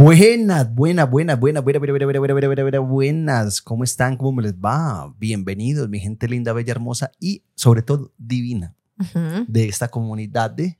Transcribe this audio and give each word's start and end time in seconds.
Buenas, 0.00 0.72
buenas, 0.72 1.10
buenas, 1.10 1.40
buenas, 1.40 1.64
buenas, 1.64 1.80
buenas, 1.80 1.90
buenas, 1.90 2.20
buenas, 2.20 2.62
buenas, 2.62 2.88
buenas. 2.88 3.60
¿Cómo 3.60 3.82
están? 3.82 4.16
¿Cómo 4.16 4.30
me 4.30 4.44
les 4.44 4.54
va? 4.54 5.12
Bienvenidos, 5.18 5.88
mi 5.88 5.98
gente 5.98 6.28
linda, 6.28 6.52
bella, 6.52 6.70
hermosa 6.70 7.10
y 7.18 7.42
sobre 7.56 7.82
todo 7.82 8.12
divina 8.16 8.76
de 9.48 9.66
esta 9.66 9.88
comunidad 9.88 10.52
de, 10.52 10.76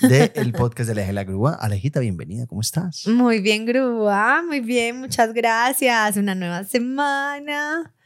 de 0.00 0.30
el 0.36 0.52
podcast 0.52 0.86
de 0.86 0.92
Aleja 0.92 1.12
la 1.12 1.24
Grúa. 1.24 1.54
Alejita, 1.54 1.98
bienvenida, 1.98 2.46
¿cómo 2.46 2.60
estás? 2.60 3.08
Muy 3.08 3.40
bien, 3.40 3.66
Grúa. 3.66 4.44
Muy 4.46 4.60
bien, 4.60 5.00
muchas 5.00 5.34
gracias. 5.34 6.16
Una 6.16 6.36
nueva 6.36 6.62
semana. 6.62 7.96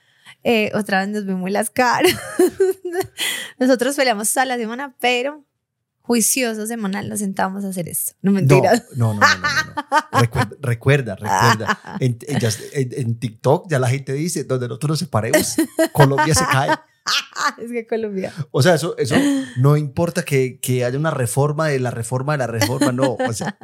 Eh, 0.42 0.72
otra 0.72 1.00
vez 1.00 1.10
nos 1.10 1.26
vemos 1.26 1.50
las 1.50 1.68
caras. 1.68 2.16
Nosotros 3.58 3.94
peleamos 3.94 4.32
toda 4.32 4.46
la 4.46 4.56
semana, 4.56 4.96
pero 5.00 5.44
juicioso 6.10 6.66
semanal 6.66 7.08
nos 7.08 7.20
sentamos 7.20 7.64
a 7.64 7.68
hacer 7.68 7.88
esto. 7.88 8.14
No 8.20 8.32
mentiras. 8.32 8.82
no, 8.96 9.14
no, 9.14 9.20
no, 9.20 9.26
no, 9.38 9.38
no. 9.38 9.80
Recuerda, 10.20 10.56
recuerda, 10.60 11.14
recuerda. 11.14 11.96
En, 12.00 12.18
en- 12.72 13.14
TikTok 13.20 13.70
ya 13.70 13.78
la 13.78 13.88
gente 13.88 14.12
dice, 14.12 14.42
donde 14.42 14.66
nosotros 14.66 14.88
nos 14.90 14.98
separemos, 14.98 15.54
Colombia 15.92 16.34
se 16.34 16.44
cae. 16.50 16.70
es 17.64 17.70
que 17.70 17.86
Colombia. 17.86 18.32
O 18.50 18.60
sea, 18.60 18.74
eso, 18.74 18.98
eso 18.98 19.14
no 19.58 19.76
importa 19.76 20.24
que, 20.24 20.58
que 20.58 20.84
haya 20.84 20.98
una 20.98 21.12
reforma 21.12 21.68
de 21.68 21.78
la 21.78 21.92
reforma 21.92 22.32
de 22.32 22.38
la 22.38 22.46
reforma, 22.48 22.90
no. 22.90 23.12
O 23.14 23.32
sea, 23.32 23.56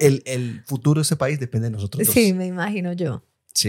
el, 0.00 0.24
el 0.26 0.64
futuro 0.66 0.98
de 0.98 1.02
este 1.02 1.14
país 1.14 1.38
depende 1.38 1.68
de 1.68 1.70
nosotros 1.70 2.04
dos. 2.04 2.12
Sí, 2.12 2.32
me 2.32 2.46
imagino 2.46 2.92
yo. 2.94 3.24
Sí. 3.54 3.68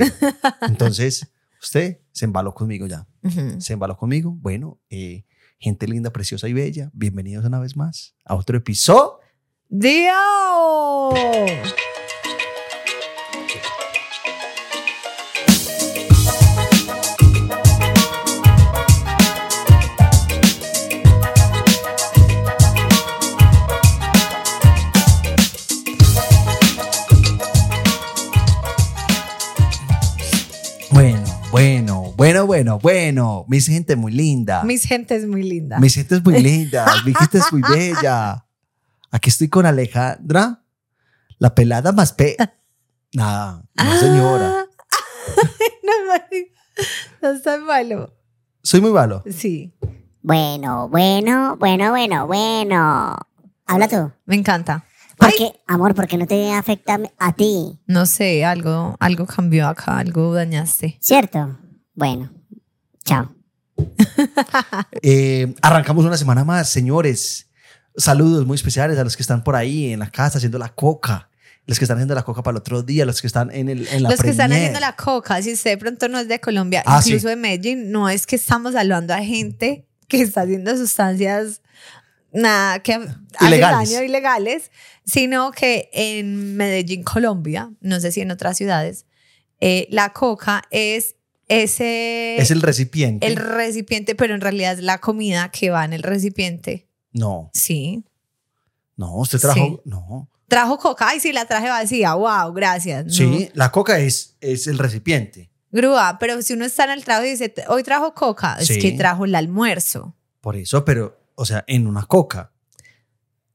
Entonces, 0.62 1.28
usted 1.62 2.00
se 2.12 2.26
embaló 2.26 2.56
conmigo 2.56 2.88
ya. 2.88 3.06
Ujú. 3.22 3.62
Se 3.62 3.74
embaló 3.74 3.96
conmigo. 3.96 4.32
Bueno, 4.32 4.82
eh, 4.90 5.24
gente 5.64 5.88
linda, 5.88 6.12
preciosa 6.12 6.50
y 6.50 6.54
bella, 6.54 6.92
bienvenidos 6.94 7.46
una 7.46 7.58
vez 7.58 7.78
más 7.78 8.16
a 8.26 8.36
otro 8.36 8.58
episodio. 8.58 9.20
¡Dios! 9.70 10.14
Bueno, 32.24 32.46
bueno, 32.46 32.80
bueno, 32.80 32.80
bueno. 32.80 33.46
Mi 33.50 33.60
gente 33.60 33.98
muy 33.98 34.14
linda. 34.14 34.64
Mis 34.64 34.86
gente 34.86 35.14
es 35.14 35.28
muy 35.28 35.44
linda. 35.44 35.78
Mi 35.80 35.90
gente 35.90 36.16
es 36.16 36.24
muy 36.24 36.40
linda. 36.42 36.86
Mi 37.06 37.14
gente 37.14 37.38
es 37.40 37.52
muy 37.52 37.62
bella. 37.62 38.46
Aquí 39.12 39.30
estoy 39.30 39.50
con 39.50 39.66
Alejandra, 39.66 40.64
la 41.38 41.54
pelada 41.54 41.92
más 41.92 42.14
pe. 42.14 42.38
Nada, 43.14 43.62
no 43.76 44.00
señora. 44.00 44.54
Ah. 44.56 44.66
no, 45.84 45.92
marica. 46.08 46.62
no 47.22 47.30
está 47.32 47.58
malo. 47.60 48.14
Soy 48.64 48.80
muy 48.80 48.92
malo. 48.92 49.22
Sí, 49.30 49.74
Bueno, 50.22 50.88
bueno, 50.88 51.58
bueno, 51.58 51.90
bueno, 51.92 52.26
bueno. 52.26 53.18
Habla 53.66 53.88
tú. 53.90 54.12
me 54.26 54.36
encanta. 54.36 54.86
¿Por 55.18 55.28
Ay. 55.28 55.34
qué, 55.38 55.52
amor, 55.68 55.94
por 55.94 56.08
qué 56.08 56.18
no 56.18 56.26
te 56.26 56.54
afecta 56.54 57.00
a 57.20 57.34
ti? 57.34 57.80
No 57.86 58.06
sé, 58.06 58.46
algo, 58.46 58.96
algo 59.02 59.26
cambió 59.26 59.68
acá, 59.68 59.98
algo 59.98 60.34
dañaste. 60.34 60.98
¿Cierto? 61.02 61.60
Bueno, 61.94 62.32
chao. 63.06 63.34
Eh, 65.02 65.54
arrancamos 65.62 66.06
una 66.06 66.18
semana 66.18 66.44
más, 66.46 66.70
señores. 66.70 67.50
Saludos 67.98 68.46
muy 68.46 68.56
especiales 68.56 68.98
a 68.98 69.04
los 69.04 69.16
que 69.18 69.24
están 69.24 69.44
por 69.44 69.56
ahí 69.56 69.92
en 69.92 70.00
la 70.00 70.10
casa 70.10 70.38
haciendo 70.38 70.58
la 70.60 70.70
coca. 70.70 71.30
Los 71.66 71.80
que 71.80 71.86
están 71.86 71.98
haciendo 71.98 72.16
la 72.16 72.24
coca 72.24 72.44
para 72.44 72.54
el 72.54 72.58
otro 72.60 72.84
día, 72.84 73.06
los 73.06 73.22
que 73.22 73.28
están 73.28 73.50
en, 73.52 73.70
el, 73.70 73.88
en 73.88 74.04
la 74.04 74.10
Los 74.10 74.22
que 74.22 74.30
están 74.30 74.52
haciendo 74.52 74.80
la 74.80 74.96
coca, 74.96 75.42
si 75.42 75.54
usted 75.54 75.72
de 75.72 75.78
pronto 75.78 76.08
no 76.10 76.20
es 76.20 76.28
de 76.28 76.40
Colombia, 76.40 76.84
Ah, 76.86 77.02
incluso 77.04 77.22
sí. 77.24 77.28
de 77.30 77.36
Medellín, 77.36 77.92
no 77.92 78.10
es 78.10 78.26
que 78.28 78.36
estamos 78.36 78.76
hablando 78.76 79.14
a 79.14 79.20
gente 79.24 79.86
que 80.08 80.22
está 80.22 80.42
haciendo 80.42 80.76
sustancias 80.78 81.62
nada 82.34 82.80
que 82.80 82.94
hacen 82.96 83.28
Ilegales. 83.42 83.92
daño 83.92 84.04
ilegales, 84.04 84.72
sino 85.06 85.52
que 85.52 85.90
en 85.94 86.58
Medellín, 86.58 87.04
Colombia, 87.04 87.72
no 87.82 88.00
sé 88.00 88.12
si 88.12 88.22
en 88.22 88.32
otras 88.32 88.58
ciudades, 88.58 89.06
eh, 89.62 89.88
la 89.90 90.10
coca 90.14 90.64
es 90.72 91.16
ese 91.48 92.38
Es 92.38 92.52
el 92.52 92.62
recipiente. 92.62 93.26
el 93.28 93.36
recipiente, 93.36 94.16
pero 94.16 94.34
en 94.36 94.42
realidad 94.42 94.74
es 94.74 94.80
la 94.84 95.00
comida 95.00 95.50
que 95.50 95.70
va 95.70 95.86
en 95.86 95.94
el 95.94 96.04
recipiente. 96.04 96.88
No, 97.12 97.50
Sí. 97.54 98.04
no, 98.96 99.16
usted 99.18 99.40
trajo. 99.40 99.56
Sí. 99.60 99.80
No. 99.86 100.30
Trajo 100.48 100.78
coca, 100.78 101.08
ay, 101.10 101.20
sí, 101.20 101.32
la 101.32 101.46
traje 101.46 101.68
vacía, 101.70 102.14
wow, 102.14 102.54
gracias. 102.54 103.06
No. 103.06 103.12
Sí, 103.12 103.50
la 103.54 103.72
coca 103.72 104.00
es, 104.00 104.36
es 104.42 104.68
el 104.68 104.78
recipiente. 104.78 105.50
Grúa, 105.72 106.18
pero 106.20 106.40
si 106.44 106.54
uno 106.54 106.66
está 106.66 106.84
en 106.86 106.92
el 106.92 107.04
trabajo 107.04 107.26
y 107.26 107.32
dice, 107.32 107.54
hoy 107.68 107.82
trajo 107.84 108.14
coca, 108.14 108.58
Sí. 108.62 108.74
es 108.74 108.80
que 108.80 108.92
trajo 108.92 109.26
el 109.26 109.34
almuerzo. 109.36 110.16
Por 110.42 110.56
eso, 110.56 110.86
pero, 110.86 111.18
o 111.36 111.46
sea, 111.46 111.64
en 111.68 111.88
una 111.88 112.06
coca. 112.06 112.52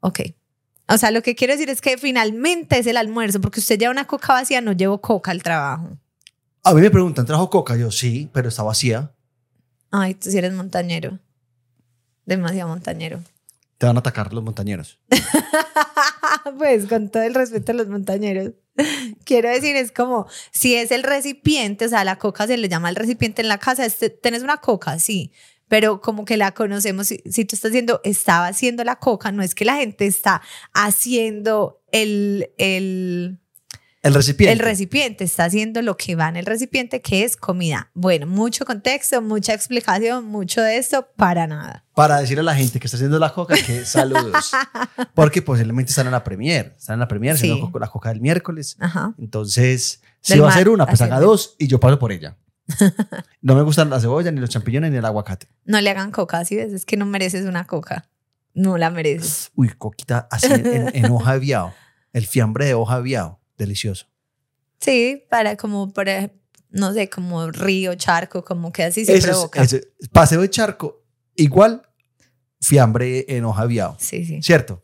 Ok. 0.00 0.20
O 0.88 0.96
sea, 0.98 1.10
lo 1.10 1.22
que 1.22 1.34
quiero 1.34 1.52
decir 1.52 1.68
es 1.70 1.80
que 1.80 1.98
finalmente 1.98 2.78
es 2.78 2.86
el 2.86 2.96
almuerzo, 2.96 3.40
porque 3.40 3.60
usted 3.60 3.78
lleva 3.78 3.92
una 3.92 4.06
coca 4.06 4.32
vacía, 4.32 4.60
no 4.60 4.72
llevo 4.72 5.00
coca 5.00 5.30
al 5.30 5.42
trabajo. 5.42 5.98
A 6.68 6.74
mí 6.74 6.82
me 6.82 6.90
preguntan, 6.90 7.24
¿trajo 7.24 7.48
coca? 7.48 7.78
Yo 7.78 7.90
sí, 7.90 8.28
pero 8.30 8.50
está 8.50 8.62
vacía. 8.62 9.14
Ay, 9.90 10.12
tú 10.12 10.30
sí 10.30 10.36
eres 10.36 10.52
montañero. 10.52 11.18
Demasiado 12.26 12.68
montañero. 12.68 13.22
Te 13.78 13.86
van 13.86 13.96
a 13.96 14.00
atacar 14.00 14.34
los 14.34 14.44
montañeros. 14.44 14.98
pues 16.58 16.84
con 16.86 17.08
todo 17.08 17.22
el 17.22 17.32
respeto 17.32 17.72
a 17.72 17.74
los 17.74 17.88
montañeros. 17.88 18.52
Quiero 19.24 19.48
decir, 19.48 19.76
es 19.76 19.92
como, 19.92 20.26
si 20.50 20.74
es 20.74 20.90
el 20.90 21.04
recipiente, 21.04 21.86
o 21.86 21.88
sea, 21.88 22.04
la 22.04 22.16
coca 22.16 22.46
se 22.46 22.58
le 22.58 22.68
llama 22.68 22.90
el 22.90 22.96
recipiente 22.96 23.40
en 23.40 23.48
la 23.48 23.56
casa, 23.56 23.86
este, 23.86 24.10
¿tenés 24.10 24.42
una 24.42 24.58
coca? 24.58 24.98
Sí, 24.98 25.32
pero 25.68 26.02
como 26.02 26.26
que 26.26 26.36
la 26.36 26.52
conocemos, 26.52 27.06
si, 27.06 27.22
si 27.30 27.46
tú 27.46 27.56
estás 27.56 27.70
haciendo, 27.70 28.02
estaba 28.04 28.46
haciendo 28.46 28.84
la 28.84 28.96
coca, 28.96 29.32
no 29.32 29.42
es 29.42 29.54
que 29.54 29.64
la 29.64 29.76
gente 29.76 30.06
está 30.06 30.42
haciendo 30.74 31.80
el, 31.92 32.50
el, 32.58 33.40
El 34.02 34.14
recipiente. 34.14 34.52
el 34.52 34.58
recipiente, 34.60 35.24
está 35.24 35.44
haciendo 35.44 35.82
lo 35.82 35.96
que 35.96 36.14
va 36.14 36.28
en 36.28 36.36
el 36.36 36.46
recipiente, 36.46 37.00
que 37.02 37.24
es 37.24 37.36
comida. 37.36 37.90
Bueno, 37.94 38.26
mucho 38.26 38.64
contexto, 38.64 39.20
mucha 39.20 39.52
explicación, 39.54 40.24
mucho 40.24 40.62
de 40.62 40.76
esto, 40.78 41.08
para 41.16 41.46
nada. 41.48 41.84
Para 41.94 42.20
decirle 42.20 42.40
a 42.42 42.44
la 42.44 42.54
gente 42.54 42.78
que 42.78 42.86
está 42.86 42.96
haciendo 42.96 43.18
la 43.18 43.34
coca 43.34 43.56
que 43.56 43.84
saludos. 43.84 44.52
Porque 45.14 45.42
posiblemente 45.42 45.90
están 45.90 46.06
en 46.06 46.12
la 46.12 46.22
premier. 46.22 46.74
Están 46.78 46.94
en 46.94 47.00
la 47.00 47.08
premier 47.08 47.36
Sí. 47.36 47.50
haciendo 47.50 47.76
la 47.78 47.88
coca 47.88 48.10
del 48.10 48.20
miércoles. 48.20 48.76
Ajá. 48.78 49.14
Entonces, 49.18 50.00
si 50.20 50.34
Del 50.34 50.42
va 50.44 50.48
a 50.48 50.50
hacer 50.52 50.68
una, 50.68 50.86
pues 50.86 51.00
haga 51.02 51.18
dos 51.20 51.56
y 51.58 51.66
yo 51.66 51.80
paso 51.80 51.98
por 51.98 52.12
ella. 52.12 52.36
No 53.40 53.54
me 53.54 53.62
gustan 53.62 53.88
la 53.90 53.98
cebolla, 54.00 54.30
ni 54.30 54.40
los 54.40 54.50
champiñones, 54.50 54.90
ni 54.90 54.98
el 54.98 55.04
aguacate. 55.04 55.48
No 55.64 55.80
le 55.80 55.90
hagan 55.90 56.10
coca, 56.10 56.44
si 56.44 56.56
ves, 56.56 56.72
es 56.72 56.84
que 56.84 56.96
no 56.96 57.06
mereces 57.06 57.46
una 57.46 57.64
coca. 57.64 58.08
No 58.54 58.76
la 58.78 58.90
mereces. 58.90 59.50
Uy, 59.54 59.70
coquita 59.78 60.28
así 60.30 60.52
en, 60.52 60.90
en 60.94 61.04
hoja 61.10 61.34
de 61.34 61.38
viao. 61.38 61.72
El 62.12 62.26
fiambre 62.26 62.66
de 62.66 62.74
hoja 62.74 62.96
de 62.96 63.02
viao. 63.02 63.37
Delicioso. 63.58 64.06
Sí, 64.80 65.24
para 65.28 65.56
como 65.56 65.92
para, 65.92 66.30
no 66.70 66.92
sé, 66.94 67.10
como 67.10 67.50
río, 67.50 67.94
charco, 67.96 68.44
como 68.44 68.72
que 68.72 68.84
así 68.84 69.04
se 69.04 69.16
es- 69.16 69.24
provoca. 69.26 69.60
ese- 69.62 69.88
paseo 70.12 70.40
de 70.40 70.48
charco, 70.50 71.04
igual 71.34 71.82
fiambre 72.60 73.24
en 73.28 73.44
hoja 73.44 73.62
de 73.62 73.68
viao. 73.68 73.96
Sí, 73.98 74.24
sí. 74.24 74.40
¿Cierto? 74.42 74.82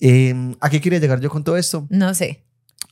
Eh, 0.00 0.34
¿A 0.60 0.68
qué 0.70 0.80
quiere 0.80 0.98
llegar 0.98 1.20
yo 1.20 1.30
con 1.30 1.44
todo 1.44 1.56
esto? 1.56 1.86
No 1.90 2.14
sé. 2.14 2.44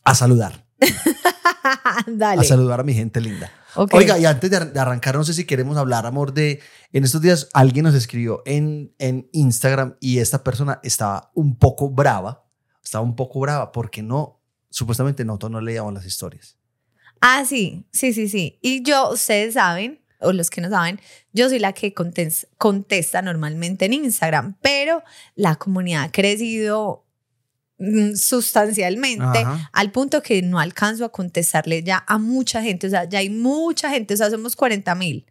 A 0.05 0.15
saludar. 0.15 0.67
Dale. 2.07 2.41
A 2.41 2.45
saludar 2.45 2.81
a 2.81 2.83
mi 2.83 2.95
gente 2.95 3.21
linda. 3.21 3.51
Ok. 3.77 3.95
Oiga, 3.95 4.19
y 4.19 4.25
antes 4.27 4.51
de, 4.51 4.57
ar- 4.57 4.73
de 4.73 4.81
arrancar, 4.81 5.15
no 5.17 5.25
sé 5.25 5.33
si 5.35 5.45
queremos 5.45 5.77
hablar, 5.77 6.07
amor, 6.07 6.33
de... 6.33 6.61
En 6.93 7.05
estos 7.05 7.21
días 7.21 7.49
alguien 7.53 7.85
nos 7.85 7.95
escribió 7.95 8.43
en, 8.47 8.95
en 8.99 9.29
Instagram 9.33 9.97
y 10.01 10.19
esta 10.19 10.43
persona 10.43 10.81
estaba 10.83 11.31
un 11.35 11.57
poco 11.57 11.91
brava. 11.91 12.45
Estaba 12.83 13.05
un 13.05 13.15
poco 13.15 13.39
brava 13.41 13.71
porque 13.73 14.03
no, 14.03 14.40
supuestamente 14.71 15.25
nosotros 15.25 15.51
no 15.53 15.61
leíamos 15.61 15.93
las 15.93 16.07
historias. 16.07 16.57
Ah, 17.21 17.45
sí, 17.45 17.85
sí, 17.93 18.13
sí, 18.15 18.29
sí. 18.29 18.59
Y 18.63 18.83
yo, 18.83 19.11
ustedes 19.11 19.55
saben, 19.55 20.01
o 20.21 20.33
los 20.33 20.49
que 20.51 20.61
no 20.63 20.71
saben, 20.71 21.01
yo 21.33 21.49
soy 21.49 21.59
la 21.59 21.73
que 21.73 21.95
contes- 21.95 22.47
contesta 22.57 23.21
normalmente 23.23 23.85
en 23.85 23.93
Instagram, 23.95 24.57
pero 24.63 25.03
la 25.35 25.57
comunidad 25.57 26.05
ha 26.05 26.13
crecido 26.13 27.07
mm, 27.79 28.15
sustancialmente 28.15 29.39
Ajá. 29.41 29.71
al 29.73 29.91
punto 29.93 30.23
que 30.23 30.41
no 30.43 30.59
alcanzo 30.59 31.05
a 31.05 31.13
contestarle 31.13 31.83
ya 31.83 32.05
a 32.07 32.19
mucha 32.19 32.63
gente, 32.63 32.87
o 32.87 32.91
sea, 32.91 33.05
ya 33.05 33.19
hay 33.19 33.29
mucha 33.31 33.91
gente, 33.91 34.15
o 34.15 34.17
sea, 34.17 34.31
somos 34.31 34.57
40 34.57 34.95
mil. 34.95 35.27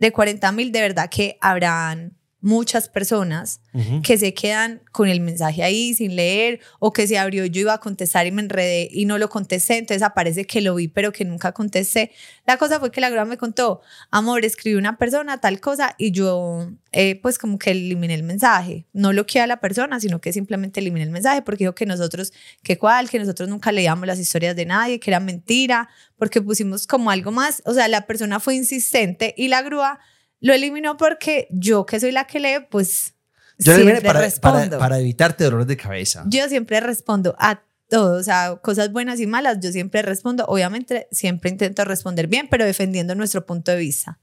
De 0.00 0.10
40 0.10 0.50
mil, 0.52 0.72
de 0.72 0.80
verdad 0.80 1.08
que 1.08 1.38
habrán 1.40 2.17
muchas 2.40 2.88
personas 2.88 3.60
que 4.02 4.18
se 4.18 4.34
quedan 4.34 4.80
con 4.92 5.08
el 5.08 5.20
mensaje 5.20 5.62
ahí 5.62 5.94
sin 5.94 6.16
leer 6.16 6.60
o 6.80 6.92
que 6.92 7.06
se 7.06 7.16
abrió 7.16 7.46
yo 7.46 7.60
iba 7.60 7.74
a 7.74 7.78
contestar 7.78 8.26
y 8.26 8.32
me 8.32 8.42
enredé 8.42 8.88
y 8.90 9.04
no 9.04 9.18
lo 9.18 9.28
contesté, 9.28 9.78
entonces 9.78 10.02
aparece 10.02 10.46
que 10.46 10.60
lo 10.60 10.74
vi 10.74 10.88
pero 10.88 11.12
que 11.12 11.24
nunca 11.24 11.52
contesté. 11.52 12.10
La 12.46 12.56
cosa 12.56 12.80
fue 12.80 12.90
que 12.90 13.00
la 13.00 13.10
grúa 13.10 13.24
me 13.24 13.36
contó, 13.36 13.82
amor, 14.10 14.44
escribí 14.44 14.76
una 14.76 14.98
persona 14.98 15.40
tal 15.40 15.60
cosa 15.60 15.94
y 15.96 16.10
yo 16.12 16.70
eh, 16.92 17.20
pues 17.20 17.38
como 17.38 17.58
que 17.58 17.70
eliminé 17.72 18.14
el 18.14 18.22
mensaje, 18.22 18.86
no 18.92 19.12
lo 19.12 19.26
a 19.40 19.46
la 19.46 19.60
persona, 19.60 20.00
sino 20.00 20.20
que 20.20 20.32
simplemente 20.32 20.80
eliminé 20.80 21.04
el 21.04 21.10
mensaje 21.10 21.42
porque 21.42 21.64
dijo 21.64 21.74
que 21.74 21.86
nosotros, 21.86 22.32
que 22.62 22.78
cuál, 22.78 23.10
que 23.10 23.18
nosotros 23.18 23.48
nunca 23.48 23.72
leíamos 23.72 24.06
las 24.06 24.18
historias 24.18 24.56
de 24.56 24.64
nadie, 24.64 24.98
que 24.98 25.10
era 25.10 25.20
mentira, 25.20 25.88
porque 26.16 26.40
pusimos 26.40 26.86
como 26.86 27.10
algo 27.10 27.30
más, 27.30 27.62
o 27.66 27.74
sea, 27.74 27.88
la 27.88 28.06
persona 28.06 28.40
fue 28.40 28.54
insistente 28.54 29.34
y 29.36 29.48
la 29.48 29.62
grúa 29.62 30.00
lo 30.40 30.52
eliminó 30.52 30.96
porque 30.96 31.48
yo 31.50 31.86
que 31.86 32.00
soy 32.00 32.12
la 32.12 32.26
que 32.26 32.40
lee, 32.40 32.66
pues 32.70 33.14
Yo 33.58 33.74
siempre 33.74 34.00
para, 34.00 34.20
respondo. 34.20 34.58
para, 34.58 34.78
para 34.78 34.98
evitarte 34.98 35.44
dolores 35.44 35.66
de 35.66 35.76
cabeza. 35.76 36.24
Yo 36.26 36.48
siempre 36.48 36.80
respondo 36.80 37.34
a 37.38 37.62
todo, 37.88 38.18
o 38.18 38.22
sea, 38.22 38.56
cosas 38.62 38.92
buenas 38.92 39.18
y 39.20 39.26
malas, 39.26 39.58
yo 39.60 39.72
siempre 39.72 40.02
respondo. 40.02 40.44
Obviamente, 40.46 41.08
siempre 41.10 41.50
intento 41.50 41.84
responder 41.84 42.26
bien, 42.26 42.48
pero 42.48 42.64
defendiendo 42.64 43.14
nuestro 43.14 43.46
punto 43.46 43.70
de 43.72 43.78
vista. 43.78 44.18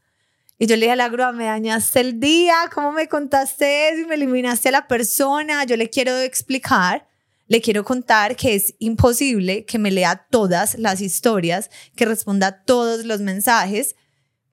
Y 0.57 0.67
yo 0.67 0.75
le 0.75 0.81
dije 0.81 0.93
a 0.93 0.95
la 0.95 1.09
grúa, 1.09 1.33
me 1.33 1.45
dañaste 1.45 1.99
el 1.99 2.19
día, 2.19 2.55
¿cómo 2.73 2.93
me 2.93 3.09
contaste 3.09 3.89
eso 3.89 4.03
y 4.03 4.05
me 4.05 4.15
eliminaste 4.15 4.69
a 4.69 4.71
la 4.71 4.87
persona? 4.87 5.65
Yo 5.65 5.75
le 5.75 5.89
quiero 5.89 6.17
explicar, 6.17 7.07
le 7.47 7.59
quiero 7.59 7.83
contar 7.83 8.37
que 8.37 8.55
es 8.55 8.73
imposible 8.79 9.65
que 9.65 9.79
me 9.79 9.91
lea 9.91 10.27
todas 10.29 10.77
las 10.79 11.01
historias, 11.01 11.69
que 11.95 12.05
responda 12.05 12.47
a 12.47 12.63
todos 12.63 13.03
los 13.03 13.19
mensajes, 13.19 13.95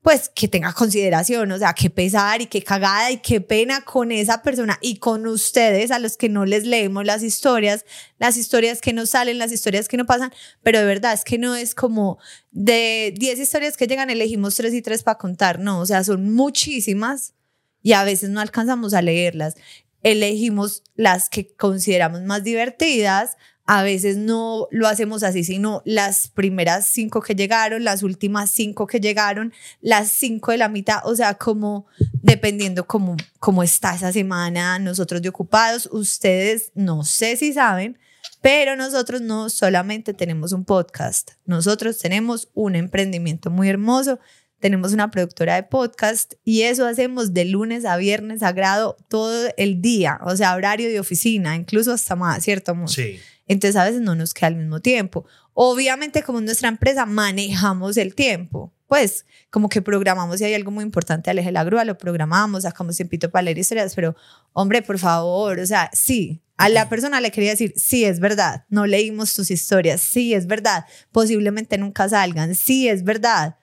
pues 0.03 0.29
que 0.35 0.49
tenga 0.49 0.73
consideración, 0.73 1.53
o 1.53 1.59
sea, 1.59 1.75
qué 1.75 1.89
pesar 1.89 2.43
y 2.43 2.47
qué 2.47 2.63
cagada 2.63 3.13
y 3.13 3.19
qué 3.19 3.41
pena 3.41 3.83
con 3.83 4.11
esa 4.11 4.43
persona 4.43 4.77
y 4.83 4.97
con 4.97 5.29
ustedes 5.29 5.93
a 5.93 6.01
los 6.01 6.17
que 6.17 6.29
no 6.29 6.45
les 6.45 6.67
leemos 6.67 7.05
las 7.05 7.23
historias, 7.23 7.85
las 8.19 8.37
historias 8.37 8.81
que 8.81 8.93
no 8.93 9.07
salen, 9.07 9.39
las 9.39 9.53
historias 9.53 9.87
que 9.87 9.97
no 9.97 10.05
pasan, 10.05 10.33
pero 10.61 10.81
de 10.81 10.87
verdad 10.87 11.13
es 11.13 11.23
que 11.23 11.39
no 11.39 11.55
es 11.55 11.77
como 11.77 12.19
de 12.51 13.15
10 13.17 13.39
historias 13.39 13.77
que 13.77 13.87
llegan, 13.87 14.11
elegimos 14.11 14.57
3 14.57 14.75
y 14.75 14.83
3 14.83 15.05
para 15.05 15.19
contar, 15.19 15.61
no, 15.61 15.79
o 15.79 15.87
sea, 15.87 16.03
son 16.03 16.35
muchísimas 16.35 17.35
y 17.81 17.93
a 17.93 18.03
veces 18.03 18.31
no 18.31 18.41
alcanzamos 18.41 18.95
a 18.95 19.03
leerlas. 19.03 19.55
Elegimos 20.03 20.83
las 20.97 21.29
que 21.29 21.55
consideramos 21.55 22.23
más 22.23 22.43
divertidas, 22.43 23.37
a 23.75 23.83
veces 23.83 24.19
no 24.19 24.69
lo 24.71 24.87
hacemos 24.87 25.23
así, 25.23 25.45
sino 25.45 25.81
las 25.87 26.29
primeras 26.29 26.85
cinco 26.85 27.23
que 27.23 27.35
llegaron, 27.35 27.85
las 27.85 28.03
últimas 28.03 28.51
cinco 28.51 28.87
que 28.87 29.01
llegaron, 29.01 29.55
las 29.81 30.11
cinco 30.13 30.51
de 30.51 30.59
la 30.59 30.69
mitad, 30.69 30.99
o 31.05 31.17
sea, 31.17 31.37
como 31.37 31.87
dependiendo 32.21 32.87
cómo, 32.87 33.17
cómo 33.39 33.63
está 33.63 33.95
esa 33.95 34.13
semana, 34.13 34.79
nosotros 34.79 35.23
de 35.23 35.31
ocupados, 35.31 35.89
ustedes 35.91 36.71
no 36.75 37.03
sé 37.03 37.35
si 37.39 37.55
saben, 37.55 37.99
pero 38.43 38.77
nosotros 38.77 39.23
no 39.23 39.49
solamente 39.49 40.13
tenemos 40.13 40.53
un 40.53 40.67
podcast, 40.67 41.31
nosotros 41.47 41.97
tenemos 41.97 42.51
un 42.53 42.77
emprendimiento 42.77 43.49
muy 43.49 43.71
hermoso, 43.71 44.21
tenemos 44.61 44.93
una 44.93 45.11
productora 45.11 45.55
de 45.55 45.63
podcast 45.63 46.35
y 46.45 46.63
eso 46.63 46.87
hacemos 46.87 47.33
de 47.33 47.47
lunes 47.47 47.87
a 47.87 47.97
viernes 47.97 48.41
sagrado 48.41 48.99
todo 49.09 49.49
el 49.57 49.81
día, 49.81 50.21
o 50.27 50.37
sea, 50.37 50.55
horario 50.55 50.91
de 50.91 51.01
oficina, 51.01 51.57
incluso 51.57 51.91
hasta 51.91 52.17
más, 52.17 52.45
¿cierto? 52.45 52.73
amor? 52.73 52.91
Sí. 52.91 53.19
Entonces 53.47 53.77
a 53.77 53.85
veces 53.85 54.01
no 54.01 54.15
nos 54.15 54.35
queda 54.35 54.49
al 54.49 54.57
mismo 54.57 54.81
tiempo. 54.81 55.27
Obviamente 55.55 56.23
como 56.23 56.39
en 56.39 56.47
nuestra 56.47 56.69
empresa 56.69 57.07
manejamos 57.07 57.97
el 57.97 58.15
tiempo, 58.15 58.73
pues 58.87 59.25
como 59.51 59.69
que 59.69 59.83
programamos 59.83 60.39
si 60.39 60.45
hay 60.45 60.55
algo 60.55 60.71
muy 60.71 60.85
importante, 60.85 61.31
aleje 61.31 61.51
la 61.53 61.65
grúa, 61.65 61.85
lo 61.85 61.99
programamos, 61.99 62.63
sacamos 62.65 62.97
tiempito 62.97 63.31
para 63.31 63.43
leer 63.43 63.59
historias, 63.59 63.95
pero 63.95 64.15
hombre, 64.53 64.83
por 64.83 64.99
favor, 64.99 65.59
o 65.59 65.67
sea, 65.67 65.91
sí, 65.93 66.43
a 66.59 66.69
la 66.69 66.89
persona 66.89 67.21
le 67.21 67.31
quería 67.31 67.51
decir, 67.51 67.73
sí, 67.77 68.05
es 68.05 68.21
verdad, 68.21 68.67
no 68.69 68.87
leímos 68.87 69.35
tus 69.35 69.51
historias, 69.51 70.01
sí, 70.01 70.35
es 70.35 70.47
verdad, 70.47 70.85
posiblemente 71.11 71.79
nunca 71.79 72.09
salgan, 72.09 72.55
sí, 72.55 72.89
es 72.89 73.03
verdad. 73.03 73.57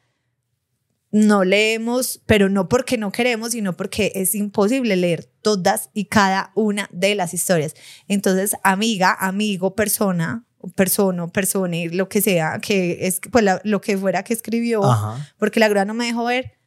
No 1.12 1.44
leemos, 1.44 2.22
pero 2.28 2.50
no 2.50 2.70
porque 2.70 2.98
no 2.98 3.12
queremos, 3.12 3.52
sino 3.54 3.76
porque 3.76 4.12
es 4.16 4.36
imposible 4.36 4.96
leer 4.96 5.26
todas 5.42 5.90
y 5.94 6.06
cada 6.06 6.52
una 6.56 6.88
de 6.92 7.16
las 7.16 7.34
historias. 7.34 7.74
Entonces, 8.08 8.56
amiga, 8.64 9.16
amigo, 9.20 9.74
persona, 9.76 10.46
persona, 10.76 11.28
persona, 11.28 11.78
lo 11.92 12.10
que 12.10 12.22
sea, 12.22 12.60
que 12.62 13.08
es 13.08 13.20
pues 13.32 13.44
la- 13.44 13.60
lo 13.64 13.82
que 13.82 13.98
fuera 13.98 14.24
que 14.24 14.34
escribió, 14.36 14.84
Ajá. 14.84 15.34
porque 15.40 15.60
la 15.60 15.68
grúa 15.70 15.86
no 15.86 15.96
me 15.96 16.06
dejó 16.06 16.26
ver. 16.26 16.60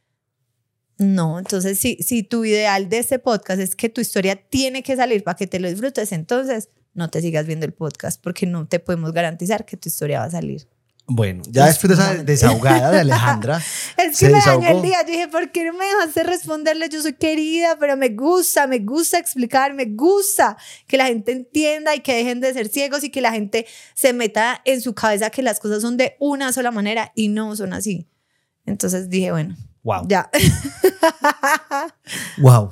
No, 0.97 1.39
entonces 1.39 1.79
si, 1.79 1.95
si 2.01 2.23
tu 2.23 2.45
ideal 2.45 2.87
de 2.89 2.99
este 2.99 3.19
podcast 3.19 3.59
es 3.61 3.75
que 3.75 3.89
tu 3.89 3.99
historia 4.01 4.35
tiene 4.35 4.83
que 4.83 4.95
salir 4.95 5.23
para 5.23 5.35
que 5.37 5.47
te 5.47 5.59
lo 5.59 5.69
disfrutes, 5.69 6.11
entonces 6.11 6.69
no 6.93 7.09
te 7.09 7.21
sigas 7.21 7.47
viendo 7.47 7.65
el 7.65 7.73
podcast 7.73 8.21
porque 8.21 8.45
no 8.45 8.67
te 8.67 8.79
podemos 8.79 9.11
garantizar 9.13 9.65
que 9.65 9.75
tu 9.77 9.89
historia 9.89 10.19
va 10.19 10.25
a 10.25 10.31
salir. 10.31 10.67
Bueno, 11.05 11.43
ya 11.49 11.65
después 11.65 11.89
de 11.89 11.95
esa 12.01 12.23
desahogada 12.23 12.89
de 12.89 12.99
Alejandra, 12.99 13.61
Es 13.97 14.17
que 14.17 14.29
me 14.29 14.39
dañó 14.39 14.69
el 14.69 14.81
día. 14.81 14.99
Yo 15.05 15.11
dije, 15.11 15.27
¿por 15.27 15.51
qué 15.51 15.65
no 15.65 15.73
me 15.73 15.85
dejaste 15.85 16.23
responderle? 16.23 16.87
Yo 16.87 17.01
soy 17.01 17.13
querida, 17.13 17.75
pero 17.77 17.97
me 17.97 18.07
gusta, 18.09 18.67
me 18.67 18.79
gusta 18.79 19.17
explicar, 19.19 19.73
me 19.73 19.85
gusta 19.85 20.55
que 20.87 20.95
la 20.95 21.07
gente 21.07 21.33
entienda 21.33 21.93
y 21.93 21.99
que 21.99 22.15
dejen 22.15 22.39
de 22.39 22.53
ser 22.53 22.69
ciegos 22.69 23.03
y 23.03 23.09
que 23.09 23.19
la 23.19 23.33
gente 23.33 23.65
se 23.95 24.13
meta 24.13 24.61
en 24.63 24.79
su 24.79 24.93
cabeza 24.95 25.29
que 25.29 25.41
las 25.43 25.59
cosas 25.59 25.81
son 25.81 25.97
de 25.97 26.15
una 26.19 26.53
sola 26.53 26.71
manera 26.71 27.11
y 27.15 27.27
no 27.27 27.53
son 27.57 27.73
así. 27.73 28.07
Entonces 28.65 29.09
dije, 29.09 29.31
bueno, 29.31 29.57
wow, 29.83 30.07
ya. 30.07 30.29
wow. 32.37 32.71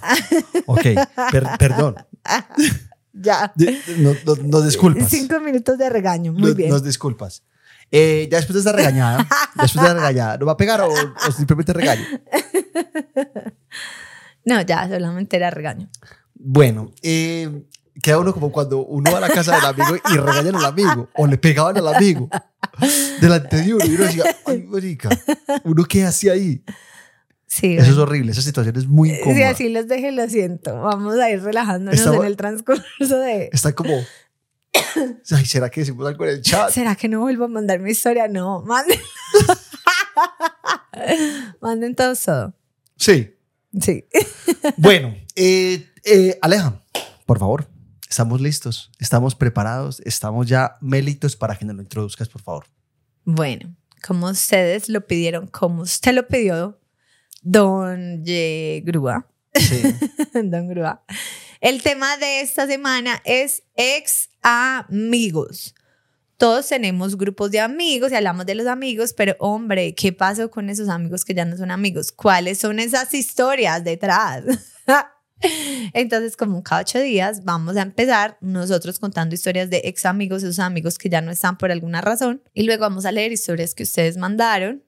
Ok, 0.68 0.83
per- 1.31 1.48
perdón. 1.60 1.95
ya. 3.13 3.51
De- 3.56 3.78
no- 3.98 4.16
no- 4.25 4.36
nos 4.44 4.66
disculpas. 4.66 5.10
Cinco 5.10 5.42
minutos 5.42 5.78
de 5.78 5.89
regaño. 5.89 6.31
Muy 6.31 6.44
Nos- 6.44 6.56
bien. 6.56 6.69
Nos 6.69 6.83
disculpas. 6.83 7.44
Eh, 7.92 8.28
ya 8.32 8.38
después 8.38 8.54
de 8.54 8.60
esta 8.60 8.72
regañada, 8.72 9.28
después 9.56 9.84
de 9.86 9.90
la 9.90 9.96
regañada, 9.96 10.38
¿lo 10.38 10.46
va 10.46 10.54
a 10.54 10.58
pegar 10.58 10.80
o, 10.82 10.90
o 10.94 11.32
simplemente 11.32 11.74
regaño? 11.74 12.04
No, 14.44 14.60
ya, 14.62 14.88
solamente 14.90 15.38
era 15.38 15.52
regaño. 15.52 15.88
Bueno, 16.34 16.92
eh, 17.04 17.64
queda 18.02 18.18
uno 18.18 18.34
como 18.34 18.52
cuando 18.52 18.84
uno 18.84 19.12
va 19.12 19.20
a 19.20 19.22
la 19.22 19.30
casa 19.30 19.56
del 19.56 19.66
amigo 19.66 19.96
y 20.12 20.18
regañan 20.18 20.56
al 20.56 20.66
amigo 20.66 21.10
o 21.16 21.28
le 21.28 21.38
pegaban 21.38 21.78
al 21.78 21.88
amigo 21.96 22.28
delante 23.20 23.58
de 23.58 23.74
uno 23.76 23.86
y 23.86 23.94
uno 23.96 24.04
decía, 24.06 24.24
ay, 24.48 24.64
marica, 24.64 25.10
uno 25.64 25.84
qué 25.86 26.06
hace 26.06 26.32
ahí. 26.32 26.64
Sí. 27.46 27.74
Eso 27.74 27.82
es 27.82 27.88
bueno. 27.90 28.02
horrible, 28.04 28.32
esa 28.32 28.42
situación 28.42 28.76
es 28.78 28.88
muy 28.88 29.10
Si 29.12 29.18
incómoda. 29.18 29.50
así 29.50 29.70
los 29.70 29.88
dejé, 29.88 30.12
lo 30.12 30.28
siento. 30.28 30.74
Vamos 30.82 31.20
a 31.20 31.30
ir 31.30 31.44
relajándonos 31.44 32.04
en 32.04 32.24
el 32.26 32.36
transcurso 32.38 33.20
de... 33.20 33.50
Está 33.54 33.74
como, 33.74 33.94
ay, 35.31 35.45
¿será 35.45 35.69
que 35.69 35.81
decimos 35.81 36.07
algo 36.07 36.25
en 36.25 36.31
el 36.31 36.41
chat? 36.41 36.71
¿Será 36.71 36.95
que 36.95 37.07
no 37.07 37.21
vuelvo 37.21 37.45
a 37.45 37.47
mandar 37.47 37.79
mi 37.79 37.91
historia? 37.91 38.27
No, 38.27 38.62
manden. 38.62 39.00
Manden 41.62 41.95
todos 41.95 42.21
todo. 42.21 42.53
Sí. 42.97 43.35
Sí. 43.79 44.06
Bueno, 44.77 45.15
eh, 45.35 45.88
eh, 46.03 46.38
Aleja, 46.39 46.79
por 47.25 47.39
favor, 47.39 47.68
estamos 48.07 48.41
listos, 48.41 48.91
estamos 49.00 49.33
preparados, 49.33 50.01
estamos 50.01 50.47
ya 50.47 50.77
melitos 50.81 51.35
para 51.35 51.56
que 51.56 51.65
nos 51.65 51.75
lo 51.75 51.81
introduzcas, 51.81 52.29
por 52.29 52.44
favor. 52.44 52.65
Bueno, 53.25 53.75
como 54.06 54.29
ustedes 54.29 54.87
lo 54.87 55.07
pidieron, 55.07 55.47
como 55.47 55.81
usted 55.81 56.13
lo 56.13 56.28
pidió, 56.28 56.80
Don 57.42 58.23
Ye 58.23 58.83
Grúa. 58.85 59.28
Sí. 59.56 59.81
Don 60.44 60.68
Grúa. 60.68 61.04
El 61.61 61.83
tema 61.83 62.18
de 62.18 62.41
esta 62.41 62.65
semana 62.65 63.21
es 63.23 63.61
ex 63.75 64.30
amigos. 64.41 65.75
Todos 66.37 66.68
tenemos 66.68 67.15
grupos 67.15 67.51
de 67.51 67.59
amigos 67.59 68.11
y 68.11 68.15
hablamos 68.15 68.47
de 68.47 68.56
los 68.56 68.65
amigos, 68.65 69.13
pero 69.13 69.35
hombre, 69.37 69.94
¿qué 69.94 70.11
pasó 70.11 70.49
con 70.49 70.71
esos 70.71 70.89
amigos 70.89 71.23
que 71.23 71.35
ya 71.35 71.45
no 71.45 71.56
son 71.56 71.69
amigos? 71.69 72.11
¿Cuáles 72.11 72.57
son 72.57 72.80
esas 72.80 73.13
historias 73.13 73.83
detrás? 73.83 74.44
Entonces, 75.94 76.35
como 76.35 76.63
cada 76.63 76.81
ocho 76.81 76.99
días, 76.99 77.44
vamos 77.44 77.77
a 77.77 77.83
empezar 77.83 78.39
nosotros 78.41 78.97
contando 78.97 79.35
historias 79.35 79.69
de 79.69 79.81
ex 79.83 80.07
amigos, 80.07 80.41
esos 80.41 80.57
amigos 80.57 80.97
que 80.97 81.09
ya 81.09 81.21
no 81.21 81.30
están 81.30 81.59
por 81.59 81.71
alguna 81.71 82.01
razón, 82.01 82.41
y 82.56 82.63
luego 82.63 82.81
vamos 82.81 83.06
a 83.06 83.11
leer 83.11 83.31
historias 83.31 83.75
que 83.75 83.83
ustedes 83.83 84.18
mandaron. 84.18 84.83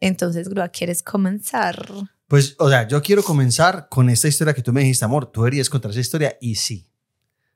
Entonces, 0.00 0.48
Grúa, 0.48 0.70
¿quieres 0.70 1.04
comenzar? 1.04 1.86
Pues, 2.34 2.56
o 2.58 2.68
sea, 2.68 2.88
yo 2.88 3.00
quiero 3.00 3.22
comenzar 3.22 3.86
con 3.88 4.10
esta 4.10 4.26
historia 4.26 4.52
que 4.52 4.60
tú 4.60 4.72
me 4.72 4.80
dijiste, 4.80 5.04
amor, 5.04 5.26
tú 5.26 5.42
deberías 5.42 5.70
contar 5.70 5.92
esa 5.92 6.00
historia 6.00 6.36
y 6.40 6.56
sí. 6.56 6.90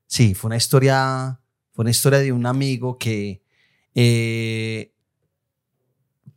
Sí, 0.07 0.35
fue 0.37 0.47
una 0.47 0.57
historia, 0.57 1.41
fue 1.73 1.83
una 1.83 1.91
historia 1.91 2.21
de 2.21 2.31
un 2.31 2.47
amigo 2.47 2.97
que 2.97 3.43
eh, 3.93 4.95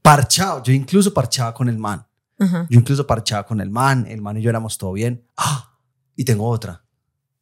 parchado, 0.01 0.63
yo 0.63 0.73
incluso 0.73 1.13
parchaba 1.13 1.53
con 1.53 1.69
el 1.69 1.77
man, 1.77 2.07
yo 2.39 2.79
incluso 2.79 3.05
parchaba 3.05 3.45
con 3.45 3.61
el 3.61 3.69
man, 3.69 4.07
el 4.09 4.23
man 4.23 4.37
y 4.37 4.41
yo 4.41 4.49
éramos 4.49 4.75
todo 4.75 4.93
bien. 4.93 5.23
Ah, 5.37 5.77
y 6.15 6.25
tengo 6.25 6.49
otra, 6.49 6.83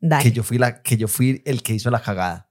Dale. 0.02 0.22
que 0.22 0.34
yo 0.34 0.44
fui 0.44 0.58
la, 0.58 0.82
que 0.82 0.98
yo 0.98 1.08
fui 1.08 1.42
el 1.46 1.64
que 1.64 1.76
hizo 1.76 1.90
la 1.90 2.02
cagada. 2.02 2.50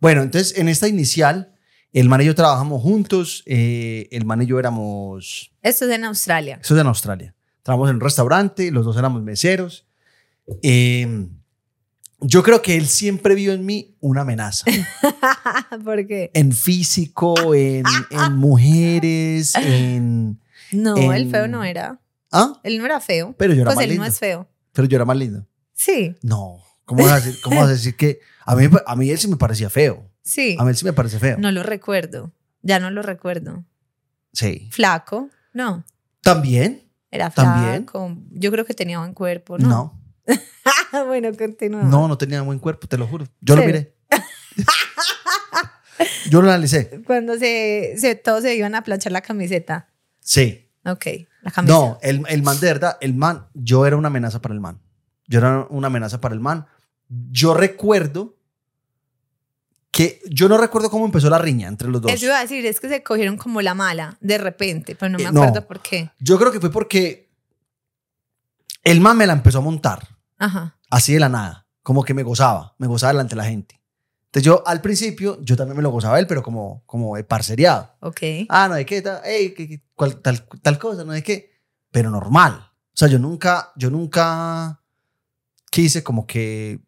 Bueno, 0.00 0.22
entonces 0.22 0.56
en 0.56 0.70
esta 0.70 0.88
inicial, 0.88 1.52
el 1.92 2.08
man 2.08 2.22
y 2.22 2.24
yo 2.24 2.34
trabajamos 2.34 2.80
juntos, 2.80 3.42
eh, 3.44 4.08
el 4.12 4.24
man 4.24 4.40
y 4.40 4.46
yo 4.46 4.58
éramos 4.58 5.52
Esto 5.60 5.84
es 5.84 5.90
en 5.90 6.04
Australia. 6.04 6.58
eso 6.62 6.74
es 6.74 6.80
en 6.80 6.86
Australia. 6.86 7.34
Trabajamos 7.62 7.90
en 7.90 7.96
un 7.96 8.00
restaurante, 8.00 8.70
los 8.70 8.84
dos 8.84 8.96
éramos 8.96 9.22
meseros. 9.22 9.86
eh, 10.62 11.28
yo 12.22 12.42
creo 12.42 12.60
que 12.60 12.76
él 12.76 12.86
siempre 12.86 13.34
vio 13.34 13.52
en 13.54 13.64
mí 13.64 13.96
una 14.00 14.20
amenaza. 14.22 14.66
¿Por 15.84 16.06
qué? 16.06 16.30
En 16.34 16.52
físico, 16.52 17.54
en, 17.54 17.84
en 18.10 18.36
mujeres, 18.36 19.54
en... 19.56 20.38
No, 20.72 20.96
En- 20.98 21.12
el 21.12 21.30
feo 21.30 21.48
no 21.48 21.64
era. 21.64 21.98
¿Ah? 22.30 22.60
Él 22.62 22.78
no 22.78 22.84
era 22.84 23.00
feo. 23.00 23.34
Pero 23.38 23.54
yo 23.54 23.62
era 23.62 23.70
Pues 23.70 23.76
más 23.76 23.84
él 23.84 23.90
lindo. 23.90 24.04
no 24.04 24.08
es 24.10 24.18
feo. 24.18 24.48
Pero 24.72 24.86
yo 24.86 24.96
era 24.96 25.04
más 25.06 25.16
lindo. 25.16 25.46
Sí, 25.72 26.14
No. 26.22 26.58
¿Cómo 26.84 27.04
vas 27.04 27.12
a 27.12 27.24
decir, 27.24 27.40
cómo 27.42 27.56
vas 27.60 27.68
a 27.68 27.72
decir 27.72 27.96
que... 27.96 28.18
A 28.44 28.54
mí, 28.56 28.68
a 28.86 28.96
mí 28.96 29.10
él 29.10 29.18
sí 29.18 29.28
me 29.28 29.36
parecía 29.36 29.70
feo. 29.70 30.10
sí. 30.22 30.56
A 30.58 30.64
mí 30.64 30.70
él 30.70 30.76
sí 30.76 30.84
me 30.84 30.92
parece 30.92 31.18
feo. 31.20 31.38
No 31.38 31.50
lo 31.52 31.62
recuerdo. 31.62 32.32
Ya 32.62 32.80
no 32.80 32.90
lo 32.90 33.00
recuerdo. 33.02 33.64
Sí. 34.34 34.68
Flaco, 34.72 35.30
no. 35.54 35.84
¿También? 36.20 36.89
Era 37.10 37.30
¿También? 37.30 37.82
flaco. 37.84 38.16
Yo 38.30 38.50
creo 38.52 38.64
que 38.64 38.74
tenía 38.74 38.98
buen 38.98 39.14
cuerpo, 39.14 39.58
No. 39.58 39.68
¿no? 39.68 40.00
bueno, 41.06 41.28
continúa. 41.36 41.82
No, 41.82 42.08
no 42.08 42.18
tenía 42.18 42.42
buen 42.42 42.58
cuerpo, 42.58 42.86
te 42.86 42.98
lo 42.98 43.06
juro. 43.06 43.26
Yo 43.40 43.56
lo 43.56 43.64
miré. 43.64 43.94
yo 46.30 46.40
lo 46.40 46.48
analicé. 46.48 47.02
Cuando 47.06 47.36
se, 47.38 47.94
se- 47.98 48.14
todos 48.14 48.42
se 48.42 48.54
iban 48.56 48.74
a 48.74 48.82
planchar 48.84 49.12
la 49.12 49.20
camiseta. 49.22 49.88
Sí. 50.20 50.68
Ok, 50.84 51.06
la 51.42 51.50
camiseta. 51.50 51.78
No, 51.78 51.98
el, 52.02 52.22
el 52.28 52.42
man 52.42 52.58
de 52.60 52.66
verdad, 52.66 52.98
el 53.00 53.14
man, 53.14 53.46
yo 53.54 53.86
era 53.86 53.96
una 53.96 54.08
amenaza 54.08 54.40
para 54.40 54.54
el 54.54 54.60
man. 54.60 54.80
Yo 55.26 55.38
era 55.38 55.66
una 55.70 55.88
amenaza 55.88 56.20
para 56.20 56.34
el 56.34 56.40
man. 56.40 56.66
Yo 57.08 57.54
recuerdo 57.54 58.36
que 60.00 60.20
yo 60.30 60.48
no 60.48 60.56
recuerdo 60.58 60.90
cómo 60.90 61.04
empezó 61.04 61.28
la 61.28 61.38
riña 61.38 61.68
entre 61.68 61.88
los 61.88 62.00
dos. 62.00 62.12
Eso 62.12 62.26
iba 62.26 62.38
a 62.38 62.42
decir, 62.42 62.64
es 62.64 62.80
que 62.80 62.88
se 62.88 63.02
cogieron 63.02 63.36
como 63.36 63.60
la 63.60 63.74
mala 63.74 64.16
de 64.20 64.38
repente, 64.38 64.94
pero 64.94 65.10
no 65.10 65.18
me 65.18 65.24
Eh, 65.24 65.32
no. 65.32 65.42
acuerdo 65.42 65.66
por 65.66 65.80
qué. 65.80 66.10
Yo 66.18 66.38
creo 66.38 66.50
que 66.52 66.60
fue 66.60 66.70
porque 66.70 67.30
el 68.84 69.00
man 69.00 69.16
me 69.16 69.26
la 69.26 69.32
empezó 69.34 69.58
a 69.58 69.62
montar 69.62 70.08
Ajá. 70.38 70.76
así 70.90 71.12
de 71.12 71.20
la 71.20 71.28
nada, 71.28 71.66
como 71.82 72.02
que 72.04 72.14
me 72.14 72.22
gozaba, 72.22 72.74
me 72.78 72.86
gozaba 72.86 73.12
delante 73.12 73.30
de 73.34 73.42
la 73.42 73.44
gente. 73.44 73.80
Entonces 74.26 74.44
yo 74.44 74.62
al 74.66 74.80
principio, 74.80 75.38
yo 75.42 75.56
también 75.56 75.76
me 75.76 75.82
lo 75.82 75.90
gozaba 75.90 76.16
a 76.16 76.20
él, 76.20 76.26
pero 76.26 76.42
como, 76.42 76.82
como 76.86 77.16
de 77.16 77.24
parceriado. 77.24 77.96
Ok. 78.00 78.20
Ah, 78.48 78.68
no 78.68 78.74
de 78.76 78.86
qué, 78.86 79.02
tal, 79.02 79.20
ey, 79.24 79.52
que- 79.54 79.68
que- 79.68 79.82
cual- 79.94 80.20
tal, 80.22 80.46
tal 80.62 80.78
cosa, 80.78 81.04
no 81.04 81.12
de 81.12 81.22
qué, 81.22 81.50
pero 81.90 82.10
normal. 82.10 82.52
O 82.92 82.96
sea, 83.00 83.08
yo 83.08 83.18
nunca, 83.18 83.72
yo 83.76 83.90
nunca 83.90 84.80
quise 85.70 86.02
como 86.04 86.26
que, 86.26 86.80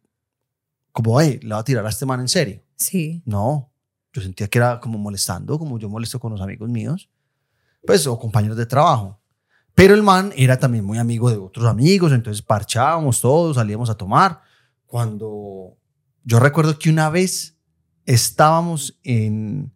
como, 0.92 1.20
hey, 1.20 1.40
le 1.42 1.48
voy 1.54 1.60
a 1.60 1.64
tirar 1.64 1.84
a 1.84 1.88
este 1.88 2.06
man 2.06 2.20
en 2.20 2.28
serio. 2.28 2.61
Sí. 2.76 3.22
No, 3.24 3.72
yo 4.12 4.22
sentía 4.22 4.48
que 4.48 4.58
era 4.58 4.80
como 4.80 4.98
molestando, 4.98 5.58
como 5.58 5.78
yo 5.78 5.88
molesto 5.88 6.20
con 6.20 6.32
los 6.32 6.40
amigos 6.40 6.68
míos, 6.68 7.10
pues, 7.86 8.06
o 8.06 8.18
compañeros 8.18 8.56
de 8.56 8.66
trabajo. 8.66 9.20
Pero 9.74 9.94
el 9.94 10.02
man 10.02 10.32
era 10.36 10.58
también 10.58 10.84
muy 10.84 10.98
amigo 10.98 11.30
de 11.30 11.36
otros 11.36 11.66
amigos, 11.66 12.12
entonces 12.12 12.42
parchábamos 12.42 13.20
todos, 13.20 13.56
salíamos 13.56 13.88
a 13.88 13.94
tomar. 13.94 14.42
Cuando 14.86 15.78
yo 16.24 16.38
recuerdo 16.38 16.78
que 16.78 16.90
una 16.90 17.08
vez 17.08 17.56
estábamos 18.04 18.98
en... 19.02 19.72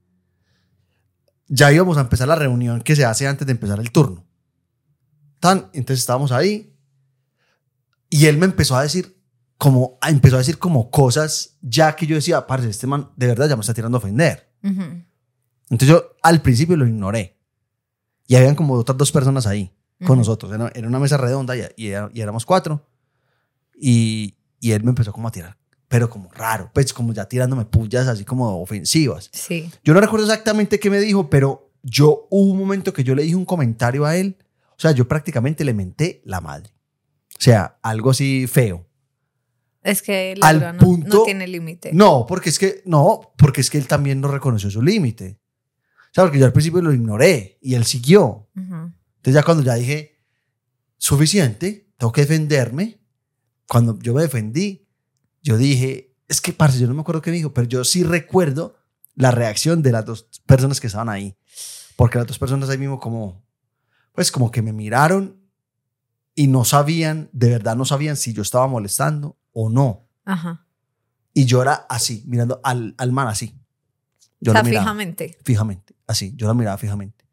Ya 1.49 1.73
íbamos 1.73 1.97
a 1.97 2.01
empezar 2.01 2.29
la 2.29 2.35
reunión 2.35 2.83
que 2.83 2.97
se 2.97 3.05
hace 3.05 3.27
antes 3.27 3.47
de 3.47 3.53
empezar 3.53 3.79
el 3.79 3.91
turno. 3.93 4.27
Entonces 5.73 6.01
estábamos 6.01 6.33
ahí 6.33 6.77
y 8.09 8.27
él 8.27 8.37
me 8.39 8.47
empezó 8.47 8.77
a 8.77 8.83
decir 8.83 9.16
como 9.59 9.99
empezó 10.07 10.37
a 10.37 10.41
decir 10.41 10.59
como 10.59 10.91
cosas 10.91 11.57
ya 11.63 11.97
que 11.97 12.07
yo 12.07 12.15
decía, 12.17 12.47
parce, 12.47 12.69
este 12.69 12.87
man 12.87 13.11
de 13.17 13.27
verdad 13.29 13.49
ya 13.49 13.57
me 13.57 13.61
está 13.61 13.75
tirando 13.75 13.97
a 13.97 14.01
ofender. 14.01 14.51
Ujú. 14.63 14.83
Entonces 15.71 15.89
yo 15.89 16.13
al 16.23 16.43
principio 16.43 16.77
lo 16.77 16.87
ignoré. 16.87 17.37
Y 18.27 18.35
habían 18.37 18.55
como 18.55 18.75
otras 18.75 18.99
dos 18.99 19.13
personas 19.13 19.47
ahí 19.47 19.73
con 20.01 20.11
Ujú. 20.11 20.17
nosotros. 20.17 20.53
Era, 20.53 20.71
era 20.75 20.89
una 20.89 20.99
mesa 20.99 21.17
redonda 21.17 21.57
y, 21.57 21.63
y 21.77 21.89
y 22.13 22.21
éramos 22.21 22.45
cuatro. 22.45 22.85
Y, 23.79 24.37
y 24.61 24.73
él 24.73 24.83
me 24.83 24.91
empezó 24.91 25.13
como 25.13 25.29
a 25.29 25.31
tirar, 25.33 25.57
pero 25.89 26.09
como 26.11 26.31
raro, 26.33 26.71
pues 26.73 26.93
como 26.93 27.13
ya 27.13 27.27
tirándome 27.27 27.65
pullas 27.67 28.09
así 28.09 28.25
como 28.25 28.61
ofensivas. 28.61 29.31
Sí. 29.33 29.71
Yo 29.85 29.95
no 29.95 30.01
recuerdo 30.01 30.27
exactamente 30.27 30.81
qué 30.81 30.91
me 30.91 30.99
dijo, 30.99 31.29
pero 31.31 31.71
yo 31.83 32.27
hubo 32.31 32.53
un 32.53 32.59
momento 32.59 32.93
que 32.93 33.05
yo 33.05 33.15
le 33.15 33.23
dije 33.23 33.37
un 33.37 33.45
comentario 33.45 34.05
a 34.07 34.17
él. 34.17 34.37
O 34.71 34.79
sea, 34.81 34.91
yo 34.93 35.07
prácticamente 35.09 35.65
le 35.65 35.73
menté 35.75 36.23
la 36.25 36.41
madre. 36.41 36.71
O 37.39 37.41
sea, 37.41 37.79
algo 37.83 38.11
así 38.11 38.47
feo. 38.47 38.86
Es 39.87 40.03
que 40.03 40.35
la 40.37 40.49
Al 40.49 40.77
no, 40.77 40.79
punto- 40.85 41.19
no 41.19 41.23
tiene 41.25 41.47
límite. 41.47 41.91
No, 41.93 42.27
porque 42.27 42.51
es 42.51 42.59
que, 42.59 42.83
no, 42.87 43.33
porque 43.39 43.61
es 43.61 43.71
que 43.71 43.79
él 43.79 43.87
también 43.87 44.21
no 44.21 44.29
reconoció 44.29 44.71
su 44.71 44.83
límite. 44.83 45.39
O 46.07 46.15
sea, 46.17 46.25
porque 46.25 46.39
yo 46.39 46.47
al 46.47 46.53
principio 46.53 46.83
lo 46.83 46.93
ignoré 46.93 47.59
y 47.61 47.75
él 47.75 47.85
siguió. 47.85 48.49
Ujú. 48.57 48.75
Entonces 49.17 49.35
ya 49.35 49.43
cuando 49.43 49.63
ya 49.63 49.75
dije, 49.75 50.19
suficiente, 50.99 51.91
tengo 51.99 52.13
que 52.13 52.23
defenderme, 52.23 53.01
cuando 53.69 53.99
yo 54.01 54.15
me 54.15 54.23
defendí, 54.23 54.89
yo 55.43 55.57
dije, 55.57 56.15
es 56.29 56.41
que, 56.41 56.53
parce, 56.53 56.79
yo 56.79 56.89
no 56.89 56.95
me 56.95 57.01
acuerdo 57.03 57.23
qué 57.23 57.31
me 57.31 57.37
dijo, 57.37 57.53
pero 57.55 57.67
yo 57.69 57.85
sí 57.85 58.03
recuerdo 58.03 58.77
la 59.15 59.31
reacción 59.31 59.83
de 59.83 59.93
las 59.93 60.05
dos 60.05 60.29
personas 60.47 60.81
que 60.81 60.87
estaban 60.89 61.09
ahí. 61.09 61.37
Porque 61.97 62.19
las 62.19 62.27
dos 62.27 62.39
personas 62.39 62.69
ahí 62.69 62.79
mismo 62.79 62.99
como, 63.01 63.45
pues 64.13 64.31
como 64.33 64.51
que 64.51 64.63
me 64.63 64.73
miraron 64.73 65.41
y 66.35 66.49
no 66.49 66.65
sabían, 66.65 67.31
de 67.33 67.51
verdad 67.51 67.77
no 67.77 67.85
sabían 67.85 68.17
si 68.17 68.33
yo 68.33 68.43
estaba 68.43 68.67
molestando 68.67 69.36
o 69.59 69.71
no. 69.71 70.07
Ajá. 70.27 70.67
Y 71.33 71.47
yo 71.47 71.63
era 71.63 71.87
así, 71.89 72.23
mirando 72.27 72.61
al, 72.63 72.95
al 72.99 73.11
man 73.11 73.27
así. 73.27 73.59
Yo 74.39 74.53
o 74.53 74.55
sea, 74.55 74.63
lo 74.63 74.69
miraba 74.69 74.85
fijamente. 74.85 75.39
fijamente, 75.45 75.97
así, 76.07 76.35
yo 76.37 76.47
la 76.47 76.53
miraba 76.53 76.77
fijamente. 76.77 77.25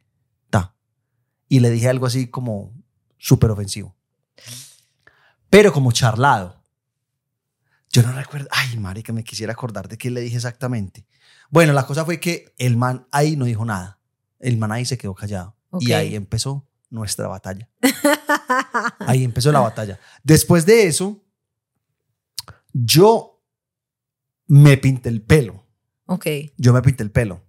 Ta. 0.50 0.74
Y 1.50 1.60
le 1.60 1.70
dije 1.70 1.90
algo 1.90 2.06
así 2.06 2.28
como 2.28 2.74
súper 3.18 3.52
ofensivo. 3.52 3.94
Pero 5.50 5.74
como 5.74 5.92
charlado. 5.92 6.64
Yo 7.92 8.02
no 8.04 8.14
recuerdo, 8.14 8.48
ay, 8.52 8.78
marica, 8.78 9.12
me 9.12 9.26
quisiera 9.26 9.52
acordar 9.52 9.90
de 9.90 9.98
qué 9.98 10.10
le 10.10 10.22
dije 10.22 10.38
exactamente. 10.38 11.06
Bueno, 11.50 11.74
la 11.74 11.86
cosa 11.86 12.06
fue 12.06 12.22
que 12.22 12.54
el 12.58 12.78
man 12.78 13.06
ahí 13.12 13.36
no 13.36 13.44
dijo 13.46 13.66
nada. 13.66 14.00
El 14.40 14.58
man 14.58 14.72
ahí 14.72 14.86
se 14.86 14.98
quedó 14.98 15.14
callado. 15.14 15.58
Y 15.80 15.92
ahí 15.92 16.16
empezó 16.16 16.66
nuestra 16.90 17.28
batalla. 17.28 17.70
Ahí 19.00 19.24
empezó 19.24 19.52
la 19.52 19.60
batalla. 19.60 20.00
Después 20.24 20.66
de 20.66 20.88
eso, 20.88 21.23
yo 22.74 23.42
me 24.48 24.78
pinté 24.78 25.10
el 25.10 25.22
pelo. 25.22 25.66
ok. 26.06 26.28
Yo 26.58 26.74
me 26.74 26.82
pinté 26.82 27.04
el 27.04 27.12
pelo. 27.12 27.42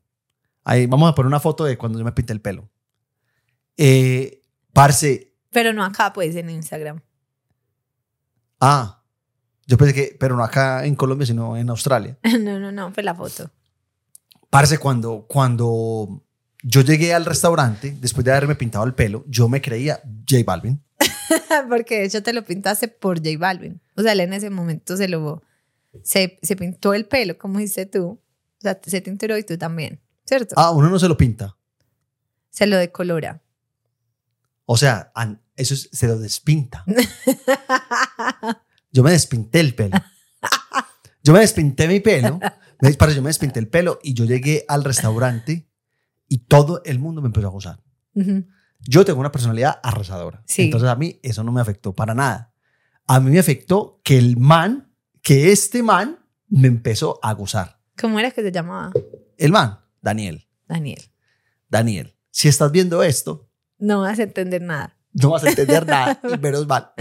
Ahí 0.62 0.86
vamos 0.86 1.10
a 1.10 1.14
poner 1.14 1.26
una 1.26 1.40
foto 1.40 1.64
de 1.64 1.76
cuando 1.76 1.98
yo 1.98 2.04
me 2.04 2.12
pinté 2.12 2.32
el 2.32 2.40
pelo. 2.40 2.70
Eh, 3.76 4.40
parce, 4.72 5.34
Pero 5.50 5.72
no 5.72 5.84
acá, 5.84 6.12
pues, 6.12 6.36
en 6.36 6.48
Instagram. 6.50 7.00
ah, 8.60 9.02
yo 9.66 9.76
pensé 9.78 9.94
que, 9.94 10.16
pero 10.18 10.36
no 10.36 10.44
acá 10.44 10.84
en 10.84 10.94
Colombia, 10.94 11.26
sino 11.26 11.56
en 11.56 11.68
Australia. 11.70 12.18
no, 12.40 12.58
no, 12.60 12.70
no, 12.70 12.92
fue 12.92 13.02
la 13.02 13.14
foto. 13.14 13.50
Parce, 14.50 14.78
cuando, 14.78 15.26
cuando 15.28 16.22
yo 16.62 16.82
llegué 16.82 17.12
al 17.12 17.24
restaurante, 17.24 17.96
después 18.00 18.24
de 18.24 18.32
haberme 18.32 18.54
pintado 18.54 18.84
el 18.84 18.94
pelo, 18.94 19.24
yo 19.26 19.48
me 19.48 19.60
creía 19.60 20.00
J 20.28 20.42
Balvin. 20.46 20.82
Porque 21.68 21.98
de 22.00 22.04
hecho 22.06 22.22
te 22.22 22.32
lo 22.32 22.44
pintaste 22.44 22.88
por 22.88 23.18
J 23.18 23.30
Balvin. 23.38 23.80
O 23.96 24.02
sea, 24.02 24.12
él 24.12 24.20
en 24.20 24.32
ese 24.32 24.50
momento 24.50 24.96
se 24.96 25.08
lo... 25.08 25.42
Se, 26.02 26.38
se 26.42 26.56
pintó 26.56 26.92
el 26.94 27.06
pelo, 27.06 27.38
como 27.38 27.58
dices 27.60 27.88
tú. 27.90 28.04
O 28.08 28.20
sea, 28.60 28.80
se 28.84 29.00
tinturó 29.00 29.36
y 29.38 29.44
tú 29.44 29.56
también, 29.58 30.00
¿cierto? 30.24 30.54
Ah, 30.58 30.70
uno 30.72 30.90
no 30.90 30.98
se 30.98 31.06
lo 31.08 31.16
pinta. 31.16 31.56
Se 32.50 32.66
lo 32.66 32.76
decolora. 32.76 33.42
O 34.66 34.76
sea, 34.76 35.12
eso 35.56 35.74
es- 35.74 35.88
se 35.92 36.08
lo 36.08 36.18
despinta. 36.18 36.84
Yo 38.92 39.02
me 39.02 39.10
despinté 39.10 39.60
el 39.60 39.74
pelo. 39.74 39.96
Yo 41.22 41.32
me 41.32 41.40
despinté 41.40 41.88
mi 41.88 42.00
pelo. 42.00 42.38
Me- 42.80 42.92
parce, 42.94 43.14
yo 43.16 43.22
me 43.22 43.28
despinté 43.28 43.58
el 43.60 43.68
pelo 43.68 43.98
y 44.02 44.14
yo 44.14 44.24
llegué 44.24 44.64
al 44.68 44.84
restaurante 44.84 45.68
y 46.28 46.38
todo 46.38 46.82
el 46.84 46.98
mundo 46.98 47.20
me 47.22 47.26
empezó 47.28 47.48
a 47.48 47.50
gozar. 47.50 47.80
Ujú. 48.14 48.44
Yo 48.86 49.04
tengo 49.04 49.20
una 49.20 49.32
personalidad 49.32 49.80
arrasadora. 49.82 50.42
Sí. 50.46 50.62
Entonces 50.64 50.88
a 50.88 50.96
mí 50.96 51.18
eso 51.22 51.42
no 51.44 51.52
me 51.52 51.60
afectó 51.60 51.94
para 51.94 52.14
nada. 52.14 52.52
A 53.06 53.20
mí 53.20 53.30
me 53.30 53.38
afectó 53.38 54.00
que 54.04 54.18
el 54.18 54.36
man, 54.36 54.92
que 55.22 55.52
este 55.52 55.82
man 55.82 56.18
me 56.48 56.68
empezó 56.68 57.18
a 57.22 57.32
gozar. 57.34 57.80
¿Cómo 57.98 58.18
era 58.18 58.30
que 58.30 58.42
se 58.42 58.52
llamaba? 58.52 58.92
El 59.38 59.52
man, 59.52 59.80
Daniel. 60.00 60.46
Daniel. 60.66 61.00
Daniel, 61.68 62.16
si 62.30 62.48
estás 62.48 62.70
viendo 62.72 63.02
esto, 63.02 63.48
No 63.78 64.02
vas 64.02 64.18
a 64.18 64.22
entender 64.22 64.62
nada. 64.62 64.96
no 65.12 65.30
vas 65.30 65.44
a 65.44 65.48
entender 65.50 65.86
nada 65.86 66.20
y 66.34 66.38
menos 66.38 66.66
mal. 66.66 66.92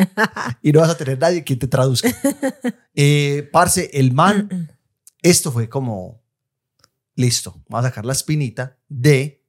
Y 0.61 0.71
no 0.71 0.79
vas 0.81 0.89
a 0.89 0.97
tener 0.97 1.19
nadie 1.19 1.43
que 1.43 1.55
te 1.55 1.67
traduzca. 1.67 2.09
Eh, 2.95 3.47
parce, 3.51 3.89
el 3.93 4.11
man, 4.13 4.69
esto 5.21 5.51
fue 5.51 5.69
como, 5.69 6.21
listo, 7.15 7.63
vamos 7.69 7.85
a 7.85 7.89
sacar 7.89 8.05
la 8.05 8.13
espinita 8.13 8.77
de 8.89 9.45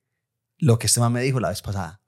lo 0.58 0.78
que 0.78 0.86
este 0.86 1.00
man 1.00 1.12
me 1.12 1.22
dijo 1.22 1.40
la 1.40 1.48
vez 1.48 1.62
pasada. 1.62 2.00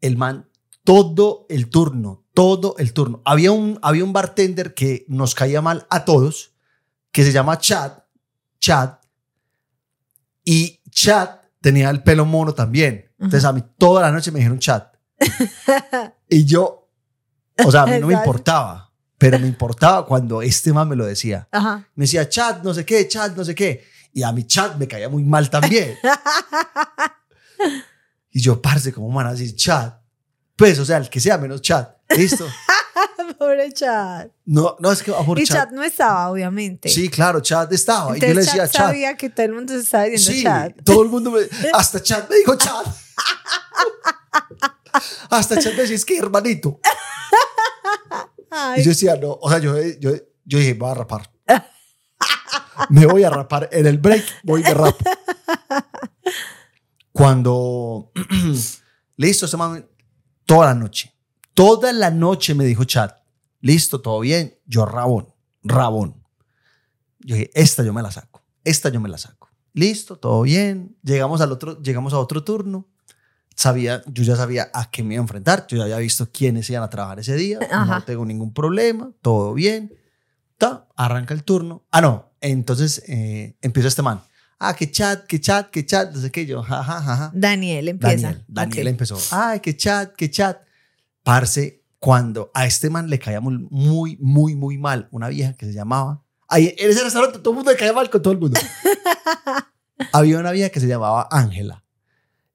El 0.00 0.16
man 0.16 0.48
todo 0.84 1.46
el 1.48 1.68
turno, 1.68 2.24
todo 2.34 2.74
el 2.78 2.92
turno. 2.92 3.22
Había 3.24 3.52
un, 3.52 3.78
había 3.82 4.04
un 4.04 4.12
bartender 4.12 4.74
que 4.74 5.04
nos 5.08 5.34
caía 5.34 5.62
mal 5.62 5.86
a 5.90 6.04
todos, 6.04 6.52
que 7.10 7.24
se 7.24 7.32
llama 7.32 7.58
Chad, 7.58 7.92
Chad, 8.58 8.94
y 10.44 10.80
Chad 10.90 11.28
tenía 11.60 11.90
el 11.90 12.02
pelo 12.02 12.24
mono 12.24 12.54
también. 12.54 13.10
Entonces 13.18 13.44
a 13.44 13.52
mí 13.52 13.62
toda 13.78 14.02
la 14.02 14.10
noche 14.10 14.32
me 14.32 14.40
dijeron 14.40 14.58
Chad. 14.58 14.84
y 16.28 16.44
yo, 16.44 16.90
o 17.64 17.70
sea, 17.70 17.82
a 17.82 17.86
mí 17.86 18.00
no 18.00 18.08
me 18.08 18.14
importaba, 18.14 18.92
pero 19.18 19.38
me 19.38 19.46
importaba 19.46 20.04
cuando 20.04 20.42
este 20.42 20.72
man 20.72 20.88
me 20.88 20.96
lo 20.96 21.06
decía. 21.06 21.48
Ajá. 21.52 21.88
Me 21.94 22.04
decía, 22.04 22.28
chat, 22.28 22.64
no 22.64 22.74
sé 22.74 22.84
qué, 22.84 23.06
chat, 23.06 23.36
no 23.36 23.44
sé 23.44 23.54
qué. 23.54 23.84
Y 24.12 24.24
a 24.24 24.32
mi 24.32 24.44
chat 24.44 24.76
me 24.76 24.88
caía 24.88 25.08
muy 25.08 25.22
mal 25.22 25.48
también. 25.48 25.96
y 28.32 28.40
yo, 28.40 28.60
parce, 28.60 28.92
¿cómo 28.92 29.12
van 29.12 29.26
a 29.26 29.32
decir 29.32 29.54
chat? 29.54 30.00
Pues, 30.56 30.78
o 30.78 30.84
sea, 30.84 30.98
el 30.98 31.08
que 31.10 31.20
sea 31.20 31.38
menos 31.38 31.60
chat. 31.62 31.96
¿Listo? 32.16 32.46
Pobre 33.38 33.72
chat. 33.72 34.30
No, 34.44 34.76
no, 34.80 34.92
es 34.92 35.02
que 35.02 35.14
amor, 35.14 35.38
Y 35.38 35.44
chat. 35.46 35.56
chat 35.64 35.70
no 35.72 35.82
estaba, 35.82 36.30
obviamente. 36.30 36.88
Sí, 36.88 37.08
claro, 37.08 37.40
chat 37.40 37.72
estaba. 37.72 38.16
y 38.16 38.20
yo 38.20 38.28
le 38.28 38.34
decía 38.34 38.68
chat 38.68 38.86
sabía 38.86 39.16
que 39.16 39.30
todo 39.30 39.46
el 39.46 39.52
mundo 39.54 39.72
se 39.74 39.80
estaba 39.80 40.04
diciendo 40.04 40.32
Sí, 40.32 40.42
chat. 40.44 40.74
todo 40.84 41.02
el 41.02 41.08
mundo 41.08 41.30
me, 41.30 41.40
hasta 41.72 42.02
chat 42.02 42.28
me 42.30 42.36
dijo 42.36 42.56
chat. 42.56 42.86
hasta 45.30 45.58
chat 45.58 45.72
me 45.74 45.82
decía, 45.82 45.96
es 45.96 46.04
que 46.04 46.18
hermanito. 46.18 46.80
Ay, 48.50 48.80
Y 48.80 48.84
yo 48.84 48.90
decía, 48.90 49.16
no, 49.16 49.38
o 49.40 49.48
sea, 49.48 49.58
yo, 49.58 49.74
yo, 49.98 50.10
yo 50.44 50.58
dije, 50.58 50.74
voy 50.74 50.90
a 50.90 50.94
rapar. 50.94 51.30
me 52.90 53.06
voy 53.06 53.24
a 53.24 53.30
rapar. 53.30 53.68
En 53.72 53.86
el 53.86 53.98
break 53.98 54.24
voy 54.44 54.62
de 54.62 54.74
rap. 54.74 54.94
Cuando, 57.12 58.10
listo, 59.16 59.46
se 59.46 59.56
man, 59.56 59.86
toda 60.46 60.66
la 60.66 60.74
noche, 60.74 61.12
toda 61.54 61.92
la 61.92 62.10
noche 62.10 62.54
me 62.54 62.64
dijo 62.64 62.84
chat, 62.84 63.16
listo, 63.60 64.00
todo 64.00 64.20
bien, 64.20 64.58
yo 64.66 64.86
rabón, 64.86 65.28
rabón. 65.62 66.22
Yo 67.20 67.36
dije, 67.36 67.50
esta 67.54 67.82
yo 67.84 67.92
me 67.92 68.02
la 68.02 68.10
saco, 68.10 68.42
esta 68.64 68.88
yo 68.88 69.00
me 69.00 69.08
la 69.08 69.18
saco. 69.18 69.50
Listo, 69.74 70.16
todo 70.16 70.42
bien, 70.42 70.96
llegamos 71.02 71.40
al 71.40 71.52
otro, 71.52 71.80
llegamos 71.80 72.12
a 72.12 72.18
otro 72.18 72.44
turno. 72.44 72.88
Sabía, 73.54 74.02
yo 74.06 74.22
ya 74.22 74.34
sabía 74.34 74.70
a 74.72 74.90
qué 74.90 75.02
me 75.02 75.14
iba 75.14 75.20
a 75.20 75.24
enfrentar, 75.24 75.66
yo 75.68 75.76
ya 75.76 75.84
había 75.84 75.98
visto 75.98 76.30
quiénes 76.32 76.68
iban 76.70 76.82
a 76.82 76.90
trabajar 76.90 77.20
ese 77.20 77.36
día, 77.36 77.58
Ajá. 77.70 77.98
no 77.98 78.04
tengo 78.04 78.24
ningún 78.24 78.52
problema, 78.52 79.12
todo 79.20 79.52
bien. 79.52 79.94
Ta, 80.56 80.88
arranca 80.96 81.34
el 81.34 81.44
turno. 81.44 81.84
Ah, 81.90 82.00
no, 82.00 82.32
entonces 82.40 83.02
eh, 83.06 83.56
empieza 83.60 83.88
este 83.88 84.02
man. 84.02 84.22
Ah, 84.64 84.74
que 84.76 84.90
chat, 84.90 85.26
que 85.26 85.40
chat, 85.40 85.70
que 85.70 85.84
chat, 85.84 86.12
no 86.14 86.20
sé 86.20 86.30
qué, 86.30 86.46
yo, 86.46 86.62
jajaja. 86.62 87.00
Ja, 87.02 87.16
ja. 87.16 87.30
Daniel 87.34 87.88
empieza. 87.88 88.28
Daniel, 88.28 88.44
Daniel 88.48 88.86
Ok. 88.86 88.90
empezó. 88.90 89.18
Ay, 89.32 89.58
que 89.60 89.76
chat, 89.76 90.14
que 90.14 90.30
chat. 90.30 90.58
Parce, 91.24 91.82
cuando 91.98 92.50
a 92.54 92.66
este 92.66 92.88
man 92.90 93.08
le 93.10 93.18
caía 93.18 93.40
muy, 93.40 93.58
muy, 93.70 94.16
muy, 94.20 94.54
muy 94.54 94.78
mal 94.78 95.08
una 95.10 95.28
vieja 95.28 95.54
que 95.54 95.66
se 95.66 95.72
llamaba. 95.72 96.22
Ahí 96.48 96.74
en 96.78 96.90
ese 96.90 97.02
restaurante 97.02 97.38
todo 97.38 97.50
el 97.50 97.56
mundo 97.56 97.70
le 97.72 97.76
caía 97.76 97.92
mal 97.92 98.08
con 98.10 98.22
todo 98.22 98.32
el 98.32 98.38
mundo. 98.40 98.60
Había 100.12 100.38
una 100.38 100.52
vieja 100.52 100.70
que 100.70 100.80
se 100.80 100.86
llamaba 100.86 101.28
Ángela. 101.30 101.84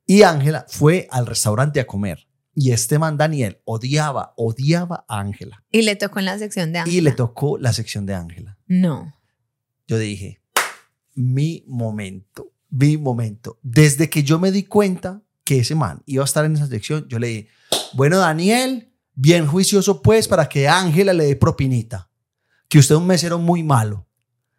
Y 0.05 0.21
Ángela 0.23 0.65
fue 0.69 1.07
al 1.11 1.25
restaurante 1.25 1.79
a 1.79 1.87
comer. 1.87 2.27
Y 2.53 2.71
este 2.71 2.97
man, 2.97 3.17
Daniel, 3.17 3.61
odiaba, 3.65 4.33
odiaba 4.35 5.05
a 5.07 5.19
Ángela. 5.19 5.63
Y 5.71 5.83
le 5.83 5.95
tocó 5.95 6.19
en 6.19 6.25
la 6.25 6.37
sección 6.39 6.71
de 6.73 6.79
Y 6.79 7.01
le 7.01 7.09
Ángela. 7.09 7.15
tocó 7.15 7.57
la 7.57 7.71
sección 7.73 8.05
de 8.05 8.15
Ángela. 8.15 8.57
No. 8.67 9.13
Yo 9.87 9.97
dije, 9.97 10.41
mi 11.17 11.63
momento, 11.67 12.53
mi 12.69 12.95
momento. 12.97 13.57
Desde 13.63 14.09
que 14.09 14.23
yo 14.23 14.39
me 14.39 14.51
di 14.51 14.63
cuenta 14.63 15.21
que 15.43 15.59
ese 15.59 15.75
man 15.75 16.01
iba 16.05 16.23
a 16.23 16.25
estar 16.25 16.45
en 16.45 16.53
esa 16.55 16.67
sección, 16.67 17.07
yo 17.09 17.19
le 17.19 17.27
dije, 17.27 17.47
bueno, 17.93 18.17
Daniel, 18.19 18.93
bien 19.15 19.47
juicioso 19.47 20.01
pues 20.01 20.27
para 20.27 20.47
que 20.47 20.67
Ángela 20.67 21.13
le 21.13 21.25
dé 21.25 21.35
propinita. 21.35 22.09
Que 22.69 22.79
usted 22.79 22.95
es 22.95 23.01
un 23.01 23.07
mesero 23.07 23.39
muy 23.39 23.63
malo. 23.63 24.07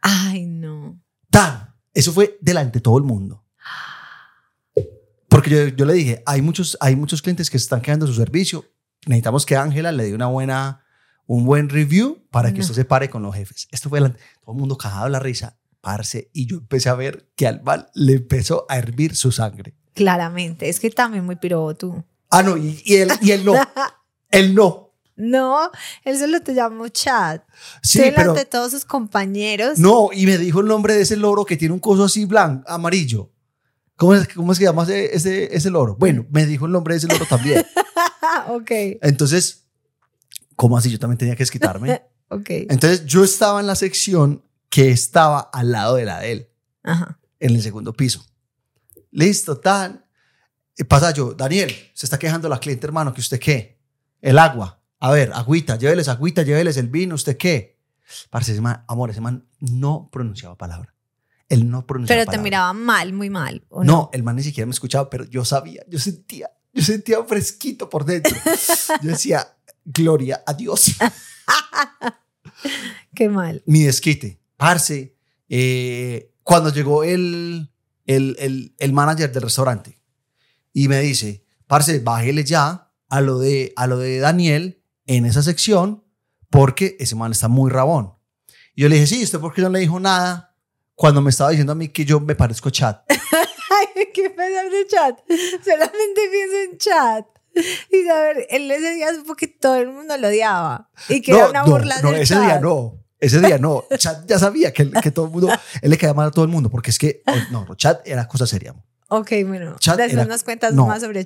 Ay, 0.01 0.47
no. 0.47 1.01
Tan. 1.31 1.75
Eso 1.95 2.13
fue 2.13 2.39
delante 2.41 2.79
de 2.79 2.83
todo 2.83 2.99
el 2.99 3.05
mundo. 3.05 3.45
Porque 5.29 5.51
yo, 5.51 5.69
yo 5.69 5.85
le 5.85 5.93
dije, 5.95 6.23
hay 6.27 6.41
muchos, 6.43 6.77
hay 6.81 6.97
muchos 6.97 7.21
clientes 7.23 7.51
que 7.51 7.59
se 7.59 7.65
están 7.65 7.83
quedando 7.83 8.07
su 8.07 8.15
servicio. 8.15 8.65
Necesitamos 9.07 9.45
que 9.45 9.57
Ángela 9.57 9.93
le 9.93 10.05
dé 10.05 10.15
una 10.15 10.27
buena, 10.27 10.85
un 11.27 11.45
buen 11.45 11.69
review 11.69 12.27
para 12.31 12.51
que 12.51 12.59
No. 12.59 12.63
usted 12.63 12.75
se 12.75 12.85
pare 12.85 13.11
con 13.11 13.23
los 13.23 13.35
jefes. 13.35 13.69
Esto 13.71 13.89
fue 13.91 13.99
delante. 14.01 14.21
Todo 14.43 14.53
el 14.55 14.59
mundo 14.59 14.79
cagado 14.79 15.09
la 15.11 15.19
risa, 15.21 15.58
parce. 15.81 16.31
Y 16.33 16.47
yo 16.47 16.59
empecé 16.59 16.89
a 16.89 16.95
ver 16.95 17.29
que 17.37 17.47
al 17.47 17.63
mal 17.63 17.91
le 17.95 18.15
empezó 18.15 18.67
a 18.69 18.79
hervir 18.79 19.17
su 19.17 19.33
sangre. 19.33 19.75
Claramente. 19.95 20.69
Es 20.69 20.81
que 20.81 20.91
también 20.91 21.25
muy 21.25 21.37
pirobo 21.37 21.75
tú. 21.75 22.05
Ah, 22.31 22.43
no, 22.43 22.57
y, 22.57 22.81
y 22.85 22.97
él, 22.97 23.11
y 23.21 23.31
él 23.33 23.45
no. 23.45 23.55
él 24.31 24.55
no. 24.55 24.89
No, 25.17 25.73
él 26.05 26.17
solo 26.17 26.41
te 26.41 26.55
llamó 26.55 26.87
chat. 26.89 27.43
Sí, 27.83 27.99
delante 27.99 28.21
pero 28.21 28.35
de 28.35 28.45
todos 28.45 28.71
sus 28.71 28.85
compañeros. 28.85 29.79
no. 29.79 30.11
Y 30.13 30.27
me 30.27 30.39
dijo 30.39 30.61
el 30.61 30.67
nombre 30.67 30.95
de 30.95 31.03
ese 31.03 31.17
loro 31.17 31.45
que 31.45 31.57
tiene 31.57 31.75
un 31.75 31.81
coso 31.81 32.05
así 32.05 32.25
blanco, 32.25 32.63
amarillo. 32.71 33.33
¿Cómo 33.97 34.15
es, 34.15 34.29
cómo 34.29 34.53
es 34.53 34.61
que 34.61 34.65
llama 34.67 34.85
ese, 34.85 35.17
ese, 35.17 35.57
ese 35.57 35.71
loro? 35.71 35.97
Bueno, 35.97 36.25
me 36.31 36.47
dijo 36.47 36.67
el 36.67 36.73
nombre 36.73 36.95
de 36.95 36.99
ese 36.99 37.09
loro 37.09 37.27
también. 37.27 37.67
Ok. 38.49 38.71
Entonces, 39.03 39.67
¿cómo 40.55 40.77
así? 40.77 40.91
Yo 40.91 40.99
también 40.99 41.19
tenía 41.19 41.35
que 41.35 41.43
desquitarme. 41.43 42.03
Ok. 42.31 42.51
Entonces, 42.51 43.07
yo 43.07 43.25
estaba 43.25 43.59
en 43.59 43.67
la 43.67 43.75
sección 43.75 44.45
que 44.69 44.91
estaba 44.91 45.41
al 45.53 45.73
lado 45.73 45.97
de 45.97 46.05
la 46.05 46.21
de 46.21 46.33
él, 46.33 46.49
Ajá. 46.83 47.19
en 47.41 47.55
el 47.55 47.63
segundo 47.63 47.93
piso. 47.93 48.25
Listo, 49.11 49.59
tan. 49.59 50.05
Y 50.77 50.85
pasa 50.85 51.13
yo, 51.13 51.35
Daniel, 51.35 51.75
se 51.95 52.07
está 52.07 52.19
quejando 52.19 52.49
la 52.49 52.61
cliente, 52.61 52.87
hermano, 52.87 53.13
que 53.13 53.21
usted 53.21 53.41
qué? 53.41 53.81
El 54.21 54.39
agua. 54.39 54.81
A 55.01 55.11
ver, 55.11 55.33
agüita, 55.33 55.77
lléveles 55.77 56.09
agüita, 56.09 56.43
lléveles 56.43 56.77
el 56.77 56.89
vino, 56.89 57.15
¿usted 57.15 57.37
qué? 57.37 57.79
Parce, 58.31 58.53
ese 58.53 58.61
man, 58.61 58.85
amor, 58.89 59.11
ese 59.11 59.21
man 59.21 59.47
no 59.61 60.09
pronunciaba 60.11 60.57
palabra. 60.57 60.95
Él 61.49 61.71
no 61.71 61.87
pronunciaba 61.87 62.23
Pero 62.25 62.31
te 62.31 62.39
miraba 62.39 62.73
mal, 62.73 63.13
muy 63.13 63.31
mal. 63.31 63.65
¿o 63.71 63.85
No, 63.85 64.11
el 64.13 64.23
man 64.23 64.37
ni 64.37 64.43
siquiera 64.43 64.67
me 64.67 64.73
escuchaba, 64.73 65.09
pero 65.09 65.25
yo 65.25 65.45
sabía, 65.45 65.83
yo 65.89 65.99
sentía, 65.99 66.51
yo 66.73 66.83
sentía 66.83 67.23
fresquito 67.25 67.89
por 67.89 68.05
dentro. 68.05 68.37
Yo 69.03 69.11
decía, 69.11 69.57
gloria 69.85 70.43
a 70.47 70.53
Dios. 70.53 70.97
Qué 73.15 73.29
mal. 73.29 73.63
Mi 73.67 73.83
desquite. 73.83 74.41
Parce, 74.59 75.17
eh, 75.49 76.35
cuando 76.43 76.71
llegó 76.71 77.05
el, 77.05 77.71
el, 78.05 78.37
el, 78.39 78.75
el 78.77 78.93
manager 78.93 79.33
del 79.33 79.45
restaurante 79.45 79.99
y 80.73 80.89
me 80.89 80.99
dice, 81.01 81.45
parce, 81.67 82.01
bájele 82.01 82.45
ya 82.45 82.91
a 83.09 83.21
lo, 83.21 83.39
de, 83.39 83.73
a 83.77 83.87
lo 83.87 83.99
de 83.99 84.19
Daniel 84.19 84.83
en 85.07 85.25
esa 85.27 85.43
sección 85.43 86.05
porque 86.51 86.97
ese 86.99 87.15
man 87.15 87.33
está 87.33 87.47
muy 87.49 87.71
rabón. 87.71 88.15
Y 88.75 88.83
yo 88.83 88.89
le 88.89 88.97
dije, 88.97 89.07
sí, 89.07 89.23
¿usted 89.23 89.39
por 89.39 89.55
qué 89.55 89.63
no 89.63 89.69
le 89.69 89.79
dijo 89.79 90.01
nada 90.01 90.57
cuando 90.95 91.23
me 91.23 91.31
estaba 91.31 91.51
diciendo 91.51 91.73
a 91.73 91.77
mí 91.77 91.89
que 91.89 92.05
yo 92.05 92.19
me 92.19 92.35
parezco 92.35 92.69
chat? 92.71 93.01
Ay, 93.11 94.09
qué 94.13 94.31
pesar 94.31 94.71
de 94.71 94.87
chat. 94.89 95.19
Solamente 95.65 96.21
pienso 96.33 96.57
en 96.73 96.79
chat. 96.79 97.27
Y 97.93 98.05
saber, 98.07 98.47
él 98.51 98.71
ese 98.71 98.95
día 98.95 99.15
supo 99.15 99.37
que 99.37 99.47
todo 99.47 99.77
el 99.77 99.89
mundo 99.89 100.17
lo 100.17 100.29
odiaba. 100.29 100.91
Y 101.09 101.21
que 101.23 101.31
era 101.33 101.49
una 101.49 101.63
burla 101.63 102.01
no, 102.03 102.11
del 102.11 102.23
ese 102.23 102.35
chat. 102.35 102.43
día 102.43 102.61
no. 102.61 102.98
Ese 103.21 103.41
día 103.41 103.59
no. 103.59 103.85
Chat 103.97 104.27
ya 104.29 104.39
sabía 104.39 104.73
que, 104.73 104.91
que 104.91 105.11
todo 105.11 105.27
el 105.27 105.31
mundo, 105.33 105.49
él 105.83 105.91
le 105.91 105.99
caía 105.99 106.15
mal 106.15 106.29
a 106.29 106.31
todo 106.31 106.45
el 106.45 106.51
mundo, 106.51 106.71
porque 106.71 106.91
es 106.91 106.99
que, 106.99 107.23
no, 107.51 107.67
chat 107.77 108.07
era 108.07 108.27
cosa 108.29 108.47
seria. 108.47 108.75
Ok, 109.11 109.31
bueno. 109.47 109.77
Chat 109.79 109.97
Después 109.97 110.13
era- 110.13 110.25
nos 110.27 110.43
cuentas 110.45 110.75
no, 110.75 110.87
más 110.87 111.01
sobre 111.01 111.25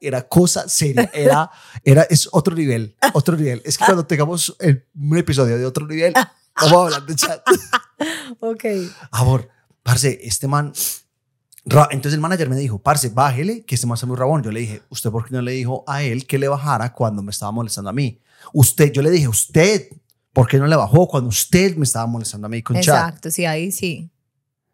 era 0.00 0.22
cosa 0.28 0.68
seria. 0.68 1.10
Era, 1.12 1.50
era, 1.82 2.02
es 2.04 2.28
otro 2.32 2.54
nivel, 2.54 2.96
otro 3.12 3.36
nivel. 3.36 3.60
Es 3.64 3.76
que 3.76 3.84
cuando 3.84 4.06
tengamos 4.06 4.56
el- 4.60 4.86
un 4.94 5.18
episodio 5.18 5.58
de 5.58 5.66
otro 5.66 5.86
nivel, 5.86 6.12
vamos 6.56 6.72
a 6.72 6.84
hablar 6.84 7.06
de 7.06 7.16
chat. 7.16 7.42
Ok. 8.40 8.64
Amor, 9.10 9.48
parce, 9.82 10.18
este 10.22 10.46
man. 10.46 10.72
Entonces 11.90 12.12
el 12.14 12.20
manager 12.20 12.48
me 12.50 12.56
dijo, 12.56 12.78
parce, 12.78 13.08
bájele, 13.08 13.64
que 13.64 13.74
este 13.74 13.86
man 13.86 13.94
está 13.94 14.06
muy 14.06 14.16
rabón. 14.16 14.42
Yo 14.42 14.52
le 14.52 14.60
dije, 14.60 14.82
¿usted 14.90 15.10
por 15.10 15.24
qué 15.26 15.34
no 15.34 15.42
le 15.42 15.52
dijo 15.52 15.82
a 15.86 16.02
él 16.02 16.26
que 16.26 16.38
le 16.38 16.46
bajara 16.48 16.92
cuando 16.92 17.22
me 17.22 17.30
estaba 17.30 17.52
molestando 17.52 17.90
a 17.90 17.92
mí? 17.92 18.20
Usted, 18.52 18.92
yo 18.92 19.00
le 19.02 19.10
dije, 19.10 19.26
¿usted 19.28 19.88
por 20.34 20.46
qué 20.48 20.58
no 20.58 20.66
le 20.66 20.76
bajó 20.76 21.08
cuando 21.08 21.30
usted 21.30 21.76
me 21.76 21.84
estaba 21.84 22.06
molestando 22.06 22.46
a 22.46 22.50
mí 22.50 22.62
con 22.62 22.76
chat? 22.76 23.06
Exacto, 23.08 23.30
sí, 23.30 23.46
ahí 23.46 23.72
sí. 23.72 24.10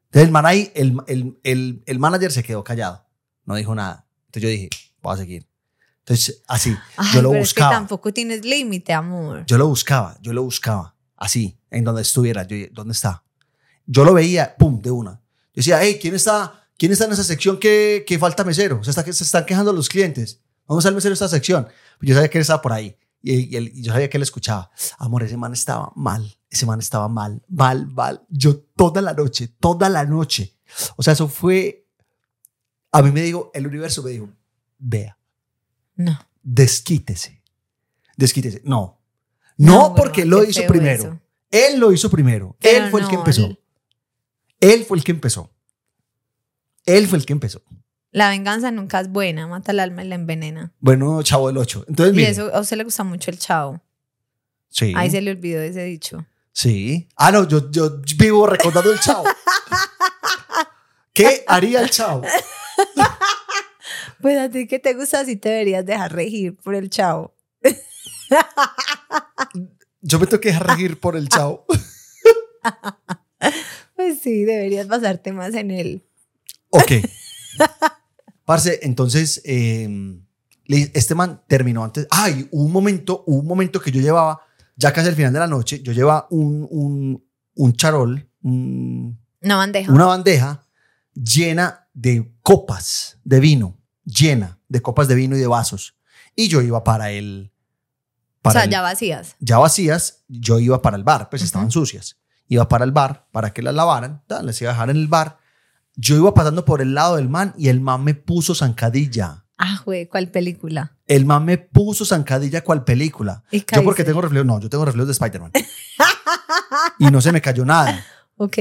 Entonces 0.07 0.27
el 0.27 0.33
man 0.33 0.47
ahí, 0.47 0.73
el, 0.75 0.97
el, 1.07 1.39
el, 1.45 1.83
el 1.87 1.99
manager 2.01 2.33
se 2.33 2.43
quedó 2.43 2.65
callado, 2.65 3.07
no 3.45 3.55
dijo 3.55 3.73
nada. 3.77 4.09
Entonces 4.27 4.43
yo 4.43 4.49
dije, 4.49 4.71
voy 5.01 5.15
a 5.15 5.17
seguir. 5.19 5.47
Entonces, 5.99 6.43
así, 6.49 6.77
Ay, 6.97 7.09
yo 7.15 7.23
lo 7.23 7.29
pero 7.31 7.41
buscaba. 7.41 7.71
es 7.71 7.75
que 7.75 7.77
tampoco 7.77 8.13
tienes 8.13 8.45
límite, 8.45 8.93
amor. 8.93 9.45
Yo 9.47 9.59
lo 9.59 9.69
buscaba, 9.69 10.19
yo 10.21 10.33
lo 10.33 10.43
buscaba, 10.43 10.97
así, 11.17 11.61
en 11.71 11.85
donde 11.85 12.03
estuviera. 12.03 12.43
Yo, 12.45 12.57
¿Dónde 12.73 12.93
está? 12.93 13.23
Yo 13.87 14.05
lo 14.05 14.15
veía, 14.15 14.57
pum, 14.57 14.81
de 14.81 14.91
una. 14.91 15.13
Yo 15.13 15.57
decía, 15.57 15.79
hey, 15.81 15.99
¿quién 16.01 16.15
está, 16.15 16.67
¿quién 16.77 16.91
está 16.91 17.05
en 17.05 17.13
esa 17.13 17.23
sección 17.23 17.59
que, 17.59 18.05
que 18.07 18.19
falta 18.19 18.43
mesero? 18.45 18.83
Se, 18.83 18.91
está, 18.91 19.05
se 19.05 19.25
están 19.25 19.45
quejando 19.45 19.73
los 19.73 19.89
clientes. 19.89 20.41
¿Dónde 20.67 20.81
está 20.81 20.89
el 20.89 20.95
mesero 20.95 21.11
de 21.11 21.15
esta 21.15 21.29
sección? 21.29 21.69
Yo 22.01 22.15
sabía 22.15 22.31
que 22.31 22.39
él 22.39 22.43
estaba 22.43 22.63
por 22.63 22.73
ahí. 22.73 22.97
Y, 23.23 23.53
y 23.53 23.57
él- 23.57 23.73
y 23.75 23.83
yo 23.83 23.93
sabía 23.93 24.09
que 24.09 24.17
él 24.17 24.23
escuchaba. 24.23 24.71
Amor, 24.99 25.23
ese 25.23 25.37
man 25.37 25.53
estaba 25.53 25.93
mal. 25.97 26.37
Ese 26.49 26.67
man 26.67 26.79
estaba 26.81 27.09
mal, 27.09 27.43
mal, 27.49 27.87
mal. 27.89 28.27
Yo 28.29 28.59
toda 28.59 29.01
la 29.01 29.13
noche, 29.15 29.49
toda 29.61 29.89
la 29.89 30.05
noche. 30.05 30.57
O 30.97 31.03
sea, 31.03 31.13
eso 31.13 31.29
fue. 31.29 31.87
A 32.93 33.03
mí 33.03 33.11
me 33.13 33.23
dijo, 33.23 33.51
el 33.55 33.67
universo 33.67 34.03
me 34.03 34.11
dijo, 34.11 34.29
vea, 34.79 35.17
No. 35.97 36.19
desquítese. 36.43 37.41
Desquítese. 38.17 38.63
No. 38.65 39.01
No, 39.57 39.91
No, 39.91 39.95
porque 39.95 40.23
huevón, 40.23 40.45
lo 40.45 40.51
hizo 40.51 40.67
primero. 40.67 41.03
eso. 41.03 41.21
Él 41.51 41.79
lo 41.79 41.93
hizo 41.93 42.11
primero. 42.11 42.57
Pero 42.61 42.85
él 42.85 42.91
fue 42.91 43.01
el 43.03 43.09
que 43.09 43.15
empezó. 43.17 43.47
él- 43.47 43.59
Él 44.61 44.85
fue 44.85 44.99
el 44.99 45.05
que 45.05 45.13
empezó. 45.13 45.51
Él 46.87 47.07
fue 47.07 47.19
el 47.19 47.27
que 47.27 47.33
empezó. 47.33 47.63
La 48.13 48.29
venganza 48.31 48.71
nunca 48.71 49.01
es 49.01 49.09
buena, 49.09 49.47
mata 49.47 49.73
el 49.73 49.81
alma 49.81 50.05
y 50.05 50.09
la 50.09 50.17
envenena. 50.17 50.73
Bueno, 50.81 51.23
chavo 51.23 51.47
del 51.49 51.59
8. 51.59 51.85
Entonces, 51.89 52.15
Y 52.15 52.17
mire, 52.17 52.31
eso 52.31 52.53
a 52.55 52.61
usted 52.61 52.77
le 52.77 52.85
gusta 52.85 53.05
mucho 53.05 53.31
el 53.31 53.39
chavo. 53.39 53.81
Sí. 54.69 54.93
Ahí 54.97 55.11
se 55.11 55.21
le 55.21 55.31
olvidó 55.31 55.61
ese 55.63 55.85
dicho. 55.85 56.27
Sí. 56.53 57.09
Ah, 57.17 57.31
no, 57.31 57.47
yo, 57.47 57.71
yo 57.71 58.01
vivo 58.17 58.47
recordando 58.47 58.93
el 58.93 58.99
chavo. 58.99 59.25
¿Qué 61.13 61.45
haría 61.47 61.81
el 61.83 61.91
chavo? 61.91 62.23
Pues 64.21 64.39
a 64.39 64.51
ti 64.51 64.67
que 64.67 64.79
te 64.79 64.93
gusta, 64.93 65.25
sí 65.25 65.37
te 65.37 65.49
deberías 65.49 65.87
dejar 65.87 66.13
regir 66.13 66.55
por 66.55 66.75
el 66.75 66.91
chavo. 66.91 67.35
Yo 70.03 70.19
me 70.19 70.27
tengo 70.27 70.41
que 70.41 70.51
dejar 70.51 70.67
regir 70.67 71.01
por 71.01 71.17
el 71.17 71.29
chavo. 71.29 71.65
Pues 73.97 74.21
sí, 74.21 74.45
deberías 74.45 74.89
basarte 74.89 75.33
más 75.33 75.55
en 75.55 75.71
él. 75.71 76.05
Ok. 76.69 76.93
Parce, 78.51 78.81
entonces, 78.83 79.41
eh, 79.45 80.19
este 80.67 81.15
man 81.15 81.43
terminó 81.47 81.85
antes. 81.85 82.07
Ay, 82.11 82.49
hubo 82.51 82.65
un 82.65 82.73
momento, 82.73 83.23
un 83.27 83.47
momento 83.47 83.81
que 83.81 83.91
yo 83.93 84.01
llevaba, 84.01 84.41
ya 84.77 84.93
casi 84.93 85.09
al 85.09 85.15
final 85.15 85.33
de 85.33 85.39
la 85.39 85.47
noche, 85.47 85.81
yo 85.83 85.93
llevaba 85.93 86.27
un, 86.31 86.67
un, 86.71 87.25
un 87.55 87.73
charol, 87.75 88.29
un- 88.43 89.19
Una 89.43 89.57
bandeja. 89.57 89.93
una 89.93 90.07
bandeja 90.07 90.63
llena 91.15 91.89
de 91.93 92.33
copas 92.43 93.19
de 93.25 93.41
vino, 93.41 93.79
llena 94.05 94.59
de 94.69 94.81
copas 94.81 95.09
de 95.09 95.15
vino 95.15 95.37
y 95.37 95.41
de 95.41 95.47
vasos. 95.47 95.97
Y 96.37 96.49
yo 96.49 96.61
iba 96.63 96.83
para 96.85 97.11
el... 97.11 97.53
o 97.53 98.43
Para 98.43 98.53
sea, 98.61 98.65
el- 98.65 98.71
ya 98.71 98.81
vacías. 98.81 99.37
ya 99.41 99.59
vacías, 99.59 100.25
yo 100.29 100.59
iba 100.61 100.81
para 100.83 100.97
el 100.97 101.05
bar, 101.05 101.29
pues 101.31 101.43
Ujú. 101.43 101.47
estaban 101.47 101.71
sucias. 101.71 102.17
Iba 102.49 102.69
para 102.69 102.85
el 102.85 102.93
bar 102.93 103.29
para 103.33 103.53
que 103.53 103.63
las 103.63 103.75
lavaran, 103.75 104.23
tal, 104.27 104.47
les 104.47 104.61
iba 104.61 104.71
a 104.71 104.75
dejar 104.75 104.91
en 104.91 104.97
el 104.97 105.09
bar. 105.09 105.39
Yo 105.97 106.17
iba 106.17 106.33
pasando 106.35 106.65
por 106.65 106.81
el 106.81 106.95
lado 106.95 107.17
del 107.17 107.29
man 107.29 107.55
y 107.59 107.69
el 107.69 107.81
man 107.81 108.03
me 108.05 108.15
puso 108.15 108.55
zancadilla. 108.55 109.45
Ah, 109.59 109.83
güey, 109.85 110.07
¿cuál 110.07 110.31
película? 110.31 110.97
El 111.07 111.27
man 111.27 111.45
me 111.45 111.59
puso 111.59 112.05
zancadilla 112.05 112.63
cual 112.65 112.85
película. 112.85 113.45
Y 113.51 113.59
Yo 113.61 113.85
porque 113.85 114.05
tengo 114.05 114.23
reflejos, 114.23 114.47
no, 114.47 114.59
yo 114.61 114.71
tengo 114.71 114.85
reflejos 114.87 115.09
de 115.09 115.13
Spider-Man. 115.13 115.53
y 116.99 117.05
no 117.07 117.21
se 117.21 117.33
me 117.33 117.41
cayó 117.43 117.65
nada. 117.65 118.05
Ok. 118.37 118.57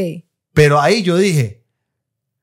Pero 0.53 0.81
ahí 0.81 1.03
yo 1.03 1.15
dije, 1.15 1.63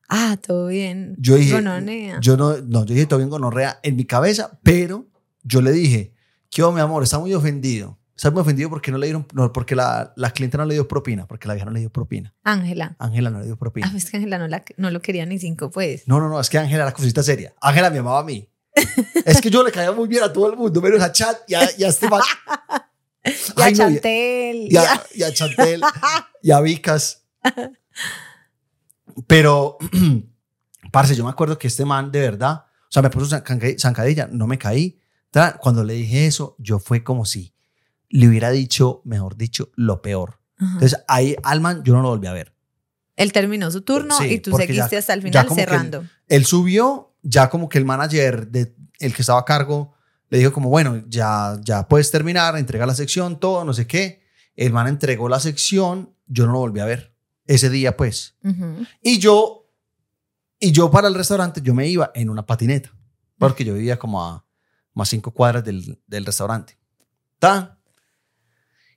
Ah, 0.09 0.37
todo 0.41 0.67
bien. 0.67 1.15
yo 1.19 1.35
dije, 1.35 1.51
Gononea. 1.51 2.19
yo 2.21 2.37
no, 2.37 2.57
no, 2.57 2.85
yo 2.85 2.93
dije 2.95 3.05
todo 3.05 3.19
bien 3.19 3.29
gonorrea 3.29 3.79
en 3.83 3.95
mi 3.95 4.05
cabeza, 4.05 4.57
pero 4.63 5.05
yo 5.43 5.61
le 5.61 5.71
dije, 5.71 6.13
¿qué 6.49 6.63
mi 6.71 6.79
amor? 6.79 7.03
Está 7.03 7.19
muy 7.19 7.33
ofendido. 7.33 7.99
Está 8.17 8.31
muy 8.31 8.41
ofendido 8.41 8.69
porque 8.69 8.91
no 8.91 8.97
le 8.97 9.05
dieron, 9.05 9.27
no, 9.33 9.53
porque 9.53 9.75
la, 9.75 10.11
la 10.15 10.31
clienta 10.31 10.57
no 10.57 10.65
le 10.65 10.73
dio 10.73 10.87
propina, 10.87 11.27
porque 11.27 11.47
la 11.47 11.53
vieja 11.53 11.65
no 11.67 11.71
le 11.71 11.81
dio 11.81 11.91
propina. 11.91 12.33
Ángela. 12.43 12.95
Ángela 12.97 13.29
no 13.29 13.37
le 13.39 13.45
dio 13.45 13.53
Ah, 13.53 13.59
propina. 13.59 13.91
pues 13.91 14.09
que 14.09 14.17
Ángela 14.17 14.39
no, 14.39 14.47
la- 14.47 14.63
no 14.77 14.89
lo 14.89 15.01
quería 15.03 15.23
ni 15.27 15.37
cinco, 15.37 15.69
pues. 15.69 16.07
No, 16.07 16.19
no, 16.19 16.27
no, 16.27 16.39
es 16.39 16.49
que 16.49 16.57
Ángela 16.57 16.81
era 16.83 16.91
cosita 16.93 17.21
seria. 17.21 17.53
Ángela 17.61 17.91
me 17.91 17.99
amaba 17.99 18.19
a 18.19 18.23
mí. 18.23 18.49
es 19.25 19.39
que 19.39 19.51
yo 19.51 19.63
le 19.63 19.71
caía 19.71 19.91
muy 19.91 20.07
bien 20.07 20.23
a 20.23 20.33
todo 20.33 20.49
el 20.49 20.57
mundo, 20.57 20.81
menos 20.81 20.99
a 21.01 21.11
Chat 21.11 21.37
y 21.47 21.53
a, 21.53 21.69
y 21.77 21.83
a 21.83 21.87
este 21.89 22.09
man. 22.09 22.21
Y 23.23 23.31
Ay, 23.61 23.67
a 23.67 23.71
no, 23.71 23.77
Chantel. 23.77 24.67
y, 24.71 24.77
a, 24.77 25.03
y 25.13 25.23
a 25.23 25.33
Chantel 25.33 25.81
y 26.41 26.51
a 26.51 26.59
Vicas. 26.61 27.23
Pero, 29.27 29.77
parce, 30.91 31.15
yo 31.15 31.23
me 31.23 31.29
acuerdo 31.29 31.57
que 31.57 31.67
este 31.67 31.85
man 31.85 32.11
de 32.11 32.21
verdad, 32.21 32.65
o 32.65 32.87
sea, 32.89 33.01
me 33.01 33.09
puso 33.09 33.27
zanca- 33.27 33.79
zancadilla, 33.79 34.27
no 34.31 34.47
me 34.47 34.57
caí. 34.57 34.99
Cuando 35.59 35.83
le 35.83 35.93
dije 35.93 36.25
eso, 36.25 36.55
yo 36.57 36.79
fue 36.79 37.03
como 37.03 37.23
si 37.25 37.53
le 38.09 38.27
hubiera 38.27 38.51
dicho, 38.51 39.01
mejor 39.05 39.35
dicho, 39.37 39.69
lo 39.75 40.01
peor. 40.01 40.39
Ajá. 40.57 40.73
Entonces 40.73 40.99
ahí 41.07 41.35
al 41.43 41.61
man 41.61 41.83
yo 41.83 41.93
no 41.93 42.01
lo 42.01 42.09
volví 42.09 42.27
a 42.27 42.33
ver. 42.33 42.53
Él 43.15 43.31
terminó 43.33 43.71
su 43.71 43.81
turno 43.81 44.15
Sí, 44.17 44.25
y 44.35 44.39
tú 44.39 44.51
seguiste 44.55 44.91
ya- 44.91 44.99
hasta 44.99 45.13
el 45.13 45.21
final 45.23 45.47
cerrando. 45.49 46.05
Él 46.27 46.45
subió, 46.45 47.15
ya 47.23 47.49
como 47.49 47.67
que 47.67 47.77
el 47.79 47.85
manager, 47.85 48.47
de, 48.47 48.75
el 48.99 49.13
que 49.13 49.21
estaba 49.23 49.39
a 49.39 49.45
cargo, 49.45 49.93
le 50.29 50.37
dijo 50.39 50.53
como, 50.53 50.69
bueno, 50.69 51.03
ya, 51.07 51.57
ya 51.63 51.87
puedes 51.87 52.11
terminar, 52.11 52.57
entrega 52.57 52.85
la 52.85 52.93
sección, 52.93 53.39
todo, 53.39 53.63
no 53.65 53.73
sé 53.73 53.87
qué. 53.87 54.21
El 54.55 54.71
man 54.73 54.87
entregó 54.87 55.29
la 55.29 55.39
sección, 55.39 56.13
yo 56.27 56.45
no 56.45 56.53
lo 56.53 56.59
volví 56.59 56.79
a 56.79 56.85
ver. 56.85 57.15
Ese 57.45 57.69
día, 57.69 57.95
pues. 57.97 58.35
Ujú. 58.43 58.85
Y 59.01 59.19
yo, 59.19 59.69
y 60.59 60.71
yo 60.71 60.91
para 60.91 61.07
el 61.07 61.15
restaurante, 61.15 61.61
yo 61.63 61.73
me 61.73 61.87
iba 61.87 62.11
en 62.13 62.29
una 62.29 62.45
patineta, 62.45 62.91
porque 63.37 63.63
yo 63.65 63.73
vivía 63.73 63.97
como 63.97 64.23
a 64.23 64.45
más 64.93 65.09
cinco 65.09 65.31
cuadras 65.31 65.63
del, 65.63 65.99
del 66.07 66.25
restaurante. 66.25 66.77
¿Ta? 67.39 67.76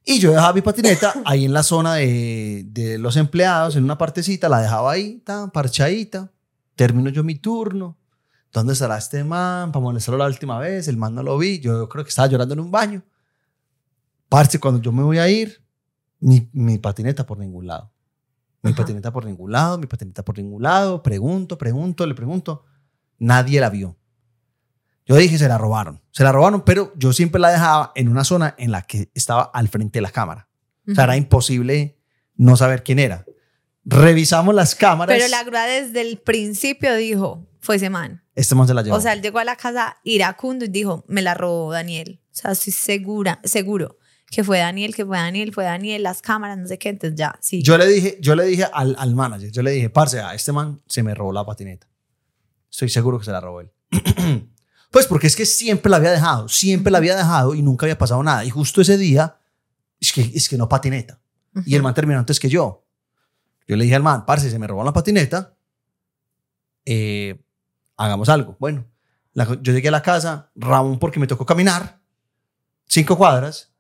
Y 0.05 0.19
yo 0.19 0.31
dejaba 0.31 0.53
mi 0.53 0.63
patineta 0.63 1.15
ahí 1.25 1.45
en 1.45 1.53
la 1.53 1.63
zona 1.63 1.95
de, 1.95 2.65
de 2.69 2.99
los 2.99 3.17
empleados, 3.17 3.77
en 3.77 3.85
una 3.85 3.99
partecita, 3.99 4.49
la 4.49 4.61
dejaba 4.61 4.93
ahí, 4.93 5.19
tan 5.25 5.51
parchadita. 5.51 6.31
Termino 6.75 7.11
yo 7.11 7.23
mi 7.23 7.35
turno. 7.35 7.99
¿Dónde 8.53 8.73
estará 8.73 8.97
este 8.99 9.23
man? 9.23 9.71
Para 9.71 9.83
molestarlo 9.83 10.19
la 10.19 10.27
última 10.27 10.59
vez. 10.59 10.89
El 10.89 10.97
man 10.97 11.15
no 11.15 11.23
lo 11.23 11.39
vi. 11.39 11.61
Yo 11.61 11.89
creo 11.89 12.05
que 12.05 12.09
estaba 12.09 12.27
llorando 12.29 12.55
en 12.55 12.61
un 12.61 12.71
baño. 12.71 13.03
Parce, 14.29 14.59
cuando 14.59 14.81
yo 14.81 14.91
me 14.91 15.03
voy 15.03 15.19
a 15.19 15.29
ir, 15.29 15.63
mi, 16.19 16.49
mi 16.53 16.79
patineta 16.79 17.27
por 17.27 17.39
ningún 17.39 17.67
lado. 17.67 17.93
Mi 18.63 18.71
Ajá. 18.73 18.83
patineta 18.83 19.13
por 19.13 19.25
ningún 19.25 19.53
lado, 19.53 19.79
mi 19.79 19.87
patineta 19.87 20.25
por 20.25 20.37
ningún 20.39 20.63
lado. 20.63 21.03
Pregunto, 21.03 21.59
pregunto, 21.59 22.07
le 22.07 22.15
pregunto. 22.15 22.65
Nadie 23.19 23.61
la 23.61 23.71
vio. 23.71 23.97
Yo 25.11 25.17
dije, 25.17 25.39
se 25.39 25.49
la 25.49 25.59
robaron. 25.59 26.01
Se 26.13 26.23
la 26.23 26.31
robaron, 26.31 26.63
pero 26.65 26.93
yo 26.95 27.13
siempre 27.13 27.41
la 27.41 27.51
dejaba 27.51 27.91
en 27.97 28.09
una 28.09 28.23
zona 28.23 28.55
en 28.59 28.71
la 28.71 28.83
que 28.83 29.11
estaba 29.13 29.43
al 29.43 29.67
frente 29.67 29.99
de 29.99 30.03
la 30.03 30.13
cámara. 30.13 30.49
O 30.89 30.95
sea, 30.95 31.03
era 31.03 31.17
imposible 31.17 31.99
no 32.37 32.57
saber 32.57 32.85
quién 32.85 33.01
era. 33.01 33.25
Revisamos 33.85 34.55
las 34.55 34.77
cámaras. 34.77 35.17
Pero 35.17 35.29
la 35.29 35.43
grúa 35.43 35.67
desde 35.67 36.01
el 36.01 36.19
principio 36.19 36.95
dijo, 36.95 37.45
fue 37.59 37.75
ese 37.75 37.91
man. 37.91 38.23
Este 38.37 38.55
man 38.55 38.69
se 38.69 38.75
la 38.75 38.83
llevó. 38.83 38.97
O 38.99 39.01
sea, 39.01 39.13
él 39.13 39.21
llegó 39.21 39.41
a 39.41 39.45
la 39.45 39.57
casa 39.57 39.97
iracundo 40.05 40.67
y 40.67 40.69
dijo, 40.69 41.05
me 41.09 41.23
la 41.23 41.35
robó 41.35 41.73
Daniel. 41.73 42.21
O 42.27 42.29
sea, 42.31 42.53
estoy 42.53 42.73
segura, 42.73 43.41
seguro 43.43 43.99
que 44.31 44.45
fue 44.45 44.59
Daniel, 44.59 44.95
que 44.95 45.05
fue 45.05 45.17
Daniel, 45.17 45.53
fue 45.53 45.65
Daniel, 45.65 46.05
las 46.05 46.23
cámaras, 46.23 46.57
no 46.57 46.69
sé 46.69 46.79
qué. 46.79 46.91
Entonces 46.91 47.19
ya, 47.19 47.37
sí. 47.41 47.65
yo 47.65 47.77
le 47.77 47.89
dije, 47.89 48.17
yo 48.21 48.37
le 48.37 48.45
dije 48.45 48.65
al, 48.73 48.95
al 48.97 49.17
manager, 49.17 49.51
yo 49.51 49.63
le 49.63 49.73
dije, 49.73 49.91
parce, 49.91 50.21
a 50.21 50.35
este 50.35 50.53
man 50.53 50.81
se 50.87 51.03
me 51.03 51.17
robó 51.17 51.33
la 51.33 51.45
patineta. 51.45 51.89
Estoy 52.71 52.91
seguro 52.91 53.19
que 53.19 53.25
se 53.25 53.33
la 53.33 53.41
robó 53.41 53.61
él. 53.61 53.73
pues 54.91 55.07
porque 55.07 55.27
es 55.29 55.37
que 55.37 55.47
siempre 55.47 55.91
la 55.91 55.97
había 55.99 56.11
dejado, 56.11 56.49
siempre 56.49 56.91
la 56.91 56.99
había 56.99 57.17
dejado 57.17 57.55
y 57.55 57.63
nunca 57.63 57.87
había 57.87 57.99
pasado 57.99 58.23
nada. 58.23 58.45
Y 58.45 58.51
justo 58.51 58.81
ese 58.81 58.97
día, 58.99 59.37
es 60.01 60.13
que, 60.13 60.21
es 60.35 60.49
que 60.49 60.57
no 60.59 60.69
patineta. 60.69 61.21
Y 61.67 61.75
el 61.75 61.83
man 61.83 61.95
terminó 61.95 62.19
antes 62.19 62.39
que 62.41 62.49
yo. 62.49 62.85
Yo 63.67 63.77
le 63.77 63.85
dije 63.85 63.97
al 63.97 64.03
man, 64.03 64.25
parce, 64.27 64.51
se 64.51 64.59
me 64.59 64.67
robó 64.67 64.83
la 64.85 64.93
patineta. 64.93 65.55
eh, 66.87 67.41
hagamos 67.97 68.29
algo. 68.29 68.57
Bueno, 68.59 68.87
la- 69.35 69.45
yo 69.61 69.73
llegué 69.73 69.89
a 69.89 69.93
la 69.93 70.03
casa, 70.03 70.51
Ramón, 70.55 70.99
porque 70.99 71.21
me 71.21 71.27
tocó 71.27 71.45
caminar 71.47 72.01
cinco 72.87 73.17
cuadras. 73.17 73.71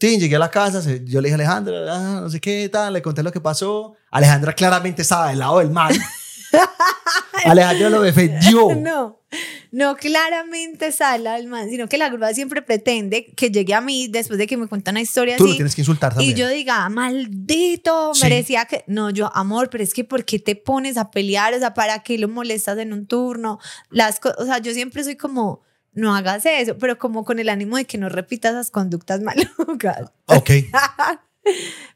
Sí, 0.00 0.18
llegué 0.18 0.36
a 0.36 0.38
la 0.40 0.50
casa, 0.50 0.80
se- 0.80 1.04
yo 1.04 1.20
le 1.20 1.28
dije 1.28 1.34
a 1.34 1.36
Alejandra, 1.36 1.76
ah, 1.88 2.20
no 2.22 2.30
sé 2.30 2.40
qué, 2.40 2.68
tal, 2.68 2.92
le 2.94 3.02
conté 3.02 3.22
lo 3.22 3.30
que 3.32 3.40
pasó. 3.40 3.94
Alejandra 4.10 4.52
claramente 4.54 5.02
estaba 5.02 5.28
del 5.28 5.38
lado 5.40 5.58
del 5.58 5.70
man. 5.70 5.92
Alejandra 7.44 7.90
lo 7.90 8.02
defendió. 8.02 8.74
No, 8.74 9.20
no 9.70 9.96
claramente 9.96 10.92
sala 10.92 11.34
del 11.34 11.46
man, 11.46 11.68
sino 11.68 11.88
que 11.88 11.98
la 11.98 12.08
grúa 12.08 12.32
siempre 12.34 12.62
pretende 12.62 13.26
que 13.36 13.50
llegue 13.50 13.74
a 13.74 13.80
mí 13.80 14.08
después 14.08 14.38
de 14.38 14.46
que 14.46 14.56
me 14.56 14.66
cuenta 14.66 14.90
una 14.90 15.00
historia 15.00 15.36
Tú 15.36 15.46
lo 15.46 15.54
tienes 15.54 15.74
que 15.74 15.82
insultar 15.82 16.14
Y 16.18 16.34
yo 16.34 16.48
diga, 16.48 16.88
maldito, 16.88 18.14
Sí. 18.14 18.22
merecía 18.22 18.64
que. 18.64 18.84
No, 18.86 19.10
yo, 19.10 19.30
amor, 19.34 19.68
pero 19.70 19.84
es 19.84 19.92
que 19.94 20.04
¿por 20.04 20.24
qué 20.24 20.38
te 20.38 20.56
pones 20.56 20.96
a 20.96 21.10
pelear? 21.10 21.54
O 21.54 21.58
sea, 21.58 21.74
¿para 21.74 22.02
qué 22.02 22.18
lo 22.18 22.28
molestas 22.28 22.78
en 22.78 22.92
un 22.92 23.06
turno? 23.06 23.58
Las 23.90 24.20
o 24.38 24.44
sea, 24.44 24.58
yo 24.58 24.72
siempre 24.72 25.04
soy 25.04 25.16
como, 25.16 25.62
no 25.92 26.14
hagas 26.14 26.46
eso, 26.46 26.78
pero 26.78 26.98
como 26.98 27.24
con 27.24 27.38
el 27.38 27.48
ánimo 27.48 27.76
de 27.76 27.84
que 27.84 27.98
no 27.98 28.08
repitas 28.08 28.52
esas 28.52 28.70
conductas 28.70 29.20
malucas. 29.66 30.10
Ok. 30.26 30.50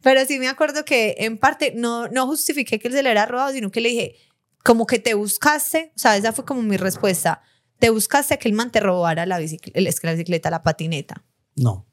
Pero 0.03 0.25
sí 0.25 0.39
me 0.39 0.49
acuerdo 0.49 0.85
que 0.85 1.15
en 1.19 1.37
parte 1.39 1.73
no, 1.77 2.09
no 2.09 2.27
justifiqué 2.27 2.79
que 2.79 2.89
él 2.89 2.95
se 2.95 3.03
le 3.03 3.11
era 3.11 3.27
robado, 3.27 3.53
sino 3.53 3.71
que 3.71 3.81
le 3.83 3.91
dije, 3.91 4.17
como 4.65 4.87
que 4.87 4.99
te 4.99 5.15
buscaste, 5.15 5.93
o 5.95 5.99
sea, 5.99 6.17
esa 6.17 6.33
fue 6.33 6.45
como 6.45 6.63
mi 6.63 6.77
respuesta. 6.77 7.43
Te 7.83 7.91
buscaste 7.91 8.39
que 8.39 8.49
el 8.49 8.55
man 8.55 8.71
te 8.71 8.79
robara 8.79 9.27
la 9.27 9.39
bicicleta, 9.41 9.81
la 10.05 10.13
bicicleta, 10.13 10.51
la 10.51 10.63
patineta. 10.63 11.25
No. 11.57 11.85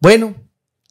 Bueno, 0.00 0.34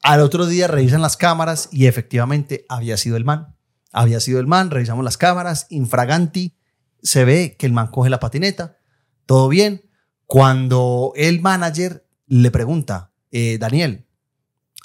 al 0.02 0.22
otro 0.22 0.46
día 0.46 0.68
revisan 0.68 1.02
las 1.02 1.18
cámaras 1.18 1.68
y 1.74 1.88
efectivamente 1.88 2.66
había 2.70 2.96
sido 2.96 3.18
el 3.18 3.26
man. 3.26 3.58
Había 3.92 4.22
sido 4.22 4.40
el 4.40 4.48
man, 4.48 4.72
revisamos 4.72 5.04
las 5.04 5.18
cámaras, 5.18 5.68
infraganti, 5.72 6.56
se 7.04 7.26
ve 7.26 7.58
que 7.60 7.66
el 7.66 7.74
man 7.74 7.88
coge 7.88 8.10
la 8.10 8.22
patineta, 8.22 8.78
todo 9.26 9.50
bien. 9.50 9.90
Cuando 10.26 11.12
el 11.18 11.42
manager 11.42 12.08
le 12.28 12.50
pregunta, 12.50 13.12
eh, 13.32 13.58
Daniel, 13.60 14.06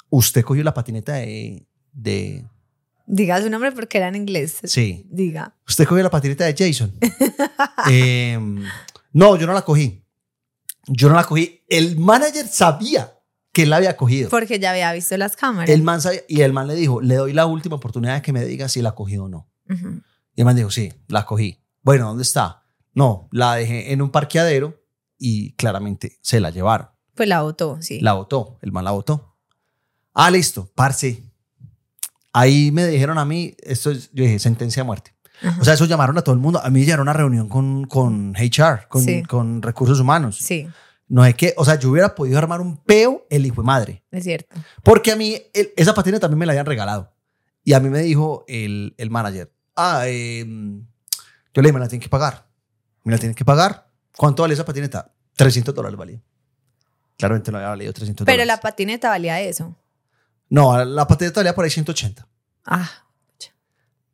¿usted 0.09 0.43
cogió 0.43 0.65
la 0.65 0.73
patineta 0.73 1.13
de, 1.13 1.65
de... 1.93 2.45
Diga 3.05 3.41
su 3.41 3.49
nombre 3.49 3.71
porque 3.71 3.99
era 3.99 4.09
en 4.09 4.15
inglés. 4.17 4.57
Sí, 4.65 5.07
Diga. 5.09 5.55
¿usted 5.65 5.87
cogió 5.87 6.03
la 6.03 6.09
patineta 6.09 6.43
de 6.43 6.55
Jason? 6.57 6.91
Em, 7.89 8.65
no, 9.13 9.35
yo 9.37 9.47
no 9.47 9.53
la 9.53 9.61
cogí. 9.63 10.05
Yo 10.87 11.07
no 11.09 11.15
la 11.15 11.23
cogí. 11.23 11.63
El 11.69 11.97
manager 11.97 12.47
sabía 12.47 13.13
que 13.53 13.63
él 13.63 13.69
la 13.69 13.77
había 13.77 13.95
cogido. 13.95 14.29
Porque 14.29 14.59
ya 14.59 14.71
había 14.71 14.91
visto 14.93 15.15
las 15.17 15.35
cámaras. 15.35 15.69
El 15.69 15.81
man 15.83 16.01
sabía- 16.01 16.23
y 16.27 16.41
el 16.41 16.51
man 16.53 16.67
le 16.67 16.75
dijo, 16.75 16.99
le 17.01 17.15
doy 17.15 17.33
la 17.33 17.45
última 17.45 17.75
oportunidad 17.77 18.15
de 18.15 18.21
que 18.21 18.33
me 18.33 18.43
diga 18.43 18.67
si 18.67 18.81
la 18.81 18.93
cogí 18.93 19.17
o 19.17 19.27
no. 19.29 19.49
Y 20.35 20.41
el 20.41 20.45
man 20.45 20.55
dijo, 20.55 20.69
sí, 20.71 20.91
la 21.07 21.25
cogí. 21.25 21.63
Bueno, 21.83 22.07
¿dónde 22.07 22.23
está? 22.23 22.63
No, 22.93 23.29
la 23.31 23.55
dejé 23.55 23.93
en 23.93 24.01
un 24.01 24.09
parqueadero 24.11 24.83
y 25.17 25.53
claramente 25.53 26.17
se 26.21 26.39
la 26.39 26.49
llevaron. 26.49 26.89
Pues 27.15 27.29
la 27.29 27.41
votó, 27.43 27.77
sí. 27.81 27.99
La 28.01 28.13
botó, 28.13 28.57
el 28.61 28.71
man 28.71 28.83
la 28.85 28.91
botó. 28.91 29.37
Ah, 30.13 30.29
listo, 30.31 30.71
parce. 30.75 31.23
Ahí 32.33 32.71
me 32.71 32.87
dijeron 32.87 33.17
a 33.19 33.25
mí, 33.25 33.55
esto 33.59 33.91
es, 33.91 34.09
yo 34.13 34.23
dije, 34.23 34.39
sentencia 34.39 34.81
de 34.81 34.85
muerte. 34.87 35.12
Ajá. 35.41 35.61
O 35.61 35.65
sea, 35.65 35.73
eso 35.73 35.85
llamaron 35.85 36.17
a 36.17 36.21
todo 36.21 36.33
el 36.35 36.39
mundo. 36.41 36.61
A 36.63 36.69
mí 36.69 36.81
llegaron 36.85 37.07
a 37.07 37.11
una 37.11 37.17
reunión 37.17 37.49
con, 37.49 37.85
con 37.85 38.33
HR, 38.35 38.87
con, 38.87 39.01
Sí. 39.03 39.23
con 39.23 39.61
recursos 39.61 39.99
humanos. 39.99 40.37
Sí, 40.37 40.67
No 41.07 41.25
es 41.25 41.35
que, 41.35 41.53
o 41.57 41.65
sea, 41.65 41.77
yo 41.77 41.89
hubiera 41.89 42.15
podido 42.15 42.37
armar 42.37 42.61
un 42.61 42.77
peo 42.77 43.25
el 43.29 43.45
hijo 43.45 43.61
de 43.61 43.65
madre. 43.65 44.03
es 44.11 44.23
cierto. 44.23 44.55
Porque 44.83 45.11
a 45.11 45.15
mí, 45.15 45.37
el- 45.53 45.71
esa 45.75 45.93
patina 45.93 46.19
también 46.19 46.39
me 46.39 46.45
la 46.45 46.53
habían 46.53 46.65
regalado. 46.65 47.13
Y 47.63 47.73
a 47.73 47.79
mí 47.79 47.89
me 47.89 47.99
dijo 47.99 48.45
el, 48.47 48.93
el 48.97 49.09
manager, 49.09 49.51
ah, 49.75 50.03
eh, 50.05 50.43
yo 50.45 51.61
le 51.61 51.61
dije, 51.61 51.73
me 51.73 51.79
la 51.79 51.87
tienen 51.87 52.01
que 52.03 52.09
pagar. 52.09 52.47
Me 53.03 53.11
la 53.11 53.17
tienen 53.17 53.35
que 53.35 53.45
pagar. 53.45 53.89
¿Cuánto 54.17 54.41
vale 54.43 54.53
esa 54.53 54.65
patineta? 54.65 55.13
300 55.35 55.73
dólares 55.75 55.97
valía. 55.97 56.21
Claramente 57.17 57.51
no 57.51 57.57
había 57.57 57.69
valido 57.69 57.93
300 57.93 58.25
Pero 58.25 58.37
la 58.39 58.43
dólares. 58.43 58.61
patineta 58.63 59.09
valía 59.09 59.39
eso. 59.41 59.75
No, 60.49 60.83
la 60.83 61.05
patineta 61.07 61.39
valía 61.41 61.53
por 61.55 61.63
ahí 61.65 61.71
180. 61.71 62.27
Ah, 62.65 62.89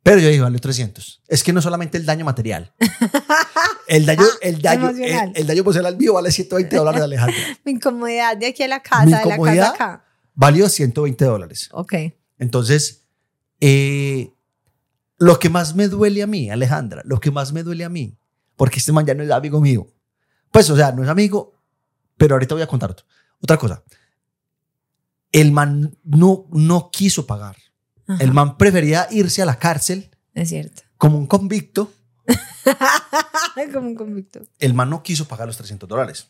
Pero 0.02 0.18
yo 0.18 0.28
dije, 0.28 0.40
valió 0.40 0.58
300. 0.58 1.22
Es 1.28 1.42
que 1.44 1.52
no 1.52 1.60
solamente 1.60 1.98
el 1.98 2.06
daño 2.06 2.24
material. 2.24 2.72
El 3.86 4.06
daño, 4.06 4.22
el 4.40 4.62
daño, 4.62 4.88
el, 4.90 5.32
el 5.34 5.46
daño 5.48 5.62
emocional 5.62 5.96
mío 5.96 6.14
vale 6.14 6.30
120 6.30 6.76
dólares, 6.76 7.02
Alejandro. 7.02 7.36
mi 7.64 7.72
incomodidad 7.72 8.36
de 8.36 8.46
aquí 8.46 8.62
a 8.62 8.68
la 8.68 8.80
casa, 8.80 9.04
Mi 9.04 9.10
de 9.12 9.24
la 9.26 9.36
casa 9.36 9.68
acá. 9.70 10.04
Valió 10.32 10.68
120 10.68 11.24
dólares. 11.24 11.68
Ok. 11.72 11.94
Entonces, 12.38 13.08
eh, 13.60 14.32
lo 15.18 15.40
que 15.40 15.48
más 15.50 15.74
me 15.74 15.88
duele 15.88 16.22
a 16.22 16.28
mí, 16.28 16.50
Alejandra, 16.50 17.02
lo 17.04 17.18
que 17.18 17.32
más 17.32 17.52
me 17.52 17.64
duele 17.64 17.84
a 17.84 17.88
mí, 17.88 18.16
porque 18.54 18.78
este 18.78 18.92
man 18.92 19.04
ya 19.06 19.14
no 19.14 19.24
es 19.24 19.30
amigo 19.32 19.60
mío. 19.60 19.88
Pues, 20.52 20.70
o 20.70 20.76
sea, 20.76 20.92
no 20.92 21.02
es 21.02 21.08
amigo, 21.08 21.60
pero 22.16 22.36
ahorita 22.36 22.54
voy 22.54 22.62
a 22.62 22.68
contar 22.68 22.92
otro- 22.92 23.06
otra 23.40 23.56
cosa. 23.56 23.82
El 25.32 25.50
man 25.50 25.98
no, 26.04 26.46
no 26.52 26.90
quiso 26.92 27.26
pagar. 27.26 27.56
Ajá, 28.14 28.22
El 28.24 28.32
man 28.32 28.56
prefería 28.56 29.06
irse 29.10 29.42
a 29.42 29.44
la 29.46 29.58
cárcel 29.58 30.10
Es 30.34 30.48
cierto. 30.48 30.82
como 30.96 31.18
un 31.18 31.26
convicto. 31.26 31.92
Como 33.72 33.88
un 33.88 33.94
convicto. 33.94 34.40
El 34.58 34.74
man 34.74 34.90
no 34.90 35.02
quiso 35.02 35.26
pagar 35.26 35.46
los 35.46 35.56
300 35.56 35.88
dólares. 35.88 36.28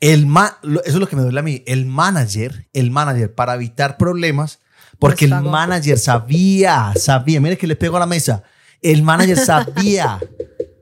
El 0.00 0.26
lo- 0.62 0.80
eso 0.82 0.94
es 0.94 0.94
lo 0.96 1.08
que 1.08 1.16
me 1.16 1.22
duele 1.22 1.40
a 1.40 1.42
mí. 1.42 1.62
El 1.66 1.86
manager, 1.86 2.68
el 2.72 2.90
manager, 2.90 3.34
para 3.34 3.54
evitar 3.54 3.96
problemas, 3.96 4.60
porque 4.98 5.24
el 5.24 5.30
manager 5.50 5.98
sabía, 5.98 6.92
sabía, 6.96 7.40
mire 7.40 7.58
que 7.58 7.66
le 7.66 7.76
pego 7.76 7.96
a 7.96 8.00
la 8.00 8.06
mesa. 8.06 8.42
El 8.80 9.02
manager 9.02 9.38
sabía 9.38 10.20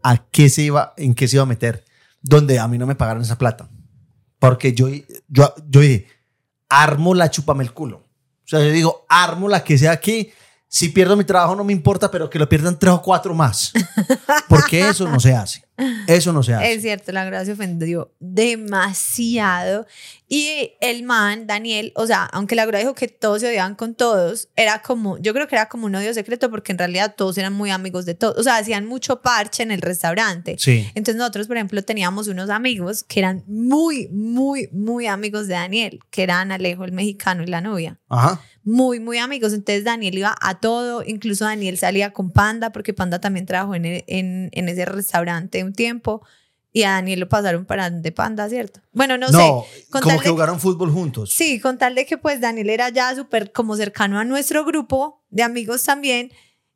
a 0.03 0.17
qué 0.31 0.49
se 0.51 0.63
iba, 0.63 0.93
en 0.97 1.15
qué 1.15 1.29
se 1.29 1.37
iba 1.37 1.43
a 1.45 1.47
meter, 1.47 1.85
donde 2.21 2.59
a 2.59 2.69
mí 2.69 2.77
no 2.79 2.87
me 2.87 2.95
pagaron 2.95 3.23
esa 3.23 3.39
plata. 3.39 3.71
Porque 4.39 4.75
yo, 4.75 4.89
yo, 5.29 5.55
yo 5.69 5.81
dije, 5.81 6.07
armo 6.69 7.15
la 7.15 7.31
chupame 7.31 7.65
el 7.65 7.73
culo. 7.73 8.06
O 8.47 8.49
sea, 8.49 8.61
yo 8.61 8.71
digo, 8.71 9.05
armo 9.09 9.49
la 9.49 9.65
que 9.65 9.77
sea 9.77 9.91
aquí. 9.91 10.33
Si 10.69 10.91
pierdo 10.91 11.17
mi 11.17 11.25
trabajo 11.25 11.57
no 11.57 11.65
me 11.65 11.73
importa, 11.73 12.11
pero 12.11 12.31
que 12.31 12.39
lo 12.39 12.49
pierdan 12.49 12.79
tres 12.79 12.95
o 12.95 13.03
cuatro 13.03 13.35
más. 13.35 13.73
Porque 14.49 14.89
eso 14.89 15.09
no 15.09 15.19
se 15.19 15.35
hace. 15.35 15.66
Eso 16.07 16.33
no 16.33 16.43
se 16.43 16.55
hace. 16.55 16.73
Es 16.73 16.83
cierto, 16.83 17.13
la 17.13 17.45
se 17.45 17.53
ofendió 17.53 18.13
demasiado. 18.19 19.87
Y 20.29 20.73
el 20.81 21.05
man, 21.05 21.47
Daniel, 21.47 21.93
o 21.95 22.07
sea, 22.07 22.25
aunque 22.25 22.57
la 22.57 22.67
grada 22.67 22.83
dijo 22.83 22.95
que 22.95 23.07
todos 23.07 23.41
se 23.41 23.49
odiaban 23.49 23.77
con 23.77 23.95
todos, 23.95 24.49
era 24.57 24.83
como, 24.83 25.19
yo 25.19 25.33
creo 25.33 25.47
que 25.47 25.55
era 25.55 25.69
como 25.69 25.87
un 25.87 25.95
odio 25.95 26.13
secreto 26.15 26.51
porque 26.51 26.73
en 26.73 26.79
realidad 26.79 27.15
todos 27.17 27.39
eran 27.39 27.53
muy 27.53 27.71
amigos 27.71 28.07
de 28.07 28.15
todos. 28.15 28.37
O 28.39 28.43
sea, 28.43 28.57
hacían 28.57 28.87
mucho 28.87 29.23
parche 29.23 29.63
en 29.63 29.71
el 29.71 29.83
restaurante. 29.83 30.57
Sí. 30.59 30.89
Entonces 30.95 31.17
nosotros, 31.17 31.47
por 31.47 31.57
ejemplo, 31.57 31.83
teníamos 31.83 32.27
unos 32.27 32.51
amigos 32.51 33.05
que 33.05 33.21
eran 33.21 33.45
muy, 33.47 34.09
muy, 34.09 34.69
muy 34.73 35.07
amigos 35.07 35.47
de 35.47 35.55
Daniel, 35.55 36.01
que 36.11 36.25
eran 36.25 36.51
Alejo, 36.51 36.85
el 36.85 36.93
mexicano 36.93 37.45
y 37.45 37.47
la 37.47 37.61
novia. 37.61 38.01
Ajá. 38.09 38.41
Muy, 38.65 38.99
muy 38.99 39.19
amigos. 39.19 39.53
Entonces 39.53 39.85
Daniel 39.85 40.19
iba 40.19 40.35
a 40.41 40.59
todo, 40.59 41.05
incluso 41.07 41.45
Daniel 41.45 41.79
salía 41.79 42.13
con 42.13 42.33
Panda, 42.33 42.71
porque 42.73 42.93
Panda 42.93 43.21
también 43.21 43.47
trabajó 43.47 43.77
en, 43.77 43.85
en, 43.85 44.51
en 44.51 44.69
ese 44.69 44.85
restaurante 44.87 45.66
un 45.67 45.73
tiempo. 45.75 46.23
Y 46.73 46.83
a 46.83 46.91
Daniel 46.91 47.21
lo 47.21 47.29
pasaron 47.29 47.65
para 47.65 47.89
de 47.89 48.13
Panda, 48.13 48.49
¿cierto? 48.51 48.81
Bueno, 48.93 49.17
no, 49.17 49.29
No, 49.31 49.65
sé. 49.65 49.87
con 49.89 50.03
como 50.03 50.15
tal 50.17 50.23
que 50.25 50.29
jugaron 50.31 50.61
fútbol 50.61 50.91
juntos. 50.93 51.33
Sí, 51.33 51.59
con 51.59 51.79
tal 51.79 51.95
de 51.95 52.05
que 52.05 52.19
pues 52.19 52.41
Daniel 52.41 52.69
era 52.69 52.91
ya 52.91 53.15
súper 53.15 53.51
como 53.51 53.77
cercano 53.77 54.19
a 54.19 54.25
nuestro 54.25 54.65
grupo 54.65 55.23
de 55.31 55.43
amigos 55.43 55.85
también 55.85 56.31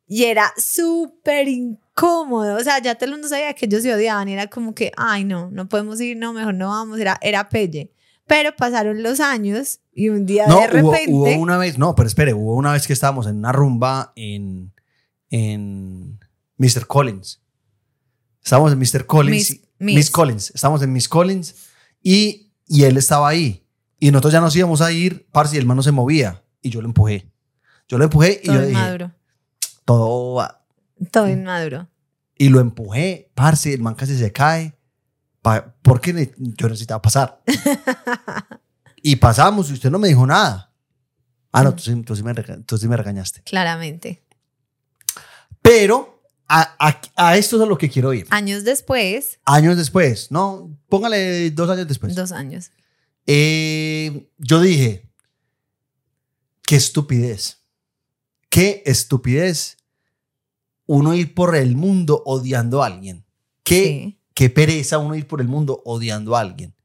y 0.07 0.23
era 0.25 0.51
súper 0.57 1.47
incómodo, 1.47 2.57
o 2.57 2.59
sea, 2.63 2.79
ya 2.79 2.95
todo 2.95 3.05
el 3.05 3.11
mundo 3.11 3.29
sabía 3.29 3.53
que 3.53 3.65
ellos 3.67 3.81
se 3.83 3.93
odiaban 3.93 4.27
y 4.27 4.33
era 4.33 4.47
como 4.47 4.73
que, 4.75 4.91
ay 4.97 5.23
no, 5.23 5.49
no 5.51 5.69
podemos 5.69 6.01
ir, 6.01 6.17
no, 6.17 6.33
mejor 6.33 6.53
no 6.55 6.67
vamos, 6.69 6.99
era, 6.99 7.17
era 7.21 7.47
pelle. 7.47 7.91
Pero 8.27 8.55
pasaron 8.55 9.03
los 9.03 9.19
años 9.19 9.79
y 9.93 10.09
un 10.09 10.25
día 10.25 10.47
No, 10.47 10.61
de 10.61 10.67
repente... 10.67 11.05
hubo, 11.09 11.29
hubo 11.29 11.41
una 11.41 11.57
vez, 11.57 11.77
no, 11.77 11.95
pero 11.95 12.07
espere, 12.07 12.33
hubo 12.33 12.55
una 12.55 12.73
vez 12.73 12.87
que 12.87 12.93
estábamos 12.93 13.27
en 13.27 13.37
una 13.37 13.51
rumba 13.51 14.13
en, 14.15 14.73
en 15.29 16.19
Mr. 16.57 16.87
Collins. 16.87 17.40
Estábamos 18.43 18.71
en 18.73 18.79
Mr. 18.79 19.05
Collins. 19.05 19.35
Miss- 19.35 19.51
y- 19.51 19.61
Miss. 19.79 19.95
Miss 19.95 20.11
Collins. 20.11 20.51
Estábamos 20.53 20.81
en 20.83 20.91
Miss 20.93 21.07
Collins 21.09 21.55
y, 22.01 22.51
y 22.67 22.83
él 22.83 22.97
estaba 22.97 23.27
ahí. 23.29 23.65
Y 23.99 24.11
nosotros 24.11 24.33
ya 24.33 24.41
nos 24.41 24.55
íbamos 24.55 24.81
a 24.81 24.91
ir, 24.91 25.27
parce, 25.31 25.55
y 25.55 25.59
el 25.59 25.65
man 25.65 25.77
no 25.77 25.83
se 25.83 25.91
movía. 25.91 26.43
Y 26.61 26.69
yo 26.69 26.81
lo 26.81 26.87
empujé. 26.87 27.31
Yo 27.87 27.97
lo 27.97 28.03
empujé 28.05 28.39
y 28.43 28.45
todo 28.47 28.55
yo 28.55 28.61
dije, 28.61 28.71
inmaduro, 28.71 29.11
todo 29.85 30.33
va. 30.35 30.63
todo 31.11 31.27
inmaduro. 31.29 31.87
Y 32.37 32.49
lo 32.49 32.59
empujé, 32.59 33.29
parce, 33.35 33.73
el 33.73 33.81
man 33.81 33.95
casi 33.95 34.17
se 34.17 34.31
cae. 34.31 34.77
Pa- 35.41 35.75
porque 35.81 36.31
yo 36.37 36.67
necesitaba 36.69 37.01
pasar. 37.01 37.41
y 39.03 39.15
pasamos 39.17 39.69
y 39.69 39.73
usted 39.73 39.89
no 39.91 39.99
me 39.99 40.07
dijo 40.07 40.25
nada. 40.25 40.71
Ah, 41.51 41.63
no, 41.63 41.75
tú 41.75 41.81
sí, 41.83 42.01
tú 42.03 42.15
sí 42.15 42.23
me, 42.23 42.33
tú 42.33 42.77
sí 42.77 42.87
me 42.87 42.95
regañaste. 42.97 43.41
Claramente. 43.43 44.23
Pero 45.61 46.20
a, 46.59 46.75
a, 46.79 47.01
a 47.15 47.37
esto 47.37 47.55
es 47.57 47.61
a 47.61 47.65
lo 47.65 47.77
que 47.77 47.89
quiero 47.89 48.13
ir. 48.13 48.27
Años 48.29 48.63
después, 48.63 49.39
Años 49.45 49.77
después, 49.77 50.31
no, 50.31 50.69
póngale 50.89 51.51
dos 51.51 51.69
años 51.69 51.87
después. 51.87 52.13
dos 52.15 52.31
años. 52.31 52.71
Eh, 53.25 54.27
yo 54.37 54.59
dije, 54.61 55.09
qué 56.63 56.75
estupidez. 56.75 57.59
Qué 58.49 58.83
estupidez 58.85 59.77
uno 60.85 61.13
ir 61.13 61.33
por 61.33 61.55
el 61.55 61.75
mundo 61.77 62.21
odiando 62.25 62.83
a 62.83 62.87
alguien. 62.87 63.23
Qué, 63.63 63.83
Sí. 63.85 64.19
qué 64.33 64.49
pereza 64.49 64.97
uno 64.97 65.15
ir 65.15 65.27
por 65.27 65.39
el 65.39 65.47
mundo 65.47 65.81
odiando 65.85 66.35
a 66.35 66.41
alguien. 66.41 66.75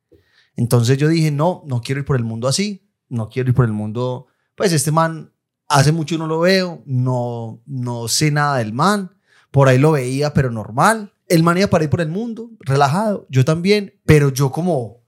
Entonces 0.54 0.96
yo 0.98 1.08
dije, 1.08 1.30
no, 1.30 1.62
no 1.66 1.80
quiero 1.80 2.00
ir 2.00 2.04
por 2.06 2.16
el 2.16 2.24
mundo 2.24 2.46
así. 2.48 2.88
No 3.08 3.28
quiero 3.28 3.48
ir 3.50 3.54
por 3.56 3.64
el 3.64 3.72
mundo. 3.72 4.26
Pues 4.54 4.72
este 4.72 4.92
man, 4.92 5.32
hace 5.68 5.90
mucho 5.92 6.16
no 6.18 6.26
lo 6.26 6.40
veo. 6.40 6.82
No, 6.86 7.60
no 7.66 8.06
sé 8.08 8.30
nada 8.30 8.58
del 8.58 8.72
man. 8.72 9.10
Por 9.50 9.68
ahí 9.68 9.78
lo 9.78 9.92
veía, 9.92 10.32
pero 10.34 10.50
normal. 10.50 11.12
El 11.28 11.42
man 11.42 11.58
iba 11.58 11.66
para 11.68 11.84
ir 11.84 11.90
por 11.90 12.00
el 12.00 12.08
mundo, 12.08 12.50
relajado. 12.60 13.26
Yo 13.30 13.44
también, 13.44 13.94
pero 14.04 14.28
yo 14.30 14.50
como, 14.52 15.02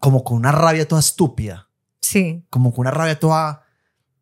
como 0.00 0.22
con 0.24 0.36
una 0.36 0.52
rabia 0.52 0.86
toda 0.86 1.00
estúpida. 1.00 1.68
Sí, 2.00 2.44
Como 2.48 2.72
con 2.72 2.82
una 2.82 2.90
rabia 2.90 3.18
toda 3.18 3.64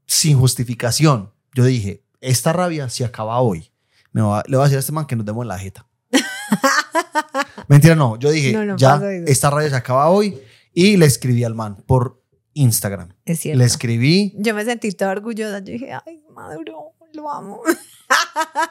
sin 0.06 0.38
justificación. 0.38 1.32
Yo 1.54 1.64
dije, 1.64 2.04
esta 2.20 2.52
rabia 2.52 2.88
se 2.88 3.04
acaba 3.04 3.40
hoy. 3.40 3.70
Me 4.12 4.22
va- 4.22 4.42
le 4.46 4.56
voy 4.56 4.62
a 4.62 4.64
decir 4.64 4.76
a 4.78 4.80
este 4.80 4.92
man 4.92 5.06
que 5.06 5.14
nos 5.16 5.26
demos 5.26 5.42
en 5.44 5.48
la 5.48 5.58
jeta. 5.58 5.86
Mentira, 7.68 7.94
no. 7.94 8.16
Yo 8.18 8.30
dije, 8.30 8.52
No, 8.52 8.64
no 8.64 8.76
ya, 8.76 9.00
esta 9.26 9.50
rabia 9.50 9.68
se 9.70 9.76
acaba 9.76 10.08
hoy. 10.08 10.38
Y 10.72 10.96
le 10.96 11.06
escribí 11.06 11.44
al 11.44 11.54
man 11.54 11.76
por 11.86 12.22
Instagram. 12.54 13.14
es 13.24 13.40
cierto. 13.40 13.58
Le 13.58 13.64
escribí 13.64 14.34
Yo 14.38 14.54
me 14.54 14.64
sentí 14.64 14.90
toda 14.92 15.10
orgullosa. 15.12 15.58
Yo 15.60 15.72
dije, 15.72 15.92
ay, 16.06 16.22
Maduro, 16.34 16.92
lo 17.16 17.30
amo. 17.30 17.60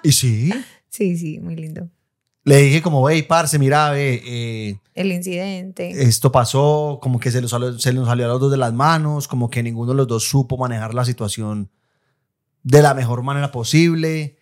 y 0.03 0.11
sí. 0.11 0.51
Sí, 0.89 1.17
sí, 1.17 1.39
muy 1.39 1.55
lindo. 1.57 1.89
Le 2.45 2.57
dije 2.57 2.81
como, 2.81 3.09
hey, 3.09 3.23
parce, 3.23 3.57
mira, 3.57 3.89
ve, 3.89 4.21
eh, 4.23 4.79
El 4.93 5.11
incidente. 5.11 5.89
esto 6.03 6.31
pasó, 6.31 6.99
como 7.01 7.19
que 7.19 7.31
se, 7.31 7.41
los 7.41 7.51
se 7.81 7.91
nos 7.93 8.07
salió 8.07 8.25
a 8.25 8.27
los 8.29 8.39
dos 8.39 8.51
de 8.51 8.57
las 8.57 8.71
manos, 8.71 9.27
como 9.27 9.49
que 9.49 9.63
ninguno 9.63 9.91
de 9.91 9.97
los 9.97 10.07
dos 10.07 10.23
supo 10.29 10.55
manejar 10.57 10.93
la 10.93 11.03
situación 11.05 11.71
de 12.61 12.81
la 12.83 12.93
mejor 12.93 13.23
manera 13.23 13.51
posible. 13.51 14.37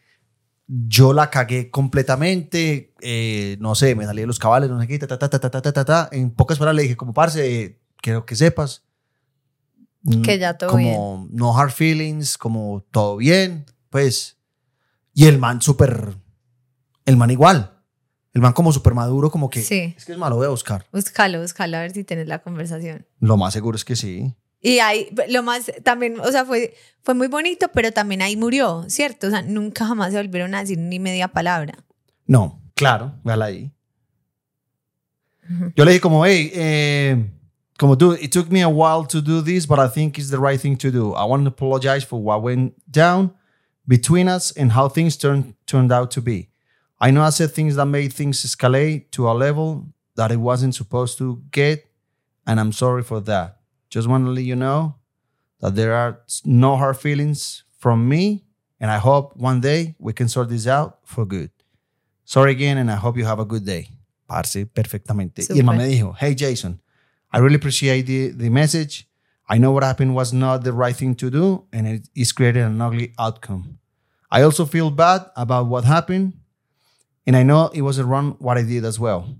Yo 0.67 1.13
la 1.13 1.29
cagué 1.29 1.71
completamente, 1.71 2.93
eh, 3.01 3.57
no 3.59 3.73
sé, 3.73 3.95
me 3.95 4.05
salí 4.05 4.21
de 4.21 4.27
los 4.27 4.39
cabales, 4.39 4.69
no 4.69 4.79
sé 4.81 4.87
qué, 4.87 4.99
ta, 4.99 5.07
ta, 5.07 5.17
ta, 5.17 5.29
ta, 5.29 5.39
ta, 5.49 5.61
ta, 5.61 5.71
ta, 5.73 5.85
ta. 5.85 6.09
En 6.11 6.31
pocas 6.31 6.57
palabras 6.59 6.75
le 6.75 6.83
dije, 6.83 6.97
como 6.97 7.13
parce, 7.13 7.61
eh, 7.63 7.79
quiero 8.01 8.25
que 8.25 8.35
sepas. 8.35 8.83
mm, 10.03 10.21
Que 10.23 10.39
ya 10.39 10.57
todo 10.57 10.69
como 10.71 11.27
no 11.31 11.57
hard 11.57 11.71
feelings, 11.71 12.37
como 12.37 12.85
todo 12.91 13.17
bien, 13.17 13.65
pues. 13.93 14.37
Y 15.13 15.27
el 15.27 15.37
man 15.37 15.61
súper, 15.61 16.15
el 17.05 17.15
man 17.15 17.29
igual. 17.29 17.79
El 18.33 18.41
man 18.41 18.53
como 18.53 18.73
súper 18.73 18.95
maduro, 18.95 19.29
como 19.29 19.51
que 19.51 19.61
Sí. 19.61 19.93
es 19.95 20.05
que 20.05 20.13
es 20.13 20.17
malo, 20.17 20.41
a 20.41 20.49
buscar. 20.49 20.87
Búscalo, 20.91 21.39
búscalo 21.39 21.77
a 21.77 21.81
ver 21.81 21.91
si 21.91 22.03
tienes 22.03 22.27
la 22.27 22.39
conversación. 22.39 23.05
Lo 23.19 23.37
más 23.37 23.53
seguro 23.53 23.75
es 23.75 23.85
que 23.85 23.95
sí. 23.95 24.33
Y 24.59 24.79
ahí, 24.79 25.09
lo 25.29 25.43
más, 25.43 25.71
también, 25.83 26.19
o 26.19 26.31
sea, 26.31 26.43
fue, 26.43 26.73
fue 27.03 27.13
muy 27.13 27.27
bonito, 27.27 27.67
pero 27.71 27.91
también 27.91 28.23
ahí 28.23 28.35
murió, 28.35 28.85
¿cierto? 28.87 29.27
O 29.27 29.29
sea, 29.29 29.43
nunca 29.43 29.85
jamás 29.85 30.11
se 30.11 30.17
volvieron 30.17 30.55
a 30.55 30.61
decir 30.61 30.79
ni 30.79 30.97
media 30.99 31.27
palabra. 31.27 31.75
No, 32.25 32.59
claro, 32.73 33.13
véala 33.23 33.45
ahí. 33.45 33.71
Yo 35.75 35.85
le 35.85 35.91
dije 35.91 36.01
como, 36.01 36.25
hey, 36.25 36.51
eh, 36.55 37.29
Como 37.77 37.97
tú, 37.97 38.13
it 38.13 38.31
took 38.31 38.49
me 38.49 38.63
a 38.63 38.67
while 38.67 39.05
to 39.07 39.21
do 39.21 39.43
this, 39.43 39.67
but 39.67 39.77
I 39.77 39.87
think 39.87 40.17
it's 40.17 40.29
the 40.29 40.37
right 40.37 40.59
thing 40.59 40.77
to 40.77 40.89
do. 40.89 41.13
I 41.15 41.25
want 41.27 41.43
to 41.43 41.49
apologize 41.49 42.05
for 42.05 42.19
what 42.19 42.41
went 42.41 42.73
down 42.87 43.33
between 43.87 44.27
us 44.27 44.51
and 44.51 44.71
how 44.71 44.89
things 44.89 45.17
turned 45.17 45.55
turned 45.65 45.91
out 45.91 46.11
to 46.11 46.21
be. 46.21 46.49
I 46.99 47.11
know 47.11 47.21
I 47.21 47.31
said 47.31 47.51
things 47.51 47.75
that 47.75 47.85
made 47.85 48.13
things 48.13 48.45
escalate 48.45 49.11
to 49.11 49.29
a 49.29 49.33
level 49.33 49.87
that 50.15 50.31
it 50.31 50.37
wasn't 50.37 50.75
supposed 50.75 51.17
to 51.17 51.41
get, 51.51 51.85
and 52.47 52.59
I'm 52.59 52.71
sorry 52.71 53.03
for 53.03 53.19
that. 53.21 53.57
Just 53.89 54.07
want 54.07 54.25
to 54.25 54.31
let 54.31 54.43
you 54.43 54.55
know 54.55 54.95
that 55.59 55.75
there 55.75 55.93
are 55.93 56.19
no 56.45 56.77
hard 56.77 56.97
feelings 56.97 57.63
from 57.77 58.07
me, 58.07 58.45
and 58.79 58.89
I 58.89 58.97
hope 58.97 59.35
one 59.35 59.59
day 59.59 59.95
we 59.99 60.13
can 60.13 60.27
sort 60.27 60.49
this 60.49 60.67
out 60.67 60.99
for 61.03 61.25
good. 61.25 61.51
Sorry 62.25 62.51
again, 62.51 62.77
and 62.77 62.89
I 62.89 62.95
hope 62.95 63.17
you 63.17 63.25
have 63.25 63.39
a 63.39 63.45
good 63.45 63.65
day. 63.65 63.89
Parce, 64.27 64.65
perfectamente. 64.65 65.45
Y 65.49 65.59
el 65.59 65.65
me 65.65 65.85
dijo, 65.87 66.15
hey 66.17 66.33
Jason, 66.33 66.79
I 67.31 67.39
really 67.39 67.55
appreciate 67.55 68.05
the, 68.05 68.29
the 68.29 68.49
message. 68.49 69.07
I 69.49 69.57
know 69.57 69.71
what 69.71 69.83
happened 69.83 70.15
was 70.15 70.31
not 70.33 70.63
the 70.63 70.73
right 70.73 70.95
thing 70.95 71.15
to 71.15 71.29
do, 71.29 71.65
and 71.73 71.87
it 71.87 72.07
is 72.15 72.31
created 72.31 72.63
an 72.63 72.81
ugly 72.81 73.13
outcome. 73.19 73.79
I 74.31 74.41
also 74.41 74.65
feel 74.65 74.89
bad 74.89 75.25
about 75.35 75.67
what 75.67 75.83
happened, 75.83 76.33
and 77.27 77.35
I 77.35 77.43
know 77.43 77.67
it 77.73 77.81
wasn't 77.81 78.07
wrong 78.07 78.35
what 78.39 78.57
I 78.57 78.63
did 78.63 78.85
as 78.85 78.99
well. 78.99 79.35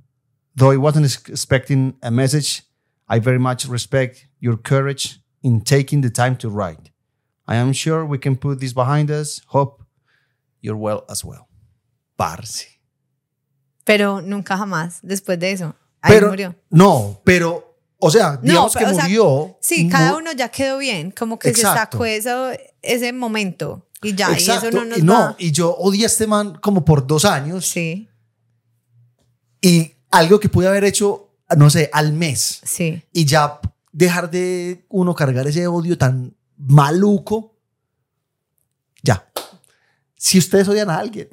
Though 0.56 0.72
I 0.72 0.78
wasn't 0.78 1.06
expecting 1.28 1.96
a 2.04 2.12
message, 2.12 2.64
I 3.08 3.20
very 3.20 3.40
much 3.40 3.66
respect 3.66 4.28
your 4.40 4.58
courage 4.58 5.20
in 5.42 5.62
taking 5.62 6.02
the 6.02 6.10
time 6.10 6.36
to 6.38 6.50
write. 6.50 6.92
I 7.48 7.56
am 7.56 7.74
sure 7.74 8.06
we 8.06 8.18
can 8.18 8.36
put 8.36 8.60
this 8.60 8.74
behind 8.74 9.10
us. 9.10 9.42
Hope 9.48 9.84
you're 10.62 10.78
well 10.78 11.04
as 11.10 11.26
well. 11.26 11.48
Parce. 12.18 12.68
Pero 13.86 14.22
nunca 14.22 14.56
jamás, 14.58 15.02
después 15.04 15.40
de 15.40 15.52
eso. 15.52 15.76
Ahí 16.02 16.12
Pero, 16.14 16.28
murió. 16.30 16.56
no, 16.72 17.20
pero, 17.26 17.73
o 18.04 18.12
sea, 18.12 18.38
digamos 18.42 18.74
pero, 18.74 18.88
que 18.88 18.92
o 18.92 18.96
sea, 18.96 19.04
murió. 19.06 19.58
Sí, 19.62 19.88
cada 19.90 20.16
uno 20.18 20.32
ya 20.34 20.50
quedó 20.50 20.78
bien, 20.78 21.12
como 21.12 21.40
que 21.40 21.50
Exacto. 21.50 21.74
se 21.74 21.80
sacó 21.80 22.06
eso, 22.06 22.52
ese 22.82 23.14
momento 23.14 23.88
y 24.02 24.14
ya, 24.16 24.32
Exacto. 24.34 24.66
y 24.66 24.70
eso 24.70 24.78
no 24.78 24.86
nos 24.86 25.02
no, 25.04 25.14
va. 25.14 25.36
y 25.40 25.52
yo 25.52 25.76
odié 25.76 26.04
a 26.04 26.08
este 26.08 26.28
man 26.28 26.56
como 26.62 26.84
por 26.84 27.08
dos 27.08 27.26
años. 27.26 27.66
Sí, 27.68 28.10
Y 29.62 29.94
algo 30.12 30.40
que 30.40 30.50
pude 30.50 30.68
haber 30.68 30.84
hecho, 30.84 31.32
no 31.58 31.70
sé, 31.70 31.90
al 31.94 32.14
mes. 32.14 32.60
sí. 32.64 33.02
Y 33.14 33.26
ya 33.26 33.60
dejar 33.92 34.30
de 34.30 34.86
uno 34.90 35.14
cargar 35.16 35.48
ese 35.48 35.68
odio 35.68 35.98
tan 35.98 36.36
maluco. 36.58 37.56
Ya. 39.04 39.26
Si 40.16 40.38
ustedes 40.38 40.68
odian 40.68 40.90
a 40.90 40.98
alguien, 40.98 41.30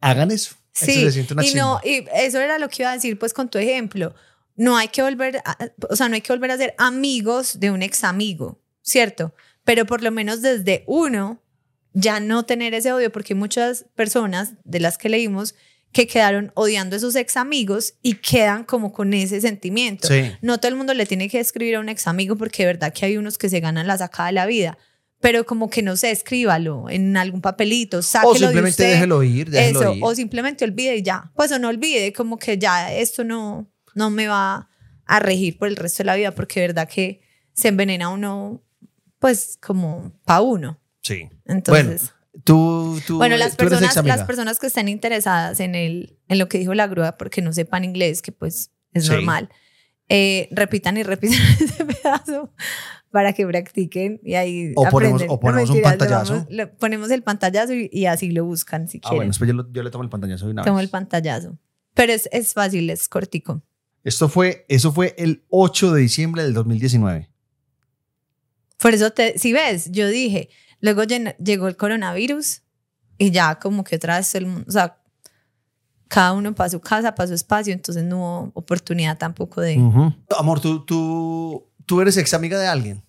hagan 0.00 0.30
eso. 0.30 0.54
Eso 0.74 0.86
Sí, 0.86 0.92
se 1.02 1.12
siente 1.12 1.32
una 1.32 1.44
y 1.44 1.54
no, 1.54 1.80
chimba. 1.82 2.10
y 2.20 2.26
eso 2.26 2.38
era 2.38 2.58
lo 2.58 2.68
que 2.68 2.82
iba 2.82 2.90
a 2.90 2.94
decir, 2.94 3.18
pues 3.18 3.32
con 3.32 3.48
tu 3.48 3.58
ejemplo. 3.58 4.14
No 4.56 4.76
hay 4.76 4.88
que 4.88 5.02
volver, 5.02 5.38
a, 5.44 5.56
o 5.88 5.96
sea, 5.96 6.08
no 6.08 6.14
hay 6.14 6.20
que 6.22 6.32
volver 6.32 6.50
a 6.50 6.56
ser 6.56 6.74
amigos 6.78 7.60
de 7.60 7.70
un 7.70 7.82
ex 7.82 8.04
amigo, 8.04 8.60
¿cierto? 8.82 9.34
Pero 9.64 9.84
por 9.86 10.02
lo 10.02 10.10
menos 10.10 10.42
desde 10.42 10.84
uno, 10.86 11.42
ya 11.92 12.20
no 12.20 12.44
tener 12.44 12.74
ese 12.74 12.92
odio, 12.92 13.10
porque 13.12 13.34
hay 13.34 13.38
muchas 13.38 13.84
personas 13.94 14.52
de 14.64 14.80
las 14.80 14.98
que 14.98 15.08
leímos 15.08 15.54
que 15.92 16.06
quedaron 16.06 16.52
odiando 16.54 16.96
a 16.96 16.98
sus 16.98 17.14
ex 17.16 17.36
amigos 17.36 17.94
y 18.02 18.14
quedan 18.14 18.64
como 18.64 18.92
con 18.92 19.14
ese 19.14 19.40
sentimiento. 19.40 20.08
Sí. 20.08 20.32
No 20.42 20.58
todo 20.58 20.68
el 20.68 20.76
mundo 20.76 20.92
le 20.92 21.06
tiene 21.06 21.28
que 21.30 21.40
escribir 21.40 21.76
a 21.76 21.80
un 21.80 21.88
ex 21.88 22.06
amigo 22.06 22.36
porque 22.36 22.64
de 22.64 22.66
verdad 22.66 22.92
que 22.92 23.06
hay 23.06 23.16
unos 23.16 23.38
que 23.38 23.48
se 23.48 23.60
ganan 23.60 23.86
la 23.86 23.96
sacada 23.96 24.26
de 24.26 24.34
la 24.34 24.46
vida. 24.46 24.76
Pero 25.20 25.46
como 25.46 25.70
que 25.70 25.80
no 25.82 25.96
sé, 25.96 26.10
escríbalo 26.10 26.90
en 26.90 27.16
algún 27.16 27.40
papelito, 27.40 28.02
sáquelo 28.02 28.30
O 28.30 28.34
de 28.34 28.38
simplemente 28.40 28.68
usted. 28.82 28.90
déjelo 28.92 29.22
ir, 29.22 29.48
déjelo 29.48 29.80
Eso, 29.80 29.94
ir. 29.94 30.00
o 30.04 30.14
simplemente 30.14 30.64
olvide 30.66 30.96
y 30.96 31.02
ya. 31.02 31.32
Pues 31.34 31.50
o 31.52 31.58
no 31.58 31.68
olvide, 31.68 32.12
como 32.12 32.38
que 32.38 32.58
ya 32.58 32.92
esto 32.92 33.24
no, 33.24 33.66
no 33.96 34.10
me 34.10 34.28
va 34.28 34.68
a 35.06 35.18
regir 35.18 35.58
por 35.58 35.66
el 35.68 35.74
resto 35.76 36.02
de 36.02 36.06
la 36.06 36.14
vida, 36.16 36.30
porque 36.32 36.60
de 36.60 36.68
verdad 36.68 36.88
que 36.88 37.20
se 37.52 37.68
envenena 37.68 38.08
uno, 38.10 38.62
pues 39.18 39.58
como 39.60 40.12
pa' 40.24 40.40
uno. 40.40 40.78
Sí. 41.02 41.28
Entonces, 41.46 41.86
bueno, 42.32 42.42
tú, 42.44 43.00
tú, 43.06 43.16
bueno, 43.18 43.36
las 43.36 43.56
tú 43.56 43.64
personas, 43.68 43.96
las 44.04 44.24
personas 44.24 44.58
que 44.58 44.66
estén 44.68 44.88
interesadas 44.88 45.58
en, 45.60 45.74
el, 45.74 46.18
en 46.28 46.38
lo 46.38 46.48
que 46.48 46.58
dijo 46.58 46.74
la 46.74 46.86
grúa, 46.86 47.16
porque 47.16 47.40
no 47.42 47.52
sepan 47.52 47.84
inglés, 47.84 48.22
que 48.22 48.30
pues 48.32 48.70
es 48.92 49.06
Sí. 49.06 49.12
normal, 49.12 49.48
eh, 50.08 50.48
repitan 50.52 50.96
y 50.96 51.02
repitan 51.02 51.38
ese 51.60 51.84
pedazo 51.84 52.52
para 53.10 53.32
que 53.32 53.46
practiquen 53.46 54.20
y 54.22 54.34
ahí 54.34 54.72
O 54.76 54.84
ponemos- 54.86 55.24
o 55.28 55.40
ponemos 55.40 55.70
un 55.70 55.76
mentiras, 55.76 55.92
le 55.94 55.98
pantallazo. 55.98 56.32
vamos- 56.34 56.50
le 56.50 56.66
ponemos 56.66 57.10
el 57.10 57.22
pantallazo 57.22 57.72
y, 57.74 57.88
y 57.92 58.06
así 58.06 58.30
lo 58.30 58.44
buscan 58.44 58.88
si 58.88 58.98
Ah, 58.98 59.00
quieren. 59.02 59.16
bueno, 59.18 59.28
después 59.30 59.48
yo, 59.48 59.54
lo- 59.54 59.72
yo 59.72 59.82
le 59.82 59.90
tomo 59.90 60.04
el 60.04 60.10
pantallazo 60.10 60.46
de 60.46 60.52
una 60.52 60.64
Tomo 60.64 60.76
vez. 60.76 60.84
el 60.84 60.90
pantallazo. 60.90 61.58
Pero 61.94 62.12
es, 62.12 62.28
es 62.32 62.52
fácil, 62.52 62.90
es 62.90 63.08
cortico. 63.08 63.62
Esto 64.06 64.28
fue, 64.28 64.64
eso 64.68 64.92
fue 64.92 65.14
el 65.18 65.42
8 65.50 65.92
de 65.92 66.00
diciembre 66.02 66.44
del 66.44 66.54
2019. 66.54 67.28
Por 68.78 68.94
eso, 68.94 69.10
te, 69.10 69.36
si 69.36 69.52
ves, 69.52 69.90
yo 69.90 70.06
dije, 70.08 70.48
luego 70.80 71.02
llegó 71.02 71.66
el 71.66 71.76
coronavirus 71.76 72.62
y 73.18 73.32
ya 73.32 73.58
como 73.58 73.82
que 73.82 73.96
otra 73.96 74.18
vez 74.18 74.32
el 74.36 74.46
mundo, 74.46 74.64
o 74.68 74.70
sea, 74.70 75.02
cada 76.06 76.34
uno 76.34 76.54
para 76.54 76.70
su 76.70 76.78
casa, 76.80 77.16
para 77.16 77.26
su 77.26 77.34
espacio, 77.34 77.72
entonces 77.72 78.04
no 78.04 78.16
hubo 78.18 78.50
oportunidad 78.54 79.18
tampoco 79.18 79.60
de... 79.60 79.76
Ujú. 79.78 80.12
Amor, 80.38 80.60
¿tú, 80.60 80.84
tú, 80.84 81.66
tú 81.84 82.00
eres 82.00 82.16
ex 82.16 82.32
amiga 82.32 82.58
de 82.60 82.66
alguien. 82.68 83.02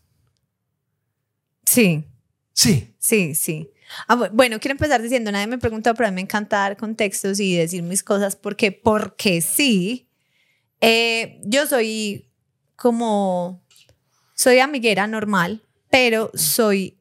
Sí, 1.66 2.06
Sí. 2.54 2.96
sí, 2.98 3.36
sí. 3.36 3.70
Ah, 4.08 4.16
bu- 4.16 4.32
bueno, 4.34 4.60
quiero 4.60 4.72
empezar 4.72 5.00
diciendo, 5.02 5.32
nadie 5.32 5.46
me 5.46 5.60
preguntó, 5.60 5.94
pero 5.94 6.08
a 6.08 6.12
mí 6.12 6.16
me 6.16 6.22
encanta 6.22 6.58
dar 6.58 6.76
contextos 6.76 7.40
y 7.40 7.56
decir 7.56 7.84
mis 7.84 8.02
cosas 8.04 8.36
porque, 8.36 8.72
porque 8.72 9.42
sí. 9.42 10.07
Eh, 10.82 11.42
yo 11.44 11.66
soy 11.68 12.30
como, 12.76 13.63
soy 14.36 14.60
amiguera 14.60 15.08
normal, 15.08 15.63
pero 15.90 16.32
soy 16.36 17.00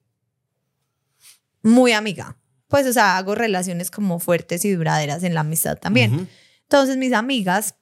muy 1.62 1.93
amiga. 1.93 2.37
Pues, 2.69 2.87
o 2.87 2.93
sea, 2.93 3.17
hago 3.17 3.35
relaciones 3.35 3.91
como 3.91 4.19
fuertes 4.19 4.65
y 4.65 4.73
duraderas 4.73 5.23
en 5.23 5.35
la 5.35 5.41
amistad 5.41 5.79
también. 5.79 6.15
Ujú. 6.15 6.27
Entonces, 6.62 6.97
mis 6.97 7.12
amigas, 7.12 7.77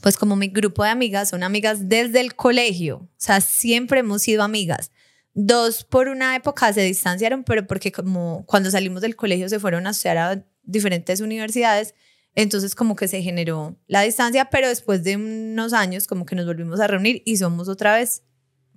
pues 0.00 0.16
como 0.16 0.36
mi 0.36 0.48
grupo 0.48 0.84
de 0.84 0.90
amigas, 0.90 1.30
son 1.30 1.42
amigas 1.42 1.88
desde 1.88 2.20
el 2.20 2.34
colegio. 2.34 2.98
O 2.98 3.10
sea, 3.16 3.40
siempre 3.40 4.00
hemos 4.00 4.22
sido 4.22 4.42
amigas. 4.42 4.92
Dos 5.34 5.84
por 5.84 6.08
una 6.08 6.34
época 6.36 6.72
se 6.72 6.80
distanciaron, 6.82 7.44
pero 7.44 7.66
porque 7.66 7.92
como 7.92 8.44
cuando 8.46 8.70
salimos 8.70 9.02
del 9.02 9.16
colegio 9.16 9.48
se 9.48 9.60
fueron 9.60 9.86
a 9.86 9.90
estudiar 9.90 10.18
a 10.18 10.44
diferentes 10.62 11.20
universidades, 11.20 11.94
entonces 12.38 12.76
como 12.76 12.94
que 12.94 13.08
se 13.08 13.20
generó 13.20 13.76
la 13.88 14.02
distancia, 14.02 14.48
pero 14.48 14.68
después 14.68 15.02
de 15.02 15.16
unos 15.16 15.72
años 15.72 16.06
como 16.06 16.24
que 16.24 16.36
nos 16.36 16.46
volvimos 16.46 16.78
a 16.78 16.86
reunir 16.86 17.20
y 17.24 17.36
somos 17.36 17.68
otra 17.68 17.96
vez, 17.96 18.22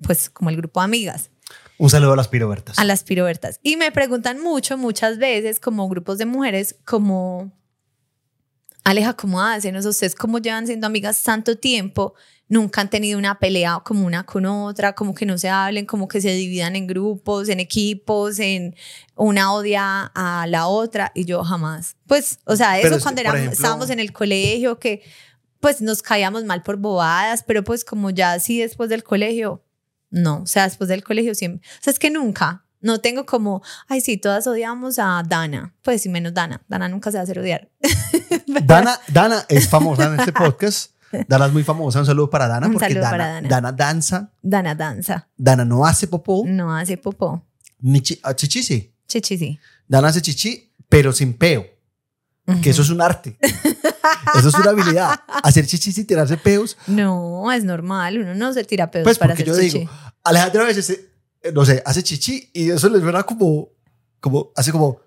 pues 0.02 0.32
como 0.32 0.50
el 0.50 0.58
grupo 0.58 0.80
de 0.80 0.86
amigas 0.86 1.30
Un 1.78 1.92
saludo 1.92 2.14
a 2.14 2.16
las 2.16 2.28
pirobertas. 2.28 2.80
a 2.80 2.86
las 2.86 3.04
pirobertas. 3.04 3.60
Y 3.62 3.78
me 3.78 3.92
preguntan 3.92 4.42
mucho, 4.42 4.80
muchas 4.80 5.20
veces, 5.20 5.60
como 5.60 5.88
grupos 5.90 6.18
de 6.18 6.26
mujeres, 6.26 6.76
como, 6.86 7.52
Aleja, 8.84 9.14
¿cómo 9.14 9.40
hacen? 9.44 9.76
O 9.76 9.82
sea, 9.84 9.92
ustedes 9.92 10.16
cómo 10.16 10.40
llevan 10.40 10.66
siendo 10.66 10.88
amigas 10.88 11.22
tanto 11.22 11.56
tiempo, 11.56 12.16
nunca 12.52 12.82
han 12.82 12.90
tenido 12.90 13.18
una 13.18 13.40
pelea 13.40 13.80
como 13.86 14.06
una 14.06 14.26
con 14.26 14.46
otra, 14.46 14.94
como 14.94 15.16
que 15.16 15.26
no 15.26 15.38
se 15.38 15.48
hablen, 15.50 15.86
como 15.86 16.10
que 16.10 16.20
se 16.20 16.32
dividan 16.34 16.76
en 16.76 16.86
grupos, 16.86 17.48
en 17.48 17.62
equipos, 17.62 18.40
en 18.40 18.76
una 19.16 19.54
odia 19.54 20.12
a 20.14 20.46
la 20.48 20.68
otra, 20.68 21.14
y 21.16 21.24
yo 21.24 21.44
jamás. 21.46 21.96
Pues, 22.08 22.40
o 22.46 22.58
sea, 22.58 22.78
eso 22.80 22.96
es- 22.98 23.04
cuando 23.04 23.22
por 23.22 23.28
éramos- 23.28 23.40
ejemplo- 23.40 23.54
estábamos 23.54 23.90
en 23.90 24.00
el 24.02 24.12
colegio, 24.12 24.80
que 24.80 25.02
pues 25.62 25.80
nos 25.80 26.02
caíamos 26.02 26.44
mal 26.44 26.62
por 26.62 26.76
bobadas, 26.76 27.44
pero 27.48 27.64
pues 27.64 27.86
como 27.86 28.10
ya 28.10 28.34
así 28.34 28.60
después 28.60 28.90
del 28.90 29.04
colegio, 29.06 29.64
no, 30.10 30.42
o 30.42 30.46
sea, 30.46 30.64
después 30.66 30.90
del 30.90 31.04
colegio 31.06 31.34
siempre, 31.36 31.66
o 31.80 31.84
sea, 31.84 31.92
es 31.94 32.00
que 32.00 32.10
nunca, 32.10 32.66
no 32.82 33.00
tengo 33.00 33.26
como, 33.26 33.62
ay, 33.88 34.02
sí, 34.02 34.18
todas 34.18 34.46
odiamos 34.48 35.00
a 35.00 35.24
Dana, 35.26 35.74
pues 35.84 36.02
sí, 36.02 36.10
menos 36.10 36.34
Dana, 36.34 36.64
Dana 36.68 36.90
nunca 36.90 37.12
se 37.12 37.18
va 37.18 37.22
a 37.22 37.24
hacer 37.24 37.40
odiar. 37.40 37.70
Dana, 38.66 39.00
Dana 39.08 39.46
es 39.48 39.70
famosa 39.70 40.08
en 40.08 40.20
este 40.20 40.34
podcast. 40.44 40.92
Dana 41.28 41.46
es 41.48 41.54
muy 41.54 41.64
famosa. 41.64 42.00
Un 42.00 42.06
saludo 42.06 42.30
para 42.30 42.48
Dana 42.48 42.68
Un 42.68 42.74
porque 42.74 42.88
saludo 42.88 43.02
Dana, 43.02 43.12
para 43.12 43.28
Dana. 43.34 43.50
Dana 43.50 43.72
danza. 43.72 44.32
Dana 44.42 44.76
danza, 44.76 45.28
Dana 45.38 45.66
no 45.66 45.86
hace 45.86 46.08
popó. 46.08 46.44
no 46.46 46.76
hace 46.76 46.98
popó, 46.98 47.46
Ni 47.80 48.02
chi- 48.02 48.20
ah, 48.24 48.36
chichi 48.36 48.64
sí. 48.64 48.94
chichi 49.08 49.38
sí. 49.38 49.60
Dana 49.88 50.08
hace 50.10 50.22
chichi, 50.22 50.74
pero 50.90 51.12
sin 51.14 51.34
peo. 51.34 51.66
Que 52.62 52.72
eso 52.72 52.82
es 52.82 52.90
un 52.90 53.02
arte. 53.02 53.38
eso 54.36 54.50
es 54.50 54.54
una 54.56 54.72
habilidad. 54.72 55.22
Hacer 55.44 55.66
chichi 55.66 55.92
sin 55.94 56.06
tirarse 56.06 56.36
peos. 56.38 56.76
No, 56.88 57.50
es 57.52 57.64
normal, 57.64 58.18
uno 58.20 58.36
no 58.36 58.52
se 58.52 58.64
tira 58.66 58.92
pedos 58.92 59.06
Pues 59.06 59.18
para 59.18 59.34
hacer 59.34 59.46
yo 59.46 59.56
chichi. 59.58 59.80
digo, 59.80 59.92
Alejandro 60.24 60.64
a 60.64 60.66
veces, 60.66 60.90
eh, 60.90 61.52
no 61.54 61.64
sé, 61.66 61.82
hace 61.86 62.04
chichi 62.04 62.50
y 62.54 62.70
eso 62.72 62.90
le 62.90 63.00
suena 63.00 63.24
como, 63.24 63.70
como, 64.20 64.52
hace 64.56 64.72
como. 64.72 65.00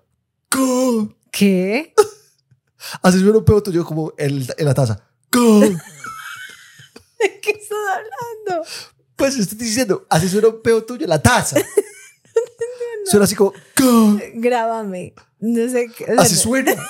¿Qué? 1.31 1.93
Suena 3.03 3.37
un 3.37 3.45
peo 3.45 3.61
tuyo 3.61 3.83
como 3.85 4.13
en, 4.17 4.45
en 4.57 4.65
la 4.65 4.73
taza. 4.73 5.01
"Go". 7.45 7.51
¿De 7.51 7.53
qué 7.53 7.59
estás 7.59 7.77
hablando? 7.89 8.67
Pues 9.15 9.37
estoy 9.37 9.57
diciendo, 9.57 10.05
así 10.09 10.27
suena 10.27 10.49
un 10.49 10.61
peo 10.61 10.83
tuyo 10.83 11.03
en 11.03 11.09
la 11.09 11.21
taza. 11.21 11.57
Suena 13.05 13.25
así 13.25 13.35
como. 13.35 13.53
Grábame. 14.33 15.13
No 15.39 15.69
sé 15.69 15.91
qué. 15.95 16.05
así 16.17 16.35
suena. 16.35 16.75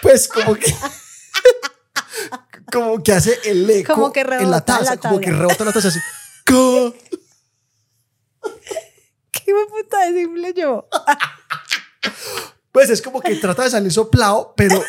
Pues 0.00 0.28
como 0.28 0.54
que, 0.54 0.72
como 2.72 3.02
que 3.02 3.12
hace 3.12 3.38
el 3.44 3.68
eco 3.68 3.94
Como 3.94 4.12
que 4.12 4.20
en 4.20 4.28
la 4.28 4.38
rebota 4.38 4.64
taza, 4.64 4.94
la 4.94 4.96
como 4.96 5.18
que 5.20 5.32
rebota 5.32 5.64
la 5.64 5.72
taza 5.72 5.88
así. 5.88 5.98
¡Ca! 6.44 6.54
¿Qué 9.32 9.52
puta 9.68 10.06
de 10.06 10.20
simple 10.20 10.54
yo? 10.54 10.88
Pues 12.70 12.90
es 12.90 13.02
como 13.02 13.20
que 13.20 13.34
trata 13.34 13.64
de 13.64 13.70
salir 13.70 13.92
soplado, 13.92 14.54
pero 14.56 14.82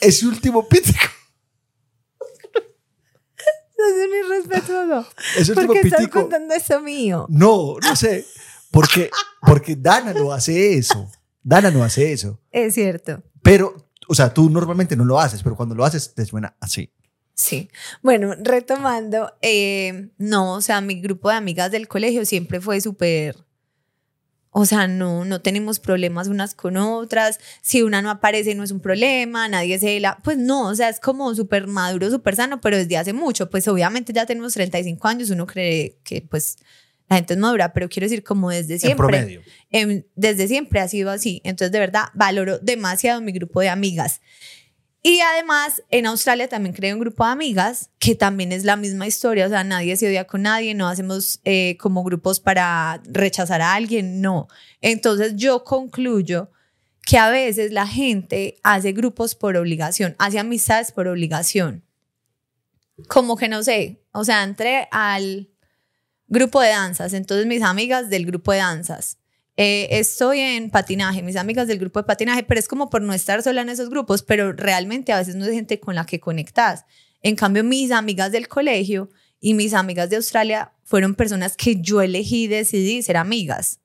ese 0.00 0.26
último 0.26 0.68
pítico, 0.68 0.98
Es 3.88 4.06
un 4.06 4.32
irrespetuoso. 4.32 5.08
ese 5.36 5.54
¿Por 5.54 5.72
qué 5.72 5.80
estás 5.80 6.08
contando 6.08 6.54
eso 6.54 6.80
mío? 6.80 7.26
no, 7.28 7.76
no 7.80 7.96
sé, 7.96 8.26
porque, 8.70 9.10
porque 9.40 9.76
Dana 9.76 10.12
no 10.12 10.32
hace 10.32 10.76
eso. 10.76 11.10
Dana 11.42 11.70
no 11.70 11.82
hace 11.82 12.12
eso. 12.12 12.40
Es 12.50 12.74
cierto. 12.74 13.22
Pero, 13.42 13.90
o 14.08 14.14
sea, 14.14 14.32
tú 14.32 14.48
normalmente 14.48 14.96
no 14.96 15.04
lo 15.04 15.18
haces, 15.18 15.42
pero 15.42 15.56
cuando 15.56 15.74
lo 15.74 15.84
haces 15.84 16.14
te 16.14 16.24
suena 16.24 16.56
así. 16.60 16.92
Sí. 17.34 17.70
Bueno, 18.02 18.34
retomando, 18.38 19.32
eh, 19.42 20.10
no, 20.18 20.54
o 20.54 20.60
sea, 20.60 20.80
mi 20.80 21.00
grupo 21.00 21.30
de 21.30 21.36
amigas 21.36 21.70
del 21.70 21.88
colegio 21.88 22.24
siempre 22.24 22.60
fue 22.60 22.80
súper, 22.80 23.36
o 24.54 24.66
sea, 24.66 24.86
no, 24.86 25.24
no 25.24 25.40
tenemos 25.40 25.80
problemas 25.80 26.28
unas 26.28 26.54
con 26.54 26.76
otras. 26.76 27.40
Si 27.62 27.80
una 27.82 28.02
no 28.02 28.10
aparece, 28.10 28.54
no 28.54 28.62
es 28.62 28.70
un 28.70 28.80
problema, 28.80 29.48
nadie 29.48 29.78
se 29.78 29.98
la, 29.98 30.18
pues 30.22 30.36
no, 30.36 30.68
o 30.68 30.74
sea, 30.74 30.90
es 30.90 31.00
como 31.00 31.34
súper 31.34 31.66
maduro, 31.66 32.10
súper 32.10 32.36
sano, 32.36 32.60
pero 32.60 32.76
desde 32.76 32.98
hace 32.98 33.14
mucho, 33.14 33.48
pues 33.48 33.66
obviamente 33.66 34.12
ya 34.12 34.26
tenemos 34.26 34.52
35 34.52 35.08
años, 35.08 35.30
uno 35.30 35.46
cree 35.46 35.96
que 36.04 36.20
pues 36.20 36.58
la 37.08 37.16
gente 37.16 37.32
es 37.32 37.40
madura, 37.40 37.72
pero 37.72 37.88
quiero 37.88 38.04
decir 38.04 38.22
como 38.22 38.50
desde 38.50 38.74
En 38.74 38.80
siempre. 38.80 39.06
promedio. 39.08 39.42
em, 39.70 40.02
desde 40.16 40.46
siempre 40.48 40.80
ha 40.80 40.88
sido 40.88 41.10
así. 41.10 41.40
Entonces, 41.44 41.72
de 41.72 41.78
verdad, 41.78 42.04
valoro 42.14 42.58
demasiado 42.58 43.20
mi 43.22 43.32
grupo 43.32 43.60
de 43.60 43.70
amigas. 43.70 44.20
Y 45.04 45.20
además, 45.20 45.82
en 45.90 46.06
Australia 46.06 46.48
también 46.48 46.74
creo 46.74 46.94
un 46.94 47.00
grupo 47.00 47.24
de 47.24 47.32
amigas 47.32 47.90
que 47.98 48.14
también 48.14 48.52
es 48.52 48.62
la 48.62 48.76
misma 48.76 49.06
historia. 49.06 49.46
O 49.46 49.48
sea, 49.48 49.64
nadie 49.64 49.96
se 49.96 50.06
odia 50.06 50.26
con 50.26 50.42
nadie, 50.42 50.74
no 50.74 50.88
hacemos 50.88 51.40
eh, 51.44 51.76
como 51.80 52.04
grupos 52.04 52.38
para 52.38 53.02
rechazar 53.04 53.60
a 53.62 53.74
alguien, 53.74 54.20
no. 54.20 54.46
Entonces, 54.80 55.34
yo 55.34 55.64
concluyo 55.64 56.50
que 57.04 57.18
a 57.18 57.30
veces 57.30 57.72
la 57.72 57.86
gente 57.86 58.60
hace 58.62 58.92
grupos 58.92 59.34
por 59.34 59.56
obligación, 59.56 60.14
hace 60.18 60.38
amistades 60.38 60.92
por 60.92 61.08
obligación. 61.08 61.84
Como 63.08 63.36
que 63.36 63.48
no 63.48 63.64
sé, 63.64 64.00
o 64.12 64.24
sea, 64.24 64.44
entré 64.44 64.86
al 64.92 65.48
grupo 66.28 66.60
de 66.60 66.68
danzas, 66.68 67.12
entonces 67.12 67.46
mis 67.46 67.62
amigas 67.62 68.08
del 68.08 68.24
grupo 68.24 68.52
de 68.52 68.58
danzas. 68.58 69.18
Eh, 69.56 69.88
estoy 69.90 70.40
en 70.40 70.70
patinaje, 70.70 71.22
mis 71.22 71.36
amigas 71.36 71.68
del 71.68 71.78
grupo 71.78 72.00
de 72.00 72.04
patinaje, 72.04 72.42
pero 72.42 72.58
es 72.58 72.68
como 72.68 72.88
por 72.88 73.02
no 73.02 73.12
estar 73.12 73.42
sola 73.42 73.60
en 73.60 73.68
esos 73.68 73.90
grupos, 73.90 74.22
pero 74.22 74.52
realmente 74.52 75.12
a 75.12 75.18
veces 75.18 75.34
no 75.34 75.44
es 75.44 75.52
gente 75.52 75.78
con 75.78 75.94
la 75.94 76.06
que 76.06 76.20
conectas. 76.20 76.84
En 77.22 77.36
cambio, 77.36 77.62
mis 77.62 77.90
amigas 77.90 78.32
del 78.32 78.48
colegio 78.48 79.10
y 79.40 79.54
mis 79.54 79.74
amigas 79.74 80.08
de 80.08 80.16
Australia 80.16 80.72
fueron 80.84 81.14
personas 81.14 81.56
que 81.56 81.80
yo 81.80 82.00
elegí 82.00 82.46
decidí 82.46 83.02
ser 83.02 83.16
amigas. 83.16 83.80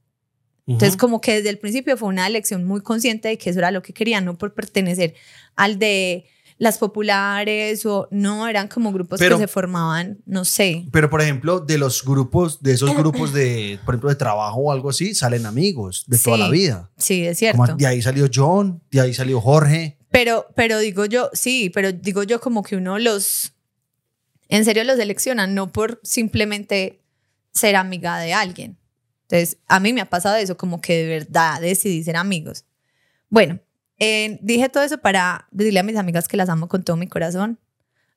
Entonces, 0.67 0.95
Ujú. 0.95 0.99
como 0.99 1.21
que 1.21 1.33
desde 1.35 1.49
el 1.49 1.59
principio 1.59 1.95
fue 1.97 2.09
una 2.09 2.27
elección 2.27 2.65
muy 2.65 2.81
consciente 2.81 3.29
de 3.29 3.37
que 3.37 3.49
eso 3.49 3.59
era 3.59 3.71
lo 3.71 3.81
que 3.81 3.93
quería, 3.93 4.19
no 4.21 4.37
por 4.37 4.53
pertenecer 4.53 5.15
al 5.55 5.79
de 5.79 6.25
las 6.59 6.79
populares 6.79 7.85
o 7.85 8.07
no, 8.09 8.47
eran 8.47 8.67
como 8.67 8.91
grupos 8.91 9.19
Pero- 9.19 9.37
que 9.37 9.43
se 9.43 9.47
formaban, 9.47 10.17
no 10.25 10.43
sé. 10.43 10.85
Pero, 10.91 11.09
por 11.09 11.21
ejemplo, 11.21 11.59
de 11.59 11.77
los 11.77 12.03
grupos, 12.03 12.61
de 12.63 12.73
esos 12.73 12.95
grupos 12.95 13.31
de, 13.31 13.79
por 13.85 13.93
ejemplo, 13.93 14.09
de 14.09 14.15
trabajo 14.15 14.59
o 14.61 14.71
algo 14.71 14.89
así, 14.89 15.13
salen 15.13 15.45
amigos 15.45 16.03
de 16.07 16.17
toda 16.17 16.37
la 16.37 16.49
vida. 16.49 16.89
Sí, 16.97 17.25
es 17.27 17.39
Como 17.51 17.65
cierto. 17.65 17.75
de 17.77 17.87
ahí 17.87 18.01
salió 18.01 18.27
John, 18.33 18.81
de 18.89 19.01
ahí 19.01 19.13
salió 19.13 19.39
Jorge. 19.39 19.97
Pero, 20.09 20.47
pero 20.55 20.79
digo 20.79 21.05
yo, 21.05 21.29
sí, 21.33 21.69
pero 21.73 21.91
digo 21.91 22.23
yo 22.23 22.39
como 22.41 22.63
que 22.63 22.75
uno 22.75 22.97
los, 22.97 23.53
en 24.49 24.65
serio 24.65 24.83
los 24.83 24.95
selecciona, 24.97 25.45
no 25.45 25.71
por 25.71 25.99
simplemente 26.03 27.01
ser 27.53 27.75
amiga 27.75 28.17
de 28.19 28.33
alguien. 28.33 28.77
Entonces, 29.29 29.57
a 29.67 29.79
mí 29.79 29.93
me 29.93 30.01
ha 30.01 30.09
pasado 30.09 30.37
eso, 30.37 30.57
como 30.57 30.79
que 30.81 30.93
de 31.03 31.07
verdad 31.07 31.59
decidí 31.61 32.03
ser 32.03 32.15
amigos. 32.15 32.63
Bueno, 33.29 33.59
eh, 33.99 34.39
dije 34.41 34.69
todo 34.69 34.83
eso 34.83 34.97
para 34.99 35.47
decirle 35.51 35.79
a 35.79 35.83
mis 35.83 35.95
amigas 35.95 36.27
que 36.27 36.37
las 36.37 36.49
amo 36.49 36.67
con 36.67 36.83
todo 36.83 36.97
mi 36.97 37.07
corazón, 37.07 37.59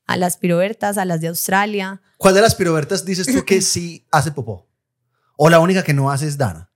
a 0.07 0.17
las 0.17 0.37
pirobertas, 0.37 0.99
a 0.99 1.05
las 1.05 1.21
de 1.21 1.29
Australia. 1.29 2.03
¿Cuál 2.19 2.35
de 2.35 2.41
las 2.43 2.55
pirobertas 2.55 3.05
dices 3.05 3.27
tú 3.27 3.45
que 3.45 3.63
sí 3.63 4.07
hace 4.11 4.33
popó? 4.33 4.69
O 5.37 5.49
la 5.49 5.59
única 5.61 5.83
que 5.83 5.95
no 5.95 6.11
hace 6.11 6.27
es 6.27 6.37
Dana. 6.37 6.71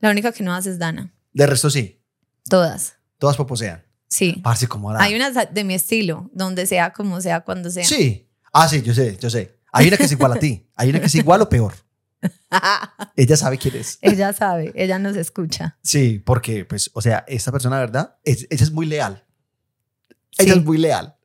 La 0.00 0.10
única 0.10 0.32
que 0.32 0.42
no 0.42 0.54
hace 0.54 0.70
es 0.70 0.78
Dana. 0.78 1.12
De 1.32 1.46
resto 1.46 1.70
sí, 1.70 2.02
Todas. 2.48 2.96
todas 3.18 3.36
poposean. 3.36 3.84
Sí. 4.08 4.40
Parce, 4.42 4.66
como 4.66 4.92
la... 4.92 5.00
Hay 5.00 5.14
unas 5.14 5.34
de 5.52 5.64
mi 5.64 5.74
estilo, 5.74 6.28
donde 6.34 6.66
sea, 6.66 6.92
como 6.92 7.20
sea, 7.20 7.42
cuando 7.42 7.70
sea. 7.70 7.84
Sí. 7.84 8.28
Ah, 8.52 8.68
sí, 8.68 8.82
yo 8.82 8.92
sé, 8.92 9.16
yo 9.20 9.30
sé. 9.30 9.60
Hay 9.72 9.86
una 9.86 9.96
que 9.96 10.02
es 10.04 10.12
igual 10.12 10.32
a 10.32 10.36
ti. 10.36 10.68
Hay 10.74 10.90
una 10.90 10.98
que 10.98 11.06
es 11.06 11.14
igual 11.14 11.40
o 11.42 11.48
peor. 11.48 11.74
Ella 13.16 13.36
sabe 13.36 13.58
quién 13.58 13.76
es. 13.76 13.98
ella 14.02 14.32
sabe, 14.32 14.72
ella 14.74 14.98
nos 14.98 15.16
escucha. 15.16 15.78
Sí, 15.82 16.18
porque, 16.18 16.64
pues, 16.64 16.90
o 16.94 17.00
sea, 17.00 17.24
esta 17.28 17.52
persona, 17.52 17.78
¿verdad? 17.78 18.16
Es, 18.24 18.46
ella 18.50 18.64
es 18.64 18.72
muy 18.72 18.86
leal. 18.86 19.24
Ella 20.38 20.54
es 20.54 20.64
muy 20.64 20.78
leal. 20.78 21.16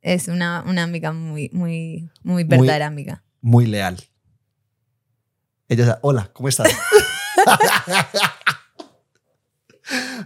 Es 0.00 0.28
una, 0.28 0.62
una 0.66 0.82
amiga 0.82 1.12
muy, 1.12 1.50
muy, 1.52 2.10
muy 2.22 2.44
verdadera 2.44 2.86
amiga. 2.86 3.24
Muy 3.40 3.66
leal. 3.66 4.02
Ella 5.68 5.86
sabe, 5.86 5.98
hola, 6.02 6.30
¿cómo 6.32 6.48
estás? 6.48 6.68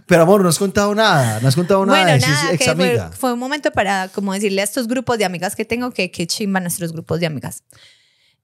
Pero 0.05 0.23
amor, 0.23 0.41
no 0.41 0.49
has 0.49 0.57
contado 0.57 0.95
nada. 0.95 1.39
No 1.41 1.47
has 1.47 1.55
contado 1.55 1.85
nada 1.85 2.03
Bueno, 2.03 2.13
de 2.13 2.19
nada, 2.19 2.53
ex 2.53 2.65
fue, 2.75 2.99
fue 3.17 3.33
un 3.33 3.39
momento 3.39 3.71
para 3.71 4.07
como 4.09 4.33
decirle 4.33 4.61
a 4.61 4.63
estos 4.63 4.87
grupos 4.87 5.17
de 5.17 5.25
amigas 5.25 5.55
que 5.55 5.65
tengo 5.65 5.91
que 5.91 6.11
que 6.11 6.27
chimba 6.27 6.59
nuestros 6.59 6.93
grupos 6.93 7.19
de 7.19 7.25
amigas. 7.25 7.63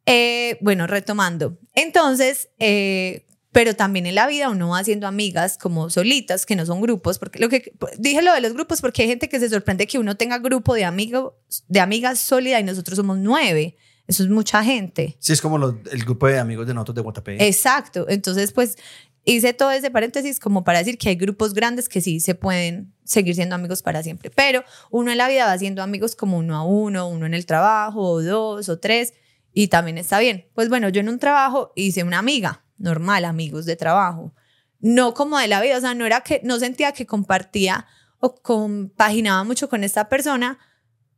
Eh, 0.05 0.57
bueno, 0.61 0.87
retomando. 0.87 1.57
Entonces, 1.73 2.49
eh, 2.59 3.25
pero 3.51 3.73
también 3.75 4.05
en 4.05 4.15
la 4.15 4.27
vida 4.27 4.49
uno 4.49 4.69
va 4.69 4.79
haciendo 4.79 5.07
amigas 5.07 5.57
como 5.57 5.89
solitas, 5.89 6.45
que 6.45 6.55
no 6.55 6.65
son 6.65 6.81
grupos, 6.81 7.17
porque 7.19 7.39
lo 7.39 7.49
que 7.49 7.71
dije 7.97 8.21
lo 8.21 8.33
de 8.33 8.41
los 8.41 8.53
grupos, 8.53 8.81
porque 8.81 9.03
hay 9.03 9.07
gente 9.07 9.29
que 9.29 9.39
se 9.39 9.49
sorprende 9.49 9.87
que 9.87 9.97
uno 9.97 10.15
tenga 10.17 10.37
grupo 10.39 10.73
de 10.73 10.83
amigos, 10.85 11.33
de 11.67 11.79
amigas 11.79 12.19
sólida 12.19 12.59
y 12.59 12.63
nosotros 12.63 12.97
somos 12.97 13.17
nueve. 13.17 13.77
Eso 14.07 14.21
es 14.23 14.29
mucha 14.29 14.63
gente. 14.63 15.15
Sí, 15.19 15.33
es 15.33 15.41
como 15.41 15.57
los- 15.57 15.75
el 15.91 16.03
grupo 16.03 16.27
de 16.27 16.37
amigos 16.37 16.67
de 16.67 16.73
nosotros 16.75 16.95
de 16.95 17.01
Guatapé. 17.01 17.47
Exacto. 17.47 18.05
Entonces, 18.07 18.51
pues 18.51 18.77
hice 19.23 19.53
todo 19.53 19.71
ese 19.71 19.89
paréntesis 19.89 20.39
como 20.39 20.63
para 20.63 20.77
decir 20.79 20.99
que 20.99 21.09
hay 21.09 21.15
grupos 21.15 21.55
grandes 21.55 21.89
que 21.89 22.01
sí 22.01 22.19
se 22.19 22.35
pueden 22.35 22.93
seguir 23.03 23.33
siendo 23.33 23.55
amigos 23.55 23.81
para 23.81 24.03
siempre. 24.03 24.29
Pero 24.29 24.63
uno 24.91 25.11
en 25.11 25.17
la 25.17 25.27
vida 25.27 25.47
va 25.47 25.57
siendo 25.57 25.81
amigos 25.81 26.15
como 26.15 26.37
uno 26.37 26.55
a 26.55 26.63
uno, 26.63 27.07
uno 27.09 27.25
en 27.25 27.33
el 27.33 27.47
trabajo, 27.47 28.01
o 28.01 28.21
dos 28.21 28.69
o 28.69 28.77
tres, 28.79 29.13
y 29.55 29.69
también 29.69 29.97
está 29.97 30.19
bien. 30.19 30.47
Pues 30.53 30.67
bueno, 30.67 30.89
yo 30.89 30.99
en 30.99 31.07
un 31.07 31.17
trabajo 31.17 31.71
hice 31.75 32.03
una 32.03 32.19
amiga, 32.19 32.65
normal, 32.77 33.23
amigos 33.23 33.65
de 33.65 33.77
trabajo. 33.77 34.35
No 34.81 35.13
como 35.13 35.39
de 35.39 35.47
la 35.47 35.61
vida, 35.61 35.77
o 35.77 35.81
sea, 35.81 35.95
no 35.95 36.05
era 36.05 36.21
que, 36.21 36.41
no 36.43 36.59
sentía 36.59 36.91
que 36.91 37.05
compartía 37.05 37.87
o 38.19 38.35
compaginaba 38.35 39.45
mucho 39.45 39.69
con 39.69 39.85
esta 39.85 40.09
persona. 40.09 40.59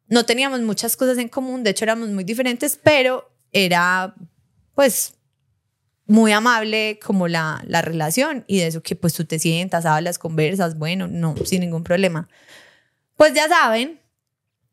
No 0.08 0.24
teníamos 0.28 0.62
muchas 0.62 0.96
cosas 0.96 1.18
en 1.18 1.30
común, 1.30 1.64
de 1.64 1.72
hecho 1.72 1.84
éramos 1.84 2.10
muy 2.10 2.24
diferentes, 2.24 2.80
pero 2.82 3.36
era, 3.52 4.14
pues, 4.76 5.16
muy 6.06 6.32
amable 6.32 7.00
como 7.04 7.28
la, 7.28 7.64
la 7.66 7.82
relación 7.82 8.46
y 8.48 8.60
de 8.60 8.68
eso 8.68 8.84
que 8.84 8.96
pues 8.96 9.16
tú 9.16 9.26
te 9.26 9.40
sientas, 9.40 9.88
hablas, 9.88 10.20
conversas, 10.20 10.78
bueno, 10.78 11.08
no, 11.08 11.36
sin 11.44 11.62
ningún 11.62 11.84
problema. 11.84 12.30
Pues 13.16 13.34
ya 13.34 13.50
saben 13.50 14.00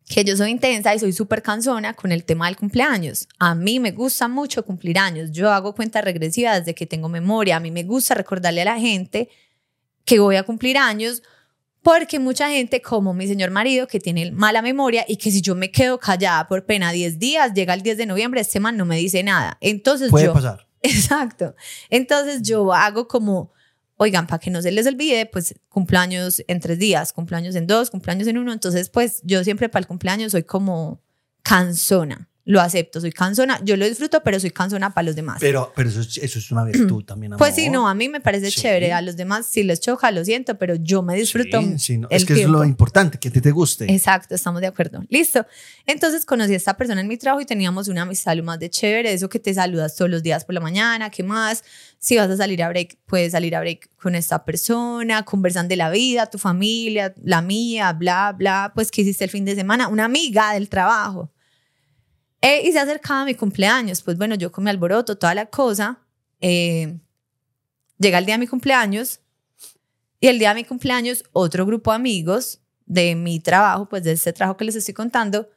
que 0.07 0.25
yo 0.25 0.37
soy 0.37 0.51
intensa 0.51 0.95
y 0.95 0.99
soy 0.99 1.13
súper 1.13 1.43
cansona 1.43 1.95
con 1.95 2.13
el 2.13 2.25
tema 2.25 2.47
del 2.47 2.57
cumpleaños. 2.57 3.27
A 3.39 3.55
mí 3.55 3.81
me 3.81 3.91
gusta 3.91 4.29
mucho 4.29 4.65
cumplir 4.65 4.99
años. 4.99 5.31
Yo 5.33 5.51
hago 5.51 5.75
cuenta 5.75 6.01
regresiva 6.03 6.59
desde 6.59 6.75
que 6.75 6.87
tengo 6.87 7.09
memoria. 7.09 7.57
A 7.57 7.61
mí 7.61 7.71
me 7.71 7.85
gusta 7.85 8.15
recordarle 8.15 8.63
a 8.63 8.67
la 8.67 8.79
gente 8.79 9.31
que 10.05 10.19
voy 10.19 10.37
a 10.37 10.43
cumplir 10.43 10.77
años 10.77 11.23
porque 11.85 12.19
mucha 12.19 12.49
gente, 12.49 12.81
como 12.81 13.13
mi 13.13 13.27
señor 13.27 13.51
marido, 13.51 13.87
que 13.87 14.01
tiene 14.01 14.33
mala 14.33 14.63
memoria 14.63 15.05
y 15.07 15.17
que 15.17 15.31
si 15.31 15.43
yo 15.43 15.55
me 15.55 15.71
quedo 15.71 15.99
callada 15.99 16.49
por 16.49 16.65
pena 16.65 16.93
10 16.93 17.19
días, 17.19 17.53
llega 17.53 17.75
el 17.75 17.83
10 17.83 17.99
de 17.99 18.07
noviembre, 18.07 18.41
este 18.41 18.59
man 18.59 18.79
no 18.79 18.87
me 18.87 18.97
dice 18.97 19.23
nada. 19.23 19.59
Entonces 19.61 20.11
Puede 20.11 20.27
yo... 20.27 20.33
pasar. 20.33 20.67
Exacto. 20.83 21.55
Entonces 21.91 22.43
yo 22.43 22.73
hago 22.73 23.07
como, 23.07 23.53
oigan, 23.97 24.27
para 24.27 24.39
que 24.39 24.51
no 24.51 24.63
se 24.63 24.73
les 24.73 24.87
olvide, 24.87 25.27
pues 25.27 25.55
cumpleaños 25.69 26.43
en 26.49 26.61
tres 26.61 26.79
días, 26.79 27.13
cumpleaños 27.13 27.55
en 27.55 27.67
dos, 27.67 27.91
cumpleaños 27.91 28.27
en 28.29 28.39
uno. 28.39 28.53
Entonces, 28.53 28.89
pues 28.89 29.21
yo 29.23 29.45
siempre 29.45 29.69
para 29.69 29.81
el 29.81 29.87
cumpleaños 29.87 30.33
soy 30.33 30.43
como 30.43 31.03
cansona. 31.43 32.29
Lo 32.47 32.61
acepto, 32.61 33.01
soy 33.01 33.11
cansona. 33.11 33.59
Yo 33.65 33.75
lo 33.79 33.87
disfruto, 33.89 34.23
pero 34.23 34.39
soy 34.39 34.51
cansona 34.51 34.93
para 34.93 35.07
los 35.07 35.17
demás. 35.17 35.39
Pero, 35.41 35.73
pero 35.75 35.89
eso, 35.89 36.01
es- 36.03 36.19
eso 36.19 36.39
es 36.39 36.51
una 36.53 36.63
virtud 36.65 37.03
también, 37.05 37.33
amor. 37.33 37.39
pues 37.39 37.55
sí, 37.55 37.71
no, 37.71 37.89
a 37.89 37.95
mí 37.95 38.11
me 38.11 38.21
parece 38.21 38.51
Sí. 38.51 38.61
chévere. 38.61 38.93
A 38.93 39.01
los 39.01 39.17
demás, 39.17 39.47
si 39.47 39.63
les 39.63 39.81
choca, 39.81 40.11
lo 40.11 40.23
siento, 40.27 40.59
pero 40.59 40.75
yo 40.75 41.03
me 41.03 41.15
disfruto. 41.17 41.61
Sí, 41.63 41.79
sí, 41.79 41.97
no, 41.99 42.07
el 42.11 42.17
Es 42.19 42.25
que 42.27 42.35
eso 42.35 42.41
es 42.41 42.47
tiempo. 42.47 42.59
lo 42.59 42.65
importante, 42.67 43.19
que 43.19 43.29
a 43.29 43.33
ti 43.33 43.41
te 43.41 43.51
guste. 43.51 43.91
Exacto, 43.91 44.35
estamos 44.35 44.61
de 44.61 44.67
acuerdo. 44.67 45.03
Listo. 45.09 45.47
Entonces 45.87 46.27
conocí 46.27 46.53
a 46.53 46.57
esta 46.57 46.77
persona 46.77 47.01
en 47.01 47.09
mi 47.09 47.17
trabajo 47.17 47.41
y 47.41 47.47
teníamos 47.47 47.89
una 47.89 48.03
amistad 48.03 48.37
lo 48.37 48.43
más 48.43 48.59
de 48.59 48.69
chévere, 48.69 49.13
eso 49.13 49.31
que 49.31 49.39
te 49.39 49.55
saludas 49.55 49.97
todos 49.97 50.11
los 50.11 50.23
días 50.23 50.45
por 50.45 50.55
la 50.55 50.61
mañana, 50.61 51.09
¿qué 51.09 51.23
más? 51.23 51.65
Si 51.99 52.17
vas 52.19 52.29
a 52.29 52.37
salir 52.37 52.63
a 52.63 52.69
break, 52.69 52.99
puedes 53.07 53.33
salir 53.33 53.57
a 53.57 53.61
break 53.61 53.89
con 53.97 54.15
esta 54.15 54.45
persona, 54.45 55.23
conversan 55.25 55.67
de 55.69 55.77
la 55.77 55.89
vida, 55.89 56.27
tu 56.27 56.37
familia, 56.37 57.15
la 57.23 57.41
mía, 57.41 57.93
bla, 57.95 58.35
bla, 58.37 58.73
pues 58.75 58.91
qué 58.91 59.01
hiciste 59.01 59.25
el 59.25 59.31
fin 59.31 59.47
de 59.47 59.55
semana, 59.55 59.89
una 59.89 60.05
amiga 60.05 60.53
del 60.53 60.69
trabajo. 60.69 61.31
Eh, 62.45 62.61
y 62.69 62.73
se 62.73 62.79
acercaba 62.79 63.25
mi 63.25 63.35
cumpleaños. 63.35 64.03
Pues 64.03 64.19
bueno, 64.19 64.35
yo 64.35 64.53
con 64.53 64.65
mi 64.65 64.71
alboroto, 64.71 65.17
toda 65.17 65.35
la 65.35 65.47
cosa. 65.47 66.01
Eh, 66.43 66.99
llega 67.99 68.19
el 68.19 68.27
día 68.27 68.35
de 68.35 68.41
mi 68.41 68.47
cumpleaños. 68.47 69.21
Y 70.21 70.29
el 70.29 70.39
día 70.39 70.51
de 70.51 70.57
mi 70.57 70.65
cumpleaños, 70.65 71.25
otro 71.33 71.65
grupo 71.65 71.91
de 71.91 71.97
amigos 71.97 72.61
de 72.85 73.15
mi 73.15 73.41
trabajo, 73.41 73.89
pues 73.89 74.05
de 74.05 74.13
este 74.13 74.35
trabajo 74.35 74.59
que 74.59 74.67
les 74.67 74.77
estoy 74.77 74.93
contando, 74.93 75.49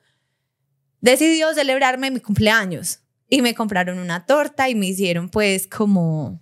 decidió 1.01 1.53
celebrarme 1.53 2.09
mi 2.09 2.21
cumpleaños. 2.21 2.99
Y 3.27 3.41
me 3.41 3.53
compraron 3.53 3.99
una 3.99 4.25
torta 4.25 4.69
y 4.69 4.75
me 4.75 4.85
hicieron 4.85 5.27
pues 5.27 5.67
como 5.67 6.41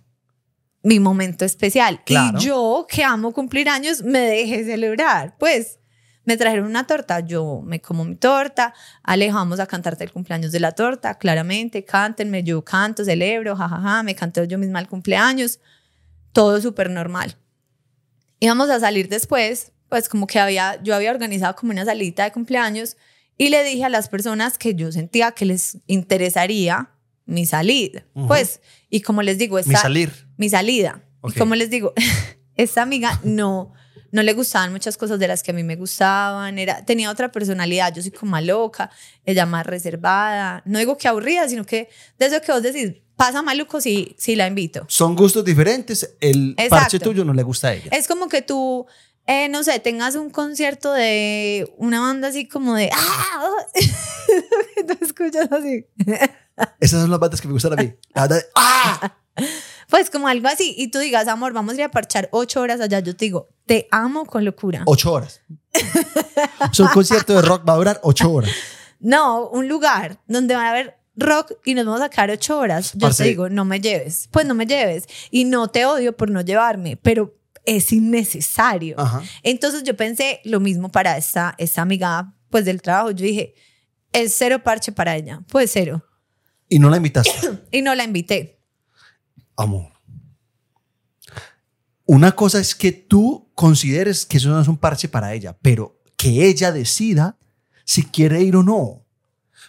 mi 0.84 1.00
momento 1.00 1.44
especial. 1.44 2.04
Claro. 2.04 2.38
Y 2.38 2.44
yo, 2.44 2.86
que 2.88 3.02
amo 3.02 3.32
cumplir 3.32 3.68
años, 3.68 4.00
me 4.04 4.20
dejé 4.20 4.64
celebrar. 4.64 5.36
Pues 5.38 5.80
me 6.26 6.36
trajeron 6.36 6.66
una 6.66 6.86
torta, 6.86 7.20
yo 7.20 7.62
me 7.64 7.80
como 7.80 8.04
mi 8.04 8.16
torta, 8.16 8.74
alejamos 9.02 9.60
a 9.60 9.66
cantarte 9.66 10.04
el 10.04 10.12
cumpleaños 10.12 10.52
de 10.52 10.60
la 10.60 10.72
torta, 10.72 11.14
claramente, 11.14 11.84
cántenme, 11.84 12.42
yo 12.42 12.62
canto, 12.62 13.04
celebro, 13.04 13.56
jajaja, 13.56 14.02
me 14.02 14.14
canto 14.14 14.44
yo 14.44 14.58
misma 14.58 14.80
el 14.80 14.88
cumpleaños, 14.88 15.60
todo 16.32 16.60
súper 16.60 16.90
normal. 16.90 17.36
Íbamos 18.40 18.68
a 18.70 18.80
salir 18.80 19.08
después, 19.08 19.72
pues 19.88 20.08
como 20.08 20.26
que 20.26 20.40
había, 20.40 20.82
yo 20.82 20.94
había 20.94 21.12
organizado 21.12 21.54
como 21.54 21.70
una 21.72 21.84
salita 21.84 22.24
de 22.24 22.32
cumpleaños 22.32 22.96
y 23.38 23.48
le 23.50 23.62
dije 23.62 23.84
a 23.84 23.88
las 23.88 24.08
personas 24.08 24.58
que 24.58 24.74
yo 24.74 24.90
sentía 24.90 25.30
que 25.30 25.44
les 25.46 25.78
interesaría 25.86 26.90
mi 27.24 27.46
salida. 27.46 28.04
Pues, 28.26 28.60
y 28.90 29.00
como 29.00 29.22
les 29.22 29.38
digo, 29.38 29.58
esta, 29.58 29.70
Mi 29.70 29.76
salir. 29.76 30.12
mi 30.36 30.48
salida. 30.48 31.02
Y 31.24 31.38
como 31.38 31.54
les 31.54 31.70
digo, 31.70 31.92
esta 32.56 32.82
amiga 32.82 33.20
no, 33.24 33.72
no 34.16 34.22
le 34.22 34.32
gustaban 34.32 34.72
muchas 34.72 34.96
cosas 34.96 35.18
de 35.18 35.28
las 35.28 35.42
que 35.42 35.50
a 35.50 35.54
mí 35.54 35.62
me 35.62 35.76
gustaban. 35.76 36.58
Era, 36.58 36.82
tenía 36.86 37.10
otra 37.10 37.30
personalidad. 37.30 37.92
Yo 37.94 38.00
soy 38.00 38.12
como 38.12 38.30
más 38.30 38.44
loca, 38.44 38.90
ella 39.26 39.44
más 39.44 39.66
reservada. 39.66 40.62
No 40.64 40.78
digo 40.78 40.96
que 40.96 41.06
aburrida, 41.06 41.46
sino 41.50 41.66
que 41.66 41.90
de 42.18 42.26
eso 42.26 42.40
que 42.40 42.50
vos 42.50 42.62
decís, 42.62 42.94
pasa 43.14 43.42
maluco 43.42 43.78
si, 43.78 44.16
si 44.18 44.34
la 44.34 44.46
invito. 44.46 44.86
Son 44.88 45.14
gustos 45.14 45.44
diferentes. 45.44 46.16
El 46.18 46.52
Exacto. 46.52 46.76
parche 46.76 46.98
tuyo 46.98 47.26
no 47.26 47.34
le 47.34 47.42
gusta 47.42 47.68
a 47.68 47.74
ella. 47.74 47.90
Es 47.92 48.08
como 48.08 48.28
que 48.28 48.40
tú, 48.40 48.86
eh, 49.26 49.50
no 49.50 49.62
sé, 49.62 49.78
tengas 49.80 50.14
un 50.14 50.30
concierto 50.30 50.94
de 50.94 51.70
una 51.76 52.00
banda 52.00 52.28
así 52.28 52.48
como 52.48 52.74
de... 52.74 52.88
¡Ah! 52.94 53.50
tú 54.88 54.96
escuchas 55.04 55.52
así. 55.52 55.84
Esas 56.80 57.02
son 57.02 57.10
las 57.10 57.20
bandas 57.20 57.42
que 57.42 57.48
me 57.48 57.52
gustan 57.52 57.74
a 57.74 57.82
mí. 57.82 57.92
La 58.14 58.22
banda 58.22 58.36
de, 58.36 58.46
¡Ah! 58.54 59.18
Pues 59.88 60.10
como 60.10 60.28
algo 60.28 60.48
así. 60.48 60.74
Y 60.76 60.88
tú 60.88 60.98
digas, 60.98 61.28
amor, 61.28 61.52
vamos 61.52 61.74
a 61.74 61.76
ir 61.76 61.82
a 61.82 61.90
parchar 61.90 62.28
ocho 62.32 62.60
horas 62.60 62.80
allá. 62.80 63.00
Yo 63.00 63.16
te 63.16 63.26
digo, 63.26 63.48
te 63.66 63.88
amo 63.90 64.26
con 64.26 64.44
locura. 64.44 64.82
Ocho 64.86 65.12
horas. 65.12 65.40
O 66.70 66.74
sea, 66.74 66.86
un 66.86 66.92
concierto 66.92 67.34
de 67.34 67.42
rock 67.42 67.68
va 67.68 67.74
a 67.74 67.76
durar 67.76 68.00
ocho 68.02 68.30
horas. 68.32 68.50
No, 68.98 69.48
un 69.48 69.68
lugar 69.68 70.20
donde 70.26 70.54
van 70.54 70.66
a 70.66 70.70
haber 70.70 70.98
rock 71.16 71.52
y 71.64 71.74
nos 71.74 71.86
vamos 71.86 72.00
a 72.00 72.08
quedar 72.08 72.30
ocho 72.30 72.58
horas. 72.58 72.92
Yo 72.94 73.00
Parce. 73.00 73.22
te 73.22 73.28
digo, 73.28 73.48
no 73.48 73.64
me 73.64 73.80
lleves. 73.80 74.28
Pues 74.30 74.46
no 74.46 74.54
me 74.54 74.66
lleves. 74.66 75.06
Y 75.30 75.44
no 75.44 75.68
te 75.68 75.86
odio 75.86 76.16
por 76.16 76.30
no 76.30 76.40
llevarme, 76.40 76.96
pero 76.96 77.36
es 77.64 77.92
innecesario. 77.92 78.98
Ajá. 78.98 79.22
Entonces 79.42 79.82
yo 79.82 79.96
pensé 79.96 80.40
lo 80.44 80.60
mismo 80.60 80.90
para 80.90 81.16
esta, 81.16 81.54
esta 81.58 81.82
amiga 81.82 82.34
pues 82.50 82.64
del 82.64 82.80
trabajo. 82.80 83.10
Yo 83.10 83.24
dije, 83.24 83.54
es 84.12 84.34
cero 84.34 84.62
parche 84.62 84.92
para 84.92 85.16
ella. 85.16 85.42
Pues 85.48 85.70
cero. 85.72 86.04
Y 86.68 86.78
no 86.78 86.90
la 86.90 86.96
invitaste. 86.96 87.30
Y 87.70 87.82
no 87.82 87.94
la 87.94 88.04
invité. 88.04 88.55
Amor. 89.56 89.92
Una 92.04 92.32
cosa 92.32 92.60
es 92.60 92.74
que 92.74 92.92
tú 92.92 93.50
consideres 93.54 94.26
que 94.26 94.36
eso 94.36 94.48
no 94.48 94.60
es 94.60 94.68
un 94.68 94.76
parche 94.76 95.08
para 95.08 95.34
ella, 95.34 95.56
pero 95.60 96.00
que 96.16 96.46
ella 96.46 96.70
decida 96.70 97.36
si 97.84 98.04
quiere 98.04 98.42
ir 98.42 98.56
o 98.56 98.62
no. 98.62 99.04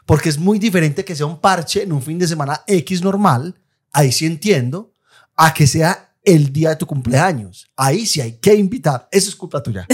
Porque 0.06 0.30
es 0.30 0.38
muy 0.38 0.60
diferente 0.60 1.04
que 1.04 1.16
sea 1.16 1.26
un 1.26 1.40
parche 1.40 1.84
en 1.84 1.92
un 1.92 2.02
fin 2.02 2.20
de 2.20 2.28
semana 2.28 2.64
X 2.68 3.02
normal, 3.02 3.60
ahí 3.92 4.12
sí 4.12 4.26
entiendo, 4.26 4.94
a 5.36 5.54
que 5.54 5.66
sea 5.66 6.16
el 6.24 6.52
día 6.52 6.70
de 6.70 6.76
tu 6.76 6.86
cumpleaños. 6.86 7.72
Ahí 7.76 8.06
sí 8.06 8.22
hay 8.22 8.34
que 8.34 8.54
invitar. 8.54 9.08
Eso 9.12 9.30
es 9.30 9.36
culpa 9.36 9.64
tuya. 9.64 9.88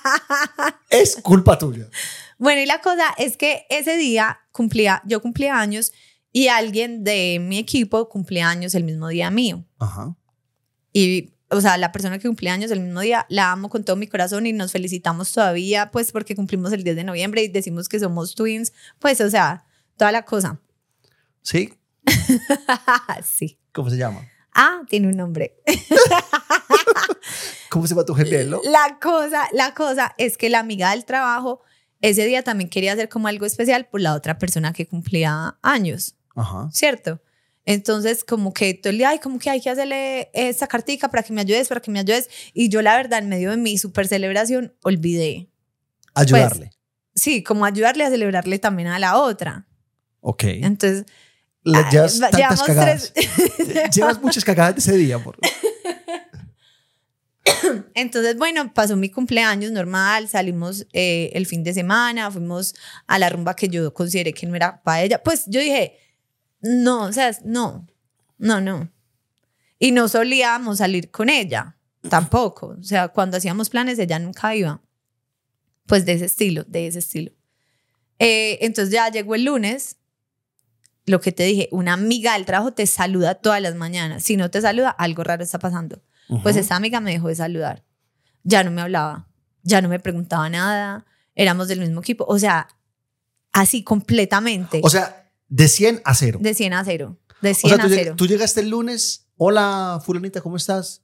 es 0.90 1.16
culpa 1.22 1.58
tuya. 1.58 1.88
Bueno, 2.38 2.62
y 2.62 2.66
la 2.66 2.80
cosa 2.80 3.14
es 3.18 3.36
que 3.36 3.66
ese 3.68 3.96
día 3.96 4.40
cumplía, 4.52 5.02
yo 5.04 5.20
cumplía 5.20 5.60
años 5.60 5.92
y 6.32 6.48
alguien 6.48 7.04
de 7.04 7.38
mi 7.40 7.58
equipo 7.58 8.08
cumplía 8.08 8.48
años 8.48 8.74
el 8.74 8.84
mismo 8.84 9.08
día 9.08 9.30
mío. 9.30 9.64
Ajá. 9.78 10.16
Y, 10.92 11.34
o 11.48 11.60
sea, 11.60 11.76
la 11.76 11.92
persona 11.92 12.18
que 12.18 12.28
cumplía 12.28 12.52
años 12.52 12.70
el 12.70 12.80
mismo 12.80 13.00
día, 13.00 13.26
la 13.28 13.52
amo 13.52 13.68
con 13.68 13.84
todo 13.84 13.96
mi 13.96 14.06
corazón 14.06 14.46
y 14.46 14.52
nos 14.52 14.72
felicitamos 14.72 15.32
todavía, 15.32 15.90
pues 15.90 16.12
porque 16.12 16.36
cumplimos 16.36 16.72
el 16.72 16.84
10 16.84 16.96
de 16.96 17.04
noviembre 17.04 17.42
y 17.42 17.48
decimos 17.48 17.88
que 17.88 17.98
somos 17.98 18.34
twins, 18.34 18.72
pues, 18.98 19.20
o 19.20 19.30
sea, 19.30 19.64
toda 19.96 20.12
la 20.12 20.24
cosa. 20.24 20.60
¿Sí? 21.42 21.74
sí. 23.24 23.58
¿Cómo 23.72 23.90
se 23.90 23.96
llama? 23.96 24.26
Ah, 24.54 24.82
tiene 24.88 25.08
un 25.08 25.16
nombre. 25.16 25.56
¿Cómo 27.70 27.86
se 27.86 27.94
llama 27.94 28.04
tu 28.04 28.14
gemelo? 28.14 28.60
La 28.64 28.98
cosa, 29.00 29.48
la 29.52 29.74
cosa 29.74 30.14
es 30.18 30.36
que 30.36 30.48
la 30.48 30.58
amiga 30.58 30.90
del 30.90 31.04
trabajo 31.04 31.62
ese 32.00 32.24
día 32.24 32.42
también 32.42 32.70
quería 32.70 32.94
hacer 32.94 33.08
como 33.08 33.28
algo 33.28 33.46
especial 33.46 33.86
por 33.86 34.00
la 34.00 34.14
otra 34.14 34.38
persona 34.38 34.72
que 34.72 34.86
cumplía 34.86 35.58
años, 35.62 36.16
Ajá. 36.36 36.68
¿cierto? 36.72 37.20
Entonces, 37.66 38.24
como 38.24 38.52
que 38.54 38.72
todo 38.74 38.90
el 38.90 38.98
día, 38.98 39.10
ay, 39.10 39.18
como 39.18 39.38
que 39.38 39.50
hay 39.50 39.60
que 39.60 39.68
hacerle 39.70 40.30
esta 40.32 40.66
cartica 40.66 41.08
para 41.08 41.22
que 41.22 41.32
me 41.32 41.40
ayudes, 41.42 41.68
para 41.68 41.80
que 41.80 41.90
me 41.90 42.00
ayudes. 42.00 42.28
Y 42.54 42.68
yo, 42.68 42.80
la 42.82 42.96
verdad, 42.96 43.18
en 43.20 43.28
medio 43.28 43.50
de 43.50 43.58
mi 43.58 43.76
super 43.78 44.08
celebración, 44.08 44.74
olvidé. 44.82 45.50
Ayudarle. 46.14 46.70
Sí, 47.14 47.42
como 47.42 47.64
ayudarle 47.66 48.04
a 48.04 48.10
celebrarle 48.10 48.58
también 48.58 48.88
a 48.88 48.98
la 48.98 49.18
otra. 49.18 49.66
ok. 50.20 50.44
Entonces, 50.44 51.04
Le 51.62 51.78
llevas 51.92 52.18
tantas 52.18 52.62
cagadas. 52.62 53.12
tres- 53.12 53.94
Llevas 53.94 54.20
muchas 54.22 54.44
cagadas 54.44 54.74
de 54.76 54.78
ese 54.80 54.96
día, 54.96 55.16
amor. 55.16 55.36
Entonces, 57.94 58.36
bueno, 58.36 58.72
pasó 58.72 58.96
mi 58.96 59.10
cumpleaños 59.10 59.70
normal, 59.72 60.28
salimos 60.28 60.86
eh, 60.92 61.30
el 61.34 61.46
fin 61.46 61.62
de 61.64 61.72
semana, 61.74 62.30
fuimos 62.30 62.74
a 63.06 63.18
la 63.18 63.28
rumba 63.28 63.54
que 63.54 63.68
yo 63.68 63.92
consideré 63.94 64.32
que 64.32 64.46
no 64.46 64.54
era 64.56 64.82
para 64.82 65.02
ella. 65.02 65.22
Pues 65.22 65.44
yo 65.46 65.60
dije, 65.60 65.96
no, 66.60 67.04
o 67.04 67.12
sea, 67.12 67.30
no, 67.44 67.86
no, 68.38 68.60
no. 68.60 68.90
Y 69.78 69.92
no 69.92 70.08
solíamos 70.08 70.78
salir 70.78 71.10
con 71.10 71.30
ella, 71.30 71.76
tampoco. 72.08 72.76
O 72.78 72.82
sea, 72.82 73.08
cuando 73.08 73.36
hacíamos 73.36 73.70
planes, 73.70 73.98
ella 73.98 74.18
nunca 74.18 74.54
iba. 74.54 74.80
Pues 75.86 76.04
de 76.04 76.12
ese 76.12 76.26
estilo, 76.26 76.64
de 76.64 76.86
ese 76.86 76.98
estilo. 76.98 77.32
Eh, 78.18 78.58
entonces 78.60 78.92
ya 78.92 79.08
llegó 79.10 79.34
el 79.34 79.44
lunes, 79.44 79.96
lo 81.06 81.20
que 81.20 81.32
te 81.32 81.44
dije, 81.44 81.68
una 81.72 81.94
amiga 81.94 82.34
del 82.34 82.44
trabajo 82.44 82.72
te 82.72 82.86
saluda 82.86 83.34
todas 83.34 83.62
las 83.62 83.74
mañanas. 83.74 84.22
Si 84.22 84.36
no 84.36 84.50
te 84.50 84.60
saluda, 84.60 84.90
algo 84.90 85.24
raro 85.24 85.42
está 85.42 85.58
pasando. 85.58 86.02
Pues 86.42 86.54
esa 86.54 86.76
amiga 86.76 87.00
me 87.00 87.10
dejó 87.10 87.28
de 87.28 87.34
saludar. 87.34 87.84
Ya 88.44 88.62
no 88.62 88.70
me 88.70 88.82
hablaba, 88.82 89.28
ya 89.62 89.82
no 89.82 89.88
me 89.88 89.98
preguntaba 89.98 90.48
nada, 90.48 91.04
éramos 91.34 91.66
del 91.66 91.80
mismo 91.80 92.00
equipo. 92.00 92.24
O 92.28 92.38
sea, 92.38 92.68
así 93.52 93.82
completamente. 93.82 94.80
O 94.84 94.90
sea, 94.90 95.19
de 95.50 95.68
100 95.68 96.00
a 96.06 96.14
0. 96.14 96.38
de 96.40 96.54
100 96.54 96.72
a 96.72 96.82
0. 96.84 97.18
De 97.42 97.50
O 97.50 97.54
100 97.54 97.68
sea, 97.76 97.78
tú, 97.78 97.86
a 97.86 97.90
lleg- 97.90 98.02
0. 98.04 98.14
tú 98.16 98.26
llegaste 98.26 98.60
el 98.60 98.70
lunes. 98.70 99.26
Hola, 99.36 100.00
fulanita, 100.04 100.40
¿cómo 100.40 100.56
estás? 100.56 101.02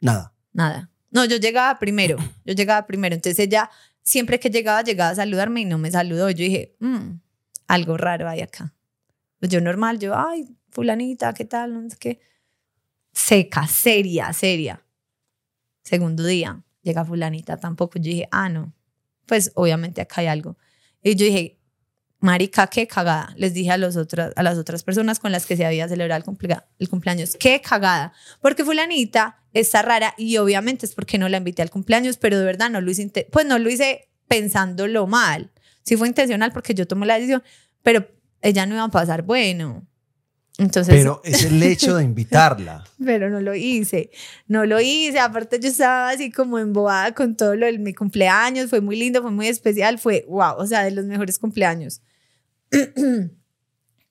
Nada. 0.00 0.32
Nada. 0.52 0.90
No, 1.10 1.24
yo 1.26 1.36
llegaba 1.36 1.78
primero. 1.78 2.16
Yo 2.46 2.54
llegaba 2.54 2.86
primero. 2.86 3.14
Entonces 3.14 3.38
ella, 3.38 3.70
siempre 4.02 4.38
que 4.40 4.48
llegaba, 4.50 4.82
llegaba 4.82 5.10
a 5.10 5.14
saludarme 5.14 5.60
y 5.62 5.64
no 5.66 5.76
me 5.78 5.90
saludó. 5.90 6.30
Yo 6.30 6.44
dije, 6.44 6.76
"Mm, 6.80 7.18
algo 7.66 7.96
raro 7.96 8.28
hay 8.28 8.40
acá. 8.40 8.74
Pues 9.38 9.50
yo 9.50 9.60
normal, 9.60 9.98
yo, 9.98 10.14
ay, 10.16 10.56
fulanita, 10.70 11.32
¿qué 11.34 11.44
tal? 11.44 11.74
No 11.82 11.90
sé 11.90 11.96
qué. 11.98 12.20
Seca, 13.12 13.66
seria, 13.66 14.32
seria. 14.32 14.84
Segundo 15.82 16.24
día, 16.24 16.62
llega 16.82 17.04
fulanita 17.04 17.56
tampoco. 17.58 17.98
Yo 17.98 18.04
dije, 18.10 18.28
ah, 18.30 18.48
no. 18.48 18.72
Pues 19.26 19.50
obviamente 19.54 20.00
acá 20.00 20.20
hay 20.20 20.26
algo. 20.28 20.56
Y 21.02 21.14
yo 21.16 21.24
dije, 21.24 21.58
marica, 22.20 22.66
qué 22.68 22.86
cagada. 22.86 23.32
Les 23.36 23.52
dije 23.54 23.70
a, 23.70 23.76
los 23.78 23.96
otras, 23.96 24.32
a 24.36 24.42
las 24.42 24.58
otras 24.58 24.82
personas 24.82 25.18
con 25.18 25.32
las 25.32 25.46
que 25.46 25.56
se 25.56 25.64
había 25.66 25.88
celebrado 25.88 26.18
el, 26.18 26.24
cumplea- 26.24 26.66
el 26.78 26.88
cumpleaños, 26.88 27.36
qué 27.38 27.60
cagada. 27.60 28.12
Porque 28.40 28.64
fulanita 28.64 29.38
está 29.52 29.82
rara 29.82 30.14
y 30.16 30.36
obviamente 30.36 30.86
es 30.86 30.94
porque 30.94 31.18
no 31.18 31.28
la 31.28 31.38
invité 31.38 31.62
al 31.62 31.70
cumpleaños, 31.70 32.16
pero 32.18 32.38
de 32.38 32.44
verdad 32.44 32.70
no 32.70 32.80
lo 32.80 32.90
hice, 32.90 33.10
pues 33.32 33.46
no 33.46 33.58
lo 33.58 33.68
hice 33.70 34.08
pensándolo 34.28 35.06
mal. 35.06 35.50
Sí 35.82 35.96
fue 35.96 36.06
intencional 36.08 36.52
porque 36.52 36.74
yo 36.74 36.86
tomé 36.86 37.06
la 37.06 37.14
decisión, 37.14 37.42
pero 37.82 38.06
ella 38.42 38.66
no 38.66 38.74
iba 38.74 38.84
a 38.84 38.88
pasar 38.90 39.22
bueno. 39.22 39.86
Entonces, 40.58 40.94
Pero 40.94 41.22
es 41.24 41.44
el 41.44 41.62
hecho 41.62 41.96
de 41.96 42.04
invitarla. 42.04 42.84
pero 43.04 43.30
no 43.30 43.40
lo 43.40 43.54
hice, 43.54 44.10
no 44.46 44.66
lo 44.66 44.78
hice, 44.78 45.18
aparte 45.18 45.58
yo 45.58 45.68
estaba 45.68 46.10
así 46.10 46.30
como 46.30 46.58
embobada 46.58 47.14
con 47.14 47.34
todo 47.34 47.56
lo 47.56 47.64
de 47.64 47.78
mi 47.78 47.94
cumpleaños, 47.94 48.68
fue 48.68 48.82
muy 48.82 48.96
lindo, 48.96 49.22
fue 49.22 49.30
muy 49.30 49.48
especial, 49.48 49.98
fue 49.98 50.26
wow, 50.28 50.56
o 50.58 50.66
sea, 50.66 50.84
de 50.84 50.90
los 50.90 51.06
mejores 51.06 51.38
cumpleaños. 51.38 52.02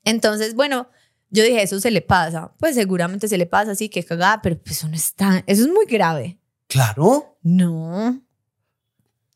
Entonces, 0.04 0.56
bueno, 0.56 0.90
yo 1.30 1.44
dije, 1.44 1.62
eso 1.62 1.80
se 1.80 1.92
le 1.92 2.02
pasa, 2.02 2.54
pues 2.60 2.76
seguramente 2.76 3.28
se 3.28 3.38
le 3.38 3.46
pasa, 3.46 3.76
sí, 3.76 3.90
que 3.90 4.04
cagada, 4.04 4.42
pero 4.42 4.58
pues 4.60 4.78
eso 4.78 4.88
no 4.88 4.96
es 4.96 5.14
tan, 5.14 5.44
eso 5.48 5.64
es 5.64 5.68
muy 5.68 5.86
grave. 5.86 6.40
Claro. 6.68 7.38
No, 7.42 8.22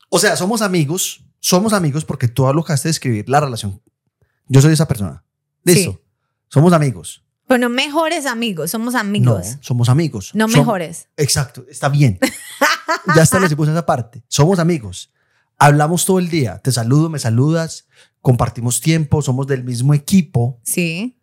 O 0.09 0.19
sea, 0.19 0.35
somos 0.35 0.61
amigos. 0.61 1.23
Somos 1.39 1.73
amigos 1.73 2.05
porque 2.05 2.27
tú 2.29 2.47
alocaste 2.47 2.87
de 2.87 2.91
escribir 2.91 3.27
la 3.27 3.41
relación 3.41 3.81
Yo 4.47 4.61
soy 4.61 4.71
esa 4.73 4.87
persona. 4.87 5.25
Listo. 5.65 5.91
Sí. 5.91 5.99
Somos 6.47 6.71
amigos. 6.71 7.23
Bueno, 7.49 7.67
mejores 7.69 8.25
amigos, 8.25 8.71
somos 8.71 8.93
No, 8.93 8.99
amigos. 9.01 9.57
somos 9.59 9.89
amigos. 9.89 10.31
No, 10.33 10.47
Som- 10.47 10.59
mejores. 10.59 11.09
Exacto, 11.17 11.65
está 11.69 11.89
bien. 11.89 12.17
ya 13.15 13.23
establecimos 13.23 13.67
esa 13.67 13.85
parte. 13.85 14.23
Somos 14.29 14.59
amigos. 14.59 15.11
Hablamos 15.57 16.05
todo 16.05 16.19
el 16.19 16.29
día. 16.29 16.59
Te 16.59 16.71
saludo, 16.71 17.09
me 17.09 17.19
saludas, 17.19 17.87
compartimos 18.23 18.79
tiempo, 18.81 19.21
somos 19.21 19.45
del 19.45 19.63
mismo 19.63 19.93
equipo. 19.93 20.59
Sí. 20.63 21.19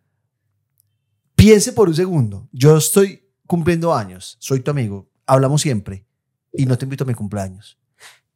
Piense 1.35 1.73
por 1.73 1.89
un 1.89 1.95
segundo. 1.97 2.47
Yo 2.53 2.77
estoy 2.77 3.27
cumpliendo 3.47 3.93
años, 3.95 4.37
soy 4.39 4.61
tu 4.61 4.71
amigo, 4.71 5.11
hablamos 5.27 5.63
siempre 5.63 6.05
y 6.53 6.67
no 6.67 6.77
te 6.79 6.85
invito 6.85 7.05
a 7.05 7.07
mi 7.07 7.15
cumpleaños. 7.15 7.79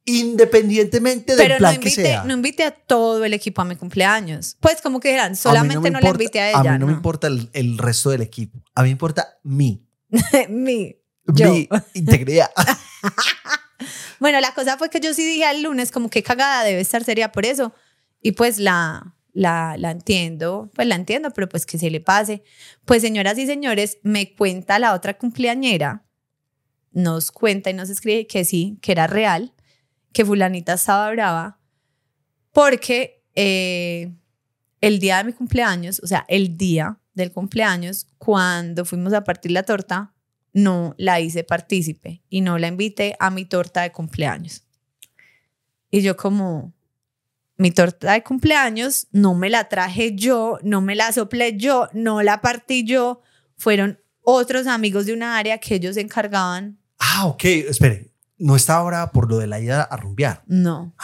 Independientemente 0.06 1.36
del 1.36 1.44
Pero 1.44 1.54
no 1.54 1.58
plan 1.58 1.72
que 1.80 1.88
invité, 1.88 2.02
sea. 2.02 2.24
no 2.24 2.32
invité 2.34 2.64
a 2.64 2.70
todo 2.70 3.24
el 3.24 3.32
equipo 3.34 3.60
a 3.62 3.64
mi 3.66 3.76
cumpleaños. 3.76 4.56
Pues 4.60 4.80
como 4.80 4.98
que 5.00 5.12
mí 5.30 5.36
solamente 5.36 5.78
me 5.80 5.90
no, 5.90 6.00
la 6.00 6.08
importa- 6.08 6.22
invité 6.24 6.40
a 6.40 6.48
ella. 6.50 6.58
A 6.58 6.62
mí 6.74 6.78
no, 6.78 6.86
me 6.86 6.92
no. 6.92 6.98
importa 6.98 7.26
el, 7.26 7.50
el 7.52 7.76
resto 7.78 8.10
del 8.10 8.22
equipo. 8.22 8.62
A 8.74 8.82
mí 8.82 8.88
me 8.88 8.92
importa 8.92 9.38
mi, 9.42 9.86
Mi. 10.48 10.96
Yo. 11.26 11.52
mi 11.52 11.68
integridad. 11.94 12.50
Bueno, 14.20 14.40
la 14.40 14.54
cosa 14.54 14.78
fue 14.78 14.88
que 14.90 15.00
yo 15.00 15.12
sí 15.14 15.24
dije 15.26 15.44
al 15.44 15.62
lunes 15.62 15.90
como 15.90 16.08
que 16.08 16.22
cagada 16.22 16.64
debe 16.64 16.80
estar 16.80 17.04
seria 17.04 17.32
por 17.32 17.44
eso. 17.44 17.72
Y 18.25 18.33
pues 18.33 18.59
la, 18.59 19.14
la, 19.35 19.77
la 19.77 19.91
entiendo, 19.91 20.70
pues 20.75 20.89
la 20.89 20.95
entiendo, 20.95 21.31
pero 21.33 21.47
pues 21.47 21.66
que 21.66 21.77
se 21.77 21.91
le 21.91 22.01
pase. 22.01 22.43
Pues 22.87 23.03
señoras 23.03 23.37
y 23.37 23.47
señores, 23.47 23.99
me 24.03 24.35
cuenta 24.35 24.79
la 24.79 24.95
otra 24.95 25.18
cumpleañera, 25.18 26.07
nos 26.91 27.31
cuenta 27.31 27.68
y 27.68 27.75
nos 27.75 27.91
escribe 27.91 28.27
que 28.27 28.47
sí, 28.47 28.79
que 28.81 28.93
era 28.93 29.07
real, 29.07 29.53
que 30.14 30.25
fulanita 30.25 30.72
estaba 30.72 31.11
brava, 31.11 31.61
porque 32.51 33.22
eh, 33.35 34.14
el 34.81 35.01
día 35.01 35.18
de 35.18 35.25
mi 35.25 35.33
cumpleaños, 35.35 36.01
o 36.03 36.07
sea, 36.07 36.25
el 36.27 36.57
día 36.57 36.99
del 37.12 37.31
cumpleaños, 37.31 38.07
cuando 38.16 38.87
fuimos 38.87 39.12
a 39.12 39.22
partir 39.22 39.51
la 39.51 39.64
torta, 39.64 40.14
no 40.55 40.95
la 40.97 41.20
hice 41.20 41.45
partícipe 41.45 42.22
y 42.31 42.41
no 42.41 42.57
la 42.57 42.68
invité 42.68 43.16
a 43.20 43.29
mi 43.29 43.45
torta 43.45 43.83
de 43.83 43.93
cumpleaños. 43.93 44.62
Y 45.91 46.01
yo 46.01 46.16
como, 46.16 46.72
mi 47.57 47.70
torta 47.70 48.12
de 48.12 48.22
cumpleaños 48.22 49.07
no 49.12 49.34
me 49.34 49.50
la 49.50 49.68
traje 49.68 50.14
yo, 50.14 50.59
no 50.62 50.80
me 50.80 50.94
la 50.94 51.12
soplé 51.12 51.57
yo, 51.57 51.88
no 51.92 52.22
la 52.22 52.40
partí 52.40 52.84
yo, 52.84 53.20
fueron 53.57 54.00
otros 54.22 54.66
amigos 54.66 55.07
de 55.07 55.12
una 55.12 55.36
área 55.38 55.59
que 55.59 55.76
ellos 55.76 55.94
se 55.94 56.00
encargaban. 56.00 56.78
Ah, 56.98 57.26
ok, 57.26 57.44
espere. 57.44 58.12
No 58.38 58.57
está 58.57 58.76
ahora 58.76 59.12
por 59.12 59.30
lo 59.30 59.38
de 59.38 59.46
la 59.46 59.61
ida 59.61 59.82
a 59.82 59.96
rumbear. 59.96 60.42
No. 60.46 60.94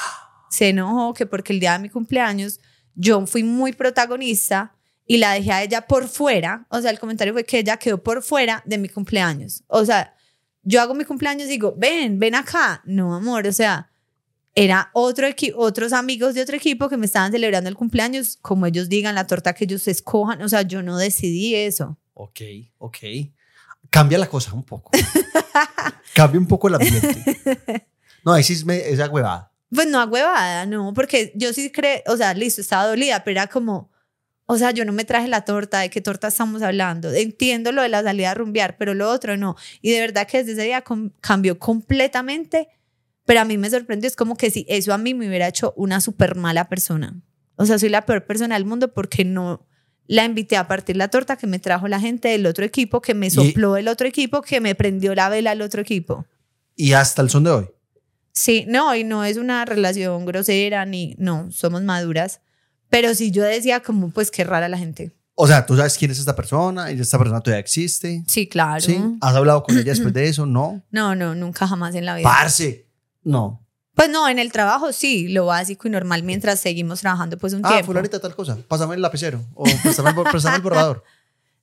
Se 0.50 0.70
enojó 0.70 1.14
que 1.14 1.26
porque 1.26 1.52
el 1.52 1.60
día 1.60 1.74
de 1.74 1.78
mi 1.78 1.88
cumpleaños 1.88 2.58
yo 2.94 3.24
fui 3.26 3.44
muy 3.44 3.72
protagonista 3.72 4.74
y 5.06 5.18
la 5.18 5.32
dejé 5.32 5.52
a 5.52 5.62
ella 5.62 5.86
por 5.86 6.08
fuera. 6.08 6.66
O 6.70 6.80
sea, 6.80 6.90
el 6.90 6.98
comentario 6.98 7.32
fue 7.32 7.44
que 7.44 7.58
ella 7.58 7.76
quedó 7.76 8.02
por 8.02 8.22
fuera 8.22 8.62
de 8.66 8.78
mi 8.78 8.88
cumpleaños. 8.88 9.62
O 9.68 9.84
sea, 9.84 10.14
yo 10.62 10.80
hago 10.80 10.94
mi 10.94 11.04
cumpleaños 11.04 11.46
y 11.46 11.52
digo, 11.52 11.74
ven, 11.76 12.18
ven 12.18 12.34
acá. 12.34 12.82
No, 12.84 13.14
amor, 13.14 13.46
o 13.46 13.52
sea, 13.52 13.89
era 14.54 14.90
otro 14.94 15.26
otros 15.56 15.92
amigos 15.92 16.34
de 16.34 16.42
otro 16.42 16.56
equipo 16.56 16.88
que 16.88 16.96
me 16.96 17.06
estaban 17.06 17.30
celebrando 17.32 17.68
el 17.68 17.76
cumpleaños, 17.76 18.38
como 18.42 18.66
ellos 18.66 18.88
digan, 18.88 19.14
la 19.14 19.26
torta 19.26 19.52
que 19.54 19.64
ellos 19.64 19.86
escojan. 19.88 20.42
O 20.42 20.48
sea, 20.48 20.62
yo 20.62 20.82
no 20.82 20.96
decidí 20.98 21.54
eso. 21.54 21.98
Ok, 22.14 22.40
ok. 22.78 22.96
Cambia 23.90 24.18
la 24.18 24.28
cosa 24.28 24.52
un 24.52 24.64
poco. 24.64 24.90
Cambia 26.14 26.40
un 26.40 26.46
poco 26.46 26.68
el 26.68 26.74
ambiente. 26.74 27.86
No, 28.22 28.32
ahí 28.34 28.42
sí 28.42 28.52
es 28.52 28.66
me- 28.66 28.86
esa 28.86 29.08
huevada. 29.08 29.50
Pues 29.74 29.86
no 29.88 29.98
a 29.98 30.04
huevada, 30.04 30.66
no, 30.66 30.92
porque 30.92 31.32
yo 31.36 31.54
sí 31.54 31.72
creo, 31.72 32.02
o 32.06 32.18
sea, 32.18 32.34
listo, 32.34 32.60
estaba 32.60 32.86
dolida, 32.86 33.24
pero 33.24 33.40
era 33.40 33.46
como, 33.46 33.90
o 34.44 34.58
sea, 34.58 34.72
yo 34.72 34.84
no 34.84 34.92
me 34.92 35.06
traje 35.06 35.26
la 35.26 35.46
torta, 35.46 35.80
¿de 35.80 35.88
qué 35.88 36.02
torta 36.02 36.28
estamos 36.28 36.60
hablando? 36.60 37.10
Entiendo 37.14 37.72
lo 37.72 37.80
de 37.80 37.88
la 37.88 38.02
salida 38.02 38.32
a 38.32 38.34
rumbear, 38.34 38.76
pero 38.76 38.92
lo 38.92 39.08
otro 39.10 39.38
no. 39.38 39.56
Y 39.80 39.90
de 39.92 40.00
verdad 40.00 40.26
que 40.28 40.36
desde 40.38 40.52
ese 40.52 40.64
día 40.64 40.84
cambió 41.22 41.58
completamente, 41.58 42.68
pero 43.30 43.42
a 43.42 43.44
mí 43.44 43.56
me 43.58 43.70
sorprendió, 43.70 44.08
es 44.08 44.16
como 44.16 44.36
que 44.36 44.50
si 44.50 44.66
eso 44.68 44.92
a 44.92 44.98
mí 44.98 45.14
me 45.14 45.28
hubiera 45.28 45.46
hecho 45.46 45.72
una 45.76 46.00
súper 46.00 46.34
mala 46.34 46.68
persona. 46.68 47.22
O 47.54 47.64
sea, 47.64 47.78
soy 47.78 47.88
la 47.88 48.04
peor 48.04 48.26
persona 48.26 48.56
del 48.56 48.64
mundo 48.64 48.92
porque 48.92 49.24
no 49.24 49.68
la 50.08 50.24
invité 50.24 50.56
a 50.56 50.66
partir 50.66 50.96
la 50.96 51.06
torta 51.06 51.36
que 51.36 51.46
me 51.46 51.60
trajo 51.60 51.86
la 51.86 52.00
gente 52.00 52.26
del 52.26 52.44
otro 52.44 52.64
equipo, 52.64 53.00
que 53.00 53.14
me 53.14 53.30
sopló 53.30 53.76
el 53.76 53.86
otro 53.86 54.08
equipo, 54.08 54.42
que 54.42 54.60
me 54.60 54.74
prendió 54.74 55.14
la 55.14 55.28
vela 55.28 55.52
al 55.52 55.62
otro 55.62 55.80
equipo. 55.80 56.26
Y 56.74 56.94
hasta 56.94 57.22
el 57.22 57.30
son 57.30 57.44
de 57.44 57.50
hoy. 57.52 57.70
Sí, 58.32 58.64
no, 58.66 58.96
y 58.96 59.04
no 59.04 59.24
es 59.24 59.36
una 59.36 59.64
relación 59.64 60.26
grosera 60.26 60.84
ni, 60.84 61.14
no, 61.16 61.52
somos 61.52 61.82
maduras. 61.82 62.40
Pero 62.88 63.14
sí 63.14 63.30
yo 63.30 63.44
decía 63.44 63.78
como, 63.78 64.10
pues 64.10 64.32
qué 64.32 64.42
rara 64.42 64.68
la 64.68 64.76
gente. 64.76 65.14
O 65.36 65.46
sea, 65.46 65.64
tú 65.64 65.76
sabes 65.76 65.96
quién 65.96 66.10
es 66.10 66.18
esta 66.18 66.34
persona 66.34 66.90
y 66.90 66.98
esta 66.98 67.16
persona 67.16 67.40
todavía 67.40 67.60
existe. 67.60 68.24
Sí, 68.26 68.48
claro. 68.48 68.80
¿Sí? 68.80 69.00
¿Has 69.20 69.36
hablado 69.36 69.62
con 69.62 69.78
ella 69.78 69.92
después 69.92 70.12
de 70.12 70.26
eso? 70.26 70.46
No. 70.46 70.82
No, 70.90 71.14
no, 71.14 71.36
nunca 71.36 71.68
jamás 71.68 71.94
en 71.94 72.06
la 72.06 72.16
vida. 72.16 72.28
Parce. 72.28 72.89
No. 73.22 73.66
Pues 73.94 74.08
no, 74.08 74.28
en 74.28 74.38
el 74.38 74.50
trabajo 74.52 74.92
sí, 74.92 75.28
lo 75.28 75.46
básico 75.46 75.88
y 75.88 75.90
normal 75.90 76.22
mientras 76.22 76.60
seguimos 76.60 77.00
trabajando 77.00 77.36
pues 77.36 77.52
un 77.52 77.60
Ah, 77.64 77.68
tiempo. 77.70 77.86
fulanita 77.86 78.18
tal 78.20 78.34
cosa. 78.34 78.56
Pásame 78.68 78.94
el 78.94 79.02
lapicero. 79.02 79.44
O 79.54 79.64
préstame 79.82 80.12
préstame 80.30 80.56
el 80.56 80.62
borrador. 80.62 81.04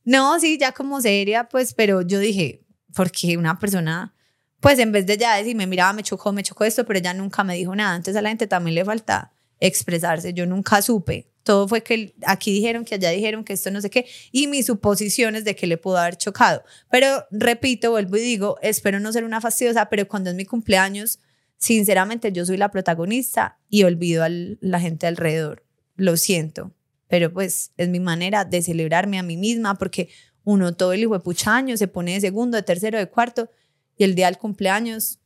No, 0.04 0.40
sí, 0.40 0.58
ya 0.60 0.72
como 0.72 1.02
seria, 1.02 1.46
pues, 1.50 1.74
pero 1.74 2.02
yo 2.02 2.20
dije, 2.20 2.64
porque 2.96 3.38
una 3.38 3.58
persona, 3.60 4.14
pues 4.60 4.78
en 4.80 4.92
vez 4.92 5.06
de 5.06 5.18
ya 5.18 5.36
decirme, 5.36 5.68
mira, 5.68 5.92
me 5.94 6.04
chocó, 6.04 6.32
me 6.32 6.44
chocó 6.44 6.64
esto, 6.64 6.86
pero 6.86 7.00
ella 7.00 7.14
nunca 7.14 7.44
me 7.44 7.56
dijo 7.56 7.76
nada. 7.76 7.96
Entonces 7.96 8.18
a 8.18 8.22
la 8.22 8.30
gente 8.30 8.46
también 8.48 8.76
le 8.76 8.86
falta 8.86 9.32
expresarse. 9.60 10.34
Yo 10.34 10.46
nunca 10.46 10.82
supe. 10.82 11.32
Todo 11.44 11.68
fue 11.68 11.82
que 11.82 12.14
aquí 12.26 12.52
dijeron, 12.52 12.84
que 12.86 12.96
allá 12.96 13.10
dijeron, 13.10 13.44
que 13.46 13.54
esto 13.54 13.72
no 13.72 13.80
sé 13.82 13.90
qué, 13.90 14.06
y 14.34 14.48
mis 14.48 14.66
suposiciones 14.66 15.46
de 15.46 15.56
que 15.56 15.66
le 15.66 15.78
pudo 15.78 15.98
haber 15.98 16.18
chocado. 16.18 16.62
Pero 16.92 17.26
repito, 17.32 17.92
vuelvo 17.92 18.18
y 18.18 18.22
digo, 18.22 18.58
espero 18.62 19.00
no 19.00 19.12
ser 19.14 19.24
una 19.24 19.40
fastidiosa, 19.40 19.88
pero 19.90 20.08
cuando 20.10 20.30
es 20.30 20.36
mi 20.36 20.46
cumpleaños, 20.46 21.20
sinceramente 21.58 22.32
yo 22.32 22.46
soy 22.46 22.58
la 22.58 22.72
protagonista 22.72 23.60
y 23.70 23.84
olvido 23.84 24.24
a 24.24 24.30
la 24.30 24.80
gente 24.80 25.08
alrededor. 25.08 25.64
Lo 25.96 26.18
siento, 26.18 26.74
pero 27.08 27.34
pues 27.34 27.72
es 27.78 27.90
mi 27.90 28.00
manera 28.00 28.46
de 28.46 28.62
celebrarme 28.62 29.20
a 29.20 29.24
mí 29.24 29.38
misma 29.38 29.76
porque 29.76 30.10
uno 30.44 30.76
todo 30.76 30.94
el 30.94 31.02
hijo 31.02 31.14
de 31.14 31.20
puchaño 31.20 31.76
se 31.78 31.88
pone 31.88 32.14
de 32.14 32.22
segundo, 32.22 32.56
de 32.56 32.64
tercero, 32.64 32.98
de 32.98 33.10
cuarto 33.10 33.50
y 33.98 34.04
el 34.04 34.16
día 34.16 34.28
del 34.28 34.38
cumpleaños 34.38 35.20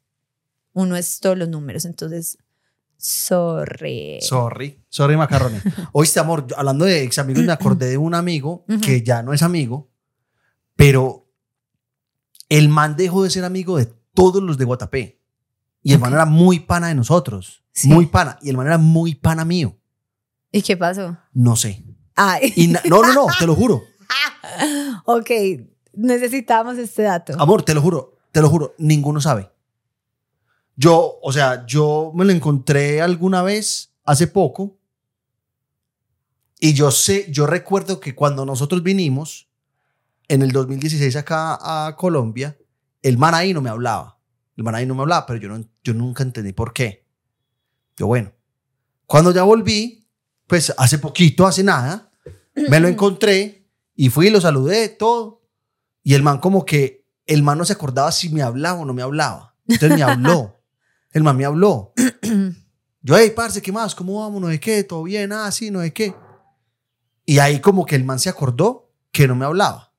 uno 0.73 0.95
es 0.95 1.19
todos 1.19 1.37
los 1.37 1.49
números. 1.49 1.85
Entonces, 1.85 2.37
sorry. 2.97 4.19
Sorry. 4.21 4.83
Sorry, 4.89 5.17
macarroni. 5.17 5.57
Oíste, 5.91 6.19
amor, 6.19 6.47
hablando 6.55 6.85
de 6.85 7.03
ex 7.03 7.19
amigos, 7.19 7.43
me 7.43 7.51
acordé 7.51 7.89
de 7.89 7.97
un 7.97 8.15
amigo 8.15 8.65
que 8.81 9.03
ya 9.03 9.21
no 9.21 9.33
es 9.33 9.41
amigo, 9.41 9.91
pero 10.75 11.29
el 12.49 12.69
man 12.69 12.95
dejó 12.95 13.23
de 13.23 13.29
ser 13.29 13.43
amigo 13.43 13.77
de 13.77 13.87
todos 14.13 14.41
los 14.41 14.57
de 14.57 14.65
Guatapé. 14.65 15.20
Y 15.83 15.93
el 15.93 15.99
man 15.99 16.13
era 16.13 16.25
muy 16.25 16.59
pana 16.59 16.87
de 16.87 16.95
nosotros. 16.95 17.63
Sí. 17.71 17.87
Muy 17.87 18.05
pana. 18.05 18.37
Y 18.41 18.49
el 18.49 18.57
man 18.57 18.67
era 18.67 18.77
muy 18.77 19.15
pana 19.15 19.45
mío. 19.45 19.77
¿Y 20.51 20.61
qué 20.61 20.77
pasó? 20.77 21.17
No 21.33 21.55
sé. 21.55 21.83
Ay, 22.15 22.53
Y 22.55 22.67
no, 22.67 22.79
no, 22.85 23.13
no, 23.13 23.27
te 23.39 23.47
lo 23.47 23.55
juro. 23.55 23.81
ok, 25.05 25.29
necesitamos 25.93 26.77
este 26.77 27.03
dato. 27.03 27.33
Amor, 27.39 27.63
te 27.63 27.73
lo 27.73 27.81
juro, 27.81 28.17
te 28.31 28.41
lo 28.41 28.49
juro, 28.49 28.75
ninguno 28.77 29.21
sabe. 29.21 29.49
Yo, 30.75 31.19
o 31.21 31.31
sea, 31.31 31.65
yo 31.65 32.11
me 32.13 32.25
lo 32.25 32.31
encontré 32.31 33.01
alguna 33.01 33.41
vez 33.41 33.93
hace 34.03 34.27
poco 34.27 34.77
y 36.59 36.73
yo 36.73 36.91
sé, 36.91 37.27
yo 37.31 37.47
recuerdo 37.47 37.99
que 37.99 38.13
cuando 38.13 38.45
nosotros 38.45 38.83
vinimos 38.83 39.49
en 40.27 40.41
el 40.41 40.51
2016 40.51 41.15
acá 41.15 41.57
a 41.87 41.95
Colombia, 41.95 42.57
el 43.01 43.17
man 43.17 43.33
ahí 43.33 43.53
no 43.53 43.61
me 43.61 43.69
hablaba. 43.69 44.19
El 44.57 44.63
man 44.63 44.75
ahí 44.75 44.85
no 44.85 44.95
me 44.95 45.01
hablaba, 45.01 45.25
pero 45.25 45.39
yo, 45.39 45.49
no, 45.49 45.63
yo 45.83 45.93
nunca 45.93 46.23
entendí 46.23 46.53
por 46.53 46.73
qué. 46.73 47.07
Yo, 47.97 48.07
bueno, 48.07 48.31
cuando 49.05 49.31
ya 49.31 49.43
volví, 49.43 50.07
pues 50.47 50.73
hace 50.77 50.97
poquito, 50.99 51.45
hace 51.45 51.63
nada, 51.63 52.11
me 52.55 52.79
lo 52.79 52.87
encontré 52.87 53.69
y 53.95 54.09
fui 54.09 54.27
y 54.27 54.29
lo 54.29 54.41
saludé, 54.41 54.89
todo. 54.89 55.41
Y 56.03 56.13
el 56.13 56.23
man 56.23 56.39
como 56.39 56.65
que, 56.65 57.07
el 57.25 57.43
man 57.43 57.57
no 57.57 57.65
se 57.65 57.73
acordaba 57.73 58.11
si 58.11 58.29
me 58.29 58.41
hablaba 58.41 58.79
o 58.79 58.85
no 58.85 58.93
me 58.93 59.01
hablaba. 59.01 59.55
Entonces 59.67 59.97
me 59.97 60.03
habló. 60.03 60.57
El 61.13 61.23
man 61.23 61.35
me 61.35 61.43
habló. 61.43 61.91
Yo, 63.01 63.17
hey, 63.17 63.33
parce, 63.35 63.61
¿qué 63.61 63.69
más? 63.71 63.93
¿Cómo 63.93 64.21
vamos? 64.21 64.41
No 64.41 64.47
sé 64.47 64.61
qué, 64.61 64.85
todo 64.85 65.03
bien, 65.03 65.33
ah, 65.33 65.51
sí, 65.51 65.69
no 65.69 65.81
sé 65.81 65.91
qué. 65.91 66.15
Y 67.25 67.39
ahí 67.39 67.59
como 67.59 67.85
que 67.85 67.97
el 67.97 68.05
man 68.05 68.17
se 68.17 68.29
acordó 68.29 68.93
que 69.11 69.27
no 69.27 69.35
me 69.35 69.43
hablaba. 69.43 69.93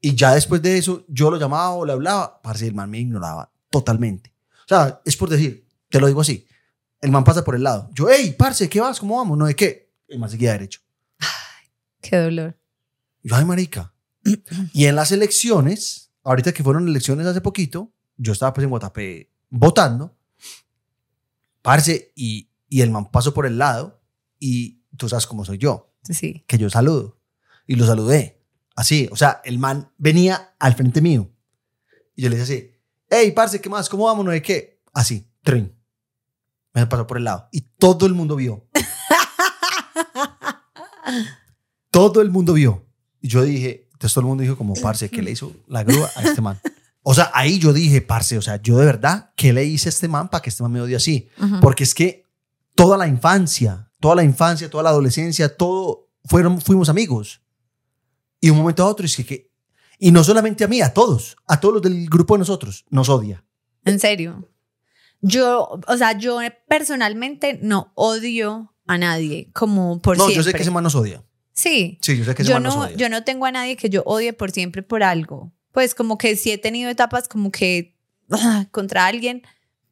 Y 0.00 0.14
ya 0.14 0.32
después 0.32 0.62
de 0.62 0.78
eso, 0.78 1.04
yo 1.08 1.30
lo 1.30 1.38
llamaba 1.38 1.72
o 1.72 1.84
le 1.84 1.92
hablaba, 1.92 2.40
parce, 2.40 2.66
el 2.66 2.74
man 2.74 2.88
me 2.88 3.00
ignoraba 3.00 3.49
totalmente. 3.70 4.32
O 4.64 4.68
sea, 4.68 5.00
es 5.04 5.16
por 5.16 5.28
decir, 5.28 5.66
te 5.88 6.00
lo 6.00 6.06
digo 6.06 6.20
así. 6.20 6.46
El 7.00 7.10
man 7.10 7.24
pasa 7.24 7.44
por 7.44 7.54
el 7.54 7.62
lado. 7.62 7.88
Yo, 7.94 8.08
hey, 8.10 8.34
parce, 8.38 8.68
¿qué 8.68 8.80
vas? 8.80 9.00
¿Cómo 9.00 9.16
vamos? 9.16 9.38
No 9.38 9.46
sé 9.46 9.56
qué. 9.56 9.90
El 10.08 10.18
man 10.18 10.28
seguía 10.28 10.52
derecho. 10.52 10.80
Qué 12.00 12.16
dolor. 12.16 12.58
Yo, 13.22 13.36
ay, 13.36 13.44
marica. 13.44 13.92
y 14.72 14.86
en 14.86 14.96
las 14.96 15.12
elecciones, 15.12 16.12
ahorita 16.22 16.52
que 16.52 16.62
fueron 16.62 16.88
elecciones 16.88 17.26
hace 17.26 17.40
poquito, 17.40 17.92
yo 18.16 18.32
estaba 18.32 18.52
pues 18.52 18.64
en 18.64 18.70
Guatapé 18.70 19.30
votando, 19.48 20.16
parce, 21.62 22.12
y, 22.14 22.50
y 22.68 22.82
el 22.82 22.90
man 22.90 23.10
pasó 23.10 23.32
por 23.34 23.46
el 23.46 23.58
lado 23.58 24.02
y 24.38 24.82
tú 24.96 25.08
sabes 25.08 25.26
cómo 25.26 25.44
soy 25.44 25.58
yo. 25.58 25.94
Sí. 26.02 26.44
que 26.46 26.58
yo 26.58 26.70
saludo. 26.70 27.20
Y 27.66 27.76
lo 27.76 27.86
saludé. 27.86 28.42
Así, 28.74 29.08
o 29.12 29.16
sea, 29.16 29.40
el 29.44 29.58
man 29.58 29.92
venía 29.98 30.54
al 30.58 30.74
frente 30.74 31.00
mío. 31.00 31.30
Y 32.16 32.22
yo 32.22 32.30
le 32.30 32.36
decía 32.36 32.54
así, 32.54 32.69
hey, 33.10 33.32
parce, 33.32 33.60
¿qué 33.60 33.68
más? 33.68 33.88
¿Cómo 33.88 34.04
vamos? 34.06 34.24
¿No 34.24 34.30
de 34.30 34.40
qué? 34.40 34.80
Así, 34.94 35.28
trin. 35.42 35.76
Me 36.72 36.86
pasó 36.86 37.06
por 37.06 37.18
el 37.18 37.24
lado. 37.24 37.48
Y 37.52 37.60
todo 37.62 38.06
el 38.06 38.14
mundo 38.14 38.36
vio. 38.36 38.66
todo 41.90 42.20
el 42.22 42.30
mundo 42.30 42.52
vio. 42.54 42.86
Y 43.20 43.28
yo 43.28 43.42
dije, 43.42 43.88
entonces 43.92 44.14
todo 44.14 44.22
el 44.22 44.26
mundo 44.28 44.42
dijo 44.42 44.56
como, 44.56 44.74
parce, 44.74 45.08
¿qué 45.10 45.22
le 45.22 45.30
hizo 45.32 45.52
la 45.66 45.84
grúa 45.84 46.08
a 46.16 46.22
este 46.22 46.40
man? 46.40 46.58
O 47.02 47.14
sea, 47.14 47.30
ahí 47.34 47.58
yo 47.58 47.72
dije, 47.72 48.00
parce, 48.02 48.38
o 48.38 48.42
sea, 48.42 48.60
yo 48.62 48.78
de 48.78 48.86
verdad, 48.86 49.32
¿qué 49.36 49.52
le 49.52 49.64
hice 49.64 49.88
a 49.88 49.90
este 49.90 50.08
man 50.08 50.28
para 50.28 50.42
que 50.42 50.50
este 50.50 50.62
man 50.62 50.72
me 50.72 50.80
odie 50.80 50.96
así? 50.96 51.28
Porque 51.60 51.84
es 51.84 51.94
que 51.94 52.24
toda 52.74 52.96
la 52.96 53.06
infancia, 53.08 53.90
toda 54.00 54.14
la 54.14 54.24
infancia, 54.24 54.70
toda 54.70 54.84
la 54.84 54.90
adolescencia, 54.90 55.54
todo 55.56 56.08
fueron, 56.24 56.60
fuimos 56.60 56.88
amigos. 56.88 57.42
Y 58.40 58.46
de 58.46 58.52
un 58.52 58.58
momento 58.58 58.82
a 58.82 58.86
otro 58.86 59.04
es 59.06 59.16
que, 59.16 59.24
que- 59.26 59.49
y 60.00 60.10
no 60.12 60.24
solamente 60.24 60.64
a 60.64 60.68
mí, 60.68 60.80
a 60.80 60.94
todos, 60.94 61.36
a 61.46 61.60
todos 61.60 61.74
los 61.74 61.82
del 61.82 62.08
grupo 62.08 62.34
de 62.34 62.38
nosotros, 62.38 62.86
nos 62.88 63.10
odia. 63.10 63.44
En 63.84 64.00
serio. 64.00 64.48
Yo, 65.20 65.78
o 65.86 65.96
sea, 65.98 66.16
yo 66.16 66.38
personalmente 66.66 67.58
no 67.62 67.92
odio 67.94 68.74
a 68.86 68.96
nadie 68.96 69.50
como 69.52 70.00
por 70.00 70.16
no, 70.16 70.24
siempre. 70.24 70.42
yo 70.42 70.50
sé 70.50 70.56
que 70.56 70.62
ese 70.62 70.70
man 70.70 70.82
nos 70.82 70.94
odia. 70.94 71.22
Sí. 71.52 71.98
Sí, 72.00 72.16
yo 72.16 72.24
sé 72.24 72.34
que 72.34 72.42
ese 72.42 72.48
Yo 72.48 72.56
man 72.56 72.62
nos 72.62 72.76
no, 72.76 72.82
odia. 72.84 72.96
yo 72.96 73.08
no 73.10 73.22
tengo 73.24 73.44
a 73.44 73.52
nadie 73.52 73.76
que 73.76 73.90
yo 73.90 74.02
odie 74.06 74.32
por 74.32 74.50
siempre 74.50 74.82
por 74.82 75.02
algo. 75.02 75.52
Pues 75.72 75.94
como 75.94 76.16
que 76.16 76.34
sí 76.34 76.50
he 76.50 76.58
tenido 76.58 76.88
etapas 76.88 77.28
como 77.28 77.52
que 77.52 77.98
ah, 78.30 78.66
contra 78.70 79.06
alguien, 79.06 79.42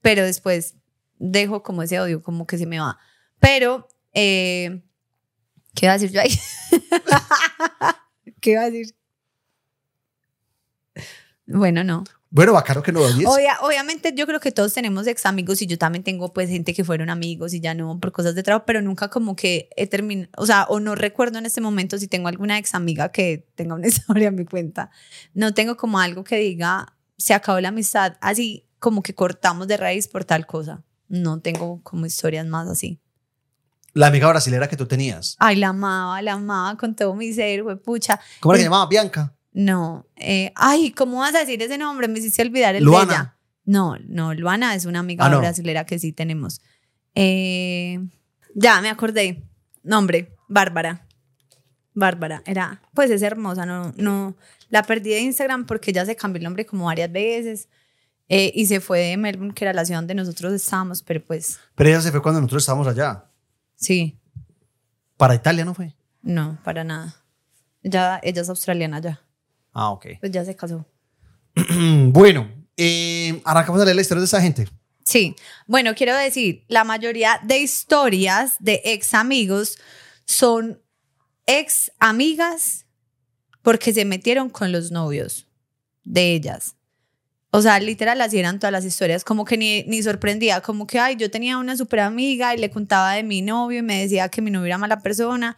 pero 0.00 0.24
después 0.24 0.74
dejo 1.18 1.62
como 1.62 1.82
ese 1.82 2.00
odio, 2.00 2.22
como 2.22 2.46
que 2.46 2.56
se 2.56 2.64
me 2.64 2.80
va. 2.80 2.98
Pero, 3.40 3.88
eh, 4.14 4.82
¿qué 5.74 5.86
iba 5.86 5.92
a 5.92 5.98
decir 5.98 6.12
yo 6.12 6.22
ahí? 6.22 6.30
¿Qué 8.40 8.52
iba 8.52 8.62
a 8.62 8.70
decir? 8.70 8.94
Bueno, 11.51 11.82
no. 11.82 12.05
Bueno, 12.30 12.53
bacano 12.53 12.82
que 12.82 12.92
no 12.92 13.01
odies. 13.01 13.26
Obvia- 13.26 13.57
obviamente 13.62 14.12
yo 14.14 14.26
creo 14.26 14.38
que 14.38 14.53
todos 14.53 14.74
tenemos 14.74 15.07
ex 15.07 15.24
amigos 15.24 15.62
y 15.62 15.66
yo 15.66 15.78
también 15.78 16.05
tengo 16.05 16.30
pues 16.34 16.51
gente 16.51 16.74
que 16.74 16.84
fueron 16.84 17.09
amigos 17.09 17.55
y 17.55 17.61
ya 17.61 17.72
no 17.72 17.99
por 17.99 18.12
cosas 18.12 18.34
de 18.34 18.42
trabajo, 18.42 18.66
pero 18.66 18.82
nunca 18.82 19.09
como 19.09 19.34
que 19.34 19.70
he 19.76 19.86
terminado, 19.86 20.28
o 20.36 20.44
sea, 20.44 20.64
o 20.68 20.78
no 20.78 20.94
recuerdo 20.94 21.38
en 21.38 21.46
este 21.46 21.62
momento 21.62 21.96
si 21.99 22.07
tengo 22.07 22.28
alguna 22.28 22.59
ex 22.59 22.74
amiga 22.74 23.11
que 23.11 23.49
tenga 23.55 23.74
una 23.74 23.86
historia 23.88 24.28
en 24.28 24.34
mi 24.34 24.44
cuenta. 24.44 24.90
No 25.32 25.55
tengo 25.55 25.78
como 25.78 25.99
algo 26.01 26.22
que 26.22 26.36
diga, 26.36 26.94
se 27.16 27.32
acabó 27.32 27.61
la 27.61 27.68
amistad, 27.70 28.18
así 28.20 28.66
como 28.78 29.03
que 29.03 29.14
cortamos 29.14 29.66
de 29.66 29.78
raíz 29.78 30.07
por 30.07 30.26
tal 30.26 30.46
cosa. 30.46 30.84
No 31.09 31.40
tengo 31.40 31.82
como 31.82 32.05
historias 32.05 32.44
más 32.46 32.68
así. 32.68 33.01
La 33.94 34.09
amiga 34.09 34.28
brasilera 34.28 34.68
que 34.68 34.76
tú 34.76 34.86
tenías. 34.86 35.34
Ay, 35.38 35.57
la 35.57 35.68
amaba, 35.68 36.20
la 36.20 36.34
amaba 36.34 36.76
con 36.76 36.94
todo 36.94 37.14
mi 37.14 37.32
ser, 37.32 37.62
güey, 37.62 37.76
pucha. 37.76 38.20
¿Cómo 38.40 38.53
era 38.53 38.59
que 38.59 38.62
se 38.64 38.66
llamaba? 38.66 38.86
Bianca. 38.86 39.34
No, 39.53 40.07
eh, 40.16 40.53
ay, 40.55 40.92
¿cómo 40.92 41.18
vas 41.18 41.34
a 41.34 41.40
decir 41.40 41.62
ese 41.62 41.78
nombre? 41.78 42.07
Me 42.09 42.18
hiciste 42.18 42.42
olvidar 42.42 42.74
el 42.74 42.84
Luana. 42.84 43.07
de 43.07 43.12
ella. 43.14 43.34
No, 43.64 43.96
no, 44.07 44.34
Luana 44.34 44.74
es 44.74 44.84
una 44.86 45.01
amiga 45.01 45.26
Ah, 45.26 45.28
no. 45.30 45.38
brasilera 45.40 45.84
que 45.84 45.99
sí 45.99 46.12
tenemos. 46.12 46.61
Eh, 47.14 47.99
ya, 48.55 48.80
me 48.80 48.88
acordé. 48.88 49.42
Nombre, 49.82 50.34
Bárbara. 50.49 51.07
Bárbara, 51.94 52.42
era, 52.46 52.80
pues 52.94 53.11
es 53.11 53.22
hermosa, 53.22 53.66
no, 53.66 53.92
no, 53.96 54.36
la 54.68 54.84
perdí 54.84 55.11
de 55.11 55.20
Instagram 55.20 55.66
porque 55.66 55.92
ya 55.92 56.07
se 56.07 56.14
cambió 56.14 56.38
el 56.38 56.44
nombre 56.44 56.64
como 56.64 56.84
varias 56.84 57.11
veces 57.11 57.68
eh, 58.28 58.53
y 58.55 58.66
se 58.66 58.78
fue 58.80 59.01
de 59.01 59.16
Melbourne, 59.16 59.53
que 59.53 59.64
era 59.64 59.72
la 59.72 59.84
ciudad 59.84 59.99
donde 59.99 60.14
nosotros 60.14 60.53
estábamos, 60.53 61.03
pero 61.03 61.24
pues 61.24 61.59
Pero 61.74 61.90
ella 61.90 62.01
se 62.01 62.12
fue 62.12 62.22
cuando 62.22 62.40
nosotros 62.40 62.62
estábamos 62.62 62.86
allá. 62.86 63.24
sí, 63.74 64.16
Para 65.16 65.34
Italia, 65.34 65.64
¿no 65.64 65.74
fue? 65.74 65.96
no, 66.22 66.57
para 66.62 66.84
nada. 66.84 67.16
Ya, 67.82 68.20
ella 68.22 68.42
es 68.42 68.49
australiana 68.49 69.01
ya, 69.01 69.20
Ah, 69.73 69.91
ok. 69.91 70.07
pues 70.21 70.33
ya 70.33 70.45
se 70.45 70.57
casó. 70.57 70.87
bueno, 72.09 72.51
eh, 72.77 73.41
arrancamos 73.45 73.81
a 73.81 73.85
leer 73.85 73.97
la 73.97 74.03
historia 74.03 74.21
de 74.21 74.27
esa 74.27 74.41
gente. 74.41 74.69
Sí, 75.05 75.35
bueno, 75.66 75.95
quiero 75.95 76.14
decir, 76.14 76.64
la 76.69 76.85
mayoría 76.85 77.41
de 77.43 77.59
historias 77.59 78.57
de 78.59 78.83
ex 78.85 79.14
amigos 79.14 79.79
son 80.27 80.83
ex 81.47 81.91
amigas 81.99 82.87
porque 83.62 83.95
se 83.95 84.05
metieron 84.05 84.51
con 84.51 84.71
los 84.71 84.91
novios 84.91 85.49
de 86.05 86.35
ellas. 86.35 86.77
O 87.51 87.62
sea, 87.62 87.81
literal, 87.81 88.21
así 88.21 88.39
eran 88.39 88.59
todas 88.59 88.73
las 88.73 88.85
historias, 88.85 89.25
como 89.25 89.47
que 89.47 89.57
ni, 89.57 89.83
ni 89.85 90.03
sorprendía, 90.03 90.61
como 90.61 90.87
que, 90.87 90.99
ay, 90.99 91.16
yo 91.16 91.31
tenía 91.31 91.57
una 91.57 91.77
super 91.77 92.01
amiga 92.01 92.55
y 92.55 92.59
le 92.59 92.69
contaba 92.69 93.14
de 93.14 93.23
mi 93.23 93.41
novio 93.41 93.79
y 93.79 93.83
me 93.83 94.03
decía 94.03 94.29
que 94.29 94.43
mi 94.43 94.51
novio 94.51 94.66
era 94.66 94.77
mala 94.79 95.01
persona 95.01 95.57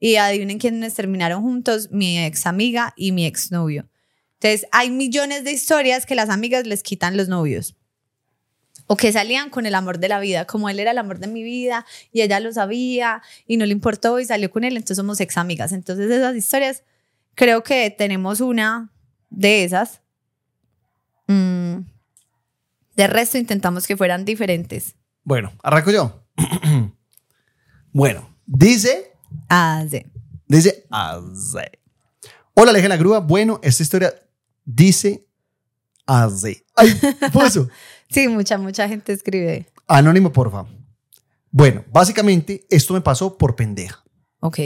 y 0.00 0.16
adivinen 0.16 0.58
quiénes 0.58 0.94
terminaron 0.94 1.42
juntos, 1.42 1.90
mi 1.92 2.18
ex 2.18 2.46
amiga 2.46 2.94
y 2.96 3.12
mi 3.12 3.26
ex 3.26 3.52
novio. 3.52 3.88
Entonces, 4.40 4.66
hay 4.72 4.90
millones 4.90 5.44
de 5.44 5.52
historias 5.52 6.06
que 6.06 6.14
las 6.14 6.30
amigas 6.30 6.66
les 6.66 6.82
quitan 6.82 7.16
los 7.16 7.28
novios 7.28 7.76
o 8.86 8.96
que 8.96 9.12
salían 9.12 9.50
con 9.50 9.66
el 9.66 9.76
amor 9.76 10.00
de 10.00 10.08
la 10.08 10.18
vida, 10.18 10.46
como 10.46 10.68
él 10.68 10.80
era 10.80 10.90
el 10.90 10.98
amor 10.98 11.20
de 11.20 11.28
mi 11.28 11.44
vida 11.44 11.86
y 12.10 12.22
ella 12.22 12.40
lo 12.40 12.52
sabía 12.52 13.22
y 13.46 13.56
no 13.56 13.64
le 13.64 13.70
importó 13.70 14.18
y 14.18 14.24
salió 14.24 14.50
con 14.50 14.64
él, 14.64 14.76
entonces 14.76 14.96
somos 14.96 15.20
ex 15.20 15.36
amigas. 15.36 15.70
Entonces 15.70 16.10
esas 16.10 16.34
historias, 16.34 16.82
creo 17.36 17.62
que 17.62 17.90
tenemos 17.90 18.40
una 18.40 18.90
de 19.28 19.62
esas. 19.62 20.00
Mm, 21.28 21.82
de 22.96 23.06
resto 23.06 23.38
intentamos 23.38 23.86
que 23.86 23.96
fueran 23.96 24.24
diferentes. 24.24 24.96
Bueno, 25.22 25.52
arranco 25.62 25.92
yo. 25.92 26.24
bueno, 27.92 28.36
dice, 28.46 29.09
Dice, 30.46 30.86
así. 30.90 31.58
Hola, 32.54 32.70
Aleja 32.70 32.88
la 32.88 32.96
Grúa. 32.96 33.18
Bueno, 33.18 33.58
esta 33.62 33.82
historia 33.82 34.14
dice 34.64 35.26
así. 36.06 36.62
Ay, 36.76 36.98
puso. 37.32 37.68
Sí, 38.12 38.26
mucha, 38.26 38.58
mucha 38.58 38.88
gente 38.88 39.12
escribe. 39.12 39.68
Anónimo, 39.86 40.32
porfa. 40.32 40.66
Bueno, 41.52 41.84
básicamente 41.92 42.66
esto 42.68 42.92
me 42.92 43.00
pasó 43.00 43.38
por 43.38 43.54
pendeja. 43.54 44.02
Ok. 44.40 44.58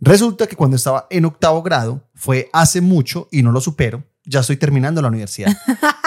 Resulta 0.00 0.48
que 0.48 0.56
cuando 0.56 0.74
estaba 0.74 1.06
en 1.08 1.24
octavo 1.24 1.62
grado, 1.62 2.08
fue 2.16 2.50
hace 2.52 2.80
mucho 2.80 3.28
y 3.30 3.44
no 3.44 3.52
lo 3.52 3.60
supero, 3.60 4.02
ya 4.24 4.40
estoy 4.40 4.56
terminando 4.56 5.00
la 5.00 5.06
universidad. 5.06 5.56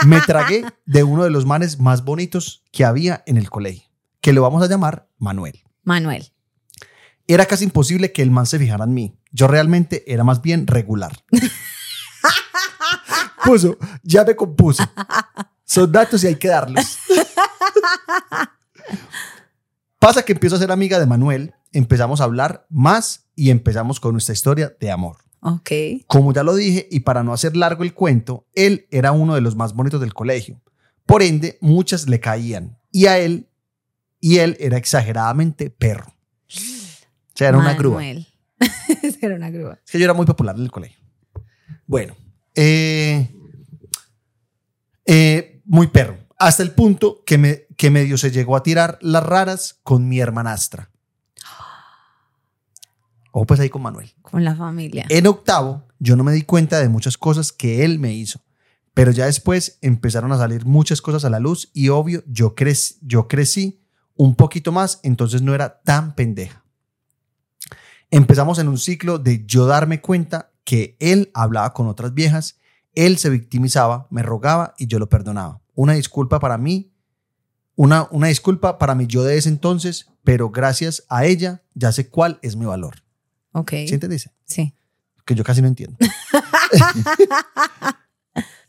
Me 0.05 0.19
tragué 0.19 0.65
de 0.85 1.03
uno 1.03 1.23
de 1.23 1.29
los 1.29 1.45
manes 1.45 1.79
más 1.79 2.03
bonitos 2.03 2.65
que 2.73 2.83
había 2.83 3.23
en 3.25 3.37
el 3.37 3.49
colegio, 3.49 3.89
que 4.19 4.33
lo 4.33 4.41
vamos 4.41 4.61
a 4.61 4.67
llamar 4.67 5.07
Manuel. 5.17 5.63
Manuel. 5.83 6.33
Era 7.33 7.45
casi 7.45 7.63
imposible 7.63 8.11
que 8.11 8.21
el 8.21 8.29
man 8.29 8.45
se 8.45 8.59
fijara 8.59 8.83
en 8.83 8.93
mí. 8.93 9.17
Yo 9.31 9.47
realmente 9.47 10.03
era 10.05 10.25
más 10.25 10.41
bien 10.41 10.67
regular. 10.67 11.17
Puso, 13.45 13.77
ya 14.03 14.25
me 14.25 14.35
compuse. 14.35 14.83
Son 15.63 15.89
datos 15.89 16.21
y 16.23 16.27
hay 16.27 16.35
que 16.35 16.49
darlos. 16.49 16.97
Pasa 19.97 20.23
que 20.23 20.33
empiezo 20.33 20.57
a 20.57 20.59
ser 20.59 20.73
amiga 20.73 20.99
de 20.99 21.05
Manuel, 21.05 21.53
empezamos 21.71 22.19
a 22.19 22.25
hablar 22.25 22.65
más 22.69 23.27
y 23.33 23.49
empezamos 23.49 24.01
con 24.01 24.11
nuestra 24.11 24.33
historia 24.33 24.75
de 24.77 24.91
amor. 24.91 25.15
Ok. 25.39 25.71
Como 26.07 26.33
ya 26.33 26.43
lo 26.43 26.53
dije, 26.53 26.89
y 26.91 26.99
para 26.99 27.23
no 27.23 27.31
hacer 27.31 27.55
largo 27.55 27.83
el 27.83 27.93
cuento, 27.93 28.45
él 28.53 28.87
era 28.91 29.13
uno 29.13 29.35
de 29.35 29.41
los 29.41 29.55
más 29.55 29.73
bonitos 29.73 30.01
del 30.01 30.13
colegio. 30.13 30.61
Por 31.05 31.23
ende, 31.23 31.57
muchas 31.61 32.09
le 32.09 32.19
caían. 32.19 32.77
Y 32.91 33.05
a 33.05 33.19
él, 33.19 33.47
y 34.19 34.39
él 34.39 34.57
era 34.59 34.75
exageradamente 34.75 35.69
perro. 35.69 36.13
O 37.33 37.37
sea, 37.37 37.49
era 37.49 37.57
una 37.57 37.73
grúa. 37.75 37.97
Era 39.21 39.35
una 39.35 39.49
grúa. 39.49 39.79
Es 39.85 39.91
que 39.91 39.97
yo 39.99 40.05
era 40.05 40.13
muy 40.13 40.25
popular 40.25 40.55
en 40.55 40.61
el 40.63 40.71
colegio. 40.71 40.99
Bueno, 41.87 42.15
eh, 42.55 43.33
eh, 45.05 45.61
muy 45.65 45.87
perro. 45.87 46.17
Hasta 46.37 46.63
el 46.63 46.71
punto 46.71 47.23
que, 47.25 47.37
me, 47.37 47.65
que 47.77 47.89
medio 47.89 48.17
se 48.17 48.31
llegó 48.31 48.55
a 48.55 48.63
tirar 48.63 48.97
las 49.01 49.23
raras 49.23 49.79
con 49.83 50.07
mi 50.07 50.19
hermanastra. 50.19 50.89
O 53.31 53.45
pues 53.45 53.59
ahí 53.61 53.69
con 53.69 53.81
Manuel. 53.81 54.11
Con 54.21 54.43
la 54.43 54.55
familia. 54.55 55.05
En 55.09 55.25
octavo, 55.25 55.87
yo 55.99 56.15
no 56.17 56.23
me 56.23 56.33
di 56.33 56.41
cuenta 56.41 56.79
de 56.79 56.89
muchas 56.89 57.17
cosas 57.17 57.51
que 57.53 57.85
él 57.85 57.97
me 57.97 58.13
hizo. 58.13 58.41
Pero 58.93 59.11
ya 59.11 59.25
después 59.25 59.77
empezaron 59.81 60.33
a 60.33 60.37
salir 60.37 60.65
muchas 60.65 61.01
cosas 61.01 61.23
a 61.23 61.29
la 61.29 61.39
luz 61.39 61.69
y 61.73 61.87
obvio, 61.89 62.23
yo, 62.27 62.55
crec- 62.55 62.97
yo 63.01 63.29
crecí 63.29 63.81
un 64.15 64.35
poquito 64.35 64.73
más, 64.73 64.99
entonces 65.03 65.41
no 65.41 65.55
era 65.55 65.81
tan 65.81 66.13
pendeja. 66.13 66.65
Empezamos 68.11 68.59
en 68.59 68.67
un 68.67 68.77
ciclo 68.77 69.19
de 69.19 69.45
yo 69.45 69.65
darme 69.65 70.01
cuenta 70.01 70.51
que 70.65 70.97
él 70.99 71.31
hablaba 71.33 71.73
con 71.73 71.87
otras 71.87 72.13
viejas, 72.13 72.57
él 72.93 73.17
se 73.17 73.29
victimizaba, 73.29 74.07
me 74.09 74.21
rogaba 74.21 74.73
y 74.77 74.87
yo 74.87 74.99
lo 74.99 75.07
perdonaba. 75.07 75.61
Una 75.75 75.93
disculpa 75.93 76.39
para 76.39 76.57
mí, 76.57 76.91
una, 77.75 78.09
una 78.11 78.27
disculpa 78.27 78.77
para 78.77 78.95
mí 78.95 79.07
yo 79.07 79.23
de 79.23 79.37
ese 79.37 79.47
entonces, 79.47 80.09
pero 80.25 80.49
gracias 80.49 81.05
a 81.07 81.25
ella 81.25 81.63
ya 81.73 81.93
sé 81.93 82.09
cuál 82.09 82.37
es 82.41 82.57
mi 82.57 82.65
valor. 82.65 82.95
Ok. 83.53 83.71
¿Sí 83.87 83.93
entendiste? 83.93 84.31
Sí. 84.43 84.73
que 85.25 85.33
yo 85.33 85.45
casi 85.45 85.61
no 85.61 85.69
entiendo. 85.69 85.97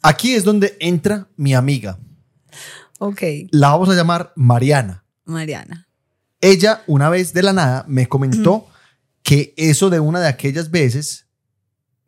Aquí 0.03 0.35
es 0.35 0.45
donde 0.45 0.77
entra 0.79 1.29
mi 1.37 1.53
amiga. 1.55 1.99
Ok. 3.01 3.23
La 3.51 3.71
vamos 3.71 3.89
a 3.89 3.95
llamar 3.95 4.33
Mariana. 4.37 5.05
Mariana. 5.25 5.89
Ella 6.41 6.83
una 6.87 7.09
vez 7.09 7.33
de 7.33 7.43
la 7.43 7.53
nada 7.53 7.85
me 7.89 8.09
comentó 8.09 8.69
que 9.23 9.55
eso 9.57 9.91
de 9.91 10.01
una 10.01 10.21
de 10.21 10.29
aquellas 10.29 10.71
veces, 10.71 11.29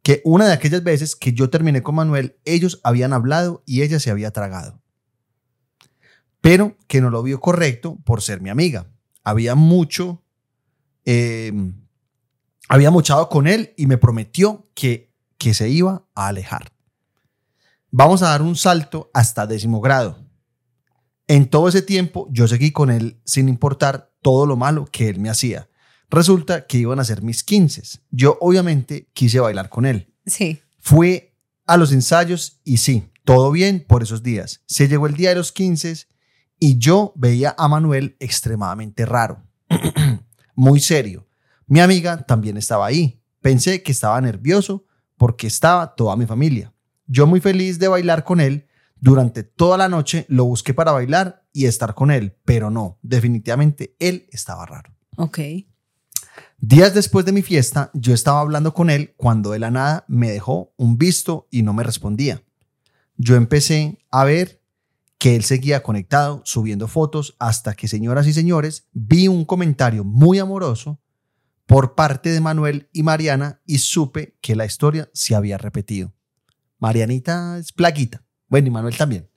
que 0.03 0.21
una 0.25 0.47
de 0.47 0.53
aquellas 0.53 0.83
veces 0.83 1.17
que 1.17 1.33
yo 1.33 1.51
terminé 1.51 1.83
con 1.83 1.95
Manuel, 1.95 2.39
ellos 2.45 2.81
habían 2.85 3.13
hablado 3.13 3.63
y 3.67 3.83
ella 3.83 4.01
se 4.01 4.11
había 4.11 4.31
tragado. 4.31 4.83
Pero 6.41 6.77
que 6.89 7.01
no 7.01 7.11
lo 7.11 7.23
vio 7.23 7.41
correcto 7.41 7.99
por 8.05 8.21
ser 8.21 8.41
mi 8.41 8.51
amiga. 8.51 8.87
Había 9.23 9.55
mucho, 9.55 10.23
eh, 11.07 11.53
había 12.69 12.91
mochado 12.91 13.29
con 13.31 13.47
él 13.47 13.73
y 13.77 13.87
me 13.87 13.97
prometió 13.97 14.69
que, 14.75 15.15
que 15.39 15.55
se 15.55 15.71
iba 15.71 16.07
a 16.15 16.29
alejar. 16.29 16.73
Vamos 17.91 18.23
a 18.23 18.29
dar 18.29 18.43
un 18.43 18.57
salto 18.57 19.11
hasta 19.15 19.47
décimo 19.47 19.81
grado. 19.81 20.19
En 21.27 21.49
todo 21.49 21.69
ese 21.69 21.81
tiempo 21.81 22.29
yo 22.31 22.47
seguí 22.47 22.73
con 22.73 22.91
él 22.91 23.21
sin 23.25 23.49
importar 23.49 24.13
todo 24.21 24.45
lo 24.47 24.57
malo 24.57 24.85
que 24.85 25.09
él 25.09 25.21
me 25.21 25.31
hacía. 25.31 25.71
Resulta 26.15 26.67
que 26.67 26.79
iban 26.79 27.01
a 27.01 27.05
ser 27.05 27.23
mis 27.23 27.43
15. 27.43 28.01
Yo 28.13 28.39
obviamente 28.41 29.11
quise 29.13 29.41
bailar 29.41 29.69
con 29.69 29.85
él. 29.85 30.15
Sí. 30.25 30.61
Fui 30.79 31.33
a 31.67 31.77
los 31.77 31.91
ensayos 31.91 32.61
y 32.63 32.77
sí, 32.77 33.11
todo 33.25 33.51
bien 33.51 33.85
por 33.89 34.05
esos 34.05 34.23
días. 34.23 34.63
Se 34.67 34.87
llegó 34.87 35.09
el 35.09 35.17
día 35.17 35.31
de 35.31 35.35
los 35.35 35.51
15 35.51 36.07
y 36.61 36.79
yo 36.79 37.13
veía 37.17 37.57
a 37.59 37.67
Manuel 37.67 38.17
extremadamente 38.21 39.05
raro, 39.07 39.43
muy 40.55 40.79
serio. 40.79 41.27
Mi 41.67 41.81
amiga 41.81 42.25
también 42.25 42.59
estaba 42.59 42.87
ahí. 42.87 43.21
Pensé 43.41 43.83
que 43.83 43.91
estaba 43.91 44.21
nervioso 44.21 44.87
porque 45.17 45.49
estaba 45.49 45.97
toda 45.97 46.15
mi 46.15 46.27
familia. 46.27 46.73
Yo 47.07 47.27
muy 47.27 47.41
feliz 47.41 47.81
de 47.81 47.89
bailar 47.89 48.23
con 48.23 48.41
él. 48.41 48.69
Durante 49.01 49.43
toda 49.43 49.77
la 49.77 49.89
noche 49.89 50.27
lo 50.29 50.45
busqué 50.45 50.75
para 50.75 50.93
bailar 50.93 51.45
y 51.53 51.67
estar 51.67 51.95
con 51.95 52.13
él, 52.13 52.37
pero 52.45 52.71
no, 52.71 53.01
definitivamente 53.03 53.97
él 53.99 54.29
estaba 54.31 54.65
raro. 54.65 54.95
Ok. 55.17 55.41
Días 56.59 56.95
después 56.95 57.27
de 57.27 57.33
mi 57.33 57.43
fiesta, 57.43 57.91
yo 57.95 58.15
estaba 58.15 58.41
hablando 58.41 58.75
con 58.75 58.91
él 58.91 59.15
cuando 59.17 59.51
de 59.51 59.59
la 59.59 59.71
nada 59.71 60.05
me 60.09 60.31
dejó 60.31 60.73
un 60.77 60.99
visto 60.99 61.47
y 61.51 61.63
no 61.63 61.73
me 61.73 61.83
respondía. 61.83 62.43
Yo 63.17 63.37
empecé 63.37 63.99
a 64.11 64.25
ver 64.25 64.63
que 65.19 65.37
él 65.37 65.45
seguía 65.45 65.83
conectado, 65.83 66.43
subiendo 66.45 66.89
fotos, 66.89 67.37
hasta 67.39 67.75
que, 67.75 67.89
señoras 67.89 68.27
y 68.27 68.33
señores, 68.33 68.89
vi 68.93 69.29
un 69.29 69.45
comentario 69.45 70.05
muy 70.05 70.39
amoroso 70.39 71.01
por 71.67 71.95
parte 71.95 72.31
de 72.31 72.41
Manuel 72.41 72.89
y 72.93 73.03
Mariana 73.03 73.63
y 73.65 73.79
supe 73.79 74.37
que 74.41 74.57
la 74.57 74.67
historia 74.67 75.09
se 75.15 75.35
había 75.35 75.57
repetido. 75.57 76.13
Marianita 76.79 77.59
es 77.59 77.73
plaguita. 77.73 78.25
Bueno, 78.49 78.69
y 78.69 78.71
Manuel 78.71 78.97
también. 78.97 79.31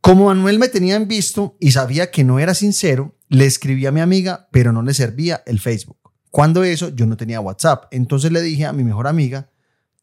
Como 0.00 0.26
Manuel 0.26 0.58
me 0.58 0.68
tenía 0.68 0.96
en 0.96 1.06
visto 1.06 1.56
y 1.60 1.72
sabía 1.72 2.10
que 2.10 2.24
no 2.24 2.38
era 2.38 2.54
sincero, 2.54 3.17
le 3.28 3.46
escribí 3.46 3.86
a 3.86 3.92
mi 3.92 4.00
amiga, 4.00 4.48
pero 4.50 4.72
no 4.72 4.82
le 4.82 4.94
servía 4.94 5.42
el 5.46 5.60
Facebook. 5.60 5.98
Cuando 6.30 6.64
eso, 6.64 6.90
yo 6.90 7.06
no 7.06 7.16
tenía 7.16 7.40
WhatsApp. 7.40 7.86
Entonces 7.90 8.32
le 8.32 8.42
dije 8.42 8.66
a 8.66 8.72
mi 8.72 8.84
mejor 8.84 9.06
amiga 9.06 9.50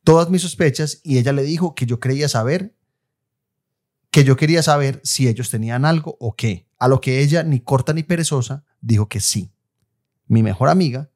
todas 0.04 0.30
mis 0.30 0.42
sospechas 0.42 1.02
y 1.04 1.18
ella 1.18 1.34
le 1.34 1.44
dijo 1.44 1.76
que 1.76 1.86
yo 1.86 2.00
creía 2.00 2.30
saber, 2.30 2.76
que 4.12 4.24
yo 4.24 4.38
quería 4.38 4.64
saber 4.64 5.02
si 5.04 5.28
ellos 5.28 5.50
tenían 5.50 5.86
algo 5.86 6.18
o 6.20 6.36
qué. 6.36 6.70
A 6.78 6.88
lo 6.88 7.02
que 7.02 7.22
ella, 7.22 7.44
ni 7.44 7.60
corta 7.60 7.94
ni 7.94 8.04
perezosa, 8.04 8.64
dijo 8.82 9.10
que 9.10 9.20
sí. 9.20 9.52
Mi 10.28 10.44
mejor 10.44 10.70
amiga 10.70 11.10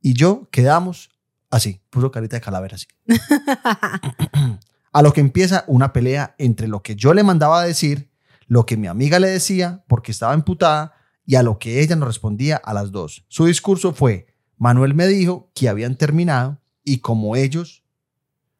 y 0.00 0.14
yo 0.14 0.48
quedamos 0.50 1.10
así, 1.50 1.80
puso 1.90 2.10
carita 2.10 2.36
de 2.36 2.40
calavera 2.40 2.76
así. 2.76 2.86
a 4.92 5.02
lo 5.02 5.12
que 5.12 5.20
empieza 5.20 5.64
una 5.68 5.92
pelea 5.92 6.34
entre 6.38 6.66
lo 6.66 6.82
que 6.82 6.96
yo 6.96 7.14
le 7.14 7.22
mandaba 7.22 7.60
a 7.60 7.66
decir, 7.66 8.10
lo 8.46 8.66
que 8.66 8.76
mi 8.76 8.88
amiga 8.88 9.18
le 9.18 9.28
decía 9.28 9.84
porque 9.88 10.12
estaba 10.12 10.34
emputada 10.34 10.94
y 11.32 11.36
a 11.36 11.42
lo 11.42 11.58
que 11.58 11.80
ella 11.80 11.96
nos 11.96 12.08
respondía 12.08 12.58
a 12.58 12.74
las 12.74 12.92
dos. 12.92 13.24
Su 13.28 13.46
discurso 13.46 13.94
fue, 13.94 14.26
Manuel 14.58 14.92
me 14.92 15.06
dijo 15.06 15.50
que 15.54 15.70
habían 15.70 15.96
terminado 15.96 16.60
y 16.84 16.98
como 16.98 17.36
ellos... 17.36 17.84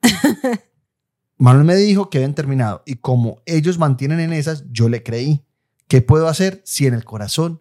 Manuel 1.37 1.67
me 1.67 1.77
dijo 1.77 2.09
que 2.09 2.17
habían 2.17 2.35
terminado 2.35 2.83
y 2.87 2.95
como 2.95 3.43
ellos 3.45 3.77
mantienen 3.77 4.21
en 4.21 4.33
esas, 4.33 4.65
yo 4.71 4.89
le 4.89 5.03
creí. 5.03 5.45
¿Qué 5.87 6.01
puedo 6.01 6.29
hacer 6.29 6.63
si 6.65 6.87
en 6.87 6.95
el 6.95 7.05
corazón 7.05 7.61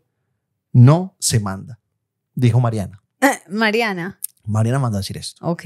no 0.72 1.18
se 1.20 1.41
manda? 1.41 1.82
Dijo 2.34 2.62
Mariana. 2.62 3.03
Mariana. 3.49 4.18
Mariana 4.45 4.80
mandó 4.80 4.95
a 4.97 5.01
decir 5.01 5.18
esto. 5.18 5.45
Ok. 5.45 5.66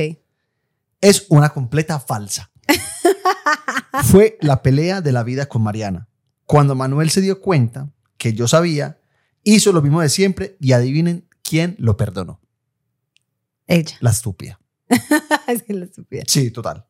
Es 1.01 1.27
una 1.29 1.49
completa 1.49 1.99
falsa. 1.99 2.49
Fue 4.05 4.39
la 4.41 4.63
pelea 4.63 5.01
de 5.01 5.11
la 5.11 5.21
vida 5.21 5.45
con 5.45 5.61
Mariana. 5.61 6.09
Cuando 6.45 6.73
Manuel 6.73 7.11
se 7.11 7.21
dio 7.21 7.41
cuenta 7.41 7.91
que 8.17 8.33
yo 8.33 8.47
sabía, 8.47 8.97
hizo 9.45 9.71
lo 9.71 9.81
mismo 9.81 10.01
de 10.01 10.09
siempre 10.09 10.57
y 10.59 10.73
adivinen 10.73 11.29
quién 11.41 11.75
lo 11.79 11.95
perdonó. 11.95 12.41
Ella. 13.67 13.95
La 14.01 14.09
estúpida. 14.09 14.59
sí, 14.89 15.73
la 15.73 15.85
estúpida. 15.85 16.23
Sí, 16.27 16.51
total. 16.51 16.85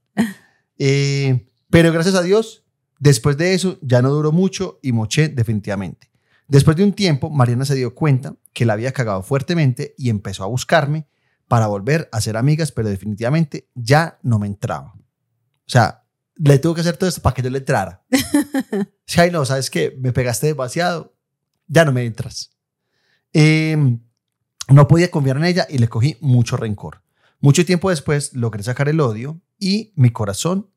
Eh, 0.77 1.51
pero 1.69 1.91
gracias 1.91 2.15
a 2.15 2.23
Dios, 2.23 2.65
después 2.99 3.37
de 3.37 3.53
eso 3.53 3.77
ya 3.81 4.01
no 4.01 4.09
duró 4.09 4.31
mucho 4.31 4.79
y 4.81 4.91
moché 4.91 5.27
definitivamente. 5.27 6.09
Después 6.47 6.77
de 6.77 6.83
un 6.83 6.93
tiempo, 6.93 7.29
Mariana 7.29 7.65
se 7.65 7.75
dio 7.75 7.93
cuenta 7.93 8.35
que 8.53 8.65
la 8.65 8.73
había 8.73 8.91
cagado 8.91 9.21
fuertemente 9.23 9.93
y 9.97 10.09
empezó 10.09 10.43
a 10.43 10.47
buscarme 10.47 11.07
para 11.47 11.67
volver 11.67 12.09
a 12.11 12.21
ser 12.21 12.37
amigas, 12.37 12.71
pero 12.71 12.89
definitivamente 12.89 13.69
ya 13.75 14.19
no 14.23 14.39
me 14.39 14.47
entraba. 14.47 14.93
O 14.95 15.69
sea, 15.69 16.05
le 16.35 16.59
tuve 16.59 16.75
que 16.75 16.81
hacer 16.81 16.97
todo 16.97 17.09
esto 17.09 17.21
para 17.21 17.33
que 17.33 17.41
yo 17.41 17.49
le 17.49 17.59
entrara. 17.59 18.05
Si, 19.07 19.21
ay, 19.21 19.29
no, 19.29 19.45
¿sabes 19.45 19.69
qué? 19.69 19.95
Me 19.99 20.11
pegaste 20.13 20.47
demasiado, 20.47 21.14
ya 21.67 21.85
no 21.85 21.91
me 21.91 22.05
entras. 22.05 22.51
Eh, 23.33 23.97
no 24.69 24.87
podía 24.87 25.11
confiar 25.11 25.37
en 25.37 25.45
ella 25.45 25.67
y 25.69 25.77
le 25.77 25.87
cogí 25.87 26.17
mucho 26.21 26.57
rencor. 26.57 27.01
Mucho 27.39 27.65
tiempo 27.65 27.89
después 27.89 28.33
logré 28.33 28.63
sacar 28.63 28.89
el 28.89 28.99
odio 28.99 29.41
y 29.59 29.93
mi 29.95 30.09
corazón, 30.09 30.69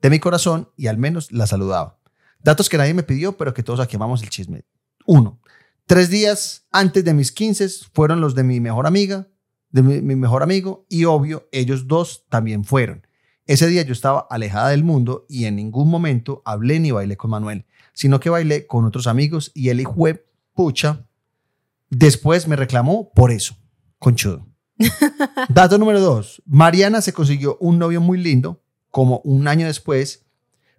de 0.00 0.10
mi 0.10 0.18
corazón, 0.18 0.70
y 0.76 0.86
al 0.86 0.96
menos 0.96 1.32
la 1.32 1.46
saludaba. 1.46 1.98
Datos 2.42 2.68
que 2.68 2.78
nadie 2.78 2.94
me 2.94 3.02
pidió, 3.02 3.36
pero 3.36 3.54
que 3.54 3.62
todos 3.62 3.80
aquí 3.80 3.96
amamos 3.96 4.22
el 4.22 4.30
chisme. 4.30 4.64
Uno, 5.06 5.40
tres 5.86 6.08
días 6.10 6.66
antes 6.70 7.04
de 7.04 7.14
mis 7.14 7.32
15 7.32 7.68
fueron 7.92 8.20
los 8.20 8.34
de 8.34 8.44
mi 8.44 8.60
mejor 8.60 8.86
amiga, 8.86 9.28
de 9.70 9.82
mi, 9.82 10.16
mejor 10.16 10.42
amigo, 10.42 10.86
y 10.88 11.04
obvio, 11.04 11.48
ellos 11.52 11.88
dos 11.88 12.24
también 12.28 12.64
fueron. 12.64 13.06
Ese 13.46 13.66
día 13.66 13.82
yo 13.82 13.92
estaba 13.92 14.26
alejada 14.30 14.70
del 14.70 14.84
mundo 14.84 15.26
y 15.28 15.44
en 15.44 15.56
ningún 15.56 15.90
momento 15.90 16.42
hablé 16.46 16.80
ni 16.80 16.90
bailé 16.90 17.16
con 17.16 17.30
Manuel, 17.30 17.66
sino 17.92 18.20
que 18.20 18.30
bailé 18.30 18.66
con 18.66 18.84
otros 18.86 19.06
amigos 19.06 19.50
y 19.54 19.68
el 19.68 19.80
hijo 19.80 19.94
pucha 20.54 21.06
después 21.90 22.48
me 22.48 22.56
reclamó 22.56 23.12
por 23.14 23.30
eso, 23.30 23.56
conchudo. 23.98 24.46
Dato 25.48 25.78
número 25.78 26.00
dos. 26.00 26.42
Mariana 26.46 27.00
se 27.00 27.12
consiguió 27.12 27.56
un 27.60 27.78
novio 27.78 28.00
muy 28.00 28.18
lindo. 28.18 28.62
Como 28.90 29.20
un 29.24 29.48
año 29.48 29.66
después, 29.66 30.24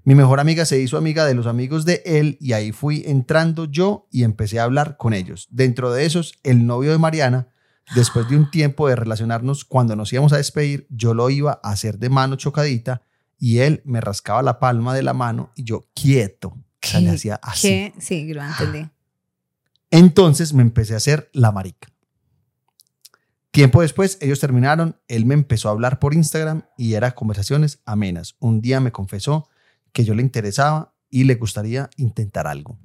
mi 0.06 0.16
mejor 0.16 0.40
amiga 0.40 0.66
se 0.66 0.80
hizo 0.80 0.98
amiga 0.98 1.26
de 1.26 1.34
los 1.34 1.48
amigos 1.48 1.84
de 1.84 2.02
él 2.06 2.38
y 2.40 2.54
ahí 2.54 2.72
fui 2.72 3.04
entrando 3.06 3.66
yo 3.66 4.08
y 4.10 4.24
empecé 4.24 4.60
a 4.60 4.64
hablar 4.64 4.96
con 4.96 5.14
ellos. 5.14 5.48
Dentro 5.52 5.92
de 5.92 6.06
esos, 6.06 6.34
el 6.44 6.66
novio 6.66 6.92
de 6.92 6.98
Mariana, 6.98 7.50
después 7.94 8.30
de 8.30 8.38
un 8.38 8.50
tiempo 8.50 8.88
de 8.88 8.96
relacionarnos, 8.96 9.66
cuando 9.66 9.98
nos 9.98 10.14
íbamos 10.14 10.32
a 10.32 10.38
despedir, 10.38 10.88
yo 10.90 11.14
lo 11.14 11.30
iba 11.30 11.60
a 11.62 11.72
hacer 11.72 12.00
de 12.00 12.10
mano 12.10 12.38
chocadita 12.38 13.02
y 13.38 13.60
él 13.60 13.82
me 13.84 14.00
rascaba 14.00 14.42
la 14.42 14.60
palma 14.60 14.96
de 14.96 15.04
la 15.04 15.14
mano 15.14 15.52
y 15.56 15.66
yo 15.66 15.90
quieto. 15.94 16.50
O 16.50 16.88
sea, 16.88 17.02
le 17.02 17.10
hacía 17.10 17.36
así. 17.42 17.68
¿Qué? 17.68 17.94
Sí, 18.00 18.34
lo 18.34 18.44
entendí. 18.44 18.88
Entonces 19.92 20.54
me 20.54 20.62
empecé 20.62 20.94
a 20.94 20.98
hacer 20.98 21.30
la 21.34 21.52
marica. 21.52 21.90
Tiempo 23.52 23.82
después, 23.82 24.18
ellos 24.20 24.42
terminaron, 24.42 25.00
él 25.08 25.26
me 25.26 25.34
empezó 25.34 25.70
a 25.70 25.72
hablar 25.72 26.00
por 26.00 26.14
Instagram 26.14 26.64
y 26.78 26.96
eran 26.96 27.12
conversaciones 27.12 27.80
amenas. 27.86 28.36
Un 28.40 28.60
día 28.60 28.82
me 28.82 28.92
confesó 28.92 29.48
que 29.94 30.04
yo 30.04 30.14
le 30.14 30.22
interesaba 30.22 30.94
y 31.10 31.24
le 31.24 31.36
gustaría 31.36 31.90
intentar 31.96 32.48
algo. 32.48 32.78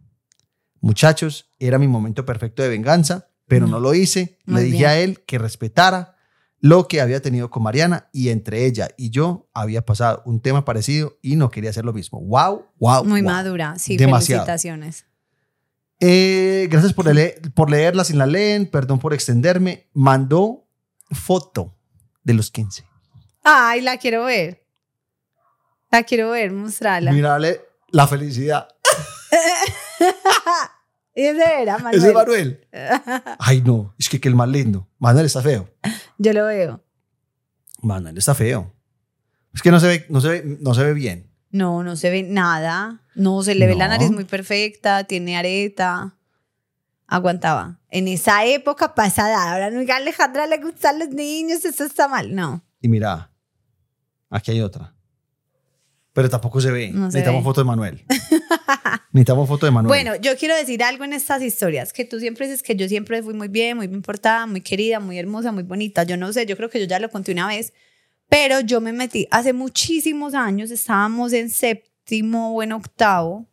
Muchachos, 0.81 1.51
era 1.59 1.79
mi 1.79 1.89
momento 1.89 2.25
perfecto 2.25 2.63
de 2.63 2.69
venganza, 2.69 3.31
pero 3.49 3.67
no 3.67 3.81
lo 3.81 3.95
hice. 3.95 4.39
Muy 4.47 4.61
le 4.61 4.67
dije 4.67 4.77
bien. 4.79 4.91
a 4.91 4.97
él 4.99 5.21
que 5.27 5.39
respetara 5.39 6.15
lo 6.61 6.87
que 6.87 7.01
había 7.01 7.21
tenido 7.21 7.51
con 7.51 7.65
Mariana 7.65 8.09
y 8.13 8.29
entre 8.29 8.67
ella 8.67 8.91
y 8.97 9.11
yo 9.11 9.51
había 9.53 9.85
pasado 9.85 10.23
un 10.25 10.41
tema 10.41 10.65
parecido 10.65 11.19
y 11.21 11.35
no 11.35 11.51
quería 11.51 11.71
hacer 11.71 11.85
lo 11.85 11.93
mismo. 11.93 12.21
¡Wow! 12.21 12.67
¡Wow! 12.79 13.05
Muy 13.05 13.23
wow. 13.23 13.31
madura. 13.33 13.75
Sí, 13.79 13.97
Demasiado. 13.97 14.45
felicitaciones. 14.45 15.07
Eh, 16.01 16.67
gracias 16.71 16.95
por, 16.95 17.07
por 17.55 17.71
leerla 17.71 18.05
sin 18.05 18.19
la 18.19 18.27
leen, 18.27 18.67
perdón 18.67 18.99
por 18.99 19.13
extenderme. 19.13 19.89
Mandó 19.93 20.67
foto 21.11 21.77
de 22.25 22.35
los 22.35 22.51
15. 22.51 22.85
Ay, 23.45 23.83
la 23.83 23.99
quiero 23.99 24.25
ver. 24.25 24.67
La 25.91 26.05
quiero 26.05 26.31
ver, 26.31 26.53
mostrarla. 26.53 27.13
Mírale 27.13 27.61
la 27.89 28.07
felicidad. 28.07 28.69
Ese 31.15 31.63
era 31.63 31.79
Manuel. 31.79 31.99
Ese 31.99 32.09
es 32.09 32.15
Manuel. 32.15 32.69
Ay, 33.39 33.61
no, 33.63 33.95
es 33.99 34.09
que, 34.09 34.21
que 34.21 34.29
el 34.29 34.35
más 34.35 34.49
lindo. 34.49 34.89
Manuel 34.99 35.27
está 35.27 35.43
feo. 35.43 35.69
Yo 36.17 36.33
lo 36.33 36.47
veo. 36.47 36.83
Manuel 37.83 38.17
está 38.17 38.35
feo. 38.35 38.73
Es 39.53 39.63
que 39.63 39.71
no 39.71 39.81
se 39.81 39.89
ve, 39.89 40.07
no 40.09 40.21
se 40.21 40.29
ve, 40.29 40.59
no 40.61 40.75
se 40.75 40.85
ve 40.85 40.95
bien. 40.95 41.30
No, 41.51 41.83
no 41.83 41.97
se 41.97 42.11
ve 42.11 42.23
nada. 42.23 43.03
No, 43.15 43.43
se 43.43 43.55
le 43.55 43.67
ve 43.67 43.75
la 43.75 43.89
nariz 43.89 44.11
muy 44.11 44.25
perfecta, 44.25 45.05
tiene 45.05 45.37
areta. 45.37 46.17
aguantaba. 47.07 47.81
En 47.91 48.07
esa 48.09 48.45
época 48.47 48.95
pasada, 48.95 49.53
ahora 49.53 49.71
no, 49.71 49.81
a 49.93 49.97
Alejandra 49.97 50.47
le 50.47 50.59
gustan 50.59 50.99
los 51.01 51.09
niños, 51.11 51.65
eso 51.65 51.85
está 51.85 52.07
mal. 52.09 52.35
No, 52.35 52.65
Y 52.81 52.89
mira, 52.89 53.31
aquí 54.31 54.53
hay 54.53 54.61
otra. 54.61 54.95
Pero 56.13 56.29
tampoco 56.31 56.61
se 56.61 56.71
ve. 56.71 56.89
No 56.89 57.11
se 57.11 57.19
Necesitamos 57.19 57.43
ve. 57.43 57.45
foto 57.45 57.61
de 57.61 57.65
Manuel. 57.65 58.05
Necesitamos 59.13 59.49
foto 59.49 59.67
de 59.67 59.73
Manuel. 59.73 59.89
Bueno, 59.89 60.15
yo 60.21 60.37
quiero 60.37 60.55
decir 60.57 60.83
algo 60.85 61.05
en 61.05 61.13
estas 61.13 61.43
historias, 61.43 61.93
que 61.93 62.05
tú 62.05 62.19
siempre 62.21 62.47
dices 62.47 62.63
que 62.63 62.77
yo 62.77 62.89
siempre 62.89 63.23
fui 63.23 63.35
muy 63.35 63.49
bien, 63.49 63.77
muy 63.77 63.87
bien 63.89 64.03
portada, 64.03 64.47
muy 64.47 64.61
querida, 64.61 65.01
muy 65.01 65.19
hermosa, 65.19 65.51
muy 65.53 65.63
bonita. 65.65 66.03
Yo 66.05 66.17
no 66.17 66.33
sé, 66.33 66.47
yo 66.47 66.57
creo 66.57 66.69
que 66.71 66.79
yo 66.81 66.87
ya 66.87 66.99
lo 67.01 67.09
conté 67.11 67.33
una 67.33 67.47
vez, 67.49 67.73
pero 68.31 68.61
yo 68.61 68.81
me 68.81 68.93
metí 68.93 69.27
hace 69.31 69.53
muchísimos 69.53 70.35
años, 70.35 70.71
estábamos 70.71 71.33
en 71.33 71.51
séptimo 71.51 72.55
o 72.55 72.63
en 72.63 72.73
octavo, 72.73 73.47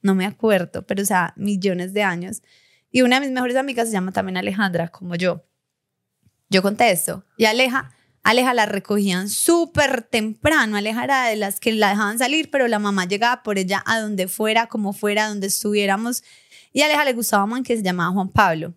no 0.00 0.14
me 0.14 0.24
acuerdo, 0.24 0.86
pero 0.86 1.02
o 1.02 1.06
sea, 1.06 1.34
millones 1.36 1.92
de 1.92 2.02
años. 2.02 2.42
Y 2.90 3.02
una 3.02 3.20
de 3.20 3.26
mis 3.26 3.34
mejores 3.34 3.56
amigas 3.56 3.88
se 3.88 3.92
llama 3.92 4.12
también 4.12 4.38
Alejandra, 4.38 4.88
como 4.88 5.16
yo. 5.16 5.44
Yo 6.48 6.62
conté 6.62 6.90
esto. 6.90 7.24
Y 7.36 7.44
Aleja, 7.44 7.92
Aleja 8.22 8.54
la 8.54 8.64
recogían 8.64 9.28
súper 9.28 10.02
temprano. 10.02 10.78
Aleja 10.78 11.04
era 11.04 11.26
de 11.26 11.36
las 11.36 11.60
que 11.60 11.72
la 11.72 11.90
dejaban 11.90 12.18
salir, 12.18 12.50
pero 12.50 12.68
la 12.68 12.78
mamá 12.78 13.04
llegaba 13.04 13.42
por 13.42 13.58
ella 13.58 13.82
a 13.84 14.00
donde 14.00 14.28
fuera, 14.28 14.66
como 14.66 14.94
fuera, 14.94 15.28
donde 15.28 15.48
estuviéramos. 15.48 16.24
Y 16.72 16.80
a 16.80 16.86
Aleja 16.86 17.04
le 17.04 17.12
gustaba 17.12 17.44
un 17.44 17.50
man 17.50 17.62
que 17.64 17.76
se 17.76 17.82
llamaba 17.82 18.14
Juan 18.14 18.30
Pablo. 18.30 18.72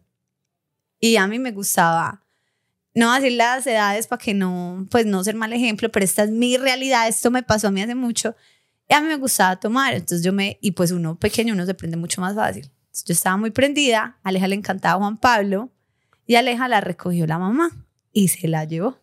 Y 0.99 1.15
a 1.15 1.27
mí 1.27 1.39
me 1.39 1.51
gustaba, 1.51 2.25
no 2.95 3.07
voy 3.07 3.17
a 3.17 3.19
decir 3.19 3.37
las 3.37 3.67
edades 3.67 4.07
para 4.07 4.21
que 4.21 4.33
no, 4.33 4.87
pues 4.89 5.05
no 5.05 5.23
ser 5.23 5.35
mal 5.35 5.53
ejemplo, 5.53 5.89
pero 5.89 6.03
esta 6.03 6.23
es 6.23 6.31
mi 6.31 6.57
realidad. 6.57 7.07
Esto 7.07 7.31
me 7.31 7.43
pasó 7.43 7.67
a 7.67 7.71
mí 7.71 7.81
hace 7.81 7.95
mucho. 7.95 8.35
Y 8.87 8.93
a 8.93 9.01
mí 9.01 9.07
me 9.07 9.17
gustaba 9.17 9.59
tomar. 9.59 9.93
Entonces 9.93 10.23
yo 10.23 10.33
me, 10.33 10.57
y 10.61 10.71
pues 10.71 10.91
uno 10.91 11.17
pequeño, 11.17 11.53
uno 11.53 11.65
se 11.65 11.75
prende 11.75 11.97
mucho 11.97 12.21
más 12.21 12.35
fácil. 12.35 12.65
Entonces 12.65 13.05
yo 13.05 13.13
estaba 13.13 13.37
muy 13.37 13.51
prendida. 13.51 14.19
A 14.23 14.29
Aleja 14.29 14.47
le 14.47 14.55
encantaba 14.55 14.99
Juan 14.99 15.17
Pablo. 15.17 15.71
Y 16.25 16.35
Aleja 16.35 16.67
la 16.67 16.81
recogió 16.81 17.25
la 17.27 17.39
mamá 17.39 17.69
y 18.11 18.27
se 18.27 18.47
la 18.47 18.65
llevó. 18.65 18.99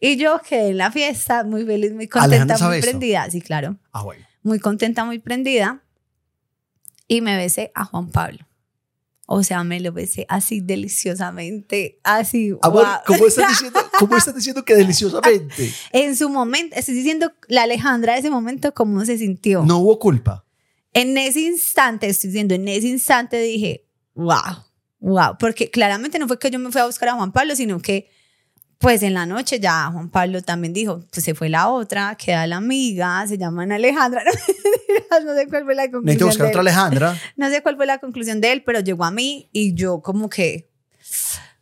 Y 0.00 0.16
yo 0.16 0.40
quedé 0.48 0.70
en 0.70 0.78
la 0.78 0.90
fiesta 0.90 1.44
muy 1.44 1.64
feliz, 1.64 1.92
muy 1.92 2.08
contenta, 2.08 2.56
muy 2.66 2.80
prendida. 2.80 3.30
Sí, 3.30 3.40
claro. 3.40 3.76
Ah, 3.92 4.02
bueno. 4.02 4.24
Muy 4.42 4.58
contenta, 4.58 5.04
muy 5.04 5.18
prendida. 5.18 5.82
Y 7.06 7.20
me 7.20 7.36
besé 7.36 7.70
a 7.74 7.84
Juan 7.84 8.10
Pablo. 8.10 8.38
O 9.32 9.44
sea, 9.44 9.62
me 9.62 9.78
lo 9.78 9.92
besé 9.92 10.26
así 10.28 10.60
deliciosamente, 10.60 12.00
así. 12.02 12.50
Amor, 12.62 12.82
guau. 12.82 13.00
¿cómo 13.06 13.26
estás 13.28 13.48
diciendo, 13.50 13.78
cómo 13.96 14.16
estás 14.16 14.34
diciendo 14.34 14.64
que 14.64 14.74
deliciosamente? 14.74 15.72
En 15.92 16.16
su 16.16 16.28
momento, 16.28 16.74
estoy 16.74 16.96
diciendo 16.96 17.32
la 17.46 17.62
Alejandra 17.62 18.14
de 18.14 18.18
ese 18.18 18.30
momento, 18.30 18.74
cómo 18.74 19.04
se 19.04 19.18
sintió. 19.18 19.62
No 19.64 19.78
hubo 19.78 20.00
culpa. 20.00 20.44
En 20.92 21.16
ese 21.16 21.42
instante, 21.42 22.08
estoy 22.08 22.30
diciendo, 22.30 22.56
en 22.56 22.66
ese 22.66 22.88
instante 22.88 23.40
dije, 23.40 23.86
wow, 24.14 24.64
wow, 24.98 25.38
porque 25.38 25.70
claramente 25.70 26.18
no 26.18 26.26
fue 26.26 26.36
que 26.40 26.50
yo 26.50 26.58
me 26.58 26.72
fui 26.72 26.80
a 26.80 26.86
buscar 26.86 27.10
a 27.10 27.14
Juan 27.14 27.30
Pablo, 27.30 27.54
sino 27.54 27.80
que 27.80 28.10
pues 28.80 29.02
en 29.02 29.12
la 29.12 29.26
noche 29.26 29.60
ya 29.60 29.90
Juan 29.92 30.08
Pablo 30.08 30.40
también 30.40 30.72
dijo, 30.72 31.04
pues 31.12 31.22
se 31.22 31.34
fue 31.34 31.50
la 31.50 31.68
otra, 31.68 32.14
queda 32.16 32.46
la 32.46 32.56
amiga, 32.56 33.26
se 33.26 33.36
llaman 33.36 33.72
Alejandra, 33.72 34.22
no 35.24 35.34
sé 35.34 35.46
cuál 35.48 35.64
fue 35.64 35.74
la 35.74 35.82
Necesito 35.82 35.98
conclusión 35.98 36.28
buscar 36.28 36.46
de 36.46 36.50
otra 36.50 36.60
él. 36.62 36.68
Alejandra. 36.68 37.20
No 37.36 37.50
sé 37.50 37.62
cuál 37.62 37.76
fue 37.76 37.84
la 37.84 37.98
conclusión 37.98 38.40
de 38.40 38.52
él, 38.52 38.62
pero 38.64 38.80
llegó 38.80 39.04
a 39.04 39.10
mí 39.10 39.50
y 39.52 39.74
yo 39.74 40.00
como 40.00 40.30
que 40.30 40.70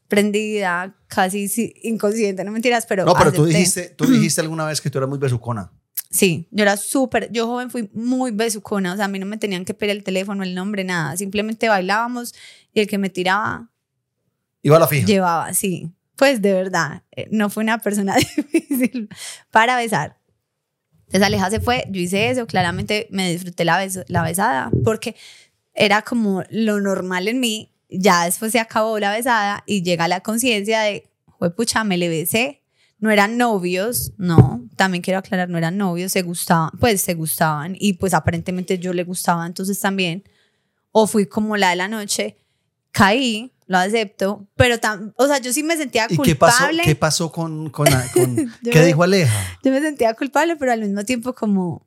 prendida, 0.07 0.95
casi 1.09 1.51
inconsciente, 1.83 2.45
no 2.45 2.53
mentiras, 2.53 2.87
pero 2.87 3.05
No, 3.05 3.15
pero 3.15 3.33
tú 3.33 3.47
dijiste, 3.47 3.89
tú 3.97 4.07
dijiste 4.11 4.41
alguna 4.41 4.65
vez 4.65 4.81
que 4.81 4.89
tú 4.89 4.99
eras 4.99 5.11
muy 5.11 5.19
besucona. 5.19 5.73
Sí, 6.11 6.47
yo 6.53 6.63
era 6.63 6.77
súper, 6.77 7.33
yo 7.33 7.49
joven 7.49 7.69
fui 7.69 7.91
muy 7.93 8.31
besucona, 8.31 8.93
o 8.93 8.97
sea, 8.97 9.07
a 9.07 9.09
mí 9.09 9.19
no 9.19 9.27
me 9.27 9.39
tenían 9.39 9.65
que 9.65 9.75
pedir 9.75 9.91
el 9.97 10.05
teléfono, 10.05 10.45
el 10.45 10.55
nombre, 10.55 10.85
nada, 10.85 11.17
simplemente 11.17 11.69
bailábamos 11.69 12.33
y 12.73 12.79
el 12.79 12.87
que 12.87 12.97
me 12.97 13.11
tiraba, 13.11 13.73
Iba 14.63 14.77
a 14.77 14.79
la 14.79 14.87
fija. 14.87 15.05
llevaba, 15.05 15.53
sí. 15.53 15.93
Pues 16.19 16.43
de 16.43 16.53
verdad, 16.53 17.05
eh, 17.13 17.29
no 17.31 17.49
fue 17.49 17.63
una 17.63 17.79
persona 17.79 18.17
difícil 18.53 19.09
para 19.53 19.77
besar. 19.77 20.19
Entonces 21.07 21.23
Aleja 21.23 21.51
se 21.51 21.61
fue, 21.61 21.85
yo 21.91 22.01
hice 22.01 22.31
eso, 22.31 22.47
claramente 22.47 23.09
me 23.11 23.31
disfruté 23.33 23.65
la, 23.65 23.83
beso- 23.85 24.05
la 24.09 24.23
besada, 24.25 24.71
porque 24.85 25.17
era 25.75 26.03
como 26.03 26.45
lo 26.51 26.81
normal 26.81 27.29
en 27.29 27.41
mí, 27.41 27.73
ya 27.91 28.25
después 28.27 28.53
se 28.53 28.61
acabó 28.61 28.99
la 28.99 29.13
besada 29.13 29.63
y 29.67 29.83
llega 29.85 30.09
la 30.09 30.21
conciencia 30.21 30.83
de, 30.83 31.09
pucha, 31.57 31.85
me 31.85 31.99
le 31.99 32.09
besé, 32.09 32.63
no 32.99 33.11
eran 33.11 33.39
novios, 33.39 34.13
no, 34.19 34.65
también 34.77 35.03
quiero 35.03 35.21
aclarar, 35.21 35.49
no 35.49 35.59
eran 35.59 35.79
novios, 35.79 36.13
se 36.13 36.23
gustaban, 36.23 36.71
pues 36.81 37.01
se 37.03 37.15
gustaban 37.15 37.77
y 37.79 37.95
pues 37.95 38.15
aparentemente 38.15 38.79
yo 38.79 38.93
le 38.93 39.05
gustaba 39.05 39.47
entonces 39.47 39.81
también, 39.81 40.25
o 40.93 41.07
fui 41.07 41.27
como 41.27 41.57
la 41.57 41.71
de 41.71 41.77
la 41.77 41.89
noche, 41.89 42.39
caí, 42.93 43.53
lo 43.69 43.79
acepto, 43.79 44.49
pero 44.57 44.77
tam- 44.81 45.13
o 45.17 45.27
sea, 45.29 45.39
yo 45.39 45.53
sí 45.53 45.63
me 45.63 45.77
sentía 45.77 46.07
¿Y 46.11 46.19
qué 46.19 46.35
pasó, 46.35 46.57
culpable. 46.65 46.83
qué 46.83 46.97
pasó 46.97 47.31
con, 47.31 47.71
con, 47.71 47.87
con- 48.15 48.37
qué 48.65 48.79
me- 48.81 48.85
dijo 48.87 49.03
Aleja? 49.05 49.59
Yo 49.63 49.71
me 49.71 49.81
sentía 49.81 50.13
culpable, 50.15 50.57
pero 50.57 50.73
al 50.73 50.81
mismo 50.81 51.05
tiempo 51.05 51.35
como, 51.35 51.87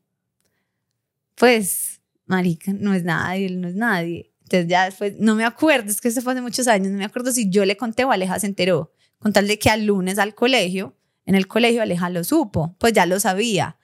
pues, 1.36 2.02
marica, 2.26 2.72
no 2.74 2.94
es 2.94 3.04
nadie, 3.04 3.48
él 3.48 3.62
no 3.62 3.68
es 3.68 3.76
nadie. 3.76 4.32
Entonces 4.44 4.68
ya 4.70 4.86
después, 4.86 5.14
no 5.18 5.36
me 5.36 5.46
acuerdo, 5.46 5.90
es 5.90 6.02
que 6.02 6.10
eso 6.10 6.22
fue 6.22 6.34
hace 6.34 6.42
muchos 6.42 6.68
años, 6.68 6.92
no 6.92 6.98
me 6.98 7.06
acuerdo 7.06 7.32
si 7.32 7.50
yo 7.50 7.66
le 7.66 7.78
conté 7.78 8.04
o 8.06 8.12
Aleja 8.12 8.40
se 8.40 8.48
enteró, 8.48 8.94
con 9.20 9.34
tal 9.34 9.48
de 9.48 9.58
que 9.58 9.70
al 9.70 9.86
lunes 9.86 10.20
al 10.20 10.36
colegio, 10.36 10.96
en 11.26 11.36
el 11.36 11.48
colegio 11.48 11.82
Aleja 11.82 12.10
lo 12.10 12.24
supo, 12.24 12.76
pues 12.80 12.94
ya 12.94 13.06
lo 13.06 13.20
sabía. 13.20 13.78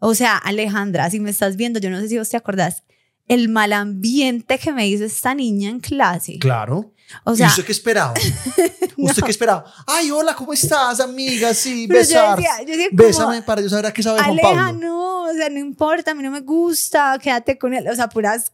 O 0.00 0.14
sea, 0.14 0.36
Alejandra, 0.36 1.08
si 1.10 1.18
me 1.20 1.30
estás 1.30 1.56
viendo, 1.56 1.80
yo 1.80 1.90
no 1.90 2.00
sé 2.00 2.08
si 2.08 2.18
vos 2.18 2.28
te 2.28 2.36
acordás, 2.36 2.84
el 3.28 3.48
mal 3.48 3.72
ambiente 3.72 4.58
que 4.58 4.72
me 4.72 4.88
hizo 4.88 5.04
esta 5.04 5.34
niña 5.34 5.70
en 5.70 5.80
clase. 5.80 6.38
Claro. 6.38 6.92
O 7.24 7.32
¿Y 7.32 7.36
sea, 7.38 7.48
usted 7.48 7.64
qué 7.64 7.72
esperaba? 7.72 8.12
¿Usted 8.96 9.22
qué 9.22 9.30
esperaba? 9.30 9.64
Ay, 9.86 10.10
hola, 10.10 10.34
¿cómo 10.34 10.52
estás, 10.52 11.00
amiga? 11.00 11.54
Sí, 11.54 11.86
pero 11.88 12.00
yo 12.02 12.06
besar. 12.08 12.36
decía, 12.36 12.52
yo 12.62 12.66
decía 12.72 12.88
como, 12.90 13.02
Bésame 13.02 13.42
para 13.42 13.62
yo 13.62 13.68
saber 13.68 13.86
a 13.86 13.92
qué 13.92 14.02
sabe 14.02 14.18
Juan 14.18 14.30
Aleja, 14.32 14.48
Pablo. 14.66 14.72
no, 14.80 15.22
o 15.24 15.32
sea, 15.34 15.48
no 15.48 15.58
importa, 15.58 16.10
a 16.10 16.14
mí 16.14 16.22
no 16.22 16.30
me 16.30 16.40
gusta, 16.40 17.18
quédate 17.22 17.56
con 17.58 17.72
él, 17.74 17.86
o 17.88 17.94
sea, 17.94 18.08
puras, 18.08 18.52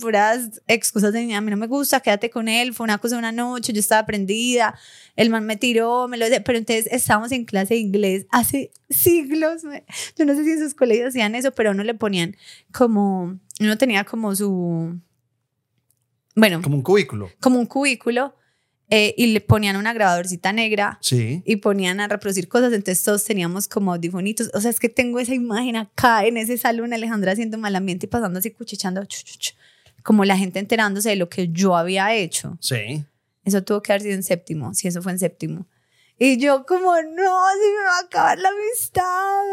puras 0.00 0.60
excusas 0.66 1.12
de 1.12 1.34
a 1.34 1.40
mí 1.40 1.50
no 1.50 1.56
me 1.56 1.66
gusta, 1.66 2.00
quédate 2.00 2.30
con 2.30 2.48
él, 2.48 2.72
fue 2.74 2.84
una 2.84 2.98
cosa 2.98 3.16
de 3.16 3.20
una 3.20 3.32
noche, 3.32 3.72
yo 3.72 3.80
estaba 3.80 4.06
prendida, 4.06 4.74
el 5.16 5.30
man 5.30 5.44
me 5.44 5.56
tiró, 5.56 6.06
me 6.08 6.16
lo 6.18 6.26
pero 6.44 6.58
entonces 6.58 6.86
estábamos 6.90 7.32
en 7.32 7.44
clase 7.44 7.74
de 7.74 7.80
inglés 7.80 8.26
hace 8.30 8.70
siglos, 8.90 9.64
me- 9.64 9.84
yo 10.16 10.24
no 10.24 10.34
sé 10.34 10.44
si 10.44 10.50
en 10.52 10.60
sus 10.60 10.74
colegios 10.74 11.08
hacían 11.08 11.34
eso, 11.34 11.52
pero 11.52 11.70
a 11.70 11.72
uno 11.72 11.82
le 11.84 11.94
ponían 11.94 12.36
como, 12.72 13.38
uno 13.60 13.76
tenía 13.78 14.04
como 14.04 14.34
su, 14.34 14.98
bueno, 16.34 16.62
Como 16.62 16.76
un 16.76 16.82
cubículo. 16.82 17.30
como 17.40 17.58
un 17.58 17.66
cubículo 17.66 18.34
eh, 18.88 19.14
y 19.16 19.26
le 19.28 19.40
ponían 19.40 19.76
una 19.76 19.92
grabadorcita 19.92 20.52
negra 20.52 20.98
Sí. 21.00 21.42
y 21.46 21.56
ponían 21.56 22.00
a 22.00 22.08
reproducir 22.08 22.48
cosas, 22.48 22.72
entonces 22.72 23.02
todos 23.04 23.24
teníamos 23.24 23.68
como 23.68 23.92
audifonitos, 23.94 24.50
o 24.54 24.60
sea, 24.60 24.70
es 24.70 24.80
que 24.80 24.88
tengo 24.88 25.18
esa 25.18 25.34
imagen 25.34 25.76
acá 25.76 26.26
en 26.26 26.36
ese 26.36 26.58
salón, 26.58 26.92
Alejandra 26.92 27.32
haciendo 27.32 27.58
mal 27.58 27.74
ambiente 27.76 28.06
y 28.06 28.08
pasando 28.08 28.38
así 28.38 28.50
cuchicheando, 28.50 29.04
chu, 29.04 29.18
chu, 29.24 29.38
chu, 29.38 29.52
como 30.02 30.24
la 30.24 30.36
gente 30.36 30.58
enterándose 30.58 31.10
de 31.10 31.16
lo 31.16 31.28
que 31.28 31.48
yo 31.48 31.76
había 31.76 32.14
hecho. 32.14 32.58
Sí. 32.60 33.04
Eso 33.44 33.62
tuvo 33.62 33.82
que 33.82 33.92
haber 33.92 34.02
sido 34.02 34.14
en 34.14 34.22
séptimo, 34.22 34.74
si 34.74 34.88
eso 34.88 35.00
fue 35.02 35.12
en 35.12 35.18
séptimo. 35.18 35.66
Y 36.24 36.38
yo 36.38 36.64
como, 36.64 36.94
no, 36.94 37.00
se 37.02 37.16
me 37.16 37.84
va 37.84 37.96
a 38.00 38.04
acabar 38.04 38.38
la 38.38 38.48
amistad. 38.48 39.02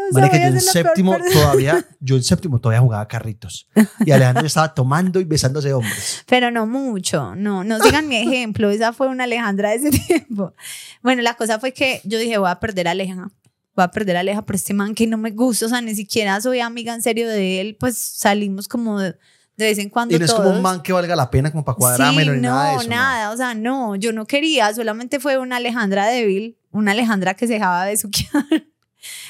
O 0.08 0.14
sea, 0.14 0.20
Marica, 0.22 0.38
yo 0.38 0.54
en 0.54 0.60
séptimo 0.60 1.16
todavía, 1.32 1.84
yo 2.00 2.14
en 2.14 2.22
séptimo 2.22 2.60
todavía 2.60 2.80
jugaba 2.80 3.08
carritos. 3.08 3.68
Y 4.06 4.12
Alejandro 4.12 4.46
estaba 4.46 4.72
tomando 4.72 5.18
y 5.18 5.24
besándose 5.24 5.72
hombres. 5.72 6.22
Pero 6.28 6.52
no 6.52 6.68
mucho, 6.68 7.34
no, 7.34 7.64
no 7.64 7.80
sigan 7.80 8.06
mi 8.06 8.18
ejemplo, 8.18 8.70
esa 8.70 8.92
fue 8.92 9.08
una 9.08 9.24
Alejandra 9.24 9.70
de 9.70 9.76
ese 9.76 9.90
tiempo. 10.06 10.54
Bueno, 11.02 11.22
la 11.22 11.34
cosa 11.34 11.58
fue 11.58 11.72
que 11.72 12.02
yo 12.04 12.20
dije, 12.20 12.38
voy 12.38 12.50
a 12.50 12.60
perder 12.60 12.86
a 12.86 12.92
Aleja, 12.92 13.32
voy 13.74 13.84
a 13.84 13.90
perder 13.90 14.18
a 14.18 14.20
Aleja 14.20 14.42
por 14.42 14.54
este 14.54 14.72
man 14.72 14.94
que 14.94 15.08
no 15.08 15.18
me 15.18 15.32
gusta, 15.32 15.66
o 15.66 15.68
sea, 15.68 15.80
ni 15.80 15.96
siquiera 15.96 16.40
soy 16.40 16.60
amiga 16.60 16.94
en 16.94 17.02
serio 17.02 17.28
de 17.28 17.60
él, 17.60 17.76
pues 17.80 17.98
salimos 17.98 18.68
como 18.68 19.00
de, 19.00 19.16
de 19.56 19.64
vez 19.64 19.78
en 19.78 19.90
cuando 19.90 20.14
Y 20.14 20.20
no 20.20 20.24
es 20.24 20.30
como 20.30 20.44
todos. 20.44 20.56
un 20.56 20.62
man 20.62 20.82
que 20.82 20.92
valga 20.92 21.16
la 21.16 21.32
pena 21.32 21.50
como 21.50 21.64
para 21.64 21.74
cuadrármelo 21.74 22.30
sí, 22.32 22.38
ni 22.38 22.46
no, 22.46 22.54
nada 22.54 22.70
de 22.70 22.76
eso. 22.76 22.82
¿no? 22.84 22.90
nada, 22.94 23.30
o 23.32 23.36
sea, 23.36 23.54
no, 23.54 23.96
yo 23.96 24.12
no 24.12 24.24
quería, 24.24 24.72
solamente 24.72 25.18
fue 25.18 25.36
una 25.36 25.56
Alejandra 25.56 26.06
débil, 26.06 26.56
una 26.70 26.92
Alejandra 26.92 27.34
que 27.34 27.46
se 27.46 27.54
dejaba 27.54 27.84
de 27.86 27.96
suquear. 27.96 28.44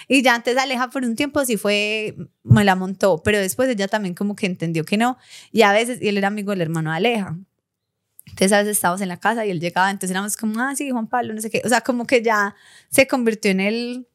Y 0.09 0.23
ya 0.23 0.35
antes 0.35 0.57
Aleja 0.59 0.91
por 0.91 1.05
un 1.05 1.15
tiempo 1.15 1.45
sí 1.45 1.57
fue, 1.57 2.17
me 2.43 2.65
la 2.65 2.75
montó, 2.75 3.23
pero 3.23 3.39
después 3.39 3.69
ella 3.69 3.87
también 3.87 4.17
como 4.17 4.35
que 4.35 4.47
entendió 4.47 4.85
que 4.85 4.97
no. 4.97 5.17
Y 5.53 5.63
a 5.63 5.71
veces, 5.73 6.03
y 6.03 6.09
él 6.09 6.19
era 6.19 6.27
amigo 6.27 6.51
del 6.51 6.63
hermano 6.63 6.91
de 6.91 6.97
Aleja. 6.97 7.37
Entonces 8.27 8.51
a 8.53 8.59
veces 8.59 8.73
estábamos 8.77 9.01
en 9.01 9.09
la 9.09 9.19
casa 9.19 9.47
y 9.47 9.51
él 9.53 9.61
llegaba, 9.61 9.89
entonces 9.89 10.11
éramos 10.11 10.37
como, 10.37 10.61
ah, 10.61 10.75
sí, 10.75 10.91
Juan 10.91 11.07
Pablo, 11.07 11.35
no 11.35 11.41
sé 11.41 11.51
qué. 11.51 11.63
O 11.65 11.69
sea, 11.69 11.83
como 11.83 12.05
que 12.05 12.21
ya 12.21 12.57
se 12.91 13.07
convirtió 13.07 13.53
en 13.53 13.61
el, 13.61 14.09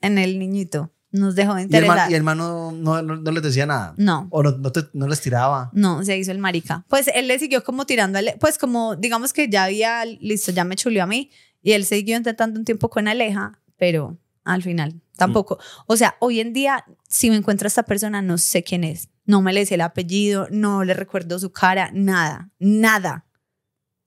en 0.00 0.18
el 0.18 0.38
niñito. 0.38 0.92
Nos 1.10 1.34
dejó 1.34 1.54
de 1.56 1.62
Y 1.62 1.64
el, 1.64 1.70
man, 1.70 1.82
interesar. 1.82 2.10
y 2.12 2.14
el 2.14 2.22
man 2.22 2.38
no, 2.38 2.70
no, 2.70 3.02
no- 3.02 3.16
no 3.16 3.30
les 3.32 3.42
decía 3.42 3.66
nada. 3.66 3.94
No. 3.96 4.28
O 4.30 4.44
no, 4.44 4.52
no, 4.52 4.70
te- 4.70 4.88
no 4.92 5.08
les 5.08 5.20
tiraba. 5.20 5.70
No, 5.72 6.04
se 6.04 6.16
hizo 6.16 6.30
el 6.30 6.38
marica. 6.38 6.84
Pues 6.88 7.08
él 7.12 7.26
le 7.26 7.36
siguió 7.40 7.64
como 7.64 7.84
tirándole, 7.84 8.36
pues 8.38 8.58
como 8.58 8.94
digamos 8.94 9.32
que 9.32 9.48
ya 9.48 9.64
había, 9.64 10.04
listo, 10.04 10.52
ya 10.52 10.62
me 10.62 10.76
chuleó 10.76 11.02
a 11.02 11.06
mí 11.06 11.30
y 11.64 11.72
él 11.72 11.84
siguió 11.86 12.16
intentando 12.16 12.60
un 12.60 12.64
tiempo 12.64 12.90
con 12.90 13.08
Aleja, 13.08 13.58
pero 13.76 14.18
al 14.44 14.62
final 14.62 15.00
tampoco. 15.16 15.58
O 15.86 15.96
sea, 15.96 16.16
hoy 16.20 16.38
en 16.40 16.52
día, 16.52 16.84
si 17.08 17.30
me 17.30 17.36
encuentro 17.36 17.66
a 17.66 17.68
esta 17.68 17.84
persona, 17.84 18.20
no 18.20 18.36
sé 18.36 18.62
quién 18.62 18.84
es. 18.84 19.08
No 19.24 19.40
me 19.40 19.54
le 19.54 19.64
sé 19.64 19.76
el 19.76 19.80
apellido, 19.80 20.46
no 20.50 20.84
le 20.84 20.92
recuerdo 20.92 21.38
su 21.38 21.52
cara, 21.52 21.90
nada, 21.94 22.50
nada. 22.58 23.24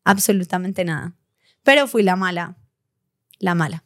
Absolutamente 0.04 0.86
nada. 0.86 1.16
Pero 1.64 1.88
fui 1.88 2.04
la 2.04 2.16
mala. 2.16 2.58
La 3.40 3.56
mala. 3.56 3.84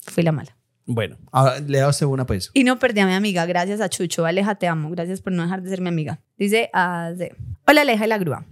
Fui 0.00 0.24
la 0.24 0.32
mala. 0.32 0.58
Bueno, 0.84 1.18
ahora 1.30 1.60
le 1.60 1.78
da 1.78 1.88
usted 1.88 2.06
una 2.06 2.26
pues. 2.26 2.50
Y 2.52 2.64
no 2.64 2.80
perdí 2.80 2.98
a 2.98 3.06
mi 3.06 3.14
amiga. 3.14 3.46
Gracias 3.46 3.80
a 3.80 3.88
Chucho. 3.88 4.26
Aleja, 4.26 4.56
te 4.56 4.66
amo. 4.66 4.90
Gracias 4.90 5.20
por 5.20 5.32
no 5.32 5.44
dejar 5.44 5.62
de 5.62 5.70
ser 5.70 5.80
mi 5.80 5.88
amiga. 5.88 6.20
Dice 6.36 6.68
Ade. 6.72 7.36
Hola, 7.64 7.82
Aleja 7.82 8.04
y 8.04 8.08
la 8.08 8.18
grúa. 8.18 8.44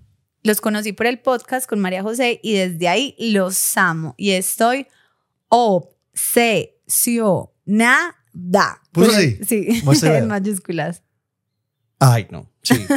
Los 0.42 0.60
conocí 0.60 0.92
por 0.92 1.06
el 1.06 1.20
podcast 1.20 1.68
con 1.68 1.80
María 1.80 2.02
José 2.02 2.40
y 2.42 2.54
desde 2.54 2.88
ahí 2.88 3.14
los 3.18 3.76
amo. 3.76 4.14
Y 4.16 4.30
estoy 4.30 4.86
obsesionada. 5.48 7.22
¿Puso 8.92 9.10
así? 9.10 9.38
Sí, 9.46 9.82
en 10.02 10.28
mayúsculas. 10.28 11.02
Ay, 11.98 12.26
no. 12.30 12.50
Sí. 12.62 12.86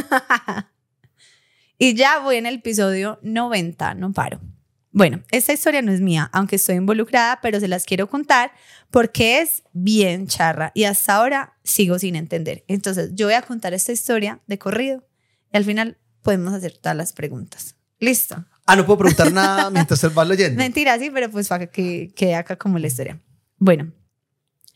Y 1.76 1.94
ya 1.94 2.20
voy 2.20 2.36
en 2.36 2.46
el 2.46 2.54
episodio 2.56 3.18
90, 3.22 3.94
no 3.94 4.12
paro. 4.12 4.40
Bueno, 4.92 5.24
esta 5.32 5.52
historia 5.52 5.82
no 5.82 5.90
es 5.90 6.00
mía, 6.00 6.30
aunque 6.32 6.56
estoy 6.56 6.76
involucrada, 6.76 7.40
pero 7.42 7.58
se 7.58 7.66
las 7.66 7.84
quiero 7.84 8.08
contar 8.08 8.52
porque 8.92 9.40
es 9.40 9.64
bien 9.72 10.28
charra 10.28 10.70
y 10.72 10.84
hasta 10.84 11.16
ahora 11.16 11.58
sigo 11.64 11.98
sin 11.98 12.14
entender. 12.14 12.64
Entonces, 12.68 13.10
yo 13.14 13.26
voy 13.26 13.34
a 13.34 13.42
contar 13.42 13.74
esta 13.74 13.90
historia 13.90 14.40
de 14.46 14.56
corrido 14.56 15.04
y 15.52 15.56
al 15.56 15.64
final 15.64 15.98
podemos 16.24 16.52
hacer 16.52 16.76
todas 16.76 16.96
las 16.96 17.12
preguntas. 17.12 17.76
¿Listo? 18.00 18.44
Ah, 18.66 18.74
no 18.74 18.84
puedo 18.84 18.98
preguntar 18.98 19.30
nada 19.32 19.70
mientras 19.76 20.02
él 20.02 20.18
va 20.18 20.24
leyendo. 20.24 20.56
Mentira, 20.58 20.98
sí, 20.98 21.10
pero 21.10 21.30
pues 21.30 21.46
para 21.46 21.66
que 21.66 22.12
quede 22.16 22.34
acá 22.34 22.56
como 22.56 22.80
la 22.80 22.88
historia. 22.88 23.20
Bueno, 23.58 23.92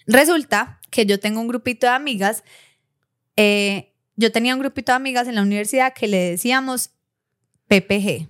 resulta 0.06 0.80
que 0.90 1.04
yo 1.04 1.18
tengo 1.18 1.40
un 1.40 1.48
grupito 1.48 1.86
de 1.86 1.92
amigas. 1.92 2.44
eh, 3.34 3.94
yo 4.16 4.32
tenía 4.32 4.54
un 4.54 4.60
grupito 4.60 4.90
de 4.92 4.96
amigas 4.96 5.28
en 5.28 5.36
la 5.36 5.42
universidad 5.42 5.94
que 5.94 6.08
le 6.08 6.30
decíamos 6.30 6.90
PPG. 7.68 8.28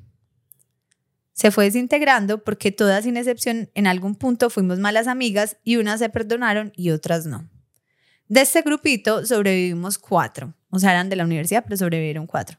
Se 1.33 1.51
fue 1.51 1.64
desintegrando 1.64 2.45
porque 2.45 2.73
todas 2.73 3.05
sin 3.05 3.16
excepción 3.16 3.71
en 3.75 3.87
algún 3.87 4.14
punto 4.14 4.51
fuimos 4.51 4.79
malas 4.81 5.07
amigas 5.07 5.57
y 5.64 5.77
unas 5.77 6.01
se 6.01 6.11
perdonaron 6.11 6.73
y 6.77 6.91
otras 6.91 7.25
no. 7.25 7.49
De 8.27 8.43
este 8.43 8.61
grupito 8.61 9.25
sobrevivimos 9.25 9.97
cuatro. 9.97 10.55
O 10.71 10.79
sea, 10.79 10.91
eran 10.91 11.09
de 11.09 11.16
la 11.16 11.25
universidad, 11.25 11.64
pero 11.64 11.79
sobrevivieron 11.79 12.27
cuatro. 12.27 12.59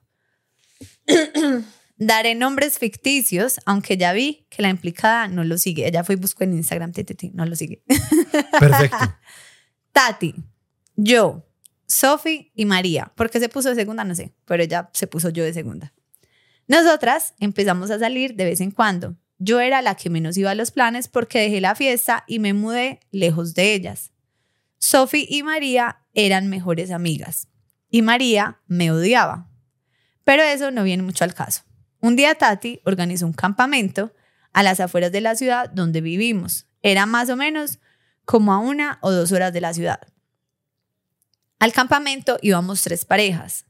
Daré 1.97 2.33
nombres 2.33 2.79
ficticios, 2.79 3.59
aunque 3.65 3.97
ya 3.97 4.13
vi 4.13 4.47
que 4.49 4.61
la 4.61 4.69
implicada 4.69 5.27
no 5.27 5.43
lo 5.43 5.57
sigue. 5.57 5.85
Ella 5.87 6.03
fue 6.03 6.15
y 6.15 6.17
buscó 6.17 6.45
en 6.45 6.53
Instagram, 6.53 6.93
ti, 6.93 7.03
ti, 7.03 7.13
ti, 7.13 7.31
no 7.33 7.45
lo 7.45 7.55
sigue. 7.55 7.83
Perfecto. 8.59 8.97
Tati, 9.91 10.33
yo, 10.95 11.45
Sofi 11.87 12.51
y 12.55 12.65
María. 12.65 13.11
¿Por 13.15 13.29
qué 13.29 13.39
se 13.39 13.49
puso 13.49 13.69
de 13.69 13.75
segunda? 13.75 14.03
No 14.05 14.15
sé, 14.15 14.33
pero 14.45 14.63
ella 14.63 14.89
se 14.93 15.07
puso 15.07 15.29
yo 15.29 15.43
de 15.43 15.53
segunda. 15.53 15.93
Nosotras 16.67 17.33
empezamos 17.39 17.89
a 17.91 17.99
salir 17.99 18.35
de 18.35 18.45
vez 18.45 18.61
en 18.61 18.71
cuando. 18.71 19.17
Yo 19.39 19.59
era 19.59 19.81
la 19.81 19.95
que 19.95 20.09
menos 20.09 20.37
iba 20.37 20.51
a 20.51 20.55
los 20.55 20.71
planes 20.71 21.07
porque 21.07 21.39
dejé 21.39 21.61
la 21.61 21.75
fiesta 21.75 22.23
y 22.27 22.39
me 22.39 22.53
mudé 22.53 22.99
lejos 23.11 23.55
de 23.55 23.73
ellas. 23.73 24.11
Sofi 24.77 25.25
y 25.29 25.43
María 25.43 26.05
eran 26.13 26.47
mejores 26.47 26.91
amigas 26.91 27.47
y 27.89 28.01
María 28.01 28.61
me 28.67 28.91
odiaba. 28.91 29.48
Pero 30.29 30.43
eso 30.43 30.69
no 30.69 30.83
viene 30.83 31.01
mucho 31.01 31.23
al 31.23 31.33
caso. 31.33 31.63
Un 32.01 32.15
día 32.15 32.35
Tati 32.35 32.81
organizó 32.85 33.25
un 33.25 33.33
campamento 33.33 34.13
a 34.53 34.61
las 34.61 34.79
afueras 34.79 35.11
de 35.11 35.21
la 35.21 35.35
ciudad 35.35 35.71
donde 35.71 36.01
vivimos. 36.01 36.67
Era 36.83 37.07
más 37.07 37.31
o 37.31 37.35
menos 37.35 37.79
como 38.25 38.53
a 38.53 38.59
una 38.59 38.99
o 39.01 39.09
dos 39.09 39.31
horas 39.31 39.51
de 39.53 39.61
la 39.61 39.73
ciudad. 39.73 39.99
Al 41.57 41.73
campamento 41.73 42.37
íbamos 42.43 42.83
tres 42.83 43.05
parejas, 43.05 43.65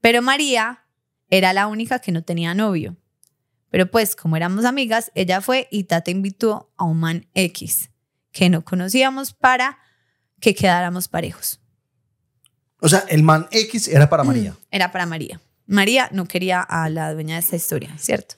pero 0.00 0.20
María 0.20 0.84
era 1.30 1.52
la 1.52 1.68
única 1.68 2.00
que 2.00 2.10
no 2.10 2.24
tenía 2.24 2.54
novio. 2.54 2.96
Pero 3.70 3.88
pues 3.88 4.16
como 4.16 4.34
éramos 4.36 4.64
amigas, 4.64 5.12
ella 5.14 5.40
fue 5.40 5.68
y 5.70 5.84
Tata 5.84 6.10
invitó 6.10 6.72
a 6.76 6.82
un 6.86 6.98
man 6.98 7.28
X, 7.34 7.92
que 8.32 8.50
no 8.50 8.64
conocíamos 8.64 9.32
para 9.32 9.78
que 10.40 10.56
quedáramos 10.56 11.06
parejos. 11.06 11.60
O 12.80 12.88
sea, 12.88 13.04
el 13.08 13.22
man 13.22 13.46
X 13.52 13.86
era 13.86 14.10
para 14.10 14.24
María. 14.24 14.56
Era 14.72 14.90
para 14.90 15.06
María. 15.06 15.40
María 15.66 16.08
no 16.12 16.26
quería 16.26 16.60
a 16.60 16.88
la 16.88 17.12
dueña 17.12 17.34
de 17.34 17.40
esta 17.40 17.56
historia, 17.56 17.96
¿cierto? 17.98 18.36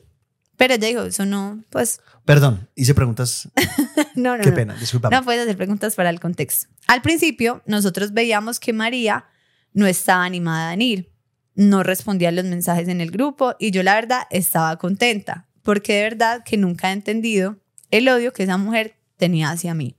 Pero 0.57 0.74
ella 0.74 0.89
dijo, 0.89 1.03
eso 1.03 1.27
no, 1.27 1.64
pues, 1.70 2.01
Perdón, 2.27 2.68
hice 2.74 2.93
preguntas. 2.93 3.49
no, 4.16 4.37
no. 4.37 4.43
Qué 4.43 4.51
no. 4.51 4.57
pena, 4.57 4.74
disculpa. 4.74 5.11
No 5.11 5.22
puedes 5.22 5.43
hacer 5.43 5.57
preguntas 5.57 5.95
para 5.95 6.11
el 6.11 6.18
contexto. 6.18 6.66
Al 6.89 7.01
principio, 7.01 7.62
nosotros 7.66 8.12
veíamos 8.12 8.59
que 8.59 8.72
María 8.72 9.27
no 9.72 9.87
estaba 9.87 10.24
animada 10.24 10.74
en 10.74 10.83
ir. 10.83 11.12
No 11.55 11.85
respondía 11.85 12.31
a 12.31 12.33
los 12.33 12.45
mensajes 12.45 12.89
en 12.89 13.01
el 13.01 13.12
grupo 13.12 13.55
y 13.61 13.70
yo 13.70 13.83
la 13.85 13.95
verdad 13.95 14.22
estaba 14.31 14.77
contenta, 14.77 15.49
porque 15.62 15.95
de 15.95 16.03
verdad 16.03 16.43
que 16.45 16.57
nunca 16.57 16.91
he 16.91 16.93
entendido 16.93 17.61
el 17.93 18.09
odio 18.09 18.33
que 18.33 18.43
esa 18.43 18.59
mujer 18.59 18.99
tenía 19.16 19.51
hacia 19.51 19.74
mí. 19.74 19.97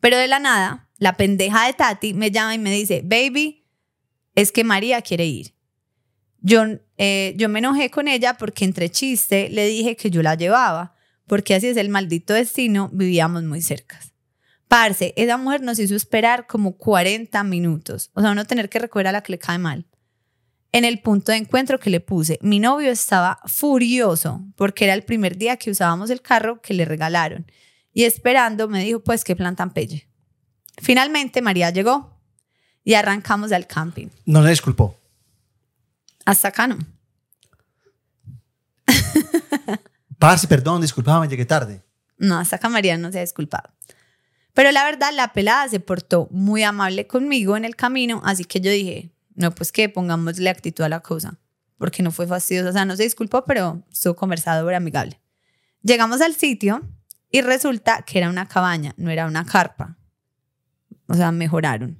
Pero 0.00 0.18
de 0.18 0.26
la 0.26 0.40
nada, 0.40 0.90
la 0.98 1.16
pendeja 1.16 1.66
de 1.66 1.72
Tati 1.72 2.14
me 2.14 2.32
llama 2.32 2.54
y 2.56 2.58
me 2.58 2.72
dice, 2.72 3.02
baby, 3.04 3.64
es 4.34 4.50
que 4.50 4.64
María 4.64 5.00
quiere 5.02 5.24
ir. 5.26 5.54
Yo, 6.46 6.62
eh, 6.98 7.32
yo 7.38 7.48
me 7.48 7.60
enojé 7.60 7.90
con 7.90 8.06
ella 8.06 8.36
porque 8.36 8.66
entre 8.66 8.90
chiste 8.90 9.48
le 9.48 9.66
dije 9.66 9.96
que 9.96 10.10
yo 10.10 10.22
la 10.22 10.34
llevaba, 10.34 10.94
porque 11.26 11.54
así 11.54 11.68
es 11.68 11.78
el 11.78 11.88
maldito 11.88 12.34
destino, 12.34 12.90
vivíamos 12.92 13.44
muy 13.44 13.62
cerca. 13.62 13.98
Parce, 14.68 15.14
esa 15.16 15.38
mujer 15.38 15.62
nos 15.62 15.78
hizo 15.78 15.96
esperar 15.96 16.46
como 16.46 16.76
40 16.76 17.42
minutos, 17.44 18.10
o 18.12 18.20
sea, 18.20 18.32
uno 18.32 18.44
tener 18.44 18.68
que 18.68 18.78
recoger 18.78 19.06
a 19.06 19.12
la 19.12 19.22
que 19.22 19.32
le 19.32 19.38
cae 19.38 19.56
mal. 19.56 19.86
En 20.70 20.84
el 20.84 21.00
punto 21.00 21.32
de 21.32 21.38
encuentro 21.38 21.80
que 21.80 21.88
le 21.88 22.00
puse, 22.00 22.38
mi 22.42 22.60
novio 22.60 22.90
estaba 22.90 23.38
furioso 23.46 24.44
porque 24.54 24.84
era 24.84 24.92
el 24.92 25.02
primer 25.02 25.38
día 25.38 25.56
que 25.56 25.70
usábamos 25.70 26.10
el 26.10 26.20
carro 26.20 26.60
que 26.60 26.74
le 26.74 26.84
regalaron 26.84 27.46
y 27.94 28.04
esperando 28.04 28.68
me 28.68 28.84
dijo, 28.84 29.02
pues 29.02 29.24
qué 29.24 29.34
plan 29.34 29.56
tan 29.56 29.72
pelle. 29.72 30.10
Finalmente 30.82 31.40
María 31.40 31.70
llegó 31.70 32.20
y 32.84 32.92
arrancamos 32.92 33.50
al 33.50 33.66
camping. 33.66 34.08
No 34.26 34.42
le 34.42 34.50
disculpó. 34.50 35.03
Hasta 36.24 36.48
acá 36.48 36.66
no. 36.66 36.78
Parce, 40.18 40.46
perdón, 40.46 40.80
disculpame, 40.80 41.28
llegué 41.28 41.44
tarde. 41.44 41.82
No, 42.16 42.38
hasta 42.38 42.56
acá 42.56 42.68
María 42.68 42.96
no 42.96 43.12
se 43.12 43.18
ha 43.18 43.22
disculpado. 43.22 43.70
Pero 44.52 44.70
la 44.70 44.84
verdad, 44.84 45.10
la 45.12 45.32
pelada 45.32 45.68
se 45.68 45.80
portó 45.80 46.28
muy 46.30 46.62
amable 46.62 47.06
conmigo 47.06 47.56
en 47.56 47.64
el 47.64 47.76
camino, 47.76 48.22
así 48.24 48.44
que 48.44 48.60
yo 48.60 48.70
dije, 48.70 49.10
no, 49.34 49.52
pues 49.52 49.72
que 49.72 49.88
pongámosle 49.88 50.48
actitud 50.48 50.84
a 50.84 50.88
la 50.88 51.00
cosa, 51.00 51.38
porque 51.76 52.02
no 52.02 52.12
fue 52.12 52.26
fastidiosa. 52.26 52.70
O 52.70 52.72
sea, 52.72 52.84
no 52.84 52.96
se 52.96 53.02
disculpó, 53.02 53.44
pero 53.44 53.82
estuvo 53.90 54.14
conversador, 54.14 54.72
amigable. 54.74 55.20
Llegamos 55.82 56.20
al 56.20 56.34
sitio 56.34 56.88
y 57.30 57.42
resulta 57.42 58.02
que 58.02 58.18
era 58.18 58.30
una 58.30 58.46
cabaña, 58.46 58.94
no 58.96 59.10
era 59.10 59.26
una 59.26 59.44
carpa. 59.44 59.98
O 61.08 61.14
sea, 61.14 61.32
mejoraron. 61.32 61.98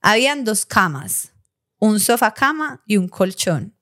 Habían 0.00 0.44
dos 0.44 0.64
camas, 0.64 1.31
un 1.82 1.98
sofá 1.98 2.32
cama 2.32 2.80
y 2.86 2.96
un 2.96 3.08
colchón 3.08 3.74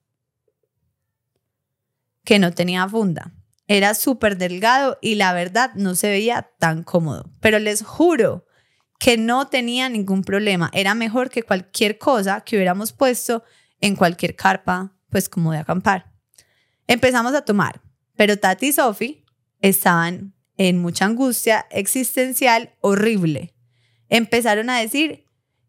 que 2.23 2.39
no 2.39 2.51
tenía 2.51 2.89
funda. 2.89 3.31
Era 3.67 3.93
súper 3.93 4.39
delgado 4.39 4.97
y 5.03 5.13
la 5.13 5.33
verdad 5.33 5.69
no 5.75 5.93
se 5.93 6.09
veía 6.09 6.49
tan 6.57 6.81
cómodo. 6.81 7.31
Pero 7.41 7.59
les 7.59 7.83
juro 7.83 8.47
que 8.99 9.17
no 9.17 9.49
tenía 9.49 9.87
ningún 9.87 10.23
problema. 10.23 10.71
Era 10.73 10.95
mejor 10.95 11.29
que 11.29 11.43
cualquier 11.43 11.99
cosa 11.99 12.41
que 12.41 12.55
hubiéramos 12.55 12.91
puesto 12.91 13.43
en 13.81 13.95
cualquier 13.95 14.35
carpa, 14.35 14.97
pues 15.11 15.29
como 15.29 15.51
de 15.51 15.59
acampar. 15.59 16.11
Empezamos 16.87 17.35
a 17.35 17.45
tomar, 17.45 17.81
pero 18.15 18.35
Tati 18.39 18.69
y 18.69 18.73
Sofi 18.73 19.25
estaban 19.59 20.33
en 20.57 20.79
mucha 20.79 21.05
angustia 21.05 21.67
existencial 21.69 22.73
horrible. 22.81 23.53
Empezaron 24.09 24.71
a 24.71 24.79
decir 24.79 25.25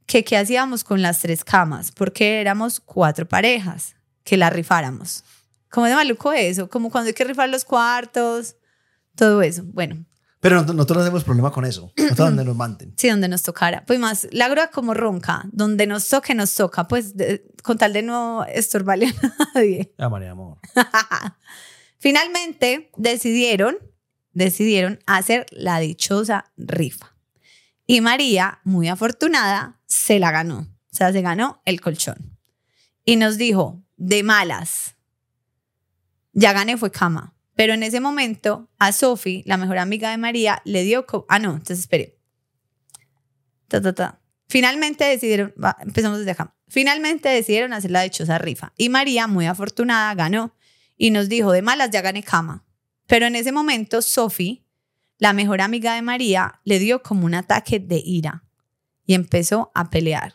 que 0.06 0.24
qué 0.24 0.36
hacíamos 0.36 0.84
con 0.84 1.02
las 1.02 1.20
tres 1.20 1.44
camas, 1.44 1.90
porque 1.92 2.40
éramos 2.40 2.80
cuatro 2.80 3.26
parejas, 3.26 3.94
que 4.24 4.36
la 4.36 4.50
rifáramos. 4.50 5.24
¿Cómo 5.70 5.86
de 5.86 5.94
maluco 5.94 6.32
eso? 6.32 6.68
Como 6.68 6.90
cuando 6.90 7.08
hay 7.08 7.14
que 7.14 7.24
rifar 7.24 7.48
los 7.48 7.64
cuartos, 7.64 8.56
todo 9.16 9.42
eso. 9.42 9.62
Bueno, 9.64 10.04
Pero 10.40 10.56
no- 10.56 10.72
nosotros 10.74 10.98
no 10.98 11.04
tenemos 11.04 11.24
problema 11.24 11.50
con 11.52 11.64
eso. 11.64 11.92
Nosotros 11.96 12.28
donde 12.28 12.44
nos 12.44 12.56
manden. 12.56 12.92
sí, 12.98 13.08
donde 13.08 13.28
nos 13.28 13.42
tocara. 13.42 13.84
Pues 13.86 13.98
más, 13.98 14.26
la 14.32 14.48
grúa 14.48 14.68
como 14.68 14.92
ronca, 14.92 15.44
donde 15.52 15.86
nos 15.86 16.08
toque, 16.08 16.34
nos 16.34 16.54
toca, 16.54 16.88
pues 16.88 17.16
de- 17.16 17.44
con 17.62 17.78
tal 17.78 17.92
de 17.92 18.02
no 18.02 18.44
estorbarle 18.44 19.06
a 19.06 19.14
nadie. 19.54 19.92
Ah, 19.98 20.08
María, 20.08 20.32
amor. 20.32 20.58
Finalmente 21.98 22.90
decidieron, 22.96 23.76
decidieron 24.32 24.98
hacer 25.06 25.46
la 25.50 25.78
dichosa 25.78 26.52
rifa. 26.56 27.11
Y 27.86 28.00
María, 28.00 28.60
muy 28.64 28.88
afortunada, 28.88 29.80
se 29.86 30.18
la 30.18 30.30
ganó. 30.30 30.60
O 30.60 30.94
sea, 30.94 31.12
se 31.12 31.22
ganó 31.22 31.62
el 31.64 31.80
colchón. 31.80 32.38
Y 33.04 33.16
nos 33.16 33.38
dijo, 33.38 33.82
de 33.96 34.22
malas, 34.22 34.96
ya 36.32 36.52
gané 36.52 36.76
fue 36.76 36.90
cama. 36.90 37.34
Pero 37.54 37.74
en 37.74 37.82
ese 37.82 38.00
momento 38.00 38.70
a 38.78 38.92
Sofi, 38.92 39.42
la 39.46 39.56
mejor 39.56 39.78
amiga 39.78 40.10
de 40.10 40.18
María, 40.18 40.62
le 40.64 40.84
dio... 40.84 41.06
Ah, 41.28 41.38
no, 41.38 41.52
entonces 41.52 41.80
espere. 41.80 42.18
Ta, 43.68 43.80
ta, 43.80 43.92
ta. 43.92 44.20
Finalmente 44.48 45.04
decidieron, 45.04 45.54
va, 45.62 45.76
empezamos 45.80 46.18
desde 46.18 46.32
acá. 46.32 46.54
Finalmente 46.68 47.28
decidieron 47.28 47.72
hacer 47.72 47.90
la 47.90 48.02
dichosa 48.02 48.38
rifa. 48.38 48.72
Y 48.76 48.88
María, 48.88 49.26
muy 49.26 49.46
afortunada, 49.46 50.14
ganó 50.14 50.54
y 50.96 51.10
nos 51.10 51.28
dijo, 51.28 51.52
de 51.52 51.62
malas 51.62 51.90
ya 51.90 52.00
gané 52.00 52.22
cama. 52.22 52.64
Pero 53.06 53.26
en 53.26 53.36
ese 53.36 53.52
momento, 53.52 54.02
Sophie, 54.02 54.61
la 55.22 55.32
mejor 55.32 55.60
amiga 55.60 55.94
de 55.94 56.02
María, 56.02 56.58
le 56.64 56.80
dio 56.80 57.00
como 57.00 57.26
un 57.26 57.34
ataque 57.34 57.78
de 57.78 58.02
ira 58.04 58.42
y 59.06 59.14
empezó 59.14 59.70
a 59.72 59.88
pelear. 59.88 60.34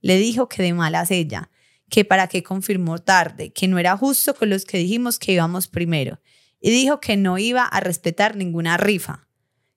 Le 0.00 0.16
dijo 0.16 0.48
que 0.48 0.62
de 0.62 0.72
malas 0.72 1.10
ella, 1.10 1.50
que 1.90 2.06
para 2.06 2.26
qué 2.28 2.42
confirmó 2.42 3.00
tarde, 3.00 3.52
que 3.52 3.68
no 3.68 3.78
era 3.78 3.98
justo 3.98 4.34
con 4.34 4.48
los 4.48 4.64
que 4.64 4.78
dijimos 4.78 5.18
que 5.18 5.32
íbamos 5.32 5.68
primero, 5.68 6.22
y 6.58 6.70
dijo 6.70 7.00
que 7.00 7.18
no 7.18 7.36
iba 7.36 7.64
a 7.64 7.80
respetar 7.80 8.34
ninguna 8.34 8.78
rifa. 8.78 9.28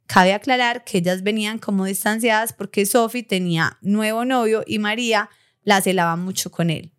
Cabe 0.05 0.33
aclarar 0.33 0.85
que 0.85 0.99
ellas 0.99 1.23
venían 1.23 1.59
como 1.59 1.83
distanciadas 1.83 2.53
porque 2.53 2.85
Sophie 2.85 3.23
tenía 3.23 3.77
nuevo 3.81 4.23
novio 4.23 4.63
y 4.65 4.79
María 4.79 5.29
la 5.63 5.81
celaba 5.81 6.15
mucho 6.15 6.51
con 6.51 6.69
él. 6.69 6.93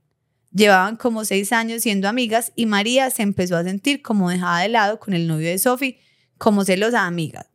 Llevaban 0.52 0.96
como 0.96 1.24
seis 1.24 1.52
años 1.54 1.80
siendo 1.80 2.10
amigas 2.10 2.52
y 2.56 2.66
María 2.66 3.08
se 3.08 3.22
empezó 3.22 3.56
a 3.56 3.64
sentir 3.64 4.02
como 4.02 4.28
dejada 4.28 4.60
de 4.60 4.68
lado 4.68 5.00
con 5.00 5.14
el 5.14 5.26
novio 5.26 5.48
de 5.48 5.58
Sophie, 5.58 5.98
como 6.38 6.64
celosa 6.64 7.06
amiga. 7.06 7.46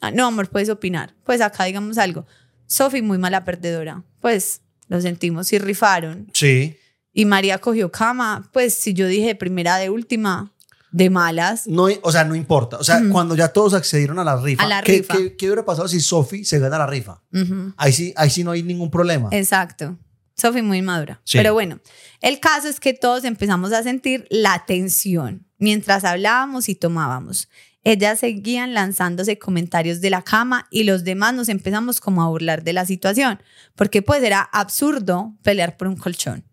Ah, 0.00 0.10
no, 0.10 0.26
amor, 0.26 0.48
puedes 0.48 0.68
opinar. 0.68 1.14
Pues 1.24 1.40
acá 1.40 1.64
digamos 1.64 1.98
algo. 1.98 2.26
Sophie 2.66 3.02
muy 3.02 3.18
mala 3.18 3.44
perdedora. 3.44 4.02
Pues 4.20 4.60
lo 4.88 5.00
sentimos 5.00 5.52
y 5.52 5.58
rifaron. 5.58 6.30
Sí. 6.32 6.76
Y 7.12 7.24
María 7.24 7.58
cogió 7.58 7.90
cama. 7.90 8.48
Pues 8.52 8.74
si 8.74 8.92
yo 8.92 9.06
dije 9.06 9.34
primera, 9.34 9.76
de 9.78 9.88
última, 9.88 10.52
de 10.92 11.08
malas. 11.10 11.66
No, 11.66 11.88
o 12.02 12.12
sea, 12.12 12.24
no 12.24 12.34
importa. 12.34 12.76
O 12.76 12.84
sea, 12.84 13.00
cuando 13.10 13.34
ya 13.34 13.48
todos 13.48 13.72
accedieron 13.74 14.18
a 14.18 14.24
la 14.24 14.36
rifa, 14.40 14.62
A 14.64 14.66
la 14.68 14.82
¿qué, 14.82 14.98
rifa. 14.98 15.14
qué- 15.16 15.36
qué 15.36 15.46
hubiera 15.46 15.64
pasado 15.64 15.88
si 15.88 16.00
Sophie 16.00 16.44
se 16.44 16.58
gana 16.58 16.78
la 16.78 16.86
rifa? 16.86 17.22
Ujú. 17.32 17.72
Ahí 17.76 17.92
sí, 17.92 18.12
ahí 18.16 18.28
sí 18.30 18.44
no 18.44 18.50
hay 18.50 18.62
ningún 18.62 18.90
problema. 18.90 19.28
Exacto. 19.32 19.96
Sophie 20.36 20.62
muy 20.62 20.82
madura. 20.82 21.20
Sí. 21.24 21.38
Pero 21.38 21.54
bueno, 21.54 21.80
el 22.20 22.38
caso 22.40 22.68
es 22.68 22.78
que 22.80 22.92
todos 22.92 23.24
empezamos 23.24 23.72
a 23.72 23.82
sentir 23.82 24.26
la 24.28 24.64
tensión 24.66 25.46
mientras 25.58 26.04
hablábamos 26.04 26.68
y 26.68 26.74
tomábamos. 26.74 27.48
Ellas 27.88 28.18
seguían 28.18 28.74
lanzándose 28.74 29.38
comentarios 29.38 30.00
de 30.00 30.10
la 30.10 30.22
cama 30.22 30.66
y 30.72 30.82
los 30.82 31.04
demás 31.04 31.34
nos 31.34 31.48
empezamos 31.48 32.00
como 32.00 32.20
a 32.20 32.28
burlar 32.28 32.64
de 32.64 32.72
la 32.72 32.84
situación, 32.84 33.40
porque 33.76 34.02
pues 34.02 34.24
era 34.24 34.40
absurdo 34.40 35.36
pelear 35.44 35.76
por 35.76 35.86
un 35.86 35.94
colchón. 35.94 36.44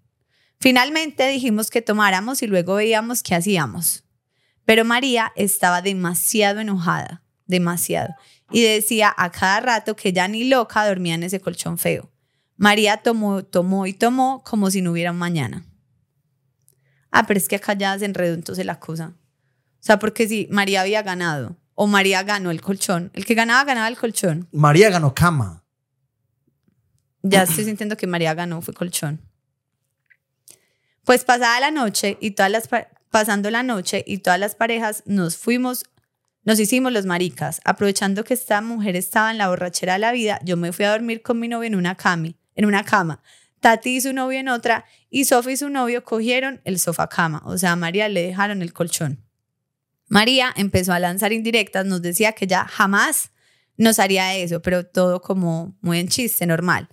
Finalmente 0.59 1.27
dijimos 1.27 1.71
que 1.71 1.81
tomáramos 1.81 2.43
y 2.43 2.45
luego 2.45 2.75
veíamos 2.75 3.23
qué 3.23 3.33
hacíamos. 3.33 4.03
Pero 4.63 4.85
María 4.85 5.33
estaba 5.35 5.81
demasiado 5.81 6.59
enojada, 6.59 7.23
demasiado, 7.47 8.13
y 8.51 8.61
decía 8.61 9.11
a 9.17 9.31
cada 9.31 9.59
rato 9.59 9.95
que 9.95 10.13
ya 10.13 10.27
ni 10.27 10.43
loca 10.43 10.87
dormía 10.87 11.15
en 11.15 11.23
ese 11.23 11.39
colchón 11.39 11.79
feo. 11.79 12.11
María 12.57 12.97
tomó, 12.97 13.43
tomó 13.43 13.87
y 13.87 13.93
tomó 13.93 14.43
como 14.43 14.69
si 14.69 14.83
no 14.83 14.91
hubiera 14.91 15.09
un 15.09 15.17
mañana. 15.17 15.65
Ah, 17.09 17.25
pero 17.25 17.39
es 17.39 17.47
que 17.47 17.55
acá 17.55 17.73
ya 17.73 17.97
se 17.97 18.05
enredó 18.05 18.35
entonces 18.35 18.67
la 18.67 18.79
cosa. 18.79 19.15
O 19.83 19.85
sea, 19.85 19.99
porque 19.99 20.29
si 20.29 20.47
María 20.49 20.79
había 20.79 21.01
ganado 21.01 21.57
o 21.75 21.87
María 21.87 22.23
ganó 22.23 22.51
el 22.51 22.61
colchón, 22.61 23.11
el 23.13 23.25
que 23.25 23.33
ganaba 23.33 23.65
ganaba 23.65 23.89
el 23.89 23.97
colchón. 23.97 24.47
María 24.53 24.89
ganó 24.89 25.13
cama. 25.13 25.65
Ya 27.21 27.43
estoy 27.43 27.65
sintiendo 27.65 27.97
que 27.97 28.07
María 28.07 28.33
ganó, 28.33 28.61
fue 28.61 28.73
colchón. 28.73 29.19
Pues 31.03 31.25
pasada 31.25 31.59
la 31.59 31.69
noche 31.71 32.17
y 32.21 32.31
todas 32.31 32.49
las 32.49 32.69
pa- 32.69 32.87
pasando 33.09 33.51
la 33.51 33.61
noche 33.61 34.05
y 34.07 34.19
todas 34.19 34.39
las 34.39 34.55
parejas 34.55 35.03
nos 35.05 35.35
fuimos, 35.35 35.83
nos 36.45 36.61
hicimos 36.61 36.93
los 36.93 37.05
maricas. 37.05 37.59
Aprovechando 37.65 38.23
que 38.23 38.33
esta 38.35 38.61
mujer 38.61 38.95
estaba 38.95 39.31
en 39.31 39.37
la 39.37 39.49
borrachera 39.49 39.93
de 39.93 39.99
la 39.99 40.13
vida, 40.13 40.39
yo 40.45 40.55
me 40.55 40.71
fui 40.71 40.85
a 40.85 40.91
dormir 40.91 41.21
con 41.21 41.39
mi 41.41 41.49
novio 41.49 41.67
en 41.67 41.75
una 41.75 41.95
cama, 41.95 42.29
en 42.55 42.65
una 42.65 42.85
cama. 42.85 43.21
Tati 43.59 43.97
y 43.97 44.01
su 44.01 44.13
novio 44.13 44.39
en 44.39 44.47
otra 44.47 44.85
y 45.09 45.25
Sofía 45.25 45.51
y 45.53 45.57
su 45.57 45.69
novio 45.69 46.05
cogieron 46.05 46.61
el 46.63 46.79
sofá 46.79 47.07
cama, 47.09 47.41
o 47.45 47.57
sea, 47.57 47.73
a 47.73 47.75
María 47.75 48.07
le 48.07 48.21
dejaron 48.25 48.61
el 48.61 48.71
colchón. 48.71 49.19
María 50.13 50.53
empezó 50.55 50.93
a 50.93 50.99
lanzar 50.99 51.33
indirectas, 51.33 51.87
nos 51.87 52.03
decía 52.03 52.33
que 52.33 52.45
ya 52.45 52.65
jamás 52.65 53.31
nos 53.77 53.97
haría 53.97 54.35
eso, 54.35 54.61
pero 54.61 54.85
todo 54.85 55.23
como 55.23 55.75
muy 55.81 55.97
en 55.97 56.07
chiste, 56.07 56.45
normal. 56.45 56.87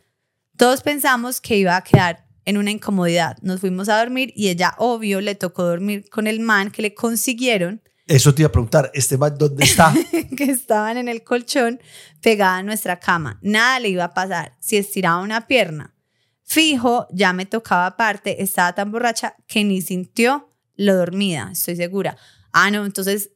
Todos 0.57 0.81
pensamos 0.81 1.43
que 1.43 1.59
iba 1.59 1.77
a 1.77 1.85
quedar 1.85 2.27
en 2.47 2.57
una 2.57 2.71
incomodidad. 2.71 3.37
Nos 3.43 3.61
fuimos 3.61 3.91
a 3.91 3.99
dormir 3.99 4.33
y 4.35 4.49
ella, 4.49 4.75
obvio, 4.79 5.21
le 5.21 5.35
tocó 5.35 5.65
dormir 5.65 6.09
con 6.09 6.27
el 6.27 6.41
man 6.41 6.71
que 6.71 6.81
le 6.81 6.95
consiguieron, 6.95 7.83
Eso 8.07 8.35
te 8.35 8.41
iba 8.41 8.49
a 8.49 8.53
preguntar, 8.53 8.91
¿este 8.95 9.19
man 9.19 9.37
dónde 9.37 9.65
está? 9.65 9.93
que 10.37 10.45
estaban 10.45 10.97
en 10.97 11.09
el 11.09 11.23
colchón 11.23 11.79
pegada 12.23 12.57
a 12.57 12.63
nuestra 12.63 13.01
cama. 13.01 13.39
Nada 13.43 13.81
le 13.81 13.91
iba 13.91 14.05
a 14.05 14.15
pasar 14.15 14.57
si 14.61 14.79
estiraba 14.79 15.21
una 15.21 15.47
pierna. 15.47 15.95
Fijo, 16.43 17.07
ya 17.13 17.35
me 17.35 17.45
tocaba 17.45 17.85
aparte, 17.85 18.43
estaba 18.43 18.75
tan 18.75 18.91
borracha 18.91 19.37
que 19.47 19.63
ni 19.63 19.83
sintió 19.83 20.49
lo 20.75 20.97
dormida, 20.97 21.51
estoy 21.53 21.77
segura. 21.77 22.17
Ah, 22.53 22.71
no, 22.71 22.85
entonces 22.85 23.31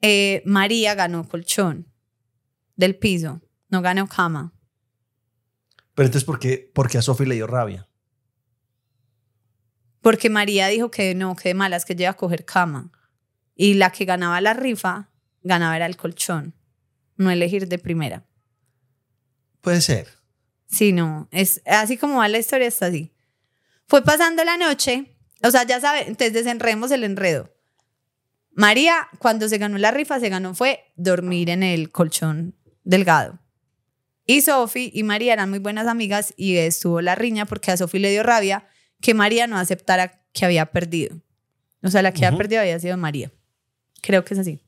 eh, 0.00 0.42
María 0.44 0.94
ganó 0.94 1.28
colchón 1.28 1.86
del 2.76 2.96
piso, 2.96 3.40
no 3.68 3.82
ganó 3.82 4.08
cama. 4.08 4.52
Pero 5.94 6.06
entonces, 6.06 6.24
¿por 6.24 6.38
qué, 6.38 6.70
por 6.74 6.88
qué 6.88 6.98
a 6.98 7.02
Sophie 7.02 7.26
le 7.26 7.34
dio 7.34 7.46
rabia? 7.46 7.88
Porque 10.00 10.30
María 10.30 10.66
dijo 10.68 10.90
que 10.90 11.14
no, 11.14 11.36
que 11.36 11.50
de 11.50 11.54
malas 11.54 11.84
que 11.84 11.94
llega 11.94 12.10
a 12.10 12.16
coger 12.16 12.44
cama. 12.44 12.90
Y 13.54 13.74
la 13.74 13.92
que 13.92 14.04
ganaba 14.04 14.40
la 14.40 14.54
rifa, 14.54 15.10
ganaba 15.42 15.76
era 15.76 15.86
el 15.86 15.96
colchón. 15.96 16.54
No 17.16 17.30
elegir 17.30 17.68
de 17.68 17.78
primera. 17.78 18.26
Puede 19.60 19.80
ser. 19.80 20.08
Sí, 20.66 20.92
no. 20.92 21.28
Es 21.30 21.62
así 21.66 21.96
como 21.96 22.16
va 22.16 22.28
la 22.28 22.38
historia, 22.38 22.66
está 22.66 22.86
así. 22.86 23.12
Fue 23.86 24.02
pasando 24.02 24.42
la 24.42 24.56
noche. 24.56 25.16
O 25.44 25.50
sea, 25.50 25.64
ya 25.64 25.80
sabe, 25.80 26.00
entonces 26.00 26.32
desenredemos 26.32 26.90
el 26.90 27.04
enredo. 27.04 27.54
María, 28.54 29.08
cuando 29.18 29.48
se 29.48 29.58
ganó 29.58 29.78
la 29.78 29.90
rifa, 29.90 30.20
se 30.20 30.28
ganó 30.28 30.54
fue 30.54 30.92
dormir 30.96 31.50
en 31.50 31.62
el 31.62 31.90
colchón 31.90 32.54
delgado. 32.84 33.38
Y 34.26 34.42
Sofi 34.42 34.90
y 34.94 35.02
María 35.02 35.32
eran 35.32 35.50
muy 35.50 35.58
buenas 35.58 35.86
amigas 35.86 36.32
y 36.36 36.56
estuvo 36.56 37.00
la 37.00 37.14
riña 37.14 37.44
porque 37.46 37.70
a 37.70 37.76
Sofi 37.76 37.98
le 37.98 38.10
dio 38.10 38.22
rabia 38.22 38.66
que 39.00 39.14
María 39.14 39.46
no 39.46 39.58
aceptara 39.58 40.22
que 40.32 40.44
había 40.44 40.66
perdido. 40.66 41.16
O 41.82 41.90
sea, 41.90 42.02
la 42.02 42.12
que 42.12 42.18
había 42.18 42.30
Ujú. 42.30 42.38
perdido 42.38 42.60
había 42.60 42.78
sido 42.78 42.96
María. 42.96 43.32
Creo 44.00 44.24
que 44.24 44.34
es 44.34 44.40
así. 44.40 44.62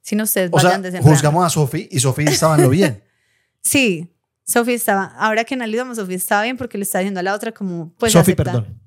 Si 0.00 0.16
no, 0.16 0.24
ustedes 0.24 0.50
O 0.52 0.58
sea, 0.58 0.70
vayan 0.70 0.82
desenredando. 0.82 1.14
juzgamos 1.14 1.44
a 1.46 1.50
Sophie 1.50 1.88
y 1.92 2.00
Sophie 2.00 2.24
estaba 2.28 2.56
en 2.56 2.62
lo 2.62 2.70
bien. 2.70 3.02
Sí, 3.60 4.14
Sofía 4.44 4.74
estaba, 4.76 5.04
ahora 5.18 5.44
que 5.44 5.52
analizamos, 5.52 5.98
Sofía 5.98 6.16
estaba 6.16 6.44
bien 6.44 6.56
porque 6.56 6.78
le 6.78 6.84
está 6.84 7.00
diciendo 7.00 7.20
a 7.20 7.22
la 7.22 7.34
otra 7.34 7.52
como, 7.52 7.92
pues 7.98 8.16
acepta. 8.16 8.44
perdón. 8.44 8.80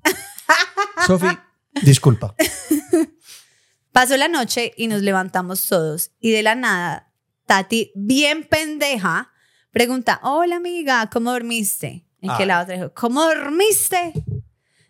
Sophie, 1.06 1.38
disculpa. 1.84 2.34
Pasó 3.92 4.16
la 4.18 4.28
noche 4.28 4.74
y 4.78 4.88
nos 4.88 5.02
levantamos 5.02 5.68
todos 5.68 6.12
y 6.20 6.32
de 6.32 6.44
la 6.44 6.56
nada, 6.56 7.14
Tati, 7.46 7.92
bien 7.96 8.46
pendeja, 8.46 9.32
pregunta, 9.72 10.20
hola 10.24 10.56
amiga, 10.56 11.10
¿cómo 11.12 11.32
dormiste? 11.32 12.06
En 12.22 12.30
que 12.38 12.44
Ay. 12.44 12.46
la 12.46 12.62
otra 12.62 12.76
dijo, 12.76 12.94
¿cómo 12.94 13.24
dormiste? 13.26 14.14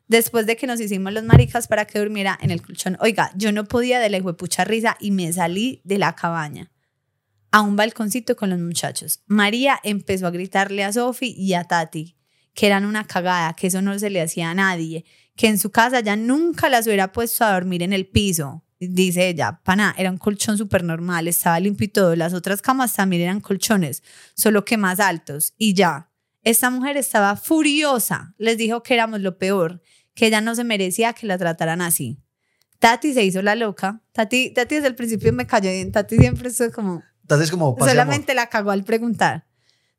Después 0.08 0.46
de 0.46 0.56
que 0.56 0.68
nos 0.68 0.80
hicimos 0.80 1.14
los 1.14 1.24
maricas 1.24 1.68
para 1.68 1.86
que 1.86 1.98
durmiera 1.98 2.38
en 2.42 2.52
el 2.52 2.62
colchón. 2.62 2.98
Oiga, 3.00 3.32
yo 3.36 3.52
no 3.52 3.66
podía 3.66 4.00
de 4.00 4.10
la 4.10 4.18
hijuepucha 4.18 4.66
risa 4.66 4.98
y 5.00 5.12
me 5.12 5.32
salí 5.34 5.82
de 5.84 5.98
la 5.98 6.16
cabaña 6.16 6.72
a 7.52 7.62
un 7.62 7.76
balconcito 7.76 8.36
con 8.36 8.50
los 8.50 8.60
muchachos. 8.60 9.24
María 9.26 9.80
empezó 9.84 10.28
a 10.28 10.32
gritarle 10.32 10.84
a 10.84 10.94
Sofi 10.94 11.34
y 11.36 11.54
a 11.54 11.64
Tati 11.64 12.18
que 12.54 12.68
eran 12.68 12.86
una 12.86 13.06
cagada, 13.08 13.54
que 13.54 13.68
eso 13.68 13.82
no 13.82 13.98
se 13.98 14.10
le 14.10 14.22
hacía 14.22 14.52
a 14.52 14.54
nadie, 14.54 15.06
que 15.36 15.48
en 15.48 15.58
su 15.58 15.72
casa 15.72 16.02
ya 16.02 16.16
nunca 16.16 16.70
las 16.70 16.86
hubiera 16.86 17.12
puesto 17.12 17.46
a 17.46 17.54
dormir 17.54 17.82
en 17.84 17.94
el 17.94 18.08
piso. 18.08 18.64
Dice 18.84 19.30
ella, 19.30 19.62
pana, 19.64 19.94
era 19.96 20.10
un 20.10 20.18
colchón 20.18 20.58
súper 20.58 20.84
normal, 20.84 21.28
estaba 21.28 21.60
limpio 21.60 21.86
y 21.86 21.90
todo. 21.90 22.16
Las 22.16 22.34
otras 22.34 22.64
camas 22.64 22.96
también 22.96 23.22
eran 23.22 23.40
colchones, 23.40 24.02
solo 24.34 24.66
que 24.66 24.76
más 24.76 25.00
altos. 25.00 25.54
Y 25.56 25.76
ya, 25.76 26.10
esta 26.42 26.72
mujer 26.72 26.98
estaba 26.98 27.36
furiosa. 27.36 28.34
Les 28.40 28.58
dijo 28.58 28.82
que 28.82 28.96
éramos 28.96 29.22
lo 29.22 29.38
peor, 29.38 29.84
que 30.16 30.26
ella 30.26 30.42
no 30.42 30.56
se 30.56 30.64
merecía 30.64 31.14
que 31.14 31.28
la 31.28 31.38
trataran 31.38 31.82
así. 31.82 32.24
Tati 32.80 33.14
se 33.14 33.24
hizo 33.24 33.44
la 33.44 33.54
loca. 33.54 34.02
Tati, 34.14 34.52
Tati 34.52 34.76
desde 34.76 34.88
el 34.88 34.96
principio 34.96 35.32
me 35.32 35.46
cayó 35.46 35.70
bien. 35.70 35.92
Tati 35.92 36.18
siempre 36.18 36.50
estuvo 36.50 36.72
como, 36.72 37.04
Entonces, 37.22 37.52
como 37.52 37.76
pase 37.76 37.92
amor. 37.92 38.04
Solamente 38.04 38.34
la 38.34 38.48
cagó 38.48 38.72
al 38.72 38.84
preguntar. 38.84 39.46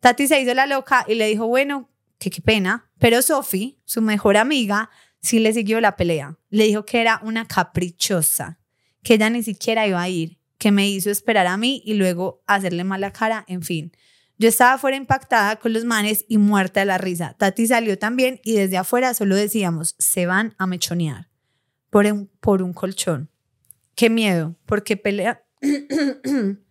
Tati 0.00 0.26
se 0.26 0.40
hizo 0.40 0.52
la 0.54 0.66
loca 0.66 1.04
y 1.06 1.14
le 1.14 1.28
dijo, 1.28 1.46
bueno, 1.46 1.88
que 2.18 2.30
qué 2.30 2.42
pena. 2.42 2.90
Pero 2.98 3.22
Sophie, 3.22 3.78
su 3.84 4.02
mejor 4.02 4.36
amiga, 4.36 4.90
sí 5.20 5.38
le 5.38 5.52
siguió 5.52 5.80
la 5.80 5.94
pelea. 5.94 6.36
Le 6.50 6.64
dijo 6.64 6.84
que 6.84 7.00
era 7.00 7.20
una 7.22 7.46
caprichosa, 7.46 8.58
que 9.02 9.14
ella 9.14 9.30
ni 9.30 9.42
siquiera 9.42 9.86
iba 9.86 10.00
a 10.00 10.08
ir, 10.08 10.38
que 10.58 10.70
me 10.70 10.88
hizo 10.88 11.10
esperar 11.10 11.46
a 11.46 11.56
mí 11.56 11.82
y 11.84 11.94
luego 11.94 12.42
hacerle 12.46 12.84
mala 12.84 13.12
cara, 13.12 13.44
en 13.48 13.62
fin. 13.62 13.92
Yo 14.38 14.48
estaba 14.48 14.74
afuera 14.74 14.96
impactada 14.96 15.56
con 15.56 15.72
los 15.72 15.84
manes 15.84 16.24
y 16.28 16.38
muerta 16.38 16.80
de 16.80 16.86
la 16.86 16.98
risa. 16.98 17.34
Tati 17.38 17.66
salió 17.66 17.98
también 17.98 18.40
y 18.42 18.54
desde 18.54 18.76
afuera 18.76 19.14
solo 19.14 19.36
decíamos, 19.36 19.94
se 19.98 20.26
van 20.26 20.54
a 20.58 20.66
mechonear 20.66 21.28
por 21.90 22.06
un, 22.06 22.28
por 22.40 22.62
un 22.62 22.72
colchón. 22.72 23.30
Qué 23.94 24.10
miedo, 24.10 24.56
porque 24.66 24.96
pelea... 24.96 25.44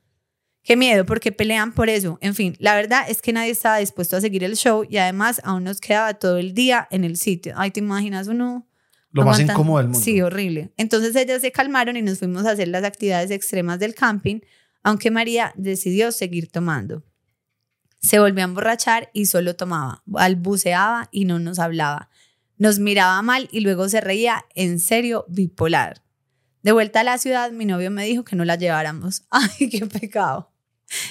Qué 0.63 0.77
miedo, 0.77 1.07
porque 1.07 1.31
pelean 1.31 1.73
por 1.73 1.89
eso. 1.89 2.19
En 2.21 2.35
fin, 2.35 2.55
la 2.59 2.75
verdad 2.75 3.05
es 3.09 3.21
que 3.23 3.33
nadie 3.33 3.49
estaba 3.49 3.77
dispuesto 3.77 4.15
a 4.15 4.21
seguir 4.21 4.43
el 4.43 4.55
show 4.55 4.85
y 4.87 4.97
además 4.97 5.41
aún 5.43 5.63
nos 5.63 5.81
quedaba 5.81 6.13
todo 6.13 6.37
el 6.37 6.53
día 6.53 6.87
en 6.91 7.03
el 7.03 7.17
sitio. 7.17 7.55
Ay, 7.57 7.71
¿te 7.71 7.79
imaginas 7.79 8.27
uno 8.27 8.67
Lo 9.13 9.25
más 9.25 9.39
incómodo 9.39 9.77
del 9.79 9.87
mundo. 9.87 9.99
Sí, 9.99 10.21
horrible. 10.21 10.71
Entonces 10.77 11.15
ellas 11.15 11.41
se 11.41 11.51
calmaron 11.51 11.97
y 11.97 12.01
nos 12.01 12.19
fuimos 12.19 12.45
a 12.45 12.51
hacer 12.51 12.67
las 12.69 12.83
actividades 12.83 13.29
extremas 13.31 13.79
del 13.79 13.93
camping, 13.95 14.39
aunque 14.83 15.11
María 15.11 15.53
decidió 15.55 16.11
seguir 16.11 16.49
tomando. 16.51 17.03
Se 17.99 18.19
volvió 18.19 18.41
a 18.43 18.45
emborrachar 18.45 19.09
y 19.13 19.25
solo 19.27 19.55
tomaba, 19.55 20.01
balbuceaba 20.05 21.09
y 21.11 21.25
no 21.25 21.39
nos 21.39 21.59
hablaba. 21.59 22.09
Nos 22.57 22.79
miraba 22.79 23.21
mal 23.21 23.47
y 23.51 23.59
luego 23.61 23.89
se 23.89 24.01
reía, 24.01 24.45
en 24.55 24.79
serio, 24.79 25.25
bipolar. 25.27 26.03
De 26.63 26.71
vuelta 26.71 27.01
a 27.01 27.03
la 27.03 27.17
ciudad, 27.17 27.51
mi 27.51 27.65
novio 27.65 27.91
me 27.91 28.05
dijo 28.05 28.23
que 28.23 28.35
no 28.35 28.45
la 28.45 28.55
lleváramos. 28.55 29.23
Ay, 29.29 29.69
qué 29.69 29.85
pecado. 29.87 30.51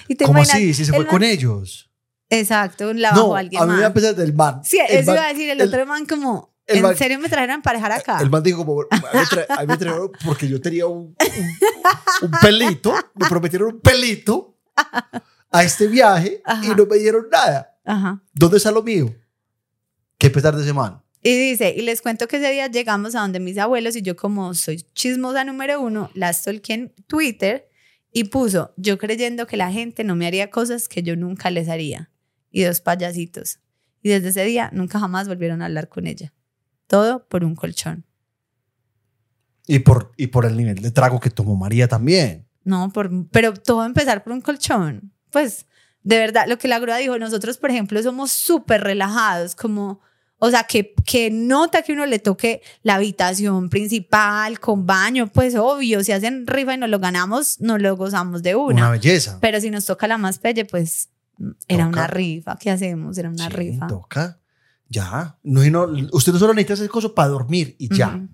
Y 0.09 0.15
te 0.15 0.25
¿Cómo 0.25 0.39
imaginas, 0.39 0.57
así? 0.57 0.75
Si 0.75 0.85
se 0.85 0.91
el 0.93 0.97
fue 0.97 1.05
man- 1.05 1.11
con 1.13 1.23
ellos. 1.23 1.91
Exacto, 2.29 2.93
la 2.93 3.11
No, 3.13 3.23
bajó 3.23 3.37
a 3.37 3.39
alguien 3.41 3.61
mí 3.63 3.67
me 3.69 3.73
más. 3.75 3.83
da 3.83 3.93
pesar 3.93 4.15
del 4.15 4.33
man. 4.33 4.61
Sí, 4.65 4.79
El 4.89 4.99
eso 4.99 5.07
man- 5.11 5.17
iba 5.17 5.27
a 5.27 5.29
decir 5.33 5.51
el, 5.51 5.61
el- 5.61 5.69
otro 5.69 5.87
man 5.87 6.07
como, 6.07 6.55
el 6.67 6.77
¿en 6.79 6.83
man- 6.83 6.97
serio 6.97 7.19
me 7.19 7.29
trajeron 7.29 7.51
a 7.53 7.55
emparejar 7.57 7.93
acá? 7.93 8.19
El 8.21 8.31
man 8.31 8.43
dijo 8.43 8.65
como, 8.65 8.83
a 8.83 9.61
mí 9.61 9.67
me 9.67 9.77
trajeron 9.77 10.11
porque 10.25 10.49
yo 10.49 10.61
tenía 10.61 10.87
un, 10.87 11.17
un, 11.19 12.27
un 12.27 12.31
pelito, 12.41 12.95
me 13.15 13.29
prometieron 13.29 13.75
un 13.75 13.81
pelito 13.81 14.57
a 15.51 15.65
este 15.65 15.87
viaje 15.89 16.37
y 16.39 16.51
Ajá. 16.51 16.75
no 16.77 16.87
me 16.87 16.97
dieron 16.99 17.27
nada. 17.31 17.77
Ajá. 17.85 18.23
¿Dónde 18.33 18.59
está 18.59 18.71
lo 18.71 18.83
mío? 18.83 19.15
Qué 20.19 20.31
pesar 20.31 20.55
de 20.55 20.63
ese 20.63 20.73
man. 20.73 21.03
Y 21.23 21.37
dice, 21.51 21.75
y 21.77 21.83
les 21.83 22.01
cuento 22.03 22.29
que 22.29 22.37
ese 22.39 22.51
día 22.51 22.67
llegamos 22.69 23.15
a 23.15 23.21
donde 23.21 23.41
mis 23.41 23.59
abuelos 23.59 23.95
y 23.97 24.03
yo 24.03 24.17
como 24.17 24.55
soy 24.55 24.79
chismosa 24.95 25.45
número 25.45 25.81
uno, 25.81 26.11
la 26.15 26.33
stalkeé 26.33 26.75
en 26.75 26.95
Twitter 27.07 27.69
y 28.13 28.25
puso, 28.25 28.73
yo 28.77 28.97
creyendo 28.99 29.47
que 29.47 29.57
la 29.57 29.71
gente 29.71 30.03
no 30.05 30.17
me 30.17 30.27
haría 30.27 30.51
cosas 30.51 30.89
que 30.89 31.03
yo 31.03 31.17
nunca 31.17 31.51
les 31.51 31.69
haría. 31.69 32.11
Y 32.51 32.63
dos 32.63 32.81
payasitos. 32.81 33.61
Y 34.03 34.09
desde 34.09 34.29
ese 34.31 34.45
día 34.45 34.71
nunca 34.73 34.99
jamás 34.99 35.29
volvieron 35.29 35.63
a 35.63 35.67
hablar 35.67 35.89
con 35.89 36.07
ella. 36.07 36.33
Todo 36.91 37.25
por 37.29 37.45
un 37.45 37.55
colchón. 37.55 38.05
Y 39.69 39.79
por, 39.79 40.11
y 40.17 40.27
por 40.27 40.45
el 40.45 40.57
nivel 40.57 40.83
de 40.83 40.91
trago 40.91 41.21
que 41.21 41.31
tomó 41.31 41.55
María 41.55 41.87
también. 41.87 42.49
No, 42.65 42.91
por, 42.93 43.09
pero 43.31 43.55
todo 43.55 43.85
empezar 43.85 44.25
por 44.25 44.33
un 44.33 44.41
colchón. 44.41 45.13
Pues, 45.31 45.67
de 46.03 46.19
verdad, 46.19 46.47
lo 46.49 46.59
que 46.59 46.67
la 46.67 46.81
grúa 46.81 46.97
dijo, 46.97 47.17
nosotros, 47.17 47.59
por 47.59 47.71
ejemplo, 47.71 48.03
somos 48.03 48.33
súper 48.33 48.81
relajados, 48.81 49.55
como, 49.55 50.01
o 50.39 50.51
sea, 50.51 50.65
que, 50.65 50.93
que 51.05 51.31
nota 51.31 51.83
que 51.83 51.93
uno 51.93 52.05
le 52.07 52.19
toque 52.19 52.61
la 52.83 52.97
habitación 52.97 53.71
principal 53.71 54.59
con 54.59 54.85
baño, 54.87 55.29
pues 55.29 55.55
obvio, 55.55 56.03
si 56.03 56.11
hacen 56.11 56.49
rifa 56.49 56.75
y 56.75 56.79
nos 56.79 56.91
lo 56.91 56.99
ganamos, 56.99 57.61
nos 57.61 57.81
lo 57.81 57.97
gozamos 57.97 58.43
de 58.43 58.57
una. 58.57 58.83
Una 58.83 58.91
belleza. 58.91 59.39
Pero 59.41 59.61
si 59.61 59.71
nos 59.71 59.85
toca 59.87 60.09
la 60.09 60.19
más 60.19 60.41
pelle, 60.41 60.65
pues 60.65 61.11
era 61.69 61.85
Toca. 61.85 61.99
una 62.01 62.07
rifa. 62.09 62.59
¿Qué 62.59 62.71
hacemos? 62.73 63.17
Era 63.17 63.29
una 63.29 63.45
Sí, 63.49 63.51
rifa. 63.55 63.87
Toca. 63.87 64.40
Ya. 64.91 65.39
No, 65.45 65.63
no, 65.65 66.09
usted 66.13 66.33
no 66.33 66.39
solo 66.39 66.53
necesita 66.53 66.75
hacer 66.75 66.89
cosas 66.91 67.13
para 67.13 67.29
dormir 67.29 67.77
y 67.79 67.95
ya. 67.95 68.09
Ujú. 68.09 68.29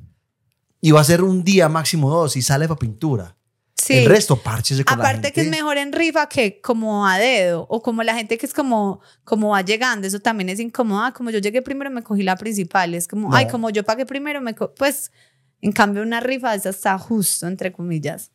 Y 0.80 0.90
va 0.90 1.00
a 1.00 1.04
ser 1.04 1.22
un 1.22 1.44
día 1.44 1.68
máximo 1.68 2.10
dos 2.10 2.36
y 2.36 2.42
sale 2.42 2.66
para 2.66 2.78
pintura. 2.78 3.36
Sí. 3.74 3.98
El 3.98 4.06
resto, 4.06 4.36
párchese 4.36 4.84
con 4.84 4.98
la 4.98 5.04
Aparte 5.04 5.32
que 5.32 5.42
es 5.42 5.50
mejor 5.50 5.76
en 5.76 5.92
rifa 5.92 6.28
que 6.28 6.60
como 6.60 7.06
a 7.06 7.18
dedo 7.18 7.66
o 7.68 7.82
como 7.82 8.02
la 8.02 8.14
gente 8.14 8.36
que 8.38 8.46
es 8.46 8.54
como, 8.54 9.00
como 9.22 9.50
va 9.50 9.60
llegando, 9.60 10.06
eso 10.06 10.18
también 10.18 10.48
es 10.48 10.58
incómodo. 10.58 11.02
Ah, 11.02 11.12
como 11.12 11.30
yo 11.30 11.38
llegué 11.38 11.60
primero 11.62 11.90
me 11.90 12.02
cogí 12.02 12.22
la 12.22 12.36
principal, 12.36 12.94
es 12.94 13.06
como, 13.06 13.28
No. 13.30 13.36
ay, 13.36 13.46
como 13.48 13.70
yo 13.70 13.84
pagué 13.84 14.06
primero, 14.06 14.40
me 14.40 14.54
co-". 14.54 14.74
pues 14.74 15.12
en 15.60 15.72
cambio 15.72 16.02
una 16.02 16.20
rifa 16.20 16.54
esa 16.54 16.70
está 16.70 16.98
justo, 16.98 17.46
entre 17.46 17.70
comillas. 17.70 18.32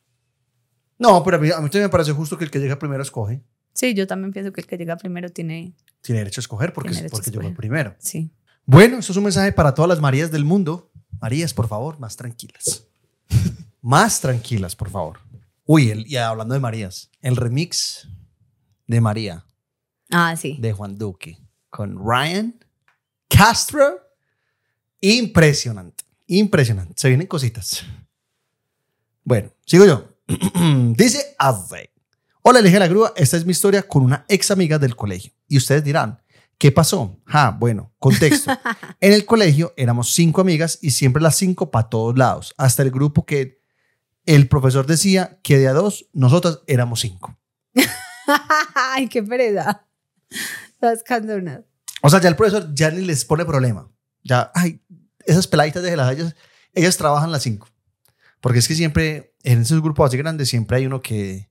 No, 1.00 1.24
pero 1.24 1.38
a 1.38 1.40
mí, 1.40 1.50
a 1.50 1.58
mí 1.60 1.64
también 1.70 1.84
me 1.86 1.90
parece 1.90 2.12
justo 2.12 2.38
que 2.38 2.44
el 2.44 2.52
que 2.52 2.60
llega 2.60 2.78
primero 2.78 3.02
escoge. 3.02 3.44
Sí, 3.74 3.94
yo 3.94 4.06
también 4.08 4.32
pienso 4.34 4.52
que 4.52 4.62
el 4.62 4.68
que 4.68 4.78
llega 4.78 4.98
primero 4.98 5.30
tiene, 5.30 5.74
Tiene 6.02 6.20
derecho 6.20 6.40
a 6.40 6.44
escoger 6.44 6.74
porque, 6.74 6.98
a 6.98 7.08
porque 7.10 7.32
llegó 7.32 7.54
primero. 7.54 7.96
sí. 8.00 8.32
Bueno, 8.66 9.00
esto 9.00 9.12
es 9.12 9.18
un 9.18 9.24
mensaje 9.24 9.52
para 9.52 9.74
todas 9.74 9.90
las 9.90 10.00
Marías 10.00 10.32
del 10.32 10.46
mundo. 10.46 10.92
Marías, 11.20 11.54
por 11.54 11.68
favor, 11.68 12.00
más 12.00 12.16
tranquilas. 12.16 12.86
más 13.82 14.22
tranquilas, 14.22 14.76
por 14.76 14.90
favor. 14.90 15.20
Uy, 15.66 15.90
el- 15.90 16.08
y 16.08 16.16
hablando 16.18 16.54
de 16.54 16.60
Marías, 16.60 17.10
el 17.22 17.36
remix 17.36 18.08
de 18.88 19.02
María 19.02 19.46
Ah, 20.12 20.36
sí. 20.38 20.58
de 20.60 20.74
Juan 20.74 20.98
Duque 20.98 21.38
con 21.70 21.98
Ryan 21.98 22.54
Castro. 23.30 24.00
Impresionante, 25.00 26.04
impresionante. 26.28 26.94
Se 26.98 27.08
vienen 27.08 27.28
cositas. 27.28 27.84
Bueno, 29.24 29.52
sigo 29.66 29.86
yo. 29.86 30.08
Dice 30.96 31.36
Azze. 31.40 31.91
Hola, 32.44 32.58
elige 32.58 32.80
la 32.80 32.88
grúa. 32.88 33.14
Esta 33.16 33.38
es 33.38 33.46
mi 33.46 33.52
historia 33.52 33.84
con 33.84 34.02
una 34.02 34.26
ex 34.28 34.50
amiga 34.50 34.80
del 34.80 34.96
colegio. 34.96 35.32
Y 35.48 35.58
ustedes 35.58 35.84
dirán, 35.84 36.24
¿qué 36.58 36.72
pasó? 36.72 37.22
Ah, 37.28 37.56
bueno, 37.58 37.94
contexto. 38.00 38.52
en 39.00 39.14
el 39.14 39.26
colegio 39.26 39.76
éramos 39.78 40.12
cinco 40.16 40.42
amigas 40.42 40.80
y 40.82 40.90
siempre 40.90 41.22
las 41.22 41.36
cinco 41.36 41.70
para 41.70 41.88
todos 41.88 42.18
lados. 42.18 42.56
Hasta 42.58 42.82
el 42.82 42.90
grupo 42.90 43.28
que 43.28 43.62
el 44.26 44.48
profesor 44.48 44.88
decía 44.88 45.40
que 45.44 45.60
de 45.60 45.68
a 45.68 45.74
dos, 45.74 46.10
nosotras 46.14 46.62
éramos 46.66 47.02
cinco. 47.02 47.38
ay, 48.74 49.08
qué 49.08 49.22
pereza. 49.22 49.86
Las 50.80 51.04
candonas. 51.04 51.62
O 52.02 52.10
sea, 52.10 52.22
ya 52.22 52.30
el 52.30 52.36
profesor 52.36 52.74
ya 52.74 52.90
ni 52.90 53.06
les 53.06 53.24
pone 53.24 53.46
problema. 53.46 53.88
Ya, 54.24 54.52
ay, 54.56 54.82
esas 55.28 55.46
peladitas 55.46 55.84
de 55.84 55.96
las 55.96 56.12
ellas, 56.12 56.36
ellas 56.74 56.98
trabajan 56.98 57.32
las 57.32 57.44
cinco. 57.44 57.68
Porque 58.40 58.58
es 58.58 58.68
que 58.68 58.74
siempre, 58.74 59.36
en 59.44 59.62
esos 59.62 59.80
grupos 59.80 60.08
así 60.08 60.18
grandes, 60.18 60.50
siempre 60.50 60.78
hay 60.78 60.88
uno 60.88 61.04
que, 61.04 61.51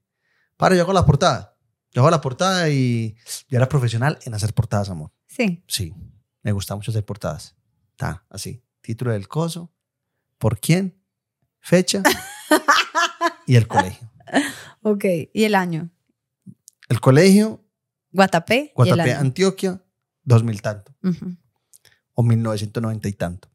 para, 0.60 0.76
yo 0.76 0.82
hago 0.82 0.92
la 0.92 1.06
portada. 1.06 1.56
Yo 1.92 2.02
hago 2.02 2.10
la 2.10 2.20
portada 2.20 2.68
y 2.68 3.16
yo 3.48 3.56
era 3.56 3.68
profesional 3.68 4.18
en 4.24 4.34
hacer 4.34 4.54
portadas, 4.54 4.90
amor. 4.90 5.10
Sí. 5.26 5.64
Sí, 5.66 5.94
me 6.42 6.52
gusta 6.52 6.76
mucho 6.76 6.90
hacer 6.90 7.04
portadas. 7.04 7.56
Está, 7.90 8.24
así. 8.28 8.62
Título 8.80 9.12
del 9.12 9.26
coso, 9.26 9.72
por 10.38 10.60
quién, 10.60 11.02
fecha 11.58 12.02
y 13.46 13.56
el 13.56 13.66
colegio. 13.66 14.08
Ok. 14.82 15.04
¿Y 15.34 15.44
el 15.44 15.56
año? 15.56 15.90
El 16.88 17.00
colegio, 17.00 17.62
Guatapé. 18.12 18.72
Guatapé. 18.74 19.12
Antioquia, 19.14 19.82
2000 20.22 20.62
tanto, 20.62 20.94
o 22.14 22.22
1990 22.22 23.08
y 23.08 23.12
tanto. 23.12 23.48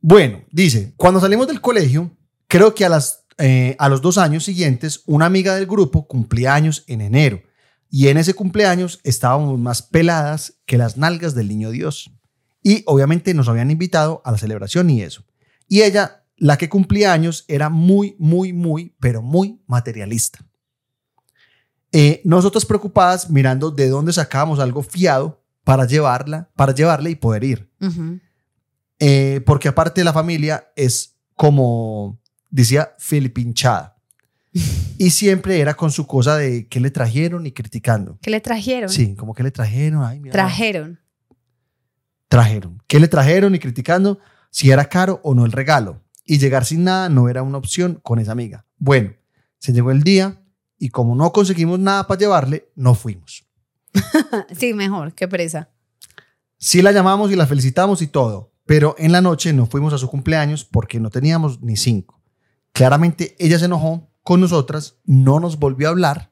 Bueno, 0.00 0.42
dice, 0.50 0.92
cuando 0.96 1.20
salimos 1.20 1.46
del 1.46 1.60
colegio, 1.60 2.10
creo 2.48 2.74
que 2.74 2.84
a, 2.84 2.88
las, 2.88 3.25
eh, 3.38 3.76
a 3.78 3.88
los 3.88 4.00
dos 4.00 4.18
años 4.18 4.44
siguientes, 4.44 5.02
una 5.06 5.26
amiga 5.26 5.54
del 5.54 5.66
grupo 5.66 6.06
cumplía 6.06 6.54
años 6.54 6.84
en 6.86 7.00
enero. 7.00 7.42
Y 7.90 8.08
en 8.08 8.16
ese 8.16 8.34
cumpleaños 8.34 9.00
estábamos 9.04 9.58
más 9.58 9.82
peladas 9.82 10.54
que 10.66 10.78
las 10.78 10.96
nalgas 10.96 11.34
del 11.34 11.48
niño 11.48 11.70
Dios. 11.70 12.10
Y 12.62 12.82
obviamente 12.86 13.32
nos 13.32 13.48
habían 13.48 13.70
invitado 13.70 14.22
a 14.24 14.32
la 14.32 14.38
celebración 14.38 14.90
y 14.90 15.02
eso. 15.02 15.24
Y 15.68 15.82
ella, 15.82 16.24
la 16.36 16.58
que 16.58 16.68
cumplía 16.68 17.12
años, 17.12 17.44
era 17.48 17.68
muy, 17.68 18.16
muy, 18.18 18.52
muy, 18.52 18.96
pero 19.00 19.22
muy 19.22 19.60
materialista. 19.66 20.40
Eh, 21.92 22.20
nosotros 22.24 22.66
preocupadas 22.66 23.30
mirando 23.30 23.70
de 23.70 23.88
dónde 23.88 24.12
sacábamos 24.12 24.58
algo 24.58 24.82
fiado 24.82 25.42
para 25.64 25.86
llevarla, 25.86 26.50
para 26.56 26.74
llevarle 26.74 27.10
y 27.10 27.14
poder 27.14 27.44
ir. 27.44 27.70
Eh, 28.98 29.40
porque 29.46 29.68
aparte 29.68 30.04
la 30.04 30.12
familia 30.12 30.72
es 30.74 31.16
como, 31.34 32.20
decía, 32.50 32.94
filipinchada. 32.98 33.96
y 34.98 35.10
siempre 35.10 35.60
era 35.60 35.74
con 35.74 35.90
su 35.90 36.06
cosa 36.06 36.36
de 36.36 36.66
qué 36.68 36.80
le 36.80 36.90
trajeron 36.90 37.46
y 37.46 37.52
criticando. 37.52 38.18
¿Qué 38.22 38.30
le 38.30 38.40
trajeron? 38.40 38.88
Sí, 38.88 39.14
como 39.14 39.34
que 39.34 39.42
le 39.42 39.50
trajeron. 39.50 40.02
Ay, 40.04 40.20
mira, 40.20 40.32
Trajeron. 40.32 40.98
trajeron. 42.28 42.82
¿Qué 42.86 43.00
le 43.00 43.08
trajeron 43.08 43.54
y 43.54 43.58
criticando 43.58 44.18
si 44.50 44.70
era 44.70 44.86
caro 44.88 45.20
o 45.22 45.34
no 45.34 45.44
el 45.44 45.52
regalo? 45.52 46.02
Y 46.24 46.38
llegar 46.38 46.64
sin 46.64 46.84
nada 46.84 47.08
no 47.08 47.28
era 47.28 47.42
una 47.42 47.58
opción 47.58 48.00
con 48.02 48.18
esa 48.18 48.32
amiga. 48.32 48.66
Bueno, 48.78 49.14
se 49.58 49.72
llegó 49.72 49.90
el 49.90 50.02
día 50.02 50.42
y 50.78 50.88
como 50.88 51.14
no 51.14 51.32
conseguimos 51.32 51.78
nada 51.78 52.06
para 52.06 52.18
llevarle, 52.18 52.70
no 52.74 52.94
fuimos. 52.94 53.44
Sí, 54.56 54.74
mejor. 54.74 55.14
Qué 55.14 55.28
presa. 55.28 55.70
Sí 56.58 56.82
la 56.82 56.92
llamamos 56.92 57.30
y 57.30 57.36
la 57.36 57.46
felicitamos 57.46 58.02
y 58.02 58.06
todo, 58.06 58.52
pero 58.64 58.94
en 58.98 59.12
la 59.12 59.20
noche 59.20 59.52
no 59.52 59.66
fuimos 59.66 59.92
a 59.92 59.98
su 59.98 60.08
cumpleaños 60.08 60.64
porque 60.64 60.98
no 61.00 61.10
teníamos 61.10 61.62
ni 61.62 61.76
cinco. 61.76 62.15
Claramente 62.76 63.34
ella 63.38 63.58
se 63.58 63.64
enojó 63.64 64.12
con 64.22 64.42
nosotras, 64.42 64.98
no 65.06 65.40
nos 65.40 65.58
volvió 65.58 65.88
a 65.88 65.92
hablar, 65.92 66.30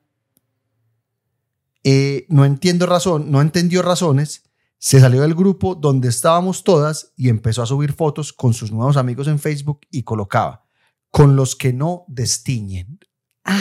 eh, 1.84 2.26
no 2.28 2.44
entiendo 2.44 2.84
razón, 2.84 3.30
no 3.30 3.40
entendió 3.40 3.80
razones, 3.80 4.42
se 4.76 5.00
salió 5.00 5.22
del 5.22 5.34
grupo 5.34 5.74
donde 5.74 6.08
estábamos 6.10 6.62
todas 6.62 7.14
y 7.16 7.30
empezó 7.30 7.62
a 7.62 7.66
subir 7.66 7.94
fotos 7.94 8.34
con 8.34 8.52
sus 8.52 8.72
nuevos 8.72 8.98
amigos 8.98 9.26
en 9.26 9.38
Facebook 9.38 9.80
y 9.90 10.02
colocaba 10.02 10.66
con 11.10 11.34
los 11.34 11.56
que 11.56 11.72
no 11.72 12.04
destiñen. 12.08 12.98
Ay, 13.44 13.56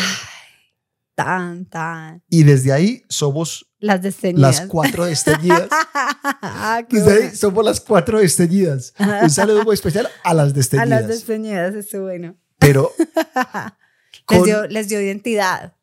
tan, 1.16 1.66
tan. 1.68 2.22
Y 2.28 2.44
desde 2.44 2.74
ahí 2.74 3.04
somos 3.08 3.72
Las 3.80 4.02
desteñidas. 4.02 4.60
las 4.60 4.68
cuatro 4.68 5.06
desteñidas. 5.06 5.70
ah, 6.42 6.82
Desde 6.90 7.28
ahí 7.28 7.34
somos 7.34 7.64
las 7.64 7.80
cuatro 7.80 8.20
desteñidas. 8.20 8.94
Un 9.22 9.30
saludo 9.30 9.64
muy 9.64 9.74
especial 9.74 10.10
a 10.26 10.34
las 10.34 10.50
A 10.50 10.54
desteñidas. 10.54 10.90
las 10.90 11.08
desteñidas, 11.08 11.76
eso 11.76 12.02
bueno. 12.02 12.36
Pero 12.64 12.92
Les 14.30 14.44
dio, 14.46 14.68
les 14.68 14.88
dio 14.88 15.02
identidad. 15.02 15.74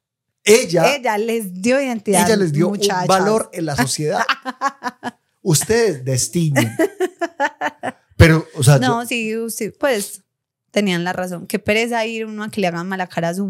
ella, 0.44 0.94
Ella 0.96 1.18
les 1.18 1.52
dio 1.62 1.80
identidad. 1.80 2.26
ella 2.26 2.36
les 2.36 2.52
dio 2.52 2.70
muchachas. 2.70 3.02
un 3.02 3.06
valor 3.08 3.50
en 3.52 3.66
la 3.66 3.76
sociedad. 3.76 4.22
Ustedes 5.42 6.04
destiñen. 6.04 6.70
Pero, 8.16 8.46
o 8.56 8.62
sea, 8.62 8.78
No, 8.78 9.02
yo- 9.02 9.06
sí, 9.08 9.34
sí, 9.50 9.70
pues 9.70 10.22
tenían 10.70 11.04
la 11.04 11.12
razón. 11.12 11.46
Qué 11.46 11.58
pereza 11.58 12.04
ir 12.06 12.26
uno 12.26 12.44
a 12.44 12.50
que 12.50 12.60
le 12.60 12.66
hagan 12.66 12.88
mala 12.88 13.06
cara 13.06 13.30
a 13.30 13.34
su, 13.34 13.46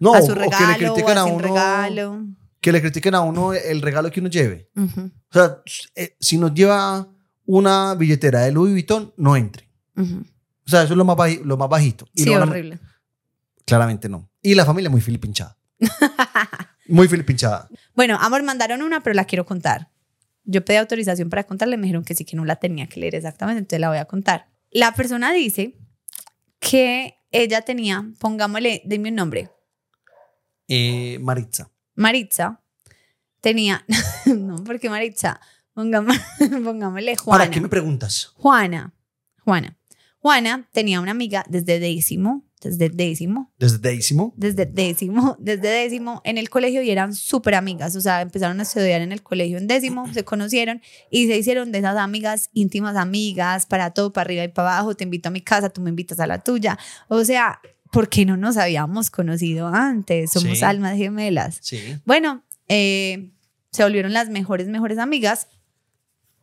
no, 0.00 0.14
a 0.14 0.22
su 0.22 0.32
o 0.32 0.34
regalo 0.34 0.66
que 0.78 0.84
le 0.84 0.86
critiquen 0.92 1.18
o 1.18 1.20
a 1.20 1.24
uno, 1.24 1.38
regalo. 1.38 2.26
que 2.60 2.72
le 2.72 2.80
critiquen 2.80 3.14
a 3.14 3.20
uno 3.20 3.52
el 3.52 3.82
regalo 3.82 4.10
que 4.10 4.20
uno 4.20 4.28
lleve. 4.28 4.70
O 4.76 4.88
sea, 5.32 5.58
eh, 5.94 6.16
si 6.20 6.38
nos 6.38 6.52
lleva 6.54 7.08
una 7.46 7.94
billetera 7.94 8.40
de 8.42 8.52
Louis 8.52 8.72
Vuitton, 8.72 9.12
no 9.16 9.36
entre. 9.36 9.68
ujú. 9.96 10.24
O 10.66 10.70
sea, 10.70 10.82
eso 10.82 10.94
es 10.94 10.96
lo 10.96 11.04
más, 11.04 11.16
baji- 11.16 11.42
lo 11.42 11.56
más 11.56 11.68
bajito. 11.68 12.08
Y 12.14 12.22
Sí, 12.24 12.30
no 12.34 12.42
horrible. 12.42 12.78
Claramente 13.66 14.08
no. 14.08 14.30
Y 14.42 14.54
la 14.54 14.64
familia 14.64 14.90
muy 14.90 15.00
filipinchada. 15.00 15.56
muy 16.88 17.08
filipinchada. 17.08 17.68
Bueno, 17.94 18.18
amor, 18.20 18.42
mandaron 18.42 18.82
una, 18.82 19.02
pero 19.02 19.14
la 19.14 19.24
quiero 19.24 19.44
contar. 19.46 19.90
Yo 20.44 20.64
pedí 20.64 20.76
autorización 20.76 21.30
para 21.30 21.44
contarle, 21.44 21.76
me 21.76 21.84
dijeron 21.84 22.04
que 22.04 22.14
sí, 22.14 22.24
que 22.24 22.36
no 22.36 22.44
la 22.44 22.56
tenía 22.56 22.86
que 22.86 23.00
leer 23.00 23.14
exactamente, 23.14 23.58
entonces 23.60 23.80
la 23.80 23.88
voy 23.88 23.98
a 23.98 24.04
contar. 24.04 24.48
La 24.70 24.92
persona 24.92 25.32
dice 25.32 25.76
que 26.58 27.14
ella 27.30 27.62
tenía, 27.62 28.04
pongámosle, 28.18 28.82
dime 28.84 29.08
un 29.10 29.14
nombre, 29.16 29.50
Eh, 30.68 31.18
Maritza. 31.20 31.70
Maritza, 31.94 32.60
tenía, 33.40 33.84
no, 34.26 34.56
porque 34.64 34.88
Maritza, 34.90 35.40
pongamos, 35.72 36.16
pongámosle 36.64 37.16
Juana. 37.16 37.38
¿Para 37.44 37.50
qué 37.50 37.60
me 37.60 37.68
preguntas? 37.68 38.32
Juana, 38.36 38.92
Juana. 39.44 39.76
Juana 40.24 40.66
tenía 40.72 41.02
una 41.02 41.10
amiga 41.10 41.44
desde 41.50 41.78
décimo, 41.78 42.44
desde 42.62 42.88
décimo, 42.88 43.52
Desde 43.58 43.78
décimo. 43.78 44.32
desde 44.38 44.64
décimo, 44.64 45.36
desde 45.38 45.68
décimo 45.68 46.22
en 46.24 46.38
el 46.38 46.48
colegio 46.48 46.80
y 46.80 46.88
eran 46.90 47.14
súper 47.14 47.54
amigas, 47.56 47.94
o 47.94 48.00
sea, 48.00 48.22
empezaron 48.22 48.58
a 48.58 48.62
estudiar 48.62 49.02
en 49.02 49.12
el 49.12 49.22
colegio 49.22 49.58
en 49.58 49.66
décimo, 49.66 50.10
se 50.14 50.24
conocieron 50.24 50.80
y 51.10 51.26
se 51.26 51.36
hicieron 51.36 51.72
de 51.72 51.80
esas 51.80 51.98
amigas, 51.98 52.48
íntimas 52.54 52.96
amigas, 52.96 53.66
para 53.66 53.90
todo, 53.90 54.14
para 54.14 54.24
arriba 54.24 54.44
y 54.44 54.48
para 54.48 54.78
abajo, 54.78 54.96
te 54.96 55.04
invito 55.04 55.28
a 55.28 55.30
mi 55.30 55.42
casa, 55.42 55.68
tú 55.68 55.82
me 55.82 55.90
invitas 55.90 56.18
a 56.20 56.26
la 56.26 56.42
tuya, 56.42 56.78
o 57.08 57.22
sea, 57.22 57.60
¿por 57.92 58.08
qué 58.08 58.24
no 58.24 58.38
nos 58.38 58.56
habíamos 58.56 59.10
conocido 59.10 59.66
antes? 59.68 60.30
Somos 60.32 60.60
Sí. 60.60 60.64
almas 60.64 60.96
gemelas. 60.96 61.58
Sí. 61.60 61.98
Bueno, 62.06 62.42
eh, 62.68 63.30
se 63.72 63.82
volvieron 63.82 64.14
las 64.14 64.30
mejores, 64.30 64.68
mejores 64.68 64.96
amigas, 64.96 65.48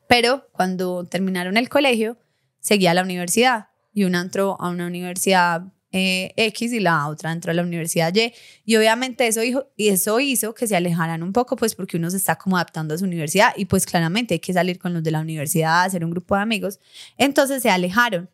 pero 0.07 0.45
cuando 0.51 1.03
terminaron 1.05 1.57
el 1.57 1.67
colegio, 1.67 2.19
seguía 2.59 2.91
a 2.91 2.93
la 2.93 3.01
universidad 3.01 3.69
y 3.93 4.03
una 4.05 4.21
entró 4.21 4.59
a 4.59 4.69
una 4.69 4.87
universidad 4.87 5.63
eh, 5.93 6.33
X 6.37 6.71
y 6.71 6.79
la 6.79 7.07
otra 7.07 7.33
entró 7.33 7.51
a 7.51 7.53
la 7.53 7.63
universidad 7.63 8.13
Y. 8.15 8.33
Y 8.65 8.75
obviamente 8.77 9.27
eso, 9.27 9.43
hizo, 9.43 9.69
y 9.75 9.89
eso 9.89 10.19
hizo 10.19 10.53
que 10.53 10.67
se 10.67 10.75
alejaran 10.75 11.21
un 11.21 11.33
poco, 11.33 11.55
pues 11.55 11.75
porque 11.75 11.97
uno 11.97 12.09
se 12.09 12.17
está 12.17 12.37
como 12.37 12.55
adaptando 12.55 12.93
a 12.95 12.97
su 12.97 13.05
universidad 13.05 13.53
y 13.57 13.65
pues 13.65 13.85
claramente 13.85 14.35
hay 14.35 14.39
que 14.39 14.53
salir 14.53 14.79
con 14.79 14.93
los 14.93 15.03
de 15.03 15.11
la 15.11 15.19
universidad, 15.19 15.83
hacer 15.83 16.05
un 16.05 16.11
grupo 16.11 16.35
de 16.35 16.41
amigos. 16.41 16.79
Entonces 17.17 17.61
se 17.61 17.69
alejaron. 17.69 18.29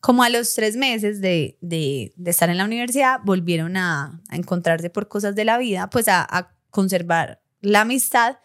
Como 0.00 0.22
a 0.22 0.30
los 0.30 0.54
tres 0.54 0.76
meses 0.76 1.20
de, 1.20 1.58
de, 1.60 2.14
estar 2.24 2.48
en 2.48 2.56
la 2.56 2.64
universidad, 2.64 3.20
volvieron 3.22 3.76
a, 3.76 4.22
a 4.30 4.36
encontrarse 4.36 4.88
por 4.88 5.08
cosas 5.08 5.34
de 5.34 5.44
la 5.44 5.58
vida, 5.58 5.90
pues 5.90 6.08
a, 6.08 6.22
a 6.22 6.54
conservar 6.70 7.42
la 7.60 7.82
amistad 7.82 8.38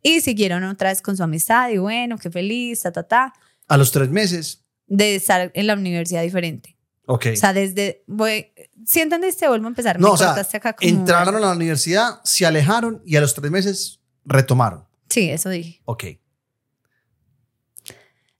y 0.00 0.20
siguieron 0.20 0.62
otra 0.62 0.90
vez 0.90 1.02
con 1.02 1.16
su 1.16 1.24
amistad 1.24 1.70
y 1.70 1.78
bueno, 1.78 2.18
qué 2.18 2.30
feliz, 2.30 2.82
ta, 2.82 2.92
ta, 2.92 3.02
ta, 3.02 3.32
A 3.66 3.76
los 3.76 3.90
tres 3.90 4.10
meses. 4.10 4.61
De 4.86 5.14
estar 5.14 5.50
en 5.54 5.66
la 5.66 5.74
universidad 5.74 6.22
diferente. 6.22 6.76
Ok. 7.06 7.26
O 7.32 7.36
sea, 7.36 7.52
desde, 7.52 8.04
voy, 8.06 8.52
si 8.86 9.00
entendiste, 9.00 9.48
vuelvo 9.48 9.66
a 9.66 9.68
empezar. 9.68 9.98
no, 9.98 10.08
Me 10.08 10.14
o 10.14 10.16
sea, 10.16 10.32
acá 10.32 10.72
como- 10.74 10.88
entraron 10.88 11.34
a 11.36 11.40
la 11.40 11.52
universidad, 11.52 12.20
se 12.24 12.46
alejaron 12.46 13.02
y 13.04 13.16
a 13.16 13.20
los 13.20 13.34
tres 13.34 13.50
meses 13.50 14.00
retomaron. 14.24 14.84
Sí, 15.08 15.28
eso 15.30 15.48
dije. 15.50 15.80
Ok. 15.84 16.04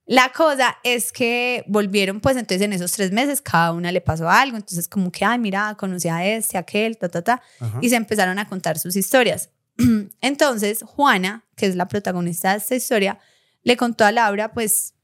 La 0.04 0.32
cosa 0.32 0.76
es 0.82 1.12
que 1.12 1.64
volvieron, 1.68 2.20
pues 2.20 2.36
entonces 2.36 2.62
en 2.62 2.72
esos 2.72 2.90
tres 2.92 3.12
meses 3.12 3.40
cada 3.40 3.72
una 3.72 3.92
le 3.92 4.00
pasó 4.00 4.28
algo, 4.28 4.56
entonces 4.56 4.88
como 4.88 5.10
que, 5.12 5.24
ay, 5.24 5.38
mira, 5.38 5.74
conocí 5.78 6.08
a 6.08 6.26
este, 6.26 6.56
a 6.56 6.60
aquel, 6.60 6.98
ta, 6.98 7.08
ta, 7.08 7.22
ta, 7.22 7.42
Ajá. 7.60 7.78
y 7.80 7.88
se 7.88 7.96
empezaron 7.96 8.38
a 8.38 8.48
contar 8.48 8.78
sus 8.78 8.96
historias. 8.96 9.50
Entonces, 10.20 10.82
Juana, 10.82 11.44
que 11.56 11.66
es 11.66 11.76
la 11.76 11.88
protagonista 11.88 12.50
de 12.52 12.58
esta 12.58 12.74
historia, 12.74 13.18
le 13.62 13.76
contó 13.76 14.04
a 14.04 14.12
Laura, 14.12 14.52
pues, 14.52 14.94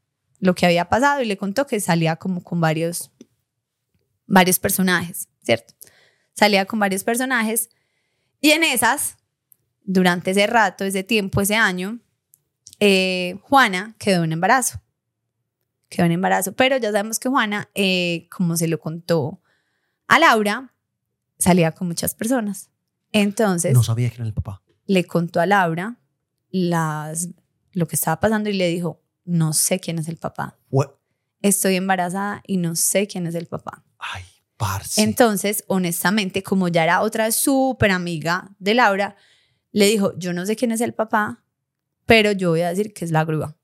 lo 0.41 0.55
que 0.55 0.67
había 0.67 0.89
pasado 0.89 1.21
y 1.23 1.27
le 1.27 1.37
contó 1.37 1.67
que 1.67 1.81
salía 1.81 2.17
como 2.17 2.43
con 2.43 2.61
varios, 2.61 3.11
varios 4.27 4.59
personajes, 4.59 5.29
¿cierto? 5.43 5.75
Salía 6.35 6.65
con 6.67 6.79
varios 6.79 7.03
personajes 7.05 7.71
y 8.41 8.51
en 8.51 8.63
esas, 8.65 9.17
durante 9.83 10.31
ese 10.31 10.47
rato, 10.47 10.85
ese 10.85 11.03
tiempo, 11.03 11.41
ese 11.41 11.57
año, 11.57 11.99
eh, 12.81 13.39
Juana 13.43 13.97
quedó 13.99 14.25
en 14.25 14.33
embarazo. 14.33 14.81
Quedó 15.89 16.07
en 16.07 16.13
embarazo, 16.13 16.53
pero 16.53 16.77
ya 16.77 16.93
sabemos 16.93 17.19
que 17.19 17.29
Juana, 17.29 17.71
eh, 17.75 18.29
como 18.31 18.57
se 18.57 18.69
lo 18.69 18.79
contó 18.79 19.41
a 20.07 20.19
Laura, 20.19 20.75
salía 21.39 21.73
con 21.73 21.89
muchas 21.89 22.15
personas. 22.15 22.71
Entonces 23.11 23.73
No 23.73 23.83
sabía 23.83 24.09
que 24.11 24.17
era 24.17 24.25
el 24.27 24.35
papá. 24.35 24.63
le 24.87 25.05
contó 25.05 25.41
a 25.41 25.47
Laura 25.47 25.97
las, 26.51 27.31
lo 27.73 27.89
que 27.89 27.97
estaba 27.97 28.21
pasando 28.21 28.51
y 28.51 28.53
le 28.53 28.69
dijo, 28.69 29.03
no 29.29 29.53
sé 29.53 29.79
quién 29.79 29.99
es 29.99 30.09
el 30.09 30.17
papá. 30.17 30.59
What? 30.71 30.89
Estoy 31.43 31.77
embarazada 31.77 32.43
y 32.47 32.57
no 32.57 32.75
sé 32.75 33.07
quién 33.07 33.27
es 33.27 33.35
el 33.35 33.47
papá. 33.47 33.85
Ay, 33.99 34.23
parce. 34.57 35.03
Entonces, 35.03 35.65
honestamente, 35.69 36.43
como 36.43 36.69
ya 36.69 36.83
era 36.85 37.03
otra 37.03 37.31
súper 37.31 37.91
amiga 37.93 38.51
de 38.59 38.75
Laura, 38.75 39.17
le 39.71 39.87
dijo, 39.87 40.17
yo 40.19 40.33
no 40.33 40.47
sé 40.47 40.57
quién 40.57 40.73
es 40.73 40.81
el 40.81 40.95
papá, 40.95 41.45
pero 42.07 42.33
yo 42.33 42.51
voy 42.51 42.63
a 42.63 42.71
decir 42.71 42.93
que 42.95 43.05
es 43.05 43.11
la 43.13 43.25
grúa. 43.25 43.57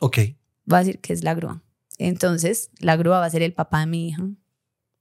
ok. 0.00 0.18
Voy 0.64 0.76
a 0.76 0.84
decir 0.84 1.00
que 1.00 1.12
es 1.12 1.22
la 1.24 1.34
grúa. 1.34 1.62
Entonces, 1.98 2.70
la 2.78 2.96
grúa 2.96 3.18
va 3.20 3.26
a 3.26 3.30
ser 3.30 3.42
el 3.42 3.52
papá 3.54 3.80
de 3.80 3.86
mi 3.86 4.08
hija, 4.08 4.22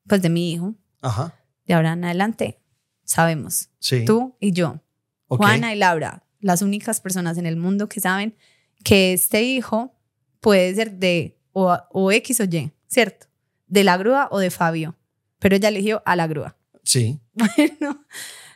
pues 0.08 0.22
de 0.22 0.30
mi 0.30 0.52
hijo. 0.52 0.76
Ajá. 1.02 1.36
De 1.66 1.74
ahora 1.74 1.94
en 1.94 2.03
adelante, 2.06 2.62
sabemos, 3.03 3.70
Sí. 3.80 4.06
tú 4.06 4.36
y 4.40 4.52
yo. 4.53 4.82
Juana 5.28 5.74
y 5.74 5.78
Laura, 5.78 6.24
las 6.40 6.62
únicas 6.62 6.99
personas 7.02 7.38
en 7.38 7.45
el 7.45 7.56
mundo 7.58 7.88
que 7.90 7.99
saben 7.99 8.36
que 8.84 9.14
este 9.14 9.44
hijo 9.44 9.94
puede 10.40 10.74
ser 10.76 10.94
de 10.94 11.38
o, 11.53 11.78
o 11.91 12.12
X 12.12 12.40
o 12.40 12.44
Y, 12.45 12.72
¿cierto? 12.88 13.28
De 13.68 13.84
la 13.84 13.98
grúa 13.98 14.28
o 14.32 14.40
de 14.40 14.49
Fabio. 14.52 14.95
Pero 15.40 15.56
ella 15.56 15.70
eligió 15.70 16.02
a 16.06 16.16
la 16.16 16.28
grúa. 16.28 16.58
Sí. 16.84 17.20
Bueno, 17.34 18.06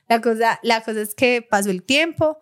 la 0.07 0.21
cosa, 0.21 0.59
la 0.61 0.81
cosa 0.83 1.01
es 1.01 1.15
que 1.15 1.41
pasó 1.41 1.71
el 1.71 1.81
tiempo 1.83 2.37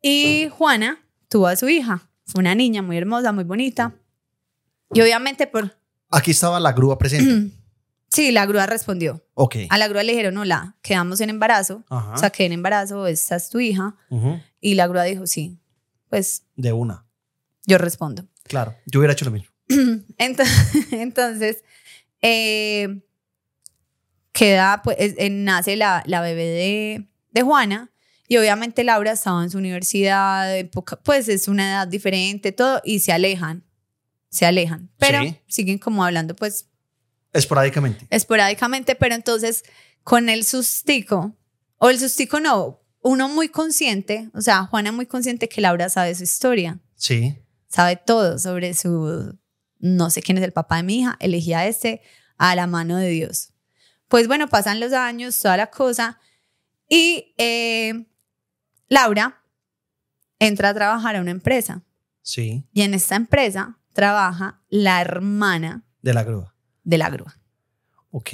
y 0.00 0.48
Juana 0.50 1.04
tuvo 1.28 1.46
a 1.48 1.56
su 1.56 1.68
hija. 1.68 2.08
Fue 2.24 2.40
una 2.40 2.54
niña 2.54 2.80
muy 2.82 2.96
hermosa, 2.96 3.32
muy 3.32 3.44
bonita. 3.44 3.92
Y 4.94 5.00
obviamente 5.02 5.46
por... 5.46 5.76
Aquí 6.10 6.30
estaba 6.30 6.58
la 6.60 6.72
grúa 6.72 6.98
presente. 6.98 7.54
Sí, 8.08 8.30
la 8.30 8.44
grúa 8.44 8.66
respondió. 8.66 9.24
ok. 9.32 9.56
A 9.70 9.78
la 9.78 9.88
grúa 9.88 10.02
le 10.02 10.12
dijeron, 10.12 10.36
hola, 10.36 10.76
quedamos 10.82 11.22
en 11.22 11.30
embarazo. 11.30 11.82
Ajá. 11.88 12.12
O 12.12 12.18
sea, 12.18 12.28
quedé 12.28 12.48
en 12.48 12.52
embarazo, 12.52 13.06
esta 13.06 13.36
es 13.36 13.48
tu 13.48 13.58
hija. 13.58 13.96
Ujú. 14.10 14.38
Y 14.60 14.74
la 14.74 14.86
grúa 14.86 15.04
dijo, 15.04 15.26
sí. 15.26 15.58
Pues 16.12 16.44
De 16.56 16.74
una. 16.74 17.06
yo 17.64 17.78
respondo. 17.78 18.26
Claro. 18.42 18.76
Yo 18.84 19.00
hubiera 19.00 19.14
hecho 19.14 19.24
lo 19.24 19.30
mismo. 19.30 19.48
Entonces, 20.18 20.52
entonces 20.92 21.64
eh, 22.20 23.00
queda, 24.32 24.82
pues, 24.84 24.98
es- 25.00 25.14
eh, 25.16 25.30
nace 25.30 25.74
la, 25.76 26.02
la 26.04 26.20
bebé 26.20 26.44
de, 26.44 27.08
de 27.30 27.40
Juana 27.42 27.90
y 28.28 28.36
obviamente 28.36 28.84
Laura 28.84 29.12
estaba 29.12 29.42
en 29.42 29.48
su 29.48 29.56
universidad, 29.56 30.54
pues 31.02 31.28
es 31.28 31.48
una 31.48 31.70
edad 31.70 31.88
diferente, 31.88 32.52
todo, 32.52 32.82
y 32.84 33.00
se 33.00 33.12
alejan, 33.12 33.64
se 34.28 34.44
alejan, 34.44 34.90
pero 34.98 35.22
Sí. 35.22 35.36
siguen 35.48 35.78
como 35.78 36.04
hablando 36.04 36.36
pues 36.36 36.68
Esporádicamente. 37.32 38.06
esporádicamente, 38.10 38.96
pero 38.96 39.14
entonces 39.14 39.64
con 40.04 40.28
el 40.28 40.44
sustico, 40.44 41.34
o 41.78 41.88
el 41.88 41.98
sustico 41.98 42.38
no, 42.38 42.81
uno 43.02 43.28
muy 43.28 43.48
consciente, 43.48 44.30
o 44.34 44.40
sea, 44.40 44.64
Juana 44.66 44.92
muy 44.92 45.06
consciente 45.06 45.48
que 45.48 45.60
Laura 45.60 45.88
sabe 45.88 46.14
su 46.14 46.22
historia 46.22 46.78
Sí. 46.96 47.36
sabe 47.68 47.96
todo 47.96 48.38
sobre 48.38 48.74
su, 48.74 49.38
no 49.80 50.10
sé 50.10 50.22
quién 50.22 50.38
es 50.38 50.44
el 50.44 50.52
papá 50.52 50.76
de 50.76 50.82
mi 50.84 51.00
hija, 51.00 51.16
elegí 51.20 51.52
a 51.52 51.66
este 51.66 52.00
a 52.38 52.54
la 52.56 52.66
mano 52.66 52.96
de 52.96 53.08
Dios. 53.08 53.52
Pues 54.08 54.26
bueno, 54.28 54.48
pasan 54.48 54.78
los 54.80 54.92
años, 54.92 55.38
toda 55.40 55.56
la 55.56 55.68
cosa, 55.68 56.18
y 56.88 57.34
eh, 57.38 58.06
Laura 58.88 59.42
entra 60.38 60.68
a 60.70 60.74
trabajar 60.74 61.16
a 61.16 61.20
una 61.20 61.30
empresa, 61.30 61.82
Sí. 62.22 62.66
y 62.72 62.82
en 62.82 62.94
esta 62.94 63.16
empresa 63.16 63.78
trabaja 63.92 64.62
la 64.68 65.00
hermana 65.00 65.84
De 66.02 66.14
la 66.14 66.22
grúa. 66.24 66.54
de 66.84 66.98
la 66.98 67.10
grúa. 67.10 67.38
Ok. 68.10 68.30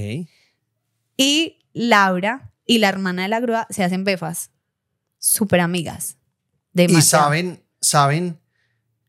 Y 1.16 1.58
Laura 1.72 2.52
y 2.66 2.78
la 2.78 2.88
hermana 2.88 3.22
de 3.22 3.28
la 3.28 3.40
grúa 3.40 3.66
se 3.70 3.82
hacen 3.84 4.04
befas, 4.04 4.50
súper 5.18 5.60
amigas. 5.60 6.16
Y 6.74 6.86
Demasiado. 6.86 7.24
saben, 7.24 7.64
saben, 7.80 8.40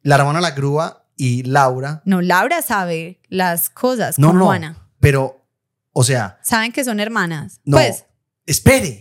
la 0.02 0.15
hermana 0.15 0.40
de 0.40 0.44
la 0.44 0.52
grúa 0.52 1.06
y 1.15 1.44
Laura. 1.44 2.02
No, 2.06 2.22
Laura 2.22 2.61
sabe 2.61 3.19
las 3.30 3.69
cosas 3.69 4.18
No, 4.18 4.30
con 4.30 4.40
no. 4.40 4.45
Juana. 4.45 4.88
Pero, 4.99 5.45
o 5.94 6.03
sea, 6.03 6.40
Saben 6.44 6.72
que 6.72 6.84
son 6.84 6.99
hermanas. 6.99 7.60
no. 7.65 7.77
Pues, 7.77 8.06
Espere. 8.45 8.99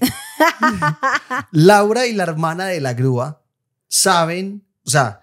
Laura 1.53 2.07
y 2.07 2.13
la 2.13 2.25
hermana 2.25 2.67
de 2.67 2.81
la 2.81 2.95
grúa 2.95 3.43
saben, 3.89 4.67
o 4.85 4.91
sea, 4.91 5.23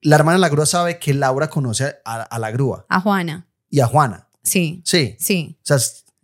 la 0.00 0.16
hermana 0.16 0.36
de 0.36 0.40
la 0.40 0.48
grúa 0.48 0.66
sabe 0.66 0.98
que 0.98 1.12
Laura 1.14 1.48
conoce 1.50 1.96
a, 2.04 2.22
a 2.22 2.38
la 2.38 2.50
grúa 2.50 2.86
A 2.88 3.00
Juana. 3.00 3.46
y 3.68 3.80
a 3.80 3.86
Juana. 3.86 4.28
Sí, 4.42 4.80
Sí. 4.84 5.16
sí. 5.18 5.58
O 5.62 5.66
sea, 5.66 5.76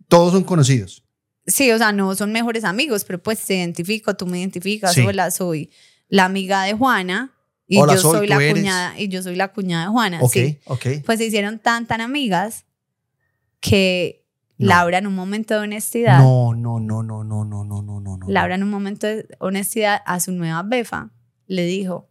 todos 0.07 0.33
son 0.33 0.43
conocidos. 0.43 1.04
Sí, 1.47 1.71
o 1.71 1.77
sea, 1.77 1.91
no 1.91 2.15
son 2.15 2.31
mejores 2.31 2.63
amigos, 2.63 3.03
pero 3.05 3.21
pues 3.21 3.43
te 3.45 3.55
identifico, 3.55 4.15
tú 4.15 4.25
me 4.25 4.39
identificas, 4.39 4.93
Sí. 4.93 5.01
hola, 5.01 5.29
soy 5.31 5.69
la 6.09 6.25
amiga 6.25 6.63
de 6.63 6.73
Juana 6.73 7.33
y 7.67 7.77
Hola, 7.79 7.93
yo 7.95 7.99
soy, 8.01 8.17
soy 8.19 8.27
la 8.27 8.35
eres. 8.37 8.53
cuñada 8.53 8.99
y 8.99 9.07
yo 9.09 9.21
soy 9.23 9.35
la 9.35 9.49
cuñada 9.53 9.85
de 9.85 9.91
Juana, 9.91 10.19
Ok, 10.21 10.31
sí. 10.33 10.59
ok. 10.65 10.85
Pues 11.05 11.19
se 11.19 11.25
hicieron 11.25 11.59
tan 11.59 11.85
tan 11.87 12.01
amigas 12.01 12.65
que 13.59 14.25
No. 14.57 14.67
Laura 14.69 14.99
en 14.99 15.07
un 15.07 15.15
momento 15.15 15.53
de 15.55 15.59
honestidad, 15.61 16.17
no, 16.19 16.53
no, 16.55 16.79
no, 16.79 17.03
no, 17.03 17.23
no, 17.23 17.43
no, 17.43 17.63
no, 17.65 17.81
no. 17.81 18.17
no. 18.17 18.25
Laura 18.27 18.55
en 18.55 18.63
un 18.63 18.69
momento 18.69 19.05
de 19.07 19.27
honestidad 19.39 20.01
a 20.05 20.19
su 20.19 20.31
nueva 20.31 20.63
befa 20.63 21.11
le 21.47 21.65
dijo, 21.65 22.09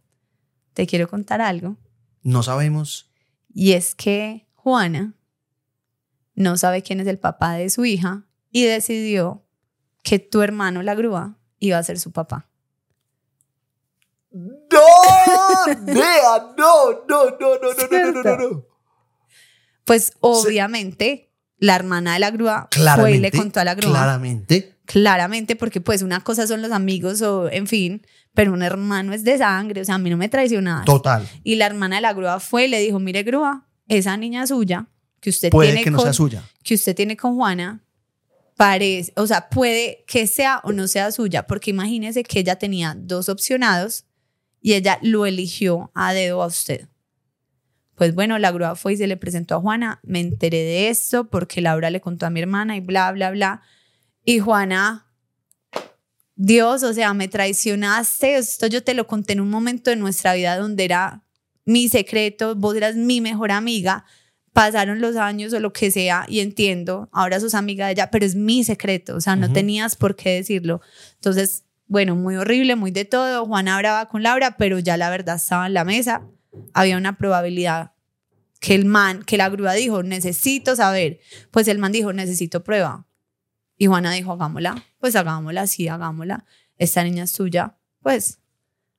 "Te 0.73 0.85
quiero 0.85 1.07
contar 1.09 1.41
algo." 1.41 1.77
No 2.21 2.43
sabemos. 2.43 3.09
Y 3.53 3.71
es 3.73 3.95
que 3.95 4.45
Juana 4.53 5.15
no 6.35 6.55
sabe 6.57 6.83
quién 6.83 6.99
es 6.99 7.07
el 7.07 7.17
papá 7.17 7.53
de 7.53 7.69
su 7.69 7.83
hija 7.85 8.24
y 8.55 8.63
decidió 8.63 9.43
que 10.01 10.17
tu 10.17 10.41
hermano, 10.41 10.81
la 10.81 10.95
grúa, 10.95 11.37
iba 11.59 11.77
a 11.77 11.83
ser 11.83 11.99
su 11.99 12.13
papá. 12.13 12.49
¡No! 14.31 15.75
¡Nea! 15.81 16.53
¡No! 16.57 17.03
¡No, 17.05 17.25
no, 17.31 17.35
no, 17.37 17.57
no, 17.61 17.89
no, 17.91 18.11
no, 18.13 18.23
no, 18.23 18.37
no! 18.37 18.65
Pues 19.83 20.13
obviamente 20.21 21.33
la 21.57 21.75
hermana 21.75 22.13
de 22.13 22.19
la 22.19 22.31
grúa 22.31 22.69
fue 22.95 23.17
y 23.17 23.19
le 23.19 23.29
contó 23.29 23.59
a 23.59 23.65
la 23.65 23.75
grúa. 23.75 23.91
Claramente. 23.91 24.77
Claramente, 24.85 25.57
porque 25.57 25.81
pues 25.81 26.01
una 26.01 26.23
cosa 26.23 26.47
son 26.47 26.61
los 26.61 26.71
amigos 26.71 27.21
o 27.23 27.49
en 27.51 27.67
fin, 27.67 28.07
pero 28.33 28.53
un 28.53 28.63
hermano 28.63 29.11
es 29.11 29.25
de 29.25 29.37
sangre, 29.37 29.81
o 29.81 29.85
sea, 29.85 29.95
a 29.95 29.97
mí 29.97 30.09
no 30.09 30.15
me 30.15 30.29
traicionaba. 30.29 30.85
Total. 30.85 31.27
Y 31.43 31.55
la 31.55 31.65
hermana 31.65 31.97
de 31.97 32.03
la 32.03 32.13
grúa 32.13 32.39
fue 32.39 32.67
y 32.67 32.67
le 32.69 32.79
dijo, 32.79 32.99
mire 32.99 33.23
grúa, 33.23 33.67
esa 33.89 34.15
niña 34.15 34.47
suya, 34.47 34.87
que 35.19 35.29
usted 35.29 35.49
Puede 35.49 35.71
tiene 35.71 35.83
que 35.83 35.91
no 35.91 35.99
sea 35.99 36.13
suya. 36.13 36.49
Que 36.63 36.75
usted 36.75 36.95
tiene 36.95 37.17
con 37.17 37.35
Juana, 37.35 37.81
parece, 38.55 39.11
o 39.15 39.27
sea, 39.27 39.49
puede 39.49 40.03
que 40.07 40.27
sea 40.27 40.61
o 40.63 40.71
no 40.71 40.87
sea 40.87 41.11
suya, 41.11 41.45
porque 41.45 41.71
imagínese 41.71 42.23
que 42.23 42.39
ella 42.39 42.55
tenía 42.55 42.95
dos 42.97 43.29
opcionados 43.29 44.05
y 44.61 44.73
ella 44.73 44.97
lo 45.01 45.25
eligió 45.25 45.91
a 45.93 46.13
dedo 46.13 46.41
a 46.41 46.47
usted. 46.47 46.87
Pues 47.95 48.13
bueno, 48.13 48.37
la 48.39 48.51
grúa 48.51 48.75
fue 48.75 48.93
y 48.93 48.97
se 48.97 49.07
le 49.07 49.17
presentó 49.17 49.55
a 49.55 49.61
Juana, 49.61 49.99
me 50.03 50.19
enteré 50.19 50.57
de 50.57 50.89
esto 50.89 51.29
porque 51.29 51.61
Laura 51.61 51.89
le 51.89 52.01
contó 52.01 52.25
a 52.25 52.29
mi 52.29 52.41
hermana 52.41 52.75
y 52.75 52.81
bla, 52.81 53.11
bla, 53.11 53.31
bla. 53.31 53.61
Y 54.25 54.39
Juana, 54.39 55.05
Dios, 56.35 56.83
o 56.83 56.93
sea, 56.93 57.13
me 57.13 57.27
traicionaste, 57.27 58.35
esto 58.35 58.67
yo 58.67 58.83
te 58.83 58.93
lo 58.93 59.07
conté 59.07 59.33
en 59.33 59.39
un 59.39 59.49
momento 59.49 59.89
de 59.89 59.95
nuestra 59.95 60.33
vida 60.33 60.57
donde 60.57 60.83
era 60.83 61.23
mi 61.63 61.87
secreto, 61.87 62.55
vos 62.55 62.75
eras 62.75 62.95
mi 62.95 63.21
mejor 63.21 63.51
amiga, 63.51 64.05
pasaron 64.55 65.01
los 65.01 65.17
años 65.17 65.51
o 65.51 65.59
lo 65.59 65.73
que 65.73 65.91
sea 65.91 66.25
y 66.29 66.39
entiendo, 66.39 67.09
ahora 67.11 67.41
sos 67.41 67.53
amiga 67.55 67.87
de 67.87 67.91
ella, 67.91 68.09
pero 68.09 68.25
es 68.25 68.35
mi 68.35 68.63
secreto, 68.63 69.17
o 69.17 69.19
sea, 69.19 69.35
no 69.35 69.51
tenías 69.51 69.97
por 69.97 70.15
qué 70.15 70.29
decirlo. 70.29 70.79
Entonces, 71.15 71.65
bueno, 71.87 72.15
muy 72.15 72.37
horrible, 72.37 72.77
muy 72.77 72.89
de 72.91 73.03
todo, 73.03 73.45
Juana 73.45 73.77
brava 73.77 74.07
con 74.07 74.23
Laura, 74.23 74.55
pero 74.55 74.79
ya 74.79 74.95
la 74.95 75.09
verdad 75.09 75.35
estaba 75.35 75.67
en 75.67 75.73
la 75.73 75.83
mesa, 75.83 76.25
había 76.73 76.95
una 76.95 77.17
probabilidad 77.17 77.91
que 78.61 78.75
el 78.75 78.85
man, 78.85 79.23
que 79.23 79.35
la 79.35 79.49
grúa 79.49 79.73
dijo, 79.73 80.03
necesito 80.03 80.77
saber, 80.77 81.19
pues 81.51 81.67
el 81.67 81.77
man 81.77 81.91
dijo, 81.91 82.13
necesito 82.13 82.63
prueba. 82.63 83.05
Y 83.77 83.87
Juana 83.87 84.13
dijo, 84.13 84.31
hagámosla, 84.31 84.85
pues 84.99 85.17
hagámosla, 85.17 85.67
sí, 85.67 85.89
hagámosla, 85.89 86.45
esta 86.77 87.03
niña 87.03 87.25
es 87.25 87.33
tuya, 87.33 87.75
pues 88.01 88.39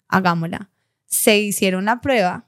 hagámosla. 0.08 0.68
Se 1.06 1.38
hicieron 1.38 1.86
la 1.86 2.02
prueba 2.02 2.46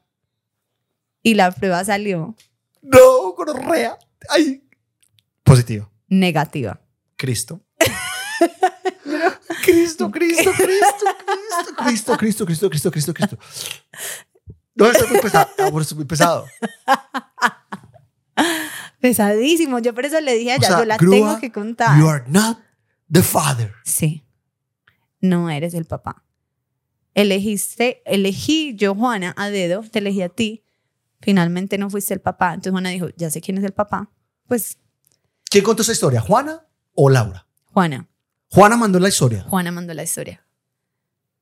y 1.23 1.33
la 1.33 1.51
prueba 1.53 1.83
salió 1.87 2.37
No, 2.83 3.33
gonorrea. 3.33 3.99
Ay. 4.29 4.63
Positivo. 5.43 5.91
negativa. 6.09 6.81
Cristo. 7.17 7.61
Cristo, 9.65 10.11
Cristo, 10.11 10.53
Cristo, 10.53 10.53
Cristo, 11.77 12.17
Cristo, 12.17 12.17
Cristo, 12.17 12.47
Cristo, 12.47 12.71
Cristo, 12.71 12.91
Cristo, 12.91 13.15
Cristo. 13.15 13.39
No, 14.75 14.87
esto 14.87 15.05
es 15.05 15.11
muy 15.11 15.21
pesado. 15.21 15.49
Amor, 15.59 15.83
esto 15.83 15.95
es 15.95 15.97
muy 15.97 16.05
pesado. 16.05 16.47
Pesadísimo, 19.01 19.79
yo 19.79 19.95
por 19.95 20.05
eso 20.07 20.21
le 20.21 20.35
dije 20.35 20.53
a 20.53 20.55
O 20.55 20.59
ella, 20.59 20.69
sea, 20.69 20.79
yo 20.79 20.85
la 20.85 20.97
grúa, 20.97 21.17
tengo 21.17 21.41
que 21.41 21.53
contar. 21.53 21.99
You 21.99 22.09
are 22.09 22.25
not 22.29 22.59
the 23.11 23.23
father. 23.23 23.73
Sí, 23.85 24.25
no 25.21 25.51
eres 25.51 25.75
el 25.75 25.85
papá. 25.85 26.25
Elegiste, 27.15 28.03
elegí 28.05 28.75
yo, 28.77 28.95
Juana, 28.95 29.35
a 29.37 29.51
dedo, 29.51 29.83
te 29.83 29.99
elegí 29.99 30.23
a 30.23 30.29
ti. 30.29 30.65
Finalmente 31.21 31.79
no 31.79 31.91
fuiste 31.91 32.15
el 32.15 32.21
papá. 32.21 32.49
Entonces 32.51 32.73
Juana 32.73 32.91
dijo, 32.91 33.09
ya 33.17 33.31
sé 33.31 33.41
quién 33.41 33.59
es 33.59 33.65
el 33.65 33.73
papá. 33.73 34.11
Pues 34.47 34.79
¿Quién 35.51 35.65
contó 35.65 35.83
esa 35.83 35.93
historia? 35.93 36.21
¿Juana 36.21 36.67
o 36.95 37.09
Laura? 37.11 37.47
Juana, 37.73 38.07
Juana 38.51 38.77
mandó 38.77 38.99
la 38.99 39.09
historia. 39.09 39.45
Juana 39.49 39.71
mandó 39.73 39.95
la 39.95 40.03
historia. 40.03 40.45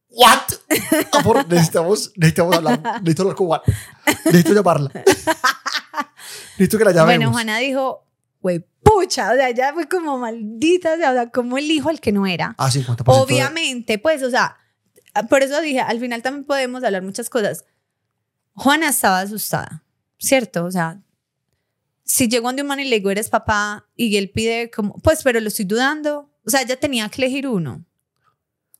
¿What? 0.08 0.40
Amor, 1.12 1.46
necesitamos, 1.48 2.12
necesitamos 2.16 2.56
hablar. 2.56 2.80
Necesito 3.02 3.22
hablar 3.22 3.36
con 3.36 3.46
Juana. 3.48 3.62
Necesito 4.26 4.54
llamarla. 4.54 4.90
Necesito 6.58 6.78
que 6.78 6.84
la 6.84 6.92
llamemos. 6.92 7.16
Bueno, 7.18 7.32
Juana 7.32 7.58
dijo, 7.58 8.06
güey, 8.40 8.64
pucha, 8.82 9.32
o 9.32 9.34
sea, 9.34 9.50
ya 9.50 9.74
fue 9.74 9.88
como 9.88 10.18
maldita, 10.18 10.94
o 10.94 10.96
sea, 10.96 11.30
como 11.30 11.58
el 11.58 11.70
hijo 11.70 11.90
al 11.90 12.00
que 12.00 12.12
no 12.12 12.26
era. 12.26 12.54
Ah, 12.58 12.70
50%. 12.70 12.96
de- 12.96 13.02
Obviamente, 13.20 13.98
pues, 13.98 14.22
o 14.22 14.30
sea, 14.30 14.56
por 15.28 15.42
eso 15.42 15.60
dije, 15.60 15.80
al 15.80 16.00
final 16.00 16.22
también 16.22 16.44
podemos 16.44 16.82
hablar 16.84 17.02
muchas 17.02 17.28
cosas. 17.28 17.64
Juana 18.56 18.88
estaba 18.88 19.20
asustada, 19.20 19.84
¿cierto? 20.18 20.64
O 20.64 20.70
sea, 20.70 21.00
si 22.04 22.28
llegó 22.28 22.48
donde 22.48 22.62
un 22.62 22.68
man 22.68 22.80
y 22.80 22.84
le 22.84 22.96
digo, 22.96 23.10
eres 23.10 23.28
papá, 23.28 23.86
y 23.94 24.16
él 24.16 24.30
pide 24.30 24.70
como, 24.70 24.94
pues, 24.98 25.22
pero 25.22 25.40
lo 25.40 25.48
estoy 25.48 25.66
dudando. 25.66 26.30
O 26.44 26.50
sea, 26.50 26.62
ella 26.62 26.80
tenía 26.80 27.08
que 27.08 27.22
elegir 27.22 27.46
uno. 27.46 27.84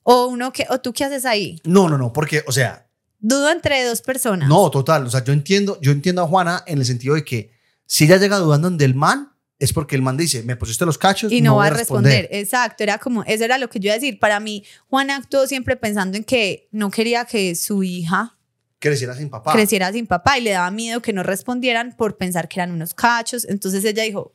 O 0.02 0.26
uno 0.26 0.52
que, 0.52 0.66
o 0.70 0.80
tú 0.80 0.92
qué 0.92 1.04
haces 1.04 1.24
ahí. 1.24 1.60
No, 1.64 1.88
no, 1.88 1.98
no, 1.98 2.12
porque, 2.12 2.42
o 2.46 2.52
sea, 2.52 2.86
Dudo 3.18 3.50
entre 3.50 3.84
dos 3.84 4.02
personas. 4.02 4.48
no, 4.48 4.70
total. 4.70 5.06
O 5.06 5.10
sea, 5.10 5.24
yo 5.24 5.32
entiendo, 5.32 5.78
yo 5.80 5.90
entiendo 5.90 6.22
a 6.22 6.28
Juana 6.28 6.62
en 6.66 6.78
el 6.78 6.84
sentido 6.84 7.14
de 7.14 7.24
que 7.24 7.50
si 7.84 8.04
ella 8.04 8.18
llega 8.18 8.38
dudando 8.38 8.70
del 8.70 8.94
man, 8.94 9.32
es 9.58 9.72
porque 9.72 9.96
el 9.96 10.02
man 10.02 10.16
dice, 10.16 10.42
me 10.42 10.54
pusiste 10.54 10.84
los 10.84 10.98
cachos 10.98 11.32
y 11.32 11.40
no, 11.40 11.56
va 11.56 11.66
a 11.66 11.70
responder. 11.70 12.28
Exacto, 12.30 12.82
era 12.82 12.98
como, 12.98 13.24
eso 13.24 13.44
era 13.44 13.58
lo 13.58 13.70
que 13.70 13.80
yo 13.80 13.86
iba 13.86 13.94
a 13.94 13.98
decir. 13.98 14.18
Para 14.18 14.38
mí, 14.38 14.64
Juana 14.88 15.16
actuó 15.16 15.46
siempre 15.46 15.76
pensando 15.76 16.16
en 16.16 16.24
que 16.24 16.68
no 16.72 16.90
quería 16.90 17.24
que 17.24 17.54
su 17.54 17.82
hija 17.82 18.35
Creciera 18.78 19.14
sin 19.14 19.30
papá. 19.30 19.52
creciera 19.52 19.92
sin 19.92 20.06
papá 20.06 20.38
y 20.38 20.42
le 20.42 20.50
daba 20.50 20.70
miedo 20.70 21.00
que 21.00 21.12
no 21.12 21.22
respondieran 21.22 21.96
por 21.96 22.16
pensar 22.18 22.48
que 22.48 22.60
eran 22.60 22.72
unos 22.72 22.92
cachos. 22.92 23.46
Entonces 23.48 23.84
ella 23.84 24.02
dijo, 24.02 24.34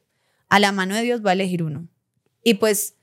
a 0.49 0.59
la 0.59 0.71
mano 0.71 0.95
de 0.95 1.03
Dios 1.03 1.25
va 1.25 1.31
a 1.31 1.33
elegir 1.33 1.63
uno. 1.63 1.87
Y 2.43 2.55
pues 2.55 2.95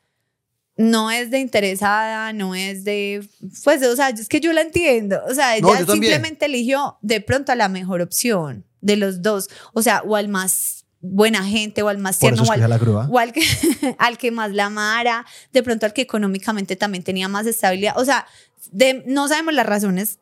no 0.76 1.10
es 1.10 1.30
de 1.30 1.40
interesada, 1.40 2.32
no 2.32 2.54
es 2.54 2.84
de, 2.84 3.28
pues, 3.64 3.82
o 3.82 3.96
sea, 3.96 4.10
es 4.10 4.28
que 4.28 4.40
yo 4.40 4.52
la 4.52 4.62
entiendo. 4.62 5.20
O 5.28 5.34
sea, 5.34 5.56
ella 5.56 5.84
simplemente 5.86 6.46
eligió 6.46 6.98
de 7.02 7.20
pronto 7.20 7.52
a 7.52 7.56
la 7.56 7.68
mejor 7.68 8.00
opción 8.00 8.64
de 8.80 8.96
los 8.96 9.22
dos. 9.22 9.48
O 9.72 9.82
sea, 9.82 10.02
o 10.06 10.14
al 10.14 10.28
más 10.28 10.86
buena 11.00 11.44
gente, 11.44 11.82
o 11.82 11.88
al 11.88 11.98
más 11.98 12.18
tierno, 12.18 12.42
o 12.42 12.52
al, 12.52 12.60
escogí 12.60 12.64
a 12.64 12.68
la 12.68 12.78
grúa. 12.78 13.08
o 13.10 13.18
al 13.18 13.32
que, 13.32 13.42
al 13.98 14.18
que 14.18 14.30
más 14.30 14.52
la 14.52 14.66
amara, 14.66 15.26
de 15.52 15.62
pronto 15.62 15.86
al 15.86 15.92
que 15.92 16.02
económicamente 16.02 16.76
también 16.76 17.02
tenía 17.02 17.28
más 17.28 17.46
estabilidad. 17.46 17.94
O 17.96 18.04
sea, 18.04 18.26
de, 18.70 19.02
no 19.06 19.26
sabemos 19.28 19.54
las 19.54 19.66
razones 19.66 20.18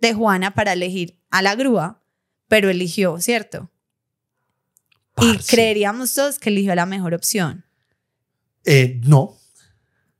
de 0.00 0.14
Juana 0.14 0.54
para 0.54 0.72
elegir 0.72 1.18
a 1.30 1.42
la 1.42 1.54
grúa, 1.54 2.02
pero 2.48 2.70
eligió, 2.70 3.18
¿cierto? 3.20 3.70
Y 5.20 5.36
creeríamos 5.38 6.14
todos 6.14 6.38
que 6.38 6.50
eligió 6.50 6.74
la 6.74 6.86
mejor 6.86 7.14
opción. 7.14 7.64
Eh, 8.64 9.00
no. 9.04 9.36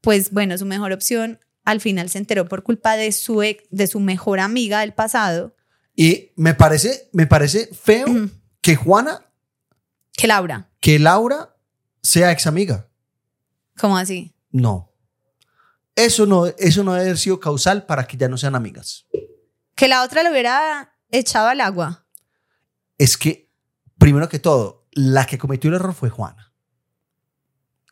Pues 0.01 0.31
bueno, 0.33 0.57
su 0.59 0.67
mejor 0.67 0.93
opción 0.93 1.39
al 1.65 1.81
final 1.81 2.09
se 2.09 2.19
enteró 2.19 2.49
por 2.49 2.63
culpa 2.63 2.97
de 2.97 3.13
su, 3.13 3.43
ex- 3.43 3.65
de 3.71 3.87
su 3.87 4.01
mejor 4.01 4.41
amiga 4.41 4.81
del 4.81 4.95
pasado, 4.95 5.55
Y 5.95 6.33
me 6.37 6.55
parece, 6.55 7.09
me 7.13 7.27
parece 7.27 7.67
feo 7.75 8.07
que 8.61 8.75
Juana, 8.77 9.27
que 10.15 10.27
Laura. 10.27 10.71
que 10.81 10.99
Laura 10.99 11.55
sea 12.03 12.33
ex 12.33 12.47
amiga. 12.47 12.89
¿Cómo 13.79 13.97
así? 13.99 14.33
No. 14.51 14.93
Eso 15.95 16.25
no, 16.27 16.47
eso 16.47 16.83
no 16.85 16.93
debe 16.95 17.07
haber 17.07 17.19
sido 17.19 17.39
causal 17.41 17.85
para 17.87 18.07
que 18.07 18.17
ya 18.17 18.29
no 18.29 18.39
sean 18.39 18.55
amigas. 18.55 19.07
Que 19.79 19.87
la 19.87 20.03
otra 20.03 20.25
lo 20.25 20.31
hubiera 20.33 20.93
echado 21.13 21.47
al 21.47 21.61
agua. 21.61 22.05
Es 22.99 23.17
que, 23.17 23.49
primero 23.97 24.29
que 24.29 24.41
todo, 24.41 24.89
la 24.91 25.25
que 25.25 25.39
cometió 25.39 25.69
el 25.71 25.77
error 25.77 25.95
fue 25.95 26.11
Juana. 26.11 26.53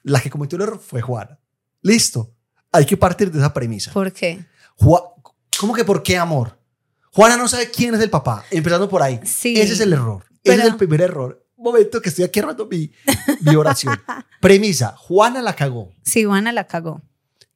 La 0.02 0.20
que 0.20 0.28
cometió 0.28 0.56
el 0.56 0.62
error 0.62 0.80
fue 0.80 1.00
Juana. 1.00 1.38
Listo. 1.82 2.34
Hay 2.72 2.86
que 2.86 2.96
partir 2.96 3.30
de 3.30 3.38
esa 3.38 3.54
premisa. 3.54 3.92
¿Por 3.92 4.12
qué? 4.12 4.44
Ju- 4.76 5.12
¿Cómo 5.60 5.74
que 5.74 5.84
por 5.84 6.02
qué 6.02 6.18
amor? 6.18 6.58
Juana 7.12 7.36
no 7.36 7.46
sabe 7.46 7.70
quién 7.70 7.94
es 7.94 8.00
el 8.00 8.10
papá, 8.10 8.44
empezando 8.50 8.88
por 8.88 9.00
ahí. 9.00 9.20
Sí. 9.24 9.54
Ese 9.58 9.74
es 9.74 9.80
el 9.80 9.92
error. 9.92 10.24
Ese 10.42 10.58
es 10.58 10.64
el 10.64 10.76
primer 10.76 11.00
error. 11.02 11.46
Un 11.54 11.66
momento 11.66 12.02
que 12.02 12.08
estoy 12.08 12.24
aquí 12.24 12.40
armando 12.40 12.66
mi, 12.66 12.90
mi 13.42 13.54
oración. 13.54 14.02
Premisa, 14.40 14.96
Juana 14.96 15.40
la 15.40 15.54
cagó. 15.54 15.92
Sí, 16.02 16.24
Juana 16.24 16.50
la 16.50 16.66
cagó. 16.66 17.00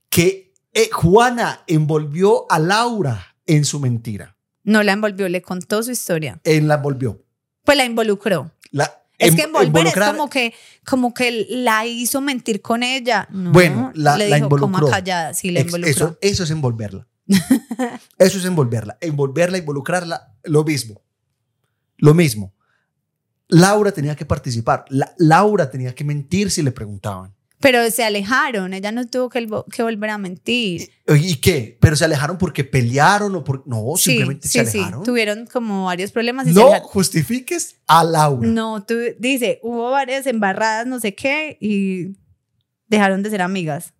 Que 0.09 0.55
eh, 0.73 0.89
Juana 0.93 1.65
envolvió 1.66 2.47
a 2.48 2.61
Laura 2.61 3.30
en 3.56 3.64
su 3.64 3.81
mentira. 3.81 4.36
No 4.64 4.82
la 4.82 4.93
envolvió, 4.93 5.28
le 5.28 5.43
contó 5.43 5.82
su 5.82 5.90
historia. 5.90 6.40
Él 6.44 6.68
la 6.68 6.74
envolvió. 6.77 7.24
Pues 7.64 7.77
la 7.77 7.85
involucró. 7.85 8.52
La, 8.70 8.90
Es 9.18 9.31
em- 9.31 9.36
que 9.36 9.43
envolver 9.43 9.86
es 9.86 9.94
como 9.94 10.28
que, 10.31 10.55
como 10.86 11.12
que 11.14 11.47
la 11.51 11.85
hizo 11.86 12.20
mentir 12.20 12.60
con 12.62 12.82
ella. 12.82 13.27
No, 13.31 13.52
Bueno, 13.52 13.90
la- 13.94 14.16
le 14.16 14.27
dijo, 14.27 14.39
involucró. 14.39 14.89
callada, 14.89 15.35
sí, 15.35 15.51
la 15.51 15.60
involucró. 15.60 15.90
Eso, 15.90 16.18
eso 16.20 16.44
es 16.44 16.51
envolverla. 16.51 17.06
eso 18.18 18.39
es 18.39 18.44
envolverla. 18.44 18.98
Envolverla, 19.01 19.59
involucrarla, 19.59 20.35
lo 20.44 20.64
mismo. 20.64 21.02
Lo 21.98 22.14
mismo. 22.14 22.55
Laura 23.48 23.93
tenía 23.93 24.14
que 24.16 24.24
participar. 24.24 24.85
La- 24.89 25.12
Laura 25.18 25.70
tenía 25.70 25.94
que 25.94 26.05
mentir 26.05 26.51
si 26.51 26.62
le 26.62 26.70
preguntaban. 26.72 27.35
Pero 27.61 27.91
se 27.91 28.03
alejaron, 28.05 28.73
ella 28.73 28.91
no 28.91 29.07
tuvo 29.07 29.28
que, 29.28 29.47
que 29.70 29.82
volver 29.82 30.09
a 30.11 30.16
mentir. 30.19 30.91
¿Y 31.07 31.37
qué? 31.37 31.77
¿Pero 31.81 31.95
se 31.95 32.07
alejaron 32.07 32.39
porque 32.39 32.65
pelearon 32.65 33.35
o 33.37 33.45
por.? 33.45 33.62
No, 33.66 33.85
Sí, 33.97 34.12
simplemente 34.12 34.49
sí, 34.49 34.59
se 34.61 34.66
sí, 34.66 34.78
alejaron. 34.78 35.03
tuvieron 35.05 35.47
como 35.47 35.85
varios 35.85 36.11
problemas. 36.11 36.47
Y 36.49 36.53
no 36.53 36.70
justifiques 36.81 37.77
a 37.87 38.03
Laura. 38.03 38.49
No, 38.49 38.82
tú, 38.82 38.95
dice, 39.19 39.61
hubo 39.62 39.91
varias 39.91 40.27
embarradas, 40.27 40.87
no 40.87 41.01
sé 41.01 41.15
qué, 41.15 41.59
y 41.61 42.16
dejaron 42.89 43.23
de 43.23 43.28
ser 43.31 43.43
amigas. 43.43 43.93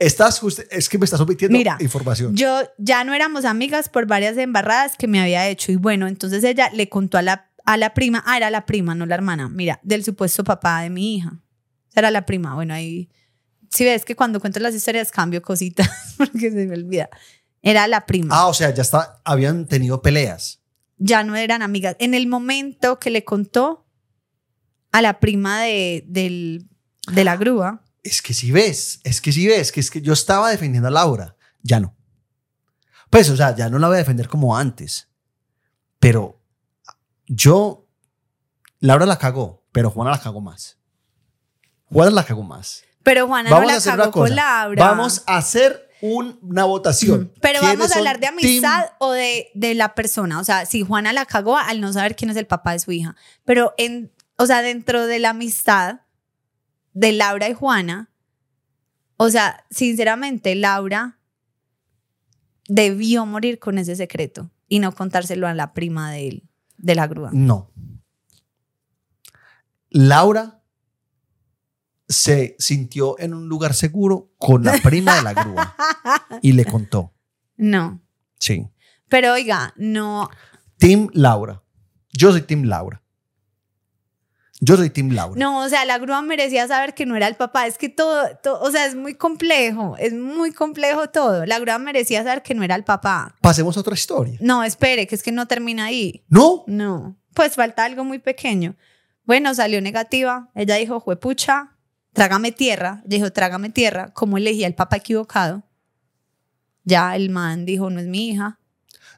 Estás 0.00 0.40
justi- 0.42 0.66
es 0.70 0.88
que 0.88 0.98
me 0.98 1.04
estás 1.04 1.20
omitiendo 1.20 1.56
Mira, 1.56 1.76
información. 1.80 2.34
Yo 2.34 2.62
ya 2.78 3.04
no 3.04 3.14
éramos 3.14 3.44
amigas 3.44 3.88
por 3.88 4.06
varias 4.06 4.36
embarradas 4.38 4.96
que 4.96 5.06
me 5.08 5.20
había 5.20 5.48
hecho. 5.48 5.70
Y 5.72 5.76
bueno, 5.76 6.06
entonces 6.08 6.42
ella 6.44 6.70
le 6.72 6.88
contó 6.88 7.18
a 7.18 7.22
la, 7.22 7.50
a 7.64 7.76
la 7.76 7.94
prima, 7.94 8.22
ah, 8.26 8.36
era 8.36 8.50
la 8.50 8.64
prima, 8.66 8.94
no 8.96 9.06
la 9.06 9.14
hermana, 9.16 9.48
mira, 9.48 9.78
del 9.82 10.04
supuesto 10.04 10.42
papá 10.44 10.82
de 10.82 10.90
mi 10.90 11.16
hija. 11.16 11.40
Era 11.94 12.10
la 12.10 12.26
prima. 12.26 12.54
Bueno, 12.54 12.74
ahí, 12.74 13.10
si 13.70 13.84
ves 13.84 14.04
que 14.04 14.16
cuando 14.16 14.40
cuento 14.40 14.60
las 14.60 14.74
historias 14.74 15.10
cambio 15.10 15.42
cositas 15.42 15.88
porque 16.16 16.50
se 16.50 16.66
me 16.66 16.74
olvida. 16.74 17.08
Era 17.62 17.88
la 17.88 18.06
prima. 18.06 18.36
ah, 18.38 18.46
o 18.46 18.54
sea, 18.54 18.72
ya 18.72 18.82
está, 18.82 19.20
habían 19.24 19.66
tenido 19.66 20.00
peleas. 20.00 20.60
Ya 20.96 21.22
no 21.22 21.36
eran 21.36 21.62
amigas. 21.62 21.96
En 21.98 22.14
el 22.14 22.26
momento 22.26 22.98
que 22.98 23.10
le 23.10 23.24
contó 23.24 23.86
a 24.92 25.02
la 25.02 25.20
prima 25.20 25.62
de, 25.62 26.04
del, 26.06 26.68
de 27.12 27.24
la 27.24 27.36
grúa, 27.36 27.84
Es 28.02 28.22
que 28.22 28.32
si 28.32 28.52
ves, 28.52 29.00
es 29.04 29.20
que 29.20 29.32
si 29.32 29.46
ves, 29.46 29.72
que 29.72 29.80
es 29.80 29.90
que 29.90 30.00
yo 30.00 30.12
estaba 30.12 30.50
defendiendo 30.50 30.88
a 30.88 30.92
Laura, 30.92 31.36
ya 31.62 31.80
no. 31.80 31.96
Pues, 33.10 33.28
o 33.30 33.36
sea, 33.36 33.54
ya 33.54 33.68
no 33.68 33.78
la 33.78 33.88
voy 33.88 33.96
a 33.96 33.98
defender 33.98 34.28
como 34.28 34.56
antes. 34.56 35.08
Pero 35.98 36.40
yo, 37.26 37.88
Laura 38.80 39.06
la 39.06 39.18
cagó, 39.18 39.66
pero 39.72 39.90
Juana 39.90 40.12
la 40.12 40.20
cagó 40.20 40.40
más. 40.40 40.77
Juana 41.90 42.10
la 42.10 42.24
cagó 42.24 42.42
más. 42.42 42.84
pero 43.02 43.26
Juana 43.26 43.50
Vamos 43.50 43.66
no 43.70 43.74
la 43.74 43.96
cagó 43.96 44.10
con 44.12 44.34
Laura. 44.34 44.84
Vamos 44.84 45.22
a 45.26 45.38
hacer 45.38 45.88
un- 46.00 46.38
una 46.42 46.64
votación. 46.64 47.32
Pero 47.40 47.60
¿Quiénes 47.60 47.78
vamos 47.78 47.92
a 47.92 47.98
hablar 47.98 48.20
de 48.20 48.26
team- 48.28 48.32
amistad 48.38 48.90
o 48.98 49.12
de, 49.12 49.48
de 49.54 49.74
la 49.74 49.94
persona. 49.94 50.38
O 50.40 50.44
sea, 50.44 50.66
si 50.66 50.82
Juana 50.82 51.12
la 51.12 51.24
cagó 51.26 51.56
al 51.56 51.80
no 51.80 51.92
saber 51.92 52.14
quién 52.16 52.30
es 52.30 52.36
el 52.36 52.46
papá 52.46 52.72
de 52.72 52.78
su 52.78 52.92
hija. 52.92 53.16
Pero, 53.44 53.74
en, 53.78 54.12
o 54.36 54.46
sea, 54.46 54.62
dentro 54.62 55.06
de 55.06 55.18
la 55.18 55.30
amistad 55.30 56.00
de 56.92 57.12
Laura 57.12 57.48
y 57.48 57.54
Juana, 57.54 58.10
o 59.16 59.30
sea, 59.30 59.64
sinceramente, 59.70 60.54
Laura 60.54 61.18
debió 62.68 63.24
morir 63.26 63.58
con 63.58 63.78
ese 63.78 63.96
secreto 63.96 64.50
y 64.68 64.78
no 64.80 64.92
contárselo 64.94 65.48
a 65.48 65.54
la 65.54 65.72
prima 65.72 66.12
de 66.12 66.28
él, 66.28 66.48
de 66.76 66.94
la 66.94 67.06
grúa. 67.06 67.30
No. 67.32 67.70
Laura 69.90 70.57
se 72.08 72.56
sintió 72.58 73.18
en 73.18 73.34
un 73.34 73.48
lugar 73.48 73.74
seguro 73.74 74.32
con 74.38 74.64
la 74.64 74.72
prima 74.82 75.16
de 75.16 75.22
la 75.22 75.34
grúa 75.34 75.76
y 76.42 76.52
le 76.52 76.64
contó. 76.64 77.14
No. 77.56 78.00
Sí. 78.38 78.66
Pero 79.08 79.34
oiga, 79.34 79.74
no. 79.76 80.30
Team 80.78 81.08
Laura. 81.12 81.62
Yo 82.12 82.32
soy 82.32 82.42
Team 82.42 82.64
Laura. 82.64 83.02
Yo 84.60 84.76
soy 84.76 84.90
Team 84.90 85.10
Laura. 85.10 85.38
No, 85.38 85.60
o 85.60 85.68
sea, 85.68 85.84
la 85.84 85.98
grúa 85.98 86.20
merecía 86.22 86.66
saber 86.66 86.94
que 86.94 87.06
no 87.06 87.14
era 87.14 87.28
el 87.28 87.36
papá. 87.36 87.66
Es 87.66 87.78
que 87.78 87.88
todo, 87.88 88.36
todo, 88.42 88.60
o 88.60 88.70
sea, 88.70 88.86
es 88.86 88.96
muy 88.96 89.14
complejo, 89.14 89.96
es 89.98 90.12
muy 90.14 90.52
complejo 90.52 91.10
todo. 91.10 91.46
La 91.46 91.58
grúa 91.60 91.78
merecía 91.78 92.24
saber 92.24 92.42
que 92.42 92.54
no 92.54 92.64
era 92.64 92.74
el 92.74 92.84
papá. 92.84 93.36
Pasemos 93.40 93.76
a 93.76 93.80
otra 93.80 93.94
historia. 93.94 94.36
No, 94.40 94.64
espere, 94.64 95.06
que 95.06 95.14
es 95.14 95.22
que 95.22 95.30
no 95.30 95.46
termina 95.46 95.84
ahí. 95.84 96.24
No. 96.28 96.64
No, 96.66 97.16
pues 97.34 97.54
falta 97.54 97.84
algo 97.84 98.02
muy 98.04 98.18
pequeño. 98.18 98.76
Bueno, 99.24 99.54
salió 99.54 99.80
negativa. 99.80 100.50
Ella 100.54 100.76
dijo, 100.76 100.98
juepucha, 101.00 101.76
trágame 102.12 102.52
tierra. 102.52 103.02
Dijo, 103.04 103.30
trágame 103.32 103.70
tierra. 103.70 104.12
¿Cómo 104.14 104.38
elegí 104.38 104.64
al 104.64 104.74
papá 104.74 104.96
equivocado? 104.96 105.62
Ya 106.84 107.14
el 107.16 107.30
man 107.30 107.64
dijo, 107.66 107.90
no 107.90 108.00
es 108.00 108.06
mi 108.06 108.28
hija. 108.30 108.58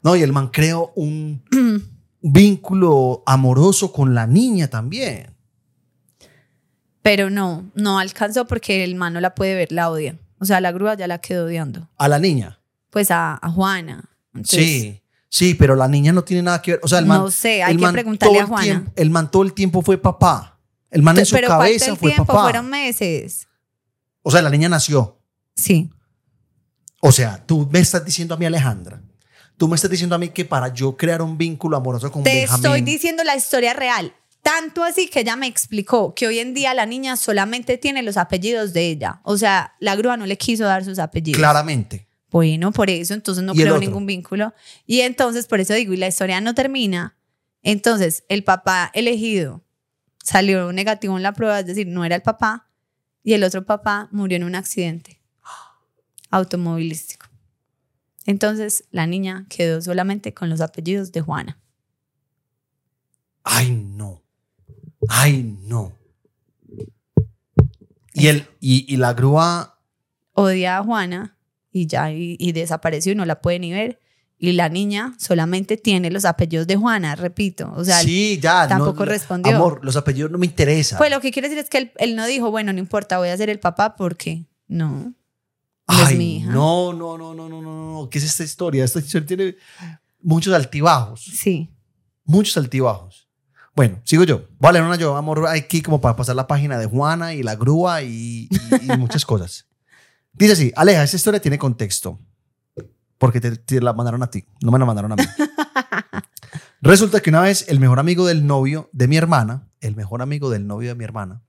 No, 0.02 0.16
y 0.16 0.22
el 0.22 0.32
man 0.32 0.48
creó 0.48 0.92
un 0.96 1.42
vínculo 2.20 3.22
amoroso 3.26 3.92
con 3.92 4.14
la 4.14 4.26
niña 4.26 4.68
también. 4.68 5.34
Pero 7.02 7.30
no, 7.30 7.70
no 7.74 7.98
alcanzó 7.98 8.46
porque 8.46 8.84
el 8.84 8.94
man 8.94 9.12
no 9.14 9.20
la 9.20 9.34
puede 9.34 9.54
ver, 9.54 9.72
la 9.72 9.90
odia. 9.90 10.18
O 10.38 10.44
sea, 10.44 10.60
la 10.60 10.72
grúa 10.72 10.94
ya 10.94 11.06
la 11.06 11.18
quedó 11.18 11.46
odiando. 11.46 11.88
A 11.96 12.08
la 12.08 12.18
niña. 12.18 12.58
Pues 12.90 13.10
a, 13.10 13.38
a 13.40 13.50
Juana. 13.50 14.04
Entonces, 14.34 14.64
sí. 14.64 15.02
Sí, 15.32 15.54
pero 15.54 15.76
la 15.76 15.86
niña 15.86 16.12
no 16.12 16.24
tiene 16.24 16.42
nada 16.42 16.60
que 16.60 16.72
ver. 16.72 16.80
O 16.82 16.88
sea, 16.88 16.98
el 16.98 17.06
man. 17.06 17.20
No 17.20 17.30
sé, 17.30 17.62
hay 17.62 17.72
el 17.72 17.78
que 17.78 17.82
man 17.82 17.92
preguntarle 17.92 18.38
a 18.38 18.40
el 18.42 18.46
Juana. 18.48 18.64
tiempo- 18.64 18.92
el 18.96 19.10
man 19.10 19.30
todo 19.30 19.42
el 19.44 19.52
tiempo 19.54 19.80
fue 19.82 19.96
papá. 19.96 20.58
El 20.90 21.02
man 21.02 21.18
en 21.18 21.26
su 21.26 21.34
Pero 21.34 21.48
¿cuánto 21.48 21.62
cabeza 21.64 21.90
el 21.90 21.96
fue 21.96 22.10
tiempo? 22.10 22.26
papá. 22.26 22.42
Fueron 22.44 22.68
meses. 22.68 23.46
O 24.22 24.30
sea, 24.30 24.42
la 24.42 24.50
niña 24.50 24.68
nació. 24.68 25.20
Sí. 25.54 25.90
O 27.00 27.12
sea, 27.12 27.44
tú 27.46 27.68
me 27.72 27.78
estás 27.80 28.04
diciendo 28.04 28.34
a 28.34 28.36
mí, 28.36 28.44
Alejandra. 28.46 29.00
Tú 29.56 29.68
me 29.68 29.76
estás 29.76 29.90
diciendo 29.90 30.14
a 30.14 30.18
mí 30.18 30.30
que 30.30 30.44
para 30.44 30.68
yo 30.72 30.96
crear 30.96 31.22
un 31.22 31.36
vínculo 31.38 31.76
amoroso 31.76 32.10
con 32.10 32.22
Te 32.22 32.34
Benjamín. 32.34 32.64
estoy 32.64 32.80
diciendo 32.82 33.24
la 33.24 33.36
historia 33.36 33.72
real. 33.74 34.14
Tanto 34.42 34.82
así 34.84 35.08
que 35.08 35.20
ella 35.20 35.36
me 35.36 35.46
explicó 35.46 36.14
que 36.14 36.26
hoy 36.26 36.38
en 36.38 36.54
día 36.54 36.72
la 36.72 36.86
niña 36.86 37.16
solamente 37.16 37.76
tiene 37.76 38.02
los 38.02 38.16
apellidos 38.16 38.72
de 38.72 38.88
ella. 38.88 39.20
O 39.24 39.36
sea, 39.36 39.74
la 39.80 39.96
grúa 39.96 40.16
no 40.16 40.24
le 40.24 40.38
quiso 40.38 40.64
dar 40.64 40.82
sus 40.84 40.98
apellidos. 40.98 41.38
Claramente. 41.38 42.08
Bueno, 42.30 42.72
por 42.72 42.88
eso, 42.88 43.12
entonces 43.12 43.44
no 43.44 43.52
¿Y 43.54 43.58
el 43.58 43.62
creo 43.64 43.74
otro? 43.76 43.86
ningún 43.86 44.06
vínculo. 44.06 44.54
Y 44.86 45.00
entonces, 45.00 45.46
por 45.46 45.60
eso 45.60 45.74
digo, 45.74 45.92
y 45.92 45.96
la 45.98 46.06
historia 46.08 46.40
no 46.40 46.54
termina. 46.54 47.16
Entonces, 47.62 48.24
el 48.28 48.44
papá 48.44 48.90
elegido 48.94 49.62
salió 50.30 50.72
negativo 50.72 51.16
en 51.16 51.24
la 51.24 51.32
prueba, 51.32 51.58
es 51.58 51.66
decir, 51.66 51.88
no 51.88 52.04
era 52.04 52.14
el 52.14 52.22
papá, 52.22 52.68
y 53.24 53.32
el 53.32 53.42
otro 53.42 53.66
papá 53.66 54.08
murió 54.12 54.36
en 54.36 54.44
un 54.44 54.54
accidente 54.54 55.20
automovilístico. 56.30 57.26
Entonces, 58.26 58.84
la 58.92 59.08
niña 59.08 59.46
quedó 59.48 59.82
solamente 59.82 60.32
con 60.32 60.48
los 60.48 60.60
apellidos 60.60 61.10
de 61.10 61.20
Juana. 61.20 61.58
Ay, 63.42 63.72
no. 63.72 64.22
Ay, 65.08 65.42
no. 65.62 65.98
Y, 68.12 68.28
el, 68.28 68.46
y, 68.60 68.86
y 68.92 68.98
la 68.98 69.14
grúa. 69.14 69.80
Odia 70.34 70.78
a 70.78 70.84
Juana 70.84 71.36
y 71.72 71.88
ya, 71.88 72.12
y, 72.12 72.36
y 72.38 72.52
desapareció 72.52 73.12
y 73.12 73.16
no 73.16 73.24
la 73.24 73.40
puede 73.40 73.58
ni 73.58 73.72
ver. 73.72 73.98
Y 74.42 74.52
la 74.52 74.70
niña 74.70 75.14
solamente 75.18 75.76
tiene 75.76 76.10
los 76.10 76.24
apellidos 76.24 76.66
de 76.66 76.74
Juana, 76.76 77.14
repito. 77.14 77.70
O 77.76 77.84
sea, 77.84 78.00
sí, 78.00 78.38
ya. 78.42 78.66
tampoco 78.66 79.00
no, 79.04 79.10
respondió. 79.10 79.54
Amor, 79.54 79.80
los 79.82 79.96
apellidos 79.96 80.30
no 80.30 80.38
me 80.38 80.46
interesan. 80.46 80.96
Pues 80.96 81.10
lo 81.10 81.20
que 81.20 81.30
quiere 81.30 81.48
decir 81.50 81.62
es 81.62 81.68
que 81.68 81.76
él, 81.76 81.92
él 81.98 82.16
no 82.16 82.26
dijo, 82.26 82.50
bueno, 82.50 82.72
no 82.72 82.78
importa, 82.78 83.18
voy 83.18 83.28
a 83.28 83.36
ser 83.36 83.50
el 83.50 83.60
papá 83.60 83.96
porque 83.96 84.46
no. 84.66 84.88
No 84.90 85.14
Ay, 85.86 86.12
es 86.14 86.18
mi 86.18 86.36
hija. 86.38 86.50
no, 86.52 86.92
no, 86.94 87.18
no, 87.18 87.34
no, 87.34 87.48
no, 87.50 87.60
no, 87.60 87.92
no. 88.02 88.08
¿Qué 88.10 88.16
es 88.16 88.24
esta 88.24 88.42
historia? 88.44 88.82
Esta 88.84 89.00
historia 89.00 89.26
tiene 89.26 89.56
muchos 90.22 90.54
altibajos. 90.54 91.20
Sí. 91.22 91.68
Muchos 92.24 92.56
altibajos. 92.56 93.28
Bueno, 93.74 94.00
sigo 94.04 94.24
yo. 94.24 94.46
Vale, 94.58 94.80
una 94.80 94.96
yo, 94.96 95.16
amor, 95.16 95.46
aquí 95.48 95.82
como 95.82 96.00
para 96.00 96.16
pasar 96.16 96.34
la 96.36 96.46
página 96.46 96.78
de 96.78 96.86
Juana 96.86 97.34
y 97.34 97.42
la 97.42 97.56
grúa 97.56 98.02
y, 98.02 98.48
y- 98.50 98.92
y 98.92 98.96
muchas 98.96 99.24
cosas. 99.26 99.66
Dice 100.32 100.52
así, 100.54 100.72
Aleja, 100.76 101.02
esta 101.02 101.16
historia 101.16 101.40
tiene 101.42 101.58
contexto. 101.58 102.18
Porque 103.20 103.38
te, 103.38 103.54
te 103.58 103.82
la 103.82 103.92
mandaron 103.92 104.22
a 104.22 104.30
ti, 104.30 104.46
no 104.62 104.72
me 104.72 104.78
la 104.78 104.86
mandaron 104.86 105.12
a 105.12 105.16
mí. 105.16 105.22
Resulta 106.80 107.20
que 107.20 107.28
una 107.28 107.42
vez 107.42 107.66
el 107.68 107.78
mejor 107.78 107.98
amigo 107.98 108.26
del 108.26 108.46
novio 108.46 108.88
de 108.94 109.08
mi 109.08 109.18
hermana, 109.18 109.68
el 109.82 109.94
mejor 109.94 110.22
amigo 110.22 110.48
del 110.48 110.66
novio 110.66 110.88
de 110.88 110.94
mi 110.94 111.04
hermana, 111.04 111.42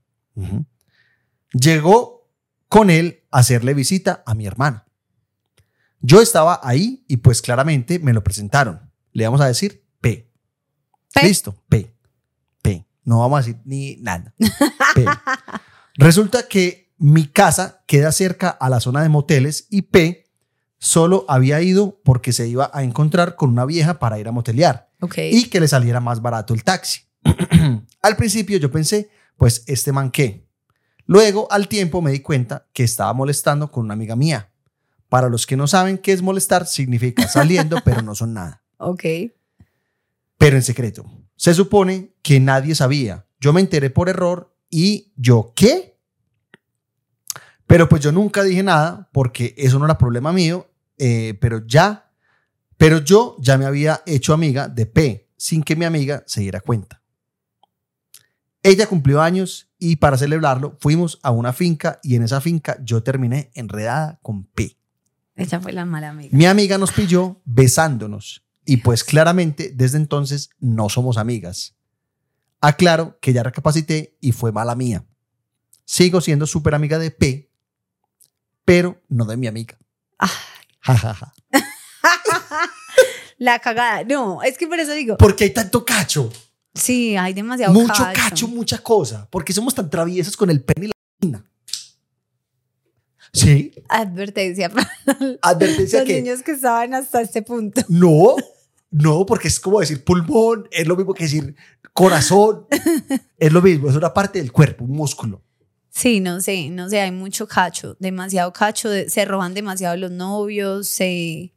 llegó 1.54 2.30
con 2.68 2.90
él 2.90 3.24
a 3.32 3.40
hacerle 3.40 3.74
visita 3.74 4.22
a 4.26 4.36
mi 4.36 4.46
hermana. 4.46 4.86
Yo 6.02 6.22
estaba 6.22 6.60
ahí 6.62 7.06
y 7.08 7.18
pues 7.18 7.42
claramente 7.42 8.00
me 8.00 8.12
lo 8.12 8.22
presentaron. 8.22 8.92
Le 9.14 9.24
vamos 9.24 9.40
a 9.40 9.48
decir 9.48 9.88
P. 10.02 10.30
P. 11.14 11.24
Listo, 11.24 11.56
P. 11.70 11.96
P. 12.62 12.86
No 13.06 13.20
vamos 13.20 13.38
a 13.38 13.42
decir 13.44 13.62
ni 13.64 13.96
nada. 13.96 14.34
P. 14.96 15.06
Resulta 15.96 16.50
que 16.50 16.92
mi 16.98 17.28
casa 17.28 17.84
queda 17.88 18.12
cerca 18.12 18.50
a 18.50 18.70
la 18.70 18.82
zona 18.82 19.02
de 19.04 19.10
moteles 19.10 19.68
y 19.70 19.84
P 19.84 20.31
solo 20.84 21.26
había 21.28 21.62
ido 21.62 22.02
porque 22.04 22.34
se 22.34 22.48
iba 22.48 22.72
a 22.74 22.82
encontrar 22.82 23.36
con 23.36 23.52
una 23.52 23.66
vieja 23.66 24.00
para 24.00 24.18
ir 24.20 24.28
a 24.28 24.32
motelear 24.32 24.90
Ok. 25.00 25.20
y 25.32 25.46
que 25.50 25.60
le 25.60 25.68
saliera 25.68 26.00
más 26.00 26.24
barato 26.24 26.56
el 26.56 26.64
taxi. 26.64 27.02
al 28.02 28.16
principio 28.18 28.58
yo 28.58 28.72
pensé, 28.72 29.12
pues 29.38 29.64
este 29.68 29.92
man 29.92 30.10
qué. 30.10 30.48
Luego, 31.06 31.48
al 31.52 31.68
tiempo, 31.68 32.02
me 32.02 32.12
di 32.12 32.22
cuenta 32.22 32.68
que 32.74 32.84
estaba 32.84 33.14
molestando 33.14 33.70
con 33.72 33.86
una 33.86 33.94
amiga 33.94 34.16
mía. 34.16 34.52
Para 35.08 35.30
los 35.30 35.46
que 35.46 35.56
no 35.56 35.68
saben 35.68 36.00
qué 36.00 36.14
es 36.14 36.22
molestar, 36.24 36.66
significa 36.66 37.28
saliendo, 37.28 37.78
pero 37.86 38.02
no 38.02 38.16
son 38.16 38.34
nada. 38.34 38.64
Ok. 38.78 39.04
pero 40.40 40.56
en 40.56 40.64
secreto. 40.64 41.06
Se 41.36 41.54
supone 41.54 42.16
que 42.24 42.40
nadie 42.40 42.74
sabía. 42.74 43.28
Yo 43.40 43.54
me 43.54 43.62
enteré 43.62 43.92
por 43.92 44.10
error 44.10 44.56
y 44.72 45.12
yo, 45.16 45.54
¿qué? 45.56 46.00
Pero 47.68 47.88
pues 47.88 48.02
yo 48.02 48.12
nunca 48.12 48.42
dije 48.44 48.64
nada 48.64 49.10
porque 49.14 49.54
eso 49.58 49.78
no 49.80 49.86
era 49.86 49.98
problema 50.00 50.34
mío, 50.34 50.71
eh, 51.04 51.36
pero 51.42 51.66
ya, 51.66 52.12
pero 52.78 53.00
yo 53.00 53.36
ya 53.40 53.58
me 53.58 53.66
había 53.66 54.04
hecho 54.06 54.36
amiga 54.36 54.68
de 54.68 54.86
P 54.86 55.32
sin 55.36 55.64
que 55.64 55.76
mi 55.76 55.84
amiga 55.84 56.24
se 56.28 56.42
diera 56.42 56.62
cuenta. 56.62 57.02
Ella 58.62 58.86
cumplió 58.86 59.20
años 59.20 59.72
y 59.80 59.96
para 59.96 60.16
celebrarlo 60.16 60.78
fuimos 60.80 61.20
a 61.24 61.32
una 61.32 61.54
finca 61.54 62.00
y 62.04 62.16
en 62.16 62.22
esa 62.22 62.40
finca 62.40 62.78
yo 62.84 63.02
terminé 63.02 63.50
enredada 63.56 64.20
con 64.22 64.44
P. 64.44 64.78
Esa 65.34 65.60
fue 65.60 65.72
la 65.74 65.86
mala 65.86 66.10
amiga. 66.10 66.38
Mi 66.38 66.46
amiga 66.46 66.78
nos 66.78 66.92
pilló 66.92 67.42
besándonos 67.46 68.46
y 68.64 68.78
pues 68.78 69.04
claramente 69.04 69.72
desde 69.74 69.98
entonces 69.98 70.52
no 70.60 70.88
somos 70.88 71.18
amigas. 71.18 71.76
Aclaro 72.60 73.18
que 73.20 73.34
ya 73.34 73.42
recapacité 73.42 74.20
y 74.22 74.34
fue 74.34 74.52
mala 74.52 74.76
mía. 74.76 75.04
Sigo 75.84 76.22
siendo 76.22 76.46
súper 76.46 76.76
amiga 76.76 77.00
de 77.00 77.10
P, 77.10 77.52
pero 78.66 79.02
no 79.10 79.26
de 79.26 79.38
mi 79.38 79.48
amiga. 79.48 79.80
Ah. 80.20 80.30
Ja, 80.82 80.98
ja, 80.98 81.14
ja. 81.14 81.34
La 83.38 83.60
cagada. 83.60 84.04
No, 84.04 84.44
es 84.44 84.58
que 84.58 84.68
por 84.68 84.80
eso 84.80 84.94
digo, 84.94 85.18
Porque 85.18 85.46
hay 85.46 85.50
tanto 85.52 85.84
cacho, 85.84 86.32
sí, 86.74 87.16
hay 87.18 87.34
demasiado 87.34 87.74
mucho 87.74 88.04
cacho, 88.14 88.48
mucha 88.48 88.78
cosa. 88.80 89.28
Porque 89.32 89.54
somos 89.54 89.74
tan 89.74 89.90
traviesos 89.90 90.38
con 90.38 90.50
el 90.50 90.64
pene 90.64 90.86
y 90.86 90.90
la 90.90 90.94
vagina. 91.20 91.46
Sí, 93.34 93.72
Advertencia 93.88 94.70
para 94.70 94.92
advertencia 95.42 96.00
los 96.00 96.08
que 96.08 96.22
niños 96.22 96.44
que 96.44 96.52
estaban 96.52 96.94
hasta 96.94 97.22
este 97.22 97.42
punto. 97.42 97.82
no, 97.88 98.36
no, 98.90 99.26
porque 99.26 99.48
es 99.48 99.60
como 99.60 99.80
decir 99.80 100.04
pulmón, 100.04 100.68
es 100.70 100.86
lo 100.86 100.98
mismo 100.98 101.14
que 101.14 101.24
decir 101.24 101.56
corazón, 101.94 102.68
es 103.38 103.52
lo 103.52 103.62
mismo, 103.62 103.90
es 103.90 103.96
una 103.96 104.14
parte 104.14 104.40
del 104.40 104.52
cuerpo, 104.52 104.84
un 104.84 104.92
músculo. 104.92 105.42
Sí, 105.94 106.20
no 106.22 106.40
sé, 106.42 106.70
no 106.70 106.90
sé, 106.90 107.02
hay 107.02 107.12
mucho 107.12 107.48
cacho, 107.48 107.96
demasiado 108.00 108.52
cacho, 108.54 108.90
se 109.08 109.26
roban 109.26 109.54
demasiado 109.54 109.96
los 109.98 110.10
novios, 110.12 110.88
se... 110.88 111.54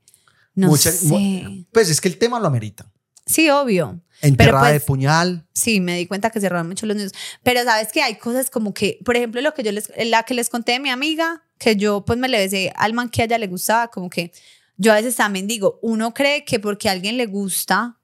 No 0.56 0.69
Mucha- 0.69 0.93
sé. 0.93 1.66
Pues 1.73 1.89
es 1.89 2.01
que 2.01 2.09
el 2.09 2.19
tema 2.19 2.39
lo 2.40 2.47
amerita. 2.47 2.90
Sí, 3.27 3.48
obvio. 3.51 4.01
Enterrada 4.20 4.69
de 4.69 4.74
pues- 4.81 4.85
puñal. 4.86 5.47
Sí, 5.52 5.81
me 5.81 5.97
di 5.97 6.06
cuenta 6.06 6.31
que 6.31 6.40
se 6.40 6.48
roban 6.48 6.69
mucho 6.69 6.86
los 6.86 6.97
niños. 6.97 7.12
Pero 7.43 7.62
sabes 7.65 7.90
que 7.93 8.02
hay 8.02 8.16
cosas 8.16 8.51
como 8.51 8.73
que, 8.74 8.98
por 9.05 9.16
ejemplo, 9.16 9.40
lo 9.40 9.55
que 9.55 9.62
yo 9.62 9.73
les, 9.73 9.90
la 10.05 10.23
que 10.24 10.35
les 10.35 10.51
conté 10.51 10.73
de 10.73 10.81
mi 10.81 10.90
amiga, 10.90 11.43
que 11.59 11.77
yo 11.77 12.05
pues 12.05 12.19
me 12.19 12.28
le 12.28 12.39
besé 12.39 12.73
al 12.77 12.93
man 12.93 13.09
que 13.09 13.23
a 13.23 13.24
ella 13.24 13.39
le 13.39 13.47
gustaba, 13.48 13.89
como 13.89 14.11
que 14.11 14.32
yo 14.77 14.93
a 14.93 14.97
veces 14.97 15.16
también 15.16 15.47
digo, 15.47 15.78
uno 15.82 16.12
cree 16.15 16.44
que 16.44 16.59
porque 16.61 16.89
a 16.89 16.93
alguien 16.93 17.16
le 17.16 17.27
gusta, 17.27 17.98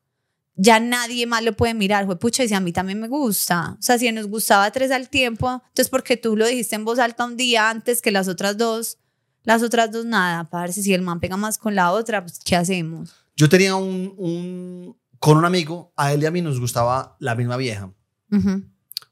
ya 0.63 0.79
nadie 0.79 1.27
más 1.27 1.43
lo 1.43 1.57
puede 1.57 1.75
mirar. 1.75 2.05
Fue 2.07 2.19
pucha, 2.19 2.45
y 2.45 2.49
si 2.49 2.55
a 2.55 2.61
mí 2.61 2.73
también 2.73 3.01
me 3.01 3.09
gusta. 3.09 3.77
O 3.79 3.83
sea, 3.83 3.99
si 3.99 4.11
nos 4.13 4.27
gustaba 4.27 4.71
tres 4.73 4.91
al 4.91 5.09
tiempo, 5.09 5.63
entonces 5.69 5.89
porque 5.89 6.17
tú 6.17 6.37
lo 6.37 6.47
dijiste 6.47 6.77
en 6.77 6.85
voz 6.85 6.99
alta 6.99 7.25
un 7.25 7.37
día 7.37 7.71
antes 7.71 8.03
que 8.03 8.11
las 8.11 8.29
otras 8.29 8.59
dos, 8.59 8.99
las 9.43 9.63
otras 9.63 9.91
dos 9.91 10.05
nada, 10.05 10.45
para 10.51 10.71
si 10.73 10.93
el 10.93 11.01
man 11.03 11.19
pega 11.21 11.37
más 11.39 11.57
con 11.57 11.75
la 11.75 11.93
otra, 11.93 12.23
pues 12.23 12.39
¿qué 12.45 12.57
hacemos? 12.57 13.15
Yo 13.37 13.49
tenía 13.49 13.75
un, 13.75 14.13
un- 14.19 14.97
con 15.19 15.39
un 15.39 15.45
amigo, 15.45 15.93
a 15.97 16.13
él 16.13 16.23
y 16.23 16.27
a 16.27 16.31
mí 16.31 16.43
nos 16.43 16.61
gustaba 16.61 17.17
la 17.21 17.35
misma 17.35 17.57
vieja. 17.57 17.93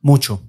Mucho. 0.00 0.42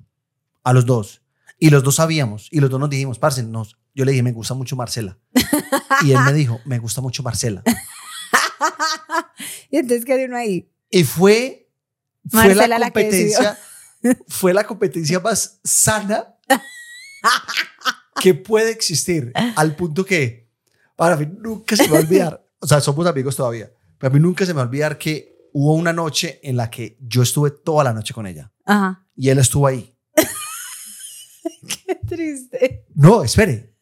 A 0.63 0.73
los 0.73 0.85
dos. 0.85 1.21
Y 1.57 1.69
los 1.69 1.84
dos 1.84 1.95
sabíamos. 1.95 2.47
Y 2.51 2.59
los 2.61 2.69
dos 2.69 2.80
nos 2.80 2.89
dijimos, 2.89 3.19
parce, 3.19 3.43
nos, 3.43 3.77
yo 3.93 4.05
le 4.05 4.11
dije, 4.11 4.23
me 4.23 4.31
gusta 4.31 4.53
mucho 4.53 4.76
Marcela. 4.76 5.17
Y 6.05 6.11
él 6.11 6.19
me 6.26 6.34
dijo, 6.34 6.59
me 6.65 6.80
gusta 6.80 7.01
mucho 7.01 7.23
Marcela. 7.23 7.63
y 9.71 9.77
entonces, 9.77 10.05
¿qué 10.05 10.26
uno 10.26 10.38
ahí? 10.38 10.69
Y 10.90 11.03
fue, 11.03 11.70
fue 12.30 12.56
la 12.56 12.68
la 12.68 12.86
competencia, 12.88 13.57
fue 14.28 14.53
la 14.53 14.64
competencia 14.66 15.20
más 15.20 15.60
sana 15.64 16.36
que 18.20 18.34
puede 18.34 18.72
existir. 18.72 19.32
Al 19.56 19.76
punto 19.76 20.06
que, 20.06 20.52
para 20.95 21.16
mí, 21.16 21.28
nunca 21.40 21.76
se 21.76 21.84
me 21.84 21.90
va 21.90 21.98
a 21.98 22.02
olvidar. 22.02 22.45
O 22.60 22.68
sea, 22.68 22.82
somos 22.82 23.06
amigos 23.07 23.36
todavía. 23.36 23.72
Pero 23.98 24.11
a 24.11 24.14
mí 24.14 24.20
nunca 24.20 24.45
se 24.45 24.53
me 24.53 24.57
va 24.57 24.64
a 24.64 24.66
olvidar 24.66 24.98
que 24.98 25.49
hubo 25.53 25.74
una 25.74 25.94
noche 25.94 26.40
en 26.44 26.57
la 26.57 26.70
que 26.70 26.98
yo 27.02 27.22
estuve 27.22 27.52
toda 27.52 27.84
la 27.84 27.94
noche 27.94 28.14
con 28.14 28.28
ella. 28.28 28.52
Ajá. 28.66 29.06
Y 29.16 29.30
él 29.30 29.38
estuvo 29.40 29.68
ahí. 29.68 29.95
Qué 31.86 31.95
triste. 32.07 32.86
No, 32.95 33.24
espere. 33.24 33.76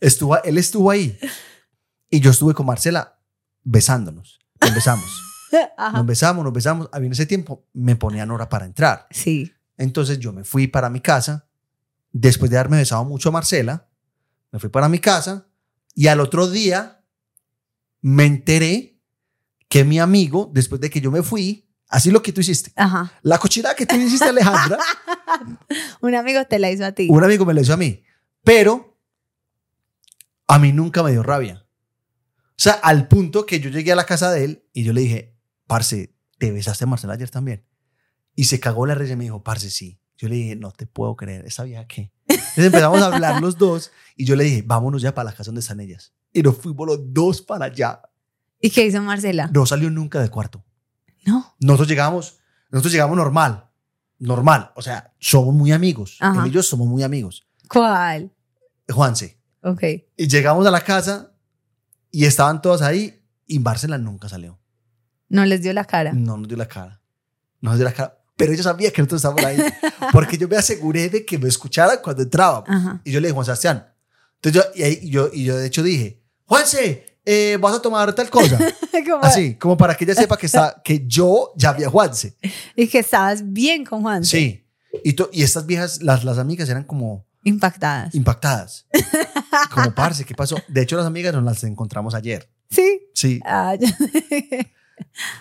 Estuvo, 0.00 0.42
él 0.42 0.58
estuvo 0.58 0.90
ahí. 0.90 1.18
Y 2.10 2.20
yo 2.20 2.30
estuve 2.30 2.54
con 2.54 2.66
Marcela 2.66 3.18
besándonos. 3.62 4.38
Nos 4.60 4.74
besamos. 4.74 5.31
Ajá. 5.76 5.98
Nos 5.98 6.06
besamos, 6.06 6.44
nos 6.44 6.52
besamos. 6.52 6.88
A 6.92 7.00
mí 7.00 7.06
en 7.06 7.12
ese 7.12 7.26
tiempo 7.26 7.64
me 7.72 7.96
ponían 7.96 8.30
hora 8.30 8.48
para 8.48 8.64
entrar. 8.66 9.06
Sí. 9.10 9.52
Entonces 9.76 10.18
yo 10.18 10.32
me 10.32 10.44
fui 10.44 10.66
para 10.66 10.90
mi 10.90 11.00
casa. 11.00 11.46
Después 12.12 12.50
de 12.50 12.58
haberme 12.58 12.76
besado 12.78 13.04
mucho 13.04 13.30
a 13.30 13.32
Marcela, 13.32 13.88
me 14.50 14.58
fui 14.58 14.68
para 14.68 14.88
mi 14.88 14.98
casa. 14.98 15.46
Y 15.94 16.06
al 16.08 16.20
otro 16.20 16.48
día 16.48 17.02
me 18.00 18.24
enteré 18.26 18.98
que 19.68 19.84
mi 19.84 19.98
amigo, 19.98 20.50
después 20.52 20.80
de 20.80 20.90
que 20.90 21.00
yo 21.00 21.10
me 21.10 21.22
fui, 21.22 21.68
así 21.88 22.10
lo 22.10 22.22
que 22.22 22.32
tú 22.32 22.40
hiciste, 22.42 22.72
Ajá. 22.76 23.12
la 23.22 23.38
cochinada 23.38 23.74
que 23.74 23.86
tú 23.86 23.96
hiciste, 23.96 24.26
Alejandra, 24.28 24.78
Un 26.00 26.14
amigo 26.14 26.44
te 26.44 26.58
la 26.58 26.70
hizo 26.70 26.84
a 26.84 26.92
ti. 26.92 27.08
un 27.10 27.24
amigo 27.24 27.44
me 27.46 27.54
lo 27.54 27.60
hizo 27.62 27.72
a 27.72 27.76
mí. 27.78 28.02
Pero 28.44 28.98
a 30.48 30.58
mí 30.58 30.72
nunca 30.72 31.02
me 31.02 31.12
dio 31.12 31.22
rabia. 31.22 31.64
O 32.50 32.54
sea, 32.62 32.74
al 32.74 33.08
punto 33.08 33.46
que 33.46 33.60
yo 33.60 33.70
llegué 33.70 33.92
a 33.92 33.96
la 33.96 34.04
casa 34.04 34.30
de 34.30 34.44
él 34.44 34.64
y 34.72 34.84
yo 34.84 34.92
le 34.92 35.00
dije, 35.00 35.31
parce, 35.66 36.14
¿te 36.38 36.50
besaste 36.50 36.84
a 36.84 36.86
Marcela 36.86 37.14
ayer 37.14 37.30
también? 37.30 37.64
Y 38.34 38.44
se 38.44 38.60
cagó 38.60 38.86
la 38.86 38.94
risa 38.94 39.12
y 39.12 39.16
me 39.16 39.24
dijo, 39.24 39.42
parce, 39.42 39.70
sí. 39.70 39.98
Yo 40.16 40.28
le 40.28 40.36
dije, 40.36 40.56
no 40.56 40.70
te 40.70 40.86
puedo 40.86 41.16
creer, 41.16 41.44
¿esa 41.46 41.64
vieja 41.64 41.86
qué? 41.86 42.12
Entonces 42.28 42.66
empezamos 42.66 43.02
a 43.02 43.06
hablar 43.06 43.40
los 43.40 43.58
dos 43.58 43.90
y 44.16 44.24
yo 44.24 44.36
le 44.36 44.44
dije, 44.44 44.62
vámonos 44.62 45.02
ya 45.02 45.14
para 45.14 45.30
la 45.30 45.32
casa 45.32 45.46
donde 45.46 45.60
están 45.60 45.80
ellas. 45.80 46.12
Y 46.32 46.42
nos 46.42 46.56
fuimos 46.56 46.86
los 46.86 47.12
dos 47.12 47.42
para 47.42 47.66
allá. 47.66 48.00
¿Y 48.60 48.70
qué 48.70 48.86
hizo 48.86 49.02
Marcela? 49.02 49.50
No 49.52 49.66
salió 49.66 49.90
nunca 49.90 50.20
del 50.20 50.30
cuarto. 50.30 50.64
No. 51.24 51.54
Nosotros 51.58 51.88
llegamos, 51.88 52.38
nosotros 52.70 52.92
llegamos 52.92 53.16
normal, 53.16 53.68
normal. 54.18 54.70
O 54.76 54.82
sea, 54.82 55.12
somos 55.18 55.54
muy 55.54 55.72
amigos. 55.72 56.18
Ajá. 56.20 56.42
Él 56.42 56.48
y 56.48 56.50
yo 56.52 56.62
somos 56.62 56.86
muy 56.86 57.02
amigos. 57.02 57.46
¿Cuál? 57.68 58.32
Juanse. 58.88 59.40
Ok. 59.62 59.82
Y 60.16 60.28
llegamos 60.28 60.66
a 60.66 60.70
la 60.70 60.82
casa 60.82 61.32
y 62.10 62.26
estaban 62.26 62.62
todos 62.62 62.82
ahí 62.82 63.24
y 63.46 63.58
Marcela 63.58 63.98
nunca 63.98 64.28
salió. 64.28 64.61
No 65.32 65.44
les 65.46 65.62
dio 65.62 65.72
la 65.72 65.84
cara. 65.84 66.12
No 66.12 66.36
nos 66.36 66.46
dio 66.46 66.56
la 66.56 66.68
cara. 66.68 67.00
No 67.60 67.70
nos 67.70 67.78
dio 67.78 67.84
la 67.86 67.92
cara. 67.92 68.18
Pero 68.36 68.52
ella 68.52 68.62
sabía 68.62 68.90
que 68.92 69.02
nosotros 69.02 69.18
estábamos 69.20 69.44
ahí. 69.44 69.58
Porque 70.12 70.36
yo 70.38 70.46
me 70.48 70.56
aseguré 70.56 71.08
de 71.08 71.24
que 71.24 71.38
me 71.38 71.48
escucharan 71.48 71.98
cuando 72.02 72.22
entraba. 72.22 72.64
Ajá. 72.66 73.00
Y 73.04 73.12
yo 73.12 73.20
le 73.20 73.28
dije, 73.28 73.34
Juan 73.34 73.44
Sebastián. 73.46 73.86
Entonces 74.42 74.62
yo, 74.62 74.70
y, 74.78 74.82
ahí- 74.82 74.98
y 75.02 75.10
yo, 75.10 75.30
y 75.32 75.44
yo 75.44 75.56
de 75.56 75.66
hecho 75.66 75.82
dije, 75.82 76.22
Juanse, 76.46 77.06
eh, 77.24 77.56
vas 77.60 77.74
a 77.76 77.80
tomar 77.82 78.12
tal 78.14 78.28
cosa. 78.30 78.58
Como- 79.08 79.22
Así, 79.24 79.54
como 79.56 79.76
para 79.76 79.96
que 79.96 80.04
ella 80.04 80.14
sepa 80.14 80.36
que, 80.36 80.46
está, 80.46 80.80
que 80.84 81.04
yo 81.06 81.52
ya 81.56 81.72
vi 81.72 81.82
a 81.84 81.90
Juanse. 81.90 82.36
Y 82.76 82.86
que 82.88 82.98
estabas 83.00 83.42
bien 83.52 83.84
con 83.84 84.02
Juan. 84.02 84.24
Sí. 84.24 84.64
Y, 85.04 85.14
to- 85.14 85.30
y 85.32 85.42
estas 85.42 85.64
viejas, 85.66 86.02
las, 86.02 86.24
las 86.24 86.38
amigas 86.38 86.68
eran 86.68 86.84
como 86.84 87.26
Impactadas. 87.44 88.14
impactadas. 88.14 88.86
Como, 89.74 89.92
parce, 89.94 90.24
¿qué 90.24 90.34
pasó? 90.34 90.56
De 90.68 90.82
hecho, 90.82 90.96
las 90.96 91.06
amigas 91.06 91.32
nos 91.34 91.42
las 91.44 91.64
encontramos 91.64 92.14
ayer. 92.14 92.48
Sí. 92.70 93.00
Sí. 93.14 93.40
Ah. 93.44 93.74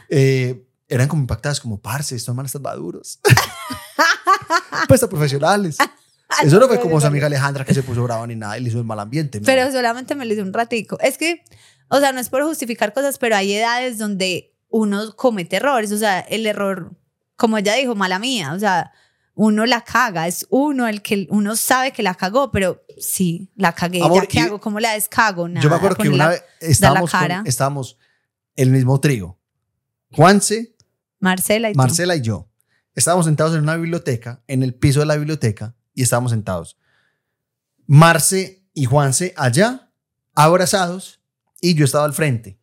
eh, 0.09 0.65
eran 0.87 1.07
como 1.07 1.21
impactadas, 1.21 1.59
como, 1.59 1.79
parce, 1.79 2.15
estos 2.15 2.35
manes 2.35 2.49
están 2.49 2.63
maduros. 2.63 3.19
pues 4.87 4.97
están 4.97 5.09
profesionales. 5.09 5.77
Eso 6.43 6.59
no 6.59 6.67
fue 6.67 6.79
como 6.79 6.99
su 7.01 7.07
amiga 7.07 7.27
Alejandra 7.27 7.65
que 7.65 7.73
se 7.73 7.83
puso 7.83 8.03
brava 8.03 8.25
ni 8.25 8.35
nada 8.35 8.57
y 8.57 8.61
le 8.61 8.69
hizo 8.69 8.79
el 8.79 8.85
mal 8.85 8.99
ambiente. 8.99 9.39
¿no? 9.39 9.45
Pero 9.45 9.69
solamente 9.71 10.15
me 10.15 10.25
lo 10.25 10.31
hice 10.33 10.41
un 10.41 10.53
ratico. 10.53 10.97
Es 11.01 11.17
que, 11.17 11.43
o 11.89 11.99
sea, 11.99 12.13
no 12.13 12.21
es 12.21 12.29
por 12.29 12.43
justificar 12.43 12.93
cosas, 12.93 13.17
pero 13.17 13.35
hay 13.35 13.53
edades 13.53 13.97
donde 13.97 14.53
uno 14.69 15.13
comete 15.17 15.57
errores. 15.57 15.91
O 15.91 15.97
sea, 15.97 16.21
el 16.21 16.45
error, 16.45 16.95
como 17.35 17.57
ella 17.57 17.73
dijo, 17.75 17.95
mala 17.95 18.17
mía. 18.17 18.53
O 18.53 18.59
sea, 18.59 18.93
uno 19.35 19.65
la 19.65 19.81
caga. 19.81 20.25
Es 20.27 20.47
uno 20.49 20.87
el 20.87 21.01
que 21.01 21.27
uno 21.29 21.57
sabe 21.57 21.91
que 21.91 22.01
la 22.01 22.15
cagó, 22.15 22.49
pero 22.49 22.81
sí, 22.97 23.51
la 23.55 23.73
cagué. 23.73 24.01
Amor, 24.01 24.23
¿Ya 24.23 24.27
qué 24.27 24.39
hago? 24.39 24.61
¿Cómo 24.61 24.79
la 24.79 24.93
descago? 24.93 25.49
Nada, 25.49 25.61
Yo 25.61 25.69
me 25.69 25.75
acuerdo 25.75 25.97
que 25.97 26.09
una 26.09 26.29
vez 26.29 26.43
estábamos, 26.61 27.11
cara. 27.11 27.37
con- 27.39 27.47
estábamos 27.47 27.97
el 28.55 28.69
mismo 28.69 28.99
trío. 29.01 29.37
Juanse, 30.13 30.75
Marcela 31.19 31.69
y 31.69 31.73
tú. 31.73 31.77
Marcela 31.77 32.15
y 32.15 32.21
yo. 32.21 32.49
Estábamos 32.95 33.25
sentados 33.25 33.55
en 33.55 33.61
una 33.61 33.77
biblioteca, 33.77 34.43
en 34.47 34.63
el 34.63 34.73
piso 34.73 34.99
de 34.99 35.05
la 35.05 35.15
biblioteca, 35.15 35.75
y 35.93 36.03
estábamos 36.03 36.31
sentados. 36.31 36.77
Marce 37.87 38.65
y 38.73 38.85
Juanse 38.85 39.33
allá, 39.37 39.91
abrazados, 40.33 41.21
y 41.61 41.75
yo 41.75 41.85
estaba 41.85 42.05
al 42.05 42.13
frente. 42.13 42.59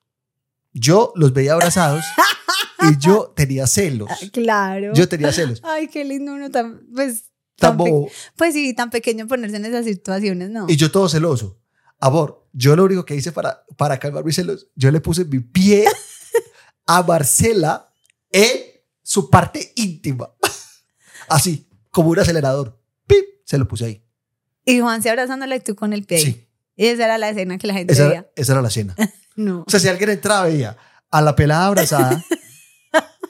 Yo 0.73 1.13
los 1.17 1.33
veía 1.33 1.55
abrazados 1.55 2.05
y 2.83 2.99
yo 2.99 3.33
tenía 3.35 3.67
celos. 3.67 4.09
Ah, 4.11 4.17
Claro. 4.33 4.93
Yo 4.95 5.09
tenía 5.09 5.33
celos. 5.33 5.61
Ay, 5.65 5.89
qué 5.89 6.05
lindo 6.05 6.35
uno 6.35 6.51
tan, 6.51 6.81
pues, 6.95 7.31
Tan 7.57 7.77
bobo. 7.77 8.09
pues 8.37 8.55
sí, 8.55 8.75
tan 8.75 8.91
pequeño 8.91 9.27
ponerse 9.27 9.57
en 9.57 9.65
esas 9.65 9.85
situaciones, 9.85 10.51
¿no? 10.51 10.67
Y 10.69 10.77
yo 10.77 10.91
todo 10.91 11.09
celoso. 11.09 11.59
Amor, 12.01 12.47
yo 12.53 12.77
lo 12.77 12.85
único 12.85 13.05
que 13.05 13.17
hice 13.17 13.33
para, 13.33 13.65
para 13.77 13.99
calmar 13.99 14.25
mis 14.25 14.37
celos, 14.37 14.69
yo 14.77 14.91
le 14.93 15.01
puse 15.01 15.25
mi 15.25 15.41
pie 15.41 15.87
a 16.89 17.03
Marcela 17.03 17.93
en 18.31 18.51
su 19.03 19.31
parte 19.31 19.73
íntima. 19.77 20.31
Así, 21.29 21.69
como 21.91 22.09
un 22.11 22.19
acelerador. 22.19 22.81
¡Pip! 23.07 23.25
Se 23.45 23.59
lo 23.59 23.69
puse 23.69 23.85
ahí. 23.85 24.05
Y 24.65 24.81
Juan 24.81 25.03
se 25.03 25.11
abrazándola 25.11 25.55
y 25.57 25.61
tú 25.61 25.75
con 25.77 25.93
el 25.93 26.05
pie. 26.05 26.17
ahí. 26.19 26.25
Sí. 26.25 26.49
Y 26.77 26.87
esa 26.87 27.05
era 27.05 27.19
la 27.19 27.29
escena 27.31 27.59
que 27.59 27.67
la 27.67 27.75
gente 27.75 27.93
Esa 27.93 28.09
veía. 28.09 28.31
esa 28.37 28.53
era 28.53 28.63
la 28.63 28.71
cena. 28.71 28.97
No. 29.37 29.63
O 29.65 29.71
sea, 29.71 29.79
si 29.79 29.87
alguien 29.87 30.11
entraba, 30.11 30.47
veía 30.47 30.77
a 31.13 31.23
la 31.23 31.37
pelada 31.37 31.67
abrazada, 31.67 32.25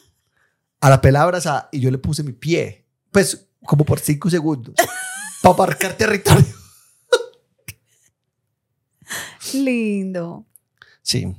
a 0.81 0.89
la 0.89 1.03
pelada 1.03 1.27
abrazada, 1.27 1.69
y 1.71 1.81
yo 1.81 1.91
le 1.91 1.99
puse 1.99 2.23
mi 2.23 2.33
pie, 2.33 2.87
pues 3.11 3.47
como 3.67 3.85
por 3.85 4.01
cinco 4.01 4.31
segundos, 4.31 4.75
para 5.43 5.55
marcar 5.55 5.93
territorio. 5.99 6.47
Lindo. 9.53 10.47
Sí. 11.03 11.37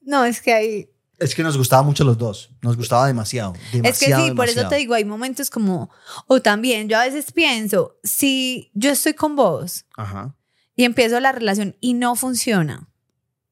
No, 0.00 0.24
es 0.24 0.40
que 0.40 0.54
hay. 0.54 0.90
Es 1.18 1.34
que 1.34 1.42
nos 1.42 1.56
gustaba 1.56 1.82
mucho 1.82 2.04
los 2.04 2.18
dos. 2.18 2.50
Nos 2.62 2.76
gustaba 2.76 3.06
demasiado. 3.06 3.54
demasiado 3.72 3.84
Es 3.88 3.98
que 3.98 4.06
sí, 4.06 4.34
por 4.34 4.44
eso 4.46 4.54
demasiado. 4.56 4.68
te 4.68 4.76
digo, 4.76 4.94
hay 4.94 5.04
momentos 5.04 5.48
como. 5.50 5.90
O 6.26 6.40
también, 6.42 6.88
yo 6.88 6.98
a 6.98 7.04
veces 7.04 7.32
pienso, 7.32 7.98
si 8.04 8.70
yo 8.74 8.90
estoy 8.90 9.14
con 9.14 9.34
vos 9.36 9.86
Ajá. 9.96 10.36
y 10.74 10.84
empiezo 10.84 11.18
la 11.20 11.32
relación 11.32 11.74
y 11.80 11.94
no 11.94 12.16
funciona, 12.16 12.88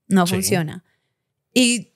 no 0.08 0.26
Sí. 0.26 0.34
funciona. 0.34 0.84
Y 1.54 1.94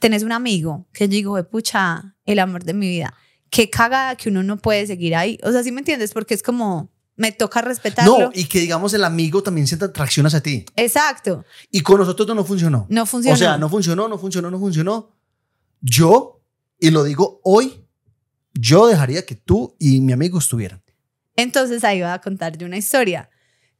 tenés 0.00 0.22
un 0.24 0.32
amigo 0.32 0.86
que 0.92 1.06
yo 1.08 1.12
digo, 1.12 1.38
"Eh, 1.38 1.44
pucha, 1.44 2.16
el 2.26 2.38
amor 2.38 2.64
de 2.64 2.74
mi 2.74 2.88
vida. 2.88 3.14
Qué 3.50 3.70
cagada 3.70 4.16
que 4.16 4.28
uno 4.28 4.42
no 4.42 4.58
puede 4.58 4.86
seguir 4.86 5.14
ahí. 5.14 5.38
O 5.44 5.52
sea, 5.52 5.62
¿sí 5.62 5.72
me 5.72 5.80
entiendes? 5.80 6.12
Porque 6.12 6.34
es 6.34 6.42
como, 6.42 6.90
me 7.16 7.32
toca 7.32 7.62
respetarlo. 7.62 8.18
No, 8.18 8.30
y 8.34 8.44
que 8.44 8.60
digamos 8.60 8.92
el 8.94 9.02
amigo 9.04 9.42
también 9.42 9.66
sienta 9.66 9.86
atracción 9.86 10.26
hacia 10.26 10.40
ti. 10.42 10.64
Exacto. 10.76 11.44
Y 11.70 11.80
con 11.80 11.98
nosotros 11.98 12.28
no 12.34 12.44
funcionó. 12.44 12.86
No 12.90 13.06
funciona. 13.06 13.34
O 13.34 13.38
sea, 13.38 13.58
no 13.58 13.68
funcionó, 13.68 14.06
no 14.08 14.18
funcionó, 14.18 14.50
no 14.50 14.58
funcionó. 14.58 15.10
Yo, 15.80 16.42
y 16.78 16.90
lo 16.90 17.04
digo 17.04 17.40
hoy, 17.44 17.84
yo 18.54 18.86
dejaría 18.86 19.24
que 19.24 19.34
tú 19.34 19.74
y 19.78 20.00
mi 20.00 20.12
amigo 20.12 20.38
estuvieran. 20.38 20.82
Entonces 21.36 21.84
ahí 21.84 22.00
voy 22.00 22.10
a 22.10 22.18
contar 22.20 22.56
yo 22.56 22.66
una 22.66 22.76
historia. 22.78 23.30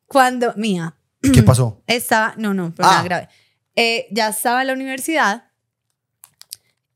Cuando, 0.07 0.53
mía, 0.57 0.97
¿Qué 1.21 1.43
pasó? 1.43 1.83
estaba, 1.87 2.35
no, 2.39 2.55
no, 2.55 2.73
pero 2.75 2.89
Ah. 2.89 2.93
nada 2.93 3.05
grave. 3.05 3.29
Eh, 3.75 4.07
ya 4.11 4.29
estaba 4.29 4.63
en 4.63 4.69
la 4.69 4.73
universidad 4.73 5.51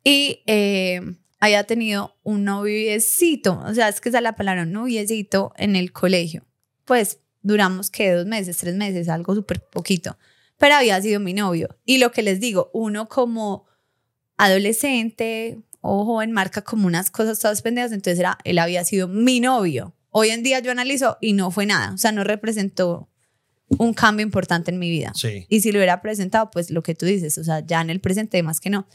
y 0.05 0.43
eh, 0.47 1.17
había 1.41 1.65
tenido 1.65 2.17
un 2.23 2.45
noviecito, 2.45 3.63
o 3.67 3.75
sea, 3.75 3.89
es 3.89 4.01
que 4.01 4.11
esa 4.11 4.19
es 4.19 4.25
la 4.25 4.37
palabra, 4.37 4.63
un 4.63 4.73
noviecito 4.73 5.55
en 5.57 5.75
el 5.75 5.91
colegio. 5.91 6.47
Pues 6.85 7.19
duramos 7.41 7.91
que 7.91 8.13
dos 8.13 8.27
meses, 8.27 8.59
tres 8.59 8.75
meses, 8.75 9.09
algo 9.09 9.35
súper 9.35 9.65
poquito, 9.65 10.19
pero 10.59 10.75
había 10.75 11.01
sido 11.01 11.19
mi 11.19 11.33
novio. 11.33 11.79
Y 11.87 11.97
lo 11.97 12.13
que 12.13 12.23
les 12.23 12.41
digo, 12.41 12.71
uno 12.75 13.09
como 13.09 13.67
adolescente 14.37 15.59
o 15.81 16.05
joven 16.05 16.33
marca 16.33 16.63
como 16.63 16.87
unas 16.87 17.11
cosas 17.11 17.39
todas 17.39 17.63
pendejas, 17.63 17.93
entonces 17.93 18.21
era, 18.21 18.39
él 18.45 18.59
había 18.59 18.85
sido 18.85 19.09
mi 19.09 19.41
novio. 19.41 19.95
Hoy 20.11 20.29
en 20.29 20.43
día 20.43 20.59
yo 20.59 20.71
analizo 20.71 21.17
y 21.23 21.33
no 21.33 21.51
fue 21.51 21.65
nada, 21.65 21.95
o 21.95 21.97
sea, 21.97 22.13
no 22.13 22.23
representó 22.23 23.09
un 23.79 23.95
cambio 23.95 24.27
importante 24.27 24.71
en 24.71 24.79
mi 24.79 24.91
vida. 24.91 25.13
Sí. 25.15 25.47
Y 25.49 25.61
si 25.61 25.73
lo 25.73 25.79
hubiera 25.79 26.03
presentado, 26.03 26.51
pues 26.51 26.71
lo 26.71 26.83
que 26.83 26.95
tú 26.95 27.07
dices, 27.07 27.39
o 27.39 27.45
sea, 27.45 27.61
ya 27.61 27.81
en 27.81 27.89
el 27.89 28.01
presente 28.01 28.43
más 28.43 28.61
que 28.61 28.69
no. 28.69 28.87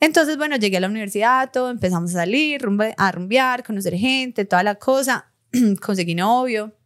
Entonces, 0.00 0.36
bueno, 0.36 0.56
llegué 0.56 0.76
a 0.76 0.80
la 0.80 0.88
universidad, 0.88 1.50
todo, 1.52 1.70
empezamos 1.70 2.10
a 2.10 2.18
salir, 2.20 2.60
rumbe- 2.60 2.94
a 2.98 3.12
rumbear, 3.12 3.64
conocer 3.64 3.94
gente, 3.96 4.44
toda 4.44 4.62
la 4.62 4.74
cosa, 4.74 5.32
conseguí 5.80 6.14
novio. 6.14 6.76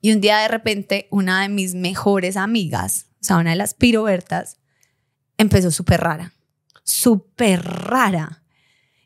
Y 0.00 0.12
un 0.12 0.20
día 0.20 0.38
de 0.38 0.48
repente, 0.48 1.08
una 1.10 1.42
de 1.42 1.48
mis 1.48 1.74
mejores 1.74 2.36
amigas, 2.36 3.06
o 3.20 3.24
sea, 3.24 3.36
una 3.38 3.50
de 3.50 3.56
las 3.56 3.74
pirobertas, 3.74 4.58
empezó 5.38 5.70
súper 5.70 6.00
rara, 6.00 6.32
súper 6.82 7.62
rara. 7.62 8.42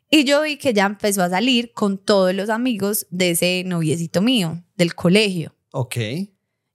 Y 0.09 0.23
yo 0.23 0.41
vi 0.41 0.57
que 0.57 0.73
ya 0.73 0.85
empezó 0.85 1.21
a 1.23 1.29
salir 1.29 1.71
con 1.73 1.97
todos 1.97 2.33
los 2.33 2.49
amigos 2.49 3.05
de 3.11 3.31
ese 3.31 3.63
noviecito 3.65 4.21
mío, 4.21 4.63
del 4.75 4.95
colegio. 4.95 5.55
Ok. 5.71 5.97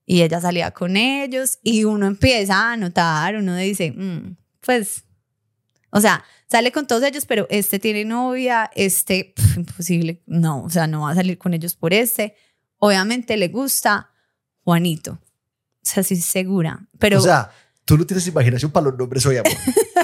Y 0.06 0.22
ella 0.22 0.40
salía 0.40 0.70
con 0.70 0.96
ellos 0.96 1.58
y 1.62 1.84
uno 1.84 2.06
empieza 2.06 2.72
a 2.72 2.76
notar, 2.76 3.36
uno 3.36 3.56
dice, 3.56 3.90
"Mm, 3.92 4.36
pues, 4.60 5.04
o 5.96 6.00
sea, 6.00 6.24
sale 6.50 6.72
con 6.72 6.88
todos 6.88 7.04
ellos, 7.04 7.24
pero 7.24 7.46
este 7.50 7.78
tiene 7.78 8.04
novia, 8.04 8.68
este, 8.74 9.32
pf, 9.36 9.60
imposible, 9.60 10.22
no, 10.26 10.64
o 10.64 10.68
sea, 10.68 10.88
no 10.88 11.02
va 11.02 11.12
a 11.12 11.14
salir 11.14 11.38
con 11.38 11.54
ellos 11.54 11.76
por 11.76 11.94
este. 11.94 12.34
Obviamente 12.78 13.36
le 13.36 13.46
gusta 13.46 14.10
Juanito, 14.64 15.12
o 15.12 15.20
sea, 15.82 16.02
sí 16.02 16.16
segura, 16.16 16.88
pero 16.98 17.18
o 17.18 17.20
sea, 17.22 17.52
tú 17.84 17.96
no 17.96 18.04
tienes 18.04 18.26
imaginación 18.26 18.72
para 18.72 18.86
los 18.86 18.98
nombres 18.98 19.24
hoy, 19.24 19.36
amor. 19.36 19.52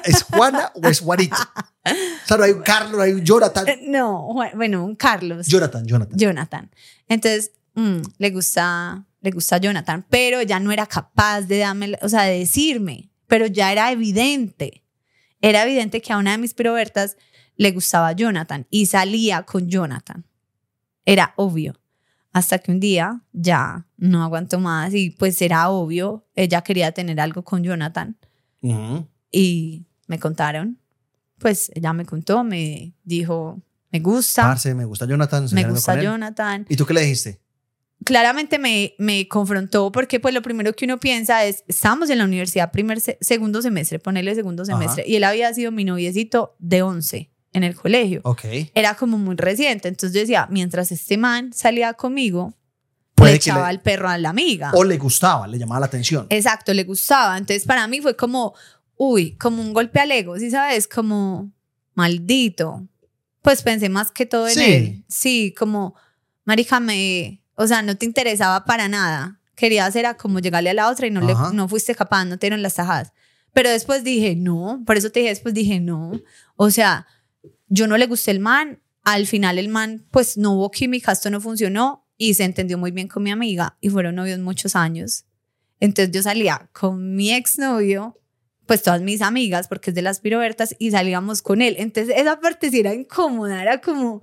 ¿Es 0.04 0.22
Juana 0.22 0.70
o 0.76 0.86
es 0.88 1.00
Juanito? 1.00 1.36
O 1.84 2.26
sea, 2.26 2.36
no 2.36 2.44
hay 2.44 2.52
un 2.52 2.62
Carlos, 2.62 2.92
no 2.92 3.02
hay 3.02 3.12
un 3.12 3.24
Jonathan. 3.24 3.66
no, 3.88 4.32
Juan- 4.32 4.52
bueno, 4.54 4.84
un 4.84 4.94
Carlos. 4.94 5.48
Jonathan, 5.48 5.84
Jonathan. 5.86 6.16
Jonathan. 6.16 6.70
Entonces, 7.08 7.50
mm, 7.74 8.00
le 8.18 8.30
gusta, 8.30 9.04
le 9.20 9.30
gusta 9.32 9.58
Jonathan, 9.58 10.06
pero 10.08 10.40
ya 10.42 10.60
no 10.60 10.70
era 10.70 10.86
capaz 10.86 11.40
de 11.42 11.58
darme, 11.58 11.98
o 12.00 12.08
sea, 12.08 12.22
de 12.22 12.38
decirme, 12.38 13.10
pero 13.26 13.46
ya 13.46 13.72
era 13.72 13.90
evidente. 13.90 14.80
Era 15.40 15.62
evidente 15.62 16.00
que 16.00 16.12
a 16.12 16.18
una 16.18 16.32
de 16.32 16.38
mis 16.38 16.54
pirobertas 16.54 17.16
le 17.56 17.72
gustaba 17.72 18.12
Jonathan 18.12 18.66
y 18.70 18.86
salía 18.86 19.42
con 19.42 19.68
Jonathan. 19.68 20.26
Era 21.04 21.34
obvio. 21.36 21.74
Hasta 22.32 22.58
que 22.58 22.70
un 22.70 22.78
día 22.78 23.22
ya 23.32 23.86
no 23.96 24.22
aguantó 24.22 24.60
más 24.60 24.94
y 24.94 25.10
pues 25.10 25.42
era 25.42 25.68
obvio, 25.68 26.26
ella 26.34 26.62
quería 26.62 26.92
tener 26.92 27.20
algo 27.20 27.42
con 27.42 27.64
Jonathan 27.64 28.16
y 29.32 29.86
me 30.06 30.18
contaron. 30.18 30.78
Pues 31.38 31.72
ella 31.74 31.92
me 31.92 32.04
contó, 32.04 32.44
me 32.44 32.94
dijo, 33.02 33.60
me 33.90 33.98
gusta, 34.00 34.42
Parce, 34.42 34.74
me 34.74 34.84
gusta 34.84 35.06
Jonathan. 35.06 35.48
me 35.52 35.64
gusta. 35.64 36.00
Jonathan. 36.00 36.66
¿Y 36.68 36.76
tú 36.76 36.86
qué 36.86 36.94
le 36.94 37.00
dijiste? 37.00 37.39
Claramente 38.10 38.58
me, 38.58 38.94
me 38.98 39.28
confrontó 39.28 39.92
porque 39.92 40.18
pues 40.18 40.34
lo 40.34 40.42
primero 40.42 40.72
que 40.72 40.84
uno 40.84 40.98
piensa 40.98 41.44
es, 41.44 41.62
estamos 41.68 42.10
en 42.10 42.18
la 42.18 42.24
universidad 42.24 42.72
primer, 42.72 43.00
se- 43.00 43.16
segundo 43.20 43.62
semestre, 43.62 44.00
ponerle 44.00 44.34
segundo 44.34 44.64
Ajá. 44.64 44.72
semestre, 44.72 45.04
y 45.06 45.14
él 45.14 45.22
había 45.22 45.54
sido 45.54 45.70
mi 45.70 45.84
noviecito 45.84 46.56
de 46.58 46.82
11 46.82 47.30
en 47.52 47.62
el 47.62 47.76
colegio. 47.76 48.20
Ok. 48.24 48.40
Era 48.74 48.96
como 48.96 49.16
muy 49.16 49.36
reciente, 49.36 49.86
entonces 49.86 50.12
yo 50.12 50.22
decía, 50.22 50.48
mientras 50.50 50.90
este 50.90 51.18
man 51.18 51.52
salía 51.52 51.94
conmigo, 51.94 52.56
le 53.22 53.34
echaba 53.34 53.68
le- 53.68 53.74
el 53.74 53.80
perro 53.80 54.08
a 54.08 54.18
la 54.18 54.30
amiga. 54.30 54.72
O 54.74 54.82
le 54.82 54.98
gustaba, 54.98 55.46
le 55.46 55.56
llamaba 55.56 55.78
la 55.78 55.86
atención. 55.86 56.26
Exacto, 56.30 56.74
le 56.74 56.82
gustaba. 56.82 57.38
Entonces 57.38 57.64
para 57.64 57.86
mí 57.86 58.00
fue 58.00 58.16
como, 58.16 58.54
uy, 58.96 59.36
como 59.36 59.62
un 59.62 59.72
golpe 59.72 60.00
al 60.00 60.10
ego, 60.10 60.36
¿sí 60.36 60.50
sabes? 60.50 60.88
Como, 60.88 61.52
maldito. 61.94 62.88
Pues 63.42 63.62
pensé 63.62 63.88
más 63.88 64.10
que 64.10 64.26
todo 64.26 64.48
en 64.48 64.54
Sí. 64.54 64.64
él. 64.72 65.04
Sí, 65.08 65.54
como, 65.56 65.94
marica, 66.44 66.80
me, 66.80 67.40
o 67.60 67.66
sea, 67.66 67.82
no 67.82 67.94
te 67.94 68.06
interesaba 68.06 68.64
para 68.64 68.88
nada. 68.88 69.38
Querías 69.54 69.94
era 69.94 70.14
como 70.14 70.38
llegarle 70.38 70.70
a 70.70 70.74
la 70.74 70.88
otra 70.88 71.06
y 71.06 71.10
no, 71.10 71.20
le, 71.20 71.34
no 71.52 71.68
fuiste 71.68 71.94
capaz, 71.94 72.24
no 72.24 72.38
te 72.38 72.46
dieron 72.46 72.62
las 72.62 72.76
tajadas. 72.76 73.12
Pero 73.52 73.68
después 73.68 74.02
dije, 74.02 74.34
no, 74.34 74.82
por 74.86 74.96
eso 74.96 75.10
te 75.12 75.20
dije, 75.20 75.28
después 75.28 75.52
dije, 75.52 75.78
no. 75.78 76.12
O 76.56 76.70
sea, 76.70 77.06
yo 77.68 77.86
no 77.86 77.98
le 77.98 78.06
gusté 78.06 78.30
el 78.30 78.40
man, 78.40 78.80
al 79.02 79.26
final 79.26 79.58
el 79.58 79.68
man, 79.68 80.06
pues 80.10 80.38
no 80.38 80.52
hubo 80.52 80.70
química, 80.70 81.12
esto 81.12 81.28
no 81.28 81.38
funcionó 81.38 82.08
y 82.16 82.32
se 82.32 82.44
entendió 82.44 82.78
muy 82.78 82.92
bien 82.92 83.08
con 83.08 83.22
mi 83.22 83.30
amiga 83.30 83.76
y 83.82 83.90
fueron 83.90 84.14
novios 84.14 84.38
muchos 84.38 84.74
años. 84.74 85.26
Entonces 85.80 86.14
yo 86.14 86.22
salía 86.22 86.70
con 86.72 87.14
mi 87.14 87.30
exnovio, 87.30 88.18
pues 88.64 88.82
todas 88.82 89.02
mis 89.02 89.20
amigas, 89.20 89.68
porque 89.68 89.90
es 89.90 89.94
de 89.94 90.00
las 90.00 90.20
pirobertas, 90.20 90.74
y 90.78 90.92
salíamos 90.92 91.42
con 91.42 91.60
él. 91.60 91.76
Entonces 91.78 92.14
esa 92.16 92.40
parte 92.40 92.70
sí 92.70 92.80
era 92.80 92.94
incómoda, 92.94 93.60
era 93.60 93.82
como, 93.82 94.22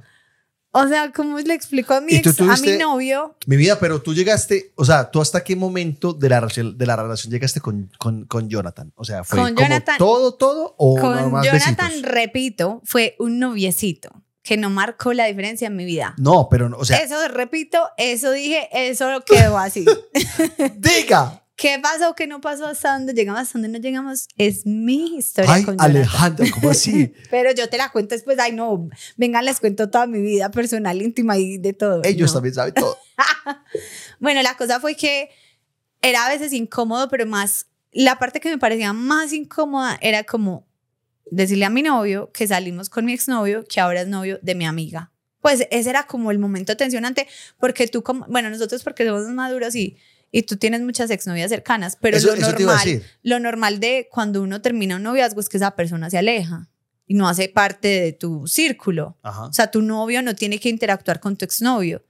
o 0.72 0.88
sea, 0.88 1.12
¿cómo 1.12 1.40
le 1.40 1.54
explico 1.54 1.94
a 1.94 2.02
mi, 2.02 2.14
¿Y 2.16 2.22
tú 2.22 2.30
ex- 2.30 2.40
a 2.42 2.44
mi 2.44 2.50
tuviste- 2.50 2.78
novio? 2.80 3.36
Mi 3.46 3.56
vida, 3.58 3.80
pero 3.80 4.02
tú 4.02 4.14
llegaste, 4.14 4.74
o 4.76 4.86
sea, 4.86 5.10
¿tú 5.12 5.22
hasta 5.22 5.44
qué 5.44 5.56
momento 5.56 6.14
de 6.14 6.30
la, 6.30 6.40
relación- 6.40 6.78
de 6.78 6.86
la 6.86 6.96
relación 6.96 7.32
llegaste 7.32 7.60
con, 7.62 7.90
con, 7.98 8.26
con 8.26 8.50
Jonathan? 8.50 8.92
O 8.96 9.04
sea, 9.06 9.24
¿fue 9.24 9.40
Con 9.40 9.56
como 9.56 9.68
Jonathan- 9.68 9.98
todo, 9.98 10.34
todo 10.36 10.76
o 10.78 11.00
Con 11.00 11.18
Jonathan, 11.44 11.88
besitos? 11.90 12.02
repito, 12.04 12.82
fue 12.86 13.16
un 13.20 13.40
noviecito 13.40 14.10
que 14.44 14.56
no 14.56 14.70
marcó 14.70 15.12
la 15.14 15.26
diferencia 15.26 15.68
en 15.68 15.76
mi 15.76 15.84
vida. 15.84 16.16
No, 16.18 16.48
pero, 16.50 16.70
no, 16.70 16.78
o 16.78 16.86
sea, 16.86 16.98
eso, 17.00 17.16
repito, 17.28 17.80
eso 17.98 18.32
dije, 18.32 18.70
eso 18.72 19.24
quedó 19.26 19.58
así. 19.58 19.84
diga. 20.78 21.44
¿Qué 21.58 21.80
pasó? 21.82 22.14
¿Qué 22.14 22.28
no 22.28 22.40
pasó? 22.40 22.68
¿Hasta 22.68 22.94
dónde 22.94 23.14
llegamos? 23.14 23.42
¿Hasta 23.42 23.58
dónde 23.58 23.70
no 23.80 23.80
llegamos? 23.84 24.28
Es 24.38 24.68
mi 24.68 25.18
historia 25.18 25.52
Ay, 25.52 25.64
con. 25.64 25.82
Alejandra, 25.82 26.46
¿cómo 26.54 26.70
así? 26.70 27.12
Pero 27.32 27.52
yo 27.52 27.68
te 27.68 27.78
la 27.80 27.92
cuento 27.92 28.14
después. 28.14 28.38
Ay, 28.38 28.52
no, 28.54 28.88
vengan, 29.18 29.44
les 29.44 29.60
cuento 29.60 29.90
toda 29.90 30.06
mi 30.06 30.22
vida 30.22 30.52
personal, 30.52 31.02
íntima 31.02 31.36
y 31.40 31.58
de 31.58 31.74
todo. 31.74 32.02
Ellos 32.04 32.30
No. 32.30 32.36
también 32.36 32.54
saben 32.56 32.74
todo. 32.76 32.96
Bueno, 34.20 34.42
la 34.44 34.56
cosa 34.56 34.80
fue 34.80 34.96
que 34.96 35.30
era 36.02 36.26
a 36.26 36.30
veces 36.30 36.54
incómodo, 36.54 37.08
pero 37.10 37.26
más, 37.26 37.68
la 37.92 38.20
parte 38.20 38.40
que 38.40 38.50
me 38.50 38.58
parecía 38.60 38.94
más 38.94 39.34
incómoda 39.34 39.98
era 40.02 40.24
como 40.24 40.68
decirle 41.30 41.66
a 41.66 41.70
mi 41.72 41.82
novio 41.82 42.32
que 42.32 42.48
salimos 42.48 42.90
con 42.90 43.06
mi 43.06 43.14
exnovio, 43.14 43.64
que 43.66 43.80
ahora 43.80 44.02
es 44.02 44.08
novio 44.08 44.40
de 44.44 44.54
mi 44.56 44.66
amiga. 44.66 45.12
Pues 45.42 45.68
ese 45.72 45.90
era 45.90 46.06
como 46.08 46.30
el 46.32 46.40
momento 46.40 46.78
tensionante, 46.78 47.28
porque 47.60 47.88
tú 47.88 48.04
como, 48.04 48.26
bueno, 48.28 48.50
nosotros 48.50 48.84
porque 48.84 49.06
somos 49.06 49.28
maduros 49.30 49.76
y, 49.76 49.98
y 50.38 50.44
tú 50.44 50.58
tienes 50.58 50.82
muchas 50.82 51.10
exnovias 51.10 51.50
cercanas, 51.50 51.98
pero 52.00 52.18
Eso- 52.18 52.28
lo 52.28 52.34
eso 52.36 52.52
normal, 52.52 53.04
lo 53.24 53.40
normal 53.40 53.80
de 53.80 54.08
cuando 54.12 54.42
uno 54.44 54.62
termina 54.62 54.96
un 54.98 55.04
noviazgo 55.04 55.40
es 55.42 55.50
que 55.50 55.58
esa 55.58 55.72
persona 55.76 56.10
se 56.10 56.18
aleja. 56.18 56.70
y 57.10 57.14
no 57.14 57.30
hace 57.30 57.48
parte 57.48 57.88
de 57.88 58.12
tu 58.12 58.48
círculo. 58.48 59.18
Ajá. 59.24 59.46
O 59.46 59.54
sea, 59.54 59.72
tu 59.72 59.82
novio 59.82 60.22
no 60.22 60.36
tiene 60.36 60.60
que 60.60 60.68
interactuar 60.68 61.22
con 61.22 61.38
tu 61.38 61.46
exnovio. 61.46 62.04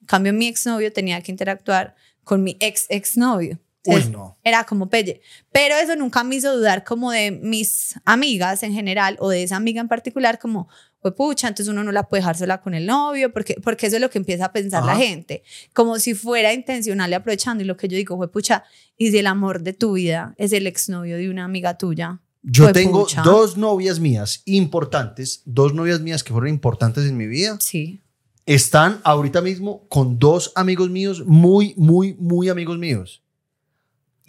En 0.00 0.06
cambio, 0.06 0.32
mi 0.32 0.46
exnovio 0.48 0.90
tenía 0.90 1.20
que 1.20 1.30
interactuar 1.30 1.94
con 2.24 2.42
mi 2.42 2.56
ex 2.58 2.86
exnovio. 2.88 3.58
Uy, 3.84 4.04
no. 4.10 4.38
Era 4.42 4.64
como 4.64 4.88
pelle. 4.88 5.20
Pero 5.52 5.74
eso 5.76 5.96
nunca 5.96 6.24
me 6.24 6.36
hizo 6.36 6.56
dudar 6.56 6.82
como 6.82 7.12
de 7.12 7.30
mis 7.30 7.94
amigas 8.06 8.62
en 8.62 8.72
general 8.72 9.16
o 9.20 9.28
de 9.28 9.42
esa 9.42 9.56
amiga 9.56 9.82
en 9.82 9.88
particular 9.88 10.38
como, 10.38 10.66
pues 11.00 11.14
pucha, 11.14 11.48
entonces 11.48 11.70
uno 11.70 11.84
no 11.84 11.92
la 11.92 12.04
puede 12.08 12.22
dejar 12.22 12.36
sola 12.36 12.60
con 12.60 12.74
el 12.74 12.86
novio, 12.86 13.32
porque, 13.32 13.56
porque 13.62 13.86
eso 13.86 13.96
es 13.96 14.02
lo 14.02 14.10
que 14.10 14.18
empieza 14.18 14.46
a 14.46 14.52
pensar 14.52 14.84
la 14.84 14.96
gente, 14.96 15.42
como 15.72 15.98
si 15.98 16.14
fuera 16.14 16.52
intencional 16.52 17.10
y 17.10 17.14
aprovechando. 17.14 17.62
Y 17.62 17.66
lo 17.66 17.76
que 17.76 17.88
yo 17.88 17.96
digo 17.96 18.16
fue, 18.16 18.30
pucha, 18.30 18.64
y 18.96 19.10
si 19.10 19.18
el 19.18 19.26
amor 19.26 19.62
de 19.62 19.72
tu 19.72 19.92
vida 19.92 20.34
es 20.38 20.52
el 20.52 20.66
exnovio 20.66 21.16
de 21.16 21.30
una 21.30 21.44
amiga 21.44 21.78
tuya. 21.78 22.20
Yo 22.42 22.72
tengo 22.72 23.02
pucha. 23.02 23.22
dos 23.22 23.56
novias 23.56 24.00
mías 24.00 24.42
importantes, 24.44 25.42
dos 25.44 25.74
novias 25.74 26.00
mías 26.00 26.24
que 26.24 26.32
fueron 26.32 26.48
importantes 26.48 27.04
en 27.04 27.16
mi 27.16 27.26
vida. 27.26 27.56
Sí. 27.60 28.00
Están 28.46 29.00
ahorita 29.04 29.42
mismo 29.42 29.86
con 29.88 30.18
dos 30.18 30.52
amigos 30.54 30.88
míos, 30.88 31.24
muy, 31.26 31.74
muy, 31.76 32.14
muy 32.14 32.48
amigos 32.48 32.78
míos. 32.78 33.22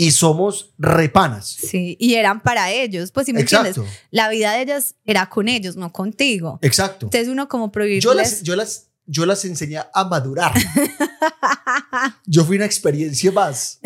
Y 0.02 0.12
somos 0.12 0.74
repanas. 0.78 1.50
Sí, 1.50 1.98
y 2.00 2.14
eran 2.14 2.40
para 2.40 2.72
ellos, 2.72 3.12
pues 3.12 3.26
si 3.26 3.34
me 3.34 3.42
Exacto, 3.42 3.68
entiendes, 3.68 3.94
la 4.12 4.30
vida 4.30 4.54
de 4.54 4.62
ellas 4.62 4.96
era 5.04 5.28
con 5.30 5.50
ellos, 5.50 5.76
no 5.76 5.92
contigo. 5.92 6.58
exacto. 6.62 7.08
Entonces 7.08 7.28
uno 7.28 7.50
como 7.50 7.70
prohibirles... 7.70 8.04
Yo 8.06 8.14
las, 8.14 8.42
yo, 8.44 8.56
las, 8.56 8.88
yo 9.06 9.26
las 9.26 9.44
enseñé 9.44 9.80
a 9.94 10.06
madurar. 10.06 10.54
Yo 12.26 12.46
fui 12.46 12.56
una 12.56 12.66
experiencia 12.66 13.30
más. 13.34 13.82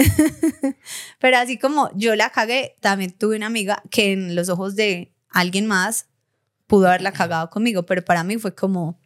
Pero 1.20 1.38
así 1.38 1.58
como 1.58 1.90
yo 1.96 2.16
la 2.16 2.30
cagué, 2.30 2.76
también 2.80 3.12
tuve 3.12 3.36
una 3.38 3.48
amiga 3.48 3.82
que 3.90 4.12
en 4.12 4.36
los 4.36 4.50
ojos 4.50 4.76
de 4.76 5.16
alguien 5.30 5.66
más 5.66 6.06
pudo 6.68 6.88
haberla 6.88 7.12
cagado 7.12 7.50
conmigo, 7.50 7.88
pero 7.88 8.06
para 8.06 8.24
mí 8.24 8.38
fue 8.38 8.54
como, 8.54 9.00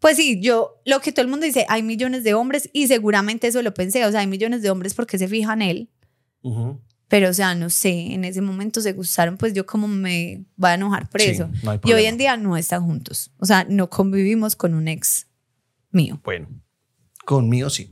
pues 0.00 0.16
sí, 0.16 0.40
yo, 0.40 0.80
lo 0.84 1.00
que 1.00 1.12
todo 1.12 1.22
el 1.22 1.28
mundo 1.30 1.46
dice, 1.46 1.66
hay 1.68 1.84
millones 1.84 2.24
de 2.24 2.34
hombres 2.34 2.68
y 2.72 2.88
seguramente 2.88 3.46
eso 3.46 3.62
lo 3.62 3.74
pensé, 3.74 4.04
o 4.06 4.10
sea, 4.10 4.20
hay 4.20 4.26
millones 4.26 4.62
de 4.62 4.70
hombres 4.70 4.94
porque 4.94 5.18
se 5.18 5.28
fijan 5.28 5.62
en 5.62 5.88
pero 7.08 7.30
o 7.30 7.32
sea, 7.32 7.54
no 7.54 7.70
sé, 7.70 8.12
en 8.12 8.24
ese 8.24 8.40
momento 8.42 8.80
se 8.80 8.92
gustaron, 8.92 9.36
pues 9.36 9.54
yo 9.54 9.64
como 9.66 9.88
me 9.88 10.44
voy 10.56 10.70
a 10.70 10.74
enojar 10.74 11.08
por 11.08 11.20
Sí, 11.20 11.28
eso. 11.30 11.48
no 11.62 11.80
Y 11.84 11.92
hoy 11.92 12.04
en 12.04 12.18
día 12.18 12.36
no 12.36 12.56
están 12.56 12.84
juntos, 12.84 13.32
o 13.38 13.46
sea, 13.46 13.66
no 13.68 13.88
convivimos 13.88 14.56
con 14.56 14.74
un 14.74 14.88
ex 14.88 15.26
mío. 15.90 16.20
Bueno, 16.24 16.48
conmigo 17.24 17.70
sí. 17.70 17.90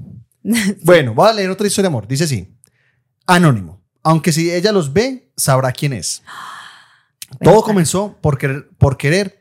Bueno, 0.83 1.15
voy 1.15 1.29
a 1.29 1.33
leer 1.33 1.51
otra 1.51 1.67
historia 1.67 1.85
de 1.89 1.95
amor. 1.95 2.07
Dice 2.07 2.25
así. 2.25 2.55
Anónimo. 3.27 3.83
Aunque 4.05 4.31
si 4.31 4.53
ella 4.53 4.71
los 4.71 4.93
ve, 4.93 5.33
sabrá 5.37 5.73
quién 5.73 5.93
es. 5.93 6.23
Todo 7.43 7.63
comenzó 7.63 8.17
por 8.21 8.39
querer, 8.39 8.69
por 8.79 8.97
querer 8.97 9.41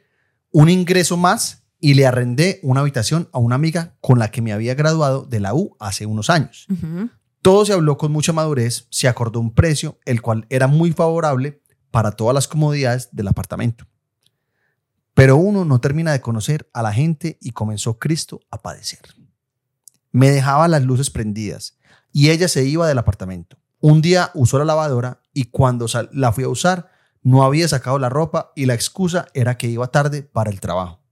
un 0.51 0.69
ingreso 0.69 1.17
más 1.17 1.63
y 1.79 1.93
le 1.93 2.07
arrendé 2.07 2.59
una 2.63 2.79
habitación 2.81 3.29
a 3.31 3.37
una 3.37 3.55
amiga 3.55 3.95
con 4.01 4.17
la 4.17 4.31
que 4.31 4.41
me 4.41 4.53
había 4.53 4.73
graduado 4.73 5.25
de 5.25 5.39
la 5.39 5.53
U 5.53 5.75
hace 5.79 6.05
unos 6.07 6.29
años. 6.31 6.65
Ujú. 6.71 7.09
Todo 7.45 7.63
se 7.63 7.73
habló 7.73 7.95
con 7.95 8.11
mucha 8.11 8.33
madurez, 8.33 8.87
se 8.89 9.07
acordó 9.07 9.39
un 9.39 9.53
precio, 9.53 9.99
el 10.05 10.23
cual 10.23 10.47
era 10.49 10.65
muy 10.65 10.93
favorable 10.93 11.61
para 11.91 12.11
todas 12.11 12.33
las 12.33 12.47
comodidades 12.47 13.09
del 13.11 13.27
apartamento. 13.27 13.85
Pero 15.13 15.37
uno 15.37 15.63
no 15.63 15.79
termina 15.79 16.11
de 16.11 16.21
conocer 16.21 16.67
a 16.73 16.81
la 16.81 16.91
gente 16.91 17.37
y 17.39 17.51
comenzó 17.51 17.99
Cristo 17.99 18.39
a 18.49 18.63
padecer. 18.63 19.01
Me 20.11 20.31
dejaba 20.31 20.67
las 20.67 20.81
luces 20.81 21.11
prendidas 21.11 21.77
y 22.11 22.31
ella 22.31 22.47
se 22.47 22.65
iba 22.65 22.87
del 22.87 22.97
apartamento. 22.97 23.59
Un 23.79 24.01
día 24.01 24.31
usó 24.33 24.57
la 24.57 24.65
lavadora 24.65 25.21
y 25.31 25.43
cuando 25.43 25.85
la 26.13 26.31
fui 26.31 26.45
a 26.45 26.49
usar 26.49 26.89
no 27.21 27.43
había 27.43 27.67
sacado 27.67 27.99
la 27.99 28.09
ropa 28.09 28.53
y 28.55 28.65
la 28.65 28.73
excusa 28.73 29.27
era 29.35 29.55
que 29.55 29.67
iba 29.67 29.85
tarde 29.85 30.23
para 30.23 30.49
el 30.49 30.59
trabajo. 30.59 31.04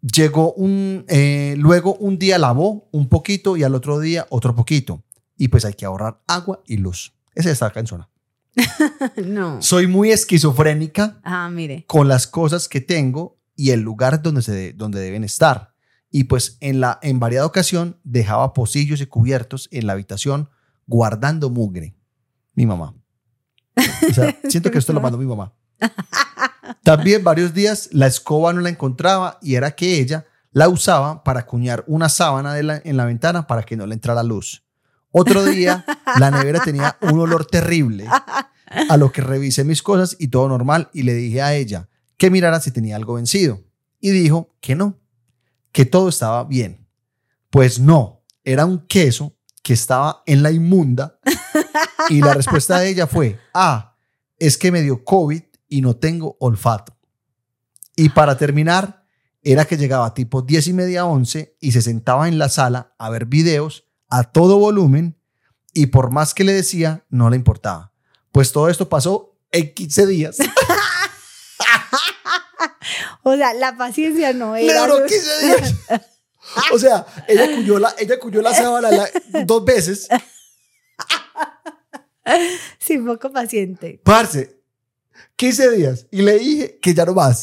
Llegó 0.00 0.52
un, 0.52 1.04
eh, 1.08 1.54
luego 1.58 1.94
un 1.96 2.18
día 2.18 2.38
lavó 2.38 2.88
un 2.92 3.08
poquito 3.08 3.56
y 3.56 3.64
al 3.64 3.74
otro 3.74 3.98
día 3.98 4.26
otro 4.30 4.54
poquito. 4.54 5.02
Y 5.36 5.48
pues 5.48 5.64
hay 5.64 5.74
que 5.74 5.84
ahorrar 5.86 6.20
agua 6.26 6.62
y 6.66 6.76
luz. 6.76 7.14
Esa 7.34 7.50
está 7.50 7.70
canzona. 7.70 8.08
no. 9.24 9.60
Soy 9.62 9.86
muy 9.86 10.10
esquizofrénica 10.10 11.20
Ah, 11.22 11.48
mire. 11.50 11.84
con 11.86 12.08
las 12.08 12.26
cosas 12.26 12.68
que 12.68 12.80
tengo 12.80 13.38
y 13.56 13.70
el 13.70 13.80
lugar 13.80 14.22
donde, 14.22 14.42
se 14.42 14.52
de- 14.52 14.72
donde 14.72 15.00
deben 15.00 15.24
estar. 15.24 15.74
Y 16.10 16.24
pues 16.24 16.56
en, 16.60 16.80
la, 16.80 16.98
en 17.02 17.20
variada 17.20 17.46
ocasión 17.46 17.98
dejaba 18.04 18.52
pocillos 18.54 19.00
y 19.00 19.06
cubiertos 19.06 19.68
en 19.72 19.86
la 19.86 19.92
habitación 19.92 20.48
guardando 20.86 21.50
mugre. 21.50 21.94
Mi 22.54 22.66
mamá. 22.66 22.94
O 24.10 24.14
sea, 24.14 24.36
siento 24.48 24.70
que 24.70 24.78
esto 24.78 24.92
lo 24.92 25.00
mandó 25.00 25.18
mi 25.18 25.26
mamá. 25.26 25.52
También 26.82 27.24
varios 27.24 27.54
días 27.54 27.88
la 27.92 28.06
escoba 28.06 28.52
no 28.52 28.60
la 28.60 28.68
encontraba 28.68 29.38
y 29.42 29.54
era 29.54 29.72
que 29.72 29.98
ella 30.00 30.26
la 30.52 30.68
usaba 30.68 31.22
para 31.24 31.40
acuñar 31.40 31.84
una 31.86 32.08
sábana 32.08 32.58
en 32.58 32.96
la 32.96 33.04
ventana 33.04 33.46
para 33.46 33.62
que 33.62 33.76
no 33.76 33.86
le 33.86 33.94
entrara 33.94 34.22
luz. 34.22 34.64
Otro 35.10 35.44
día 35.44 35.84
la 36.18 36.30
nevera 36.30 36.60
tenía 36.60 36.96
un 37.00 37.18
olor 37.18 37.46
terrible, 37.46 38.06
a 38.88 38.96
lo 38.96 39.10
que 39.12 39.22
revisé 39.22 39.64
mis 39.64 39.82
cosas 39.82 40.16
y 40.18 40.28
todo 40.28 40.48
normal 40.48 40.90
y 40.92 41.02
le 41.02 41.14
dije 41.14 41.42
a 41.42 41.54
ella 41.54 41.88
que 42.16 42.30
mirara 42.30 42.60
si 42.60 42.70
tenía 42.70 42.96
algo 42.96 43.14
vencido. 43.14 43.62
Y 44.00 44.10
dijo 44.10 44.54
que 44.60 44.74
no, 44.74 44.98
que 45.72 45.84
todo 45.84 46.08
estaba 46.08 46.44
bien. 46.44 46.86
Pues 47.50 47.78
no, 47.80 48.22
era 48.44 48.66
un 48.66 48.86
queso 48.86 49.36
que 49.62 49.72
estaba 49.72 50.22
en 50.26 50.42
la 50.42 50.50
inmunda 50.50 51.18
y 52.08 52.20
la 52.20 52.34
respuesta 52.34 52.78
de 52.78 52.90
ella 52.90 53.06
fue, 53.06 53.38
ah, 53.54 53.96
es 54.38 54.56
que 54.56 54.70
me 54.70 54.82
dio 54.82 55.04
COVID 55.04 55.42
y 55.68 55.80
no 55.82 55.96
tengo 55.96 56.36
olfato. 56.40 56.96
Y 57.96 58.10
para 58.10 58.36
terminar, 58.38 59.04
era 59.42 59.64
que 59.64 59.76
llegaba 59.76 60.14
tipo 60.14 60.42
10 60.42 60.68
y 60.68 60.72
media, 60.72 61.06
11 61.06 61.56
y 61.60 61.72
se 61.72 61.82
sentaba 61.82 62.28
en 62.28 62.38
la 62.38 62.48
sala 62.48 62.94
a 62.98 63.10
ver 63.10 63.26
videos 63.26 63.84
a 64.08 64.24
todo 64.24 64.58
volumen 64.58 65.18
y 65.74 65.86
por 65.86 66.10
más 66.10 66.34
que 66.34 66.44
le 66.44 66.52
decía, 66.52 67.04
no 67.08 67.30
le 67.30 67.36
importaba. 67.36 67.92
Pues 68.32 68.52
todo 68.52 68.68
esto 68.68 68.88
pasó 68.88 69.36
en 69.50 69.74
15 69.74 70.06
días. 70.06 70.36
O 73.22 73.36
sea, 73.36 73.52
la 73.52 73.76
paciencia 73.76 74.32
no 74.32 74.54
Le 74.54 74.66
era... 74.70 74.86
duró 74.86 75.04
15 75.06 75.46
días. 75.46 75.74
O 76.72 76.78
sea, 76.78 77.04
ella 77.26 77.54
cuyó 77.56 77.78
la, 77.78 77.94
ella 77.98 78.18
cuyó 78.18 78.40
la 78.40 78.54
sábana 78.54 78.90
la- 78.90 79.08
dos 79.44 79.64
veces. 79.64 80.08
Sí, 82.78 82.98
poco 82.98 83.32
paciente. 83.32 84.00
Parce, 84.04 84.57
15 85.36 85.70
días. 85.70 86.06
Y 86.10 86.22
le 86.22 86.38
dije 86.38 86.78
que 86.80 86.94
ya 86.94 87.04
no 87.04 87.14
más. 87.14 87.40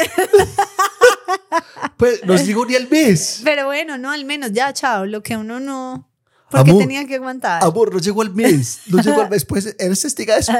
Pues 1.97 2.25
no 2.25 2.37
sigo 2.37 2.65
ni 2.65 2.75
el 2.75 2.89
mes. 2.89 3.41
Pero 3.43 3.65
bueno, 3.65 3.97
no, 3.97 4.11
al 4.11 4.25
menos 4.25 4.51
ya, 4.51 4.73
chao, 4.73 5.05
lo 5.05 5.23
que 5.23 5.37
uno 5.37 5.59
no... 5.59 6.09
Porque 6.49 6.71
Amor, 6.71 6.83
tenía 6.83 7.07
que 7.07 7.15
aguantar. 7.15 7.63
Amor, 7.63 7.93
no 7.93 7.99
llegó 7.99 8.21
al 8.21 8.33
mes. 8.33 8.81
No 8.87 9.01
llegó 9.01 9.21
al 9.21 9.29
mes. 9.29 9.45
Pues 9.47 9.75
eres 9.79 10.01
testiga 10.01 10.35
de 10.35 10.41
eso. 10.41 10.53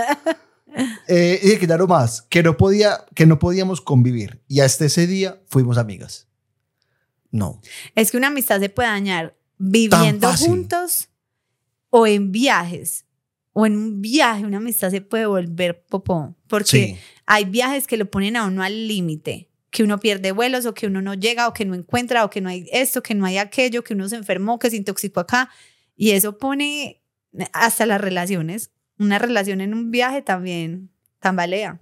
Eh, 1.08 1.40
y 1.42 1.46
dije 1.46 1.60
que 1.60 1.68
ya 1.68 1.78
no 1.78 1.88
más. 1.88 2.22
Que 2.24 2.44
no, 2.44 2.58
podía, 2.58 3.06
que 3.14 3.26
no 3.26 3.40
podíamos 3.40 3.82
convivir. 3.82 4.42
Y 4.48 4.62
hasta 4.62 4.86
ese 4.86 5.08
día 5.08 5.42
fuimos 5.48 5.78
amigas. 5.78 6.28
No. 7.32 7.62
Es 7.96 8.12
que 8.12 8.18
una 8.18 8.28
amistad 8.28 8.60
se 8.60 8.70
puede 8.70 8.90
dañar 8.90 9.38
viviendo 9.58 10.32
juntos 10.36 11.10
o 11.90 12.08
en 12.08 12.32
viajes. 12.32 13.05
O 13.58 13.66
en 13.66 13.78
un 13.78 14.02
viaje, 14.02 14.44
una 14.46 14.58
amistad 14.58 14.90
se 14.92 15.00
puede 15.00 15.26
volver 15.26 15.86
popó. 15.86 16.36
Porque 16.48 16.66
Sí. 16.70 16.98
hay 17.26 17.46
viajes 17.46 17.88
que 17.88 17.96
lo 17.96 18.12
ponen 18.12 18.36
a 18.36 18.46
uno 18.48 18.62
al 18.64 18.88
límite. 18.90 19.50
Que 19.70 19.84
uno 19.84 19.98
pierde 19.98 20.34
vuelos 20.34 20.66
o 20.66 20.74
que 20.74 20.88
uno 20.88 21.02
no 21.02 21.14
llega 21.14 21.48
o 21.48 21.54
que 21.54 21.64
no 21.64 21.74
encuentra 21.74 22.26
o 22.26 22.30
que 22.30 22.42
no 22.42 22.50
hay 22.50 22.68
esto, 22.74 23.02
que 23.02 23.16
no 23.16 23.26
hay 23.26 23.38
aquello, 23.38 23.82
que 23.84 23.94
uno 23.94 24.10
se 24.10 24.18
enfermó, 24.18 24.60
que 24.60 24.70
se 24.70 24.76
intoxicó 24.76 25.22
acá. 25.22 25.50
Y 25.96 26.12
eso 26.12 26.38
pone 26.38 27.02
hasta 27.54 27.86
las 27.86 28.02
relaciones. 28.02 28.72
Una 29.00 29.20
relación 29.20 29.62
en 29.62 29.74
un 29.74 29.90
viaje 29.90 30.22
también 30.22 30.90
tambalea. 31.20 31.80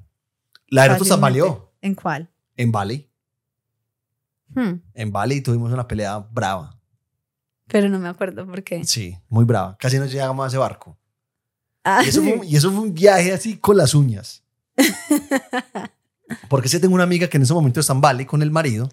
La 0.67 0.83
de 0.83 0.89
nosotros 0.89 1.09
tambaleó 1.09 1.73
¿En 1.81 1.95
cuál? 1.95 2.29
en 2.55 2.71
Bali. 2.71 3.09
Hmm, 4.49 4.73
En 4.93 5.11
Bali 5.11 5.41
tuvimos 5.41 5.71
una 5.73 5.87
pelea 5.87 6.19
brava. 6.19 6.79
Pero 7.67 7.89
no 7.89 7.97
me 7.97 8.09
acuerdo 8.09 8.45
por 8.45 8.63
qué. 8.63 8.83
Sí, 8.85 9.17
muy 9.27 9.45
brava. 9.45 9.75
Casi 9.79 9.97
no 9.97 10.05
llegamos 10.05 10.43
a 10.45 10.47
ese 10.49 10.57
barco. 10.57 10.97
Ah, 11.84 12.01
Y 12.05 12.10
eso, 12.10 12.22
fue, 12.23 12.39
y 12.45 12.55
eso 12.55 12.72
fue 12.72 12.81
un 12.81 12.93
viaje 12.93 13.34
así 13.34 13.57
con 13.57 13.76
las 13.77 13.93
uñas. 13.93 14.43
Porque 16.49 16.69
sí 16.69 16.80
tengo 16.80 16.95
una 16.95 17.03
amiga 17.03 17.27
que 17.27 17.38
en 17.38 17.43
ese 17.43 17.53
momento 17.53 17.80
está 17.80 17.93
en 17.93 18.01
Bali 18.01 18.26
con 18.26 18.41
el 18.41 18.51
marido. 18.51 18.89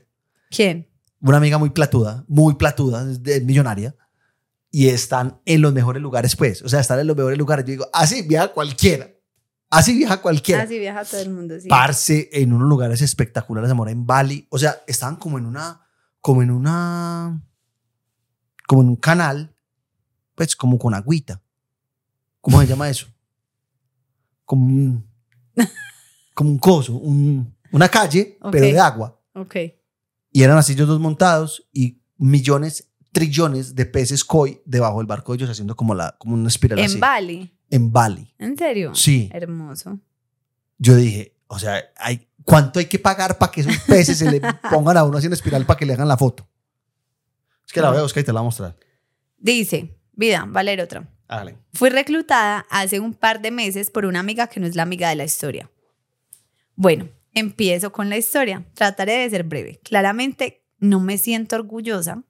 ¿Quién? 0.50 0.88
Una 1.20 1.36
amiga 1.36 1.58
muy 1.58 1.70
platuda, 1.70 2.24
muy 2.28 2.54
platuda, 2.54 3.04
de- 3.04 3.40
millonaria. 3.40 3.94
Y 4.72 4.88
están 4.88 5.40
en 5.46 5.62
los 5.62 5.72
mejores 5.72 6.00
lugares, 6.02 6.36
pues. 6.36 6.62
O 6.62 6.68
sea, 6.68 6.80
están 6.80 6.98
en 7.00 7.06
los 7.06 7.16
mejores 7.16 7.38
lugares. 7.38 7.64
Yo 7.64 7.70
digo, 7.72 7.86
así 7.92 8.22
viaja 8.22 8.48
cualquiera. 8.48 9.10
Así 9.68 9.96
viaja 9.96 10.20
cualquiera. 10.20 10.62
Así 10.62 10.78
viaja 10.78 11.04
todo 11.04 11.20
el 11.20 11.30
mundo, 11.30 11.58
sí. 11.60 11.68
Parce 11.68 12.28
en 12.32 12.52
unos 12.52 12.68
lugares 12.68 13.00
espectaculares 13.02 13.70
amor 13.70 13.88
en 13.88 14.06
Bali. 14.06 14.46
O 14.50 14.58
sea, 14.58 14.82
estaban 14.86 15.16
como 15.16 15.38
en 15.38 15.46
una, 15.46 15.80
como 16.20 16.42
en 16.42 16.50
una, 16.50 17.40
como 18.66 18.82
en 18.82 18.88
un 18.88 18.96
canal, 18.96 19.54
pues 20.34 20.54
como 20.56 20.78
con 20.78 20.94
agüita. 20.94 21.40
¿Cómo 22.40 22.60
se 22.60 22.66
llama 22.66 22.88
eso? 22.88 23.06
Como 24.44 24.66
un, 24.66 25.06
como 26.34 26.50
un 26.50 26.58
coso, 26.58 26.94
un, 26.94 27.54
Una 27.72 27.88
calle, 27.88 28.38
pero 28.50 28.66
de 28.66 28.78
agua. 28.80 29.20
Ok. 29.34 29.56
Y 30.32 30.42
eran 30.42 30.58
así 30.58 30.72
ellos 30.72 30.88
dos 30.88 31.00
montados 31.00 31.66
y 31.72 32.00
millones, 32.16 32.88
trillones 33.12 33.74
de 33.74 33.86
peces 33.86 34.24
koi 34.24 34.60
debajo 34.64 34.98
del 34.98 35.06
barco 35.06 35.32
de 35.32 35.36
ellos 35.36 35.50
haciendo 35.50 35.76
como, 35.76 35.94
la, 35.94 36.16
como 36.18 36.34
una 36.34 36.48
espiral 36.48 36.78
En 36.78 36.84
así. 36.86 36.98
Bali. 36.98 37.56
en 37.70 37.92
Bali. 37.92 38.34
¿En 38.38 38.56
serio? 38.56 38.94
Sí. 38.94 39.28
Hermoso. 39.32 39.98
Yo 40.78 40.96
dije, 40.96 41.36
o 41.46 41.58
sea, 41.58 41.82
hay, 41.96 42.28
¿cuánto 42.44 42.78
hay 42.78 42.86
que 42.86 42.98
pagar 42.98 43.38
para 43.38 43.52
que 43.52 43.60
esos 43.60 43.76
peces 43.86 44.18
se 44.18 44.30
le 44.30 44.40
pongan 44.70 44.96
a 44.96 45.04
uno 45.04 45.18
en 45.18 45.32
espiral 45.32 45.66
para 45.66 45.78
que 45.78 45.86
le 45.86 45.92
hagan 45.92 46.08
la 46.08 46.16
foto? 46.16 46.48
Es 47.66 47.72
que 47.72 47.80
la 47.80 47.90
voy 47.90 47.98
a 47.98 48.02
buscar 48.02 48.22
y 48.22 48.24
te 48.24 48.32
la 48.32 48.40
voy 48.40 48.46
a 48.46 48.48
mostrar. 48.48 48.76
Dice, 49.36 49.98
vida, 50.12 50.44
va 50.44 50.60
a 50.60 50.62
leer 50.62 50.80
otra. 50.80 51.08
Hágale. 51.30 51.58
Fui 51.74 51.90
reclutada 51.90 52.66
hace 52.70 52.98
un 52.98 53.14
par 53.14 53.40
de 53.40 53.52
meses 53.52 53.90
por 53.90 54.04
una 54.04 54.18
amiga 54.18 54.48
que 54.48 54.58
no 54.58 54.66
es 54.66 54.74
la 54.74 54.82
amiga 54.82 55.08
de 55.10 55.14
la 55.14 55.22
historia. 55.24 55.70
Bueno, 56.74 57.08
empiezo 57.34 57.92
con 57.92 58.08
la 58.08 58.16
historia. 58.16 58.66
Trataré 58.74 59.12
de 59.18 59.30
ser 59.30 59.44
breve. 59.44 59.78
Claramente 59.84 60.64
no 60.80 60.98
me 60.98 61.18
siento 61.18 61.54
orgullosa, 61.54 62.24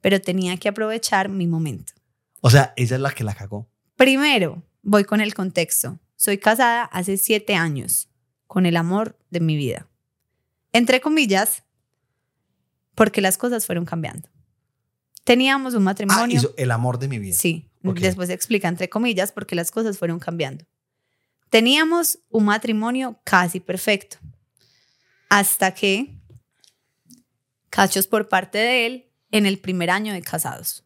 pero 0.00 0.20
tenía 0.20 0.56
que 0.56 0.68
aprovechar 0.68 1.28
mi 1.28 1.46
momento. 1.46 1.92
O 2.40 2.50
sea, 2.50 2.72
ella 2.76 2.96
es 2.96 3.02
la 3.02 3.12
que 3.12 3.22
la 3.22 3.34
cagó. 3.34 3.68
Primero, 3.94 4.60
voy 4.82 5.04
con 5.04 5.20
el 5.20 5.34
contexto. 5.34 6.00
Soy 6.16 6.38
casada 6.38 6.82
hace 6.86 7.18
siete 7.18 7.54
años 7.54 8.08
con 8.48 8.66
el 8.66 8.76
amor 8.76 9.16
de 9.30 9.38
mi 9.38 9.56
vida. 9.56 9.88
Entre 10.72 11.00
comillas, 11.00 11.62
porque 12.96 13.20
las 13.20 13.38
cosas 13.38 13.66
fueron 13.66 13.84
cambiando. 13.84 14.28
Teníamos 15.22 15.74
un 15.74 15.82
Ah, 15.82 15.84
matrimonio. 15.84 16.36
hizo 16.36 16.54
el 16.56 16.72
amor 16.72 16.98
de 16.98 17.06
mi 17.06 17.20
vida. 17.20 17.36
Sí, 17.36 17.68
Después 17.82 18.28
se 18.28 18.34
explica 18.34 18.68
entre 18.68 18.88
comillas 18.88 19.32
porque 19.32 19.54
las 19.54 19.70
cosas 19.70 19.98
fueron 19.98 20.18
cambiando. 20.18 20.64
Teníamos 21.50 22.18
un 22.30 22.46
matrimonio 22.46 23.20
casi 23.24 23.60
perfecto. 23.60 24.18
Hasta 25.28 25.74
que 25.74 26.18
cachos 27.68 28.06
por 28.06 28.28
parte 28.28 28.58
de 28.58 28.86
él 28.86 29.12
en 29.30 29.46
el 29.46 29.58
primer 29.58 29.90
año 29.90 30.12
de 30.12 30.22
casados. 30.22 30.84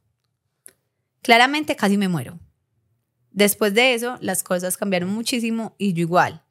Claramente 1.22 1.76
casi 1.76 1.96
me 1.96 2.08
muero. 2.08 2.38
Después 3.30 3.74
de 3.74 3.92
eso, 3.94 4.16
las 4.20 4.42
cosas 4.42 4.76
cambiaron 4.76 5.10
muchísimo 5.10 5.74
y 5.76 5.92
yo 5.92 6.00
igual. 6.00 6.42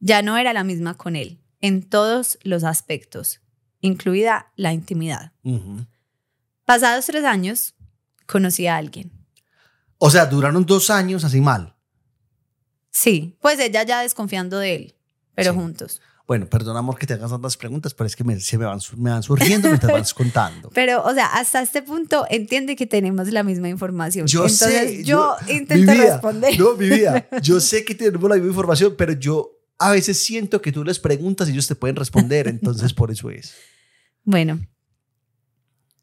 Ya 0.00 0.20
no 0.20 0.36
era 0.36 0.52
la 0.52 0.64
misma 0.64 0.94
con 0.94 1.16
él, 1.16 1.40
en 1.60 1.88
todos 1.88 2.38
los 2.42 2.64
aspectos, 2.64 3.40
incluida 3.80 4.52
la 4.56 4.74
intimidad. 4.74 5.32
Pasados 6.66 7.06
tres 7.06 7.24
años, 7.24 7.74
conocí 8.26 8.66
a 8.66 8.76
alguien. 8.76 9.23
O 10.06 10.10
sea, 10.10 10.26
duraron 10.26 10.66
dos 10.66 10.90
años 10.90 11.24
así 11.24 11.40
mal. 11.40 11.74
Sí, 12.90 13.38
pues 13.40 13.58
ella 13.58 13.84
ya 13.84 14.02
desconfiando 14.02 14.58
de 14.58 14.74
él, 14.76 14.94
pero 15.34 15.52
Sí. 15.52 15.58
juntos. 15.58 16.02
Bueno, 16.26 16.46
perdón, 16.46 16.76
amor, 16.76 16.98
que 16.98 17.06
te 17.06 17.14
hagas 17.14 17.30
tantas 17.30 17.56
preguntas, 17.56 17.94
pero 17.94 18.06
es 18.06 18.14
que 18.14 18.22
me, 18.22 18.38
se 18.38 18.58
me 18.58 18.66
van, 18.66 18.80
me 18.98 19.08
van 19.08 19.22
surgiendo 19.22 19.68
mientras 19.68 19.90
vas 19.90 20.12
contando. 20.22 20.68
Pero, 20.74 21.02
o 21.04 21.14
sea, 21.14 21.28
hasta 21.28 21.62
este 21.62 21.80
punto 21.80 22.26
entiende 22.28 22.76
que 22.76 22.86
tenemos 22.86 23.28
la 23.28 23.42
misma 23.42 23.70
información. 23.70 24.26
Yo 24.26 24.40
Entonces, 24.42 24.90
sé. 24.98 25.04
yo, 25.04 25.36
intento 25.48 25.92
vida, 25.92 26.12
responder. 26.12 26.58
No, 26.60 26.74
mi 26.76 26.86
vida. 26.90 27.26
Yo 27.42 27.58
sé 27.60 27.86
que 27.86 27.94
tenemos 27.94 28.28
la 28.28 28.36
misma 28.36 28.50
información, 28.50 28.94
pero 28.98 29.14
yo 29.14 29.52
a 29.78 29.90
veces 29.90 30.22
siento 30.22 30.60
que 30.60 30.70
tú 30.70 30.84
les 30.84 30.98
preguntas 30.98 31.48
y 31.48 31.52
ellos 31.52 31.66
te 31.66 31.76
pueden 31.76 31.96
responder. 31.96 32.46
Entonces, 32.46 32.92
por 32.92 33.10
eso 33.10 33.30
es. 33.30 33.54
Bueno, 34.22 34.60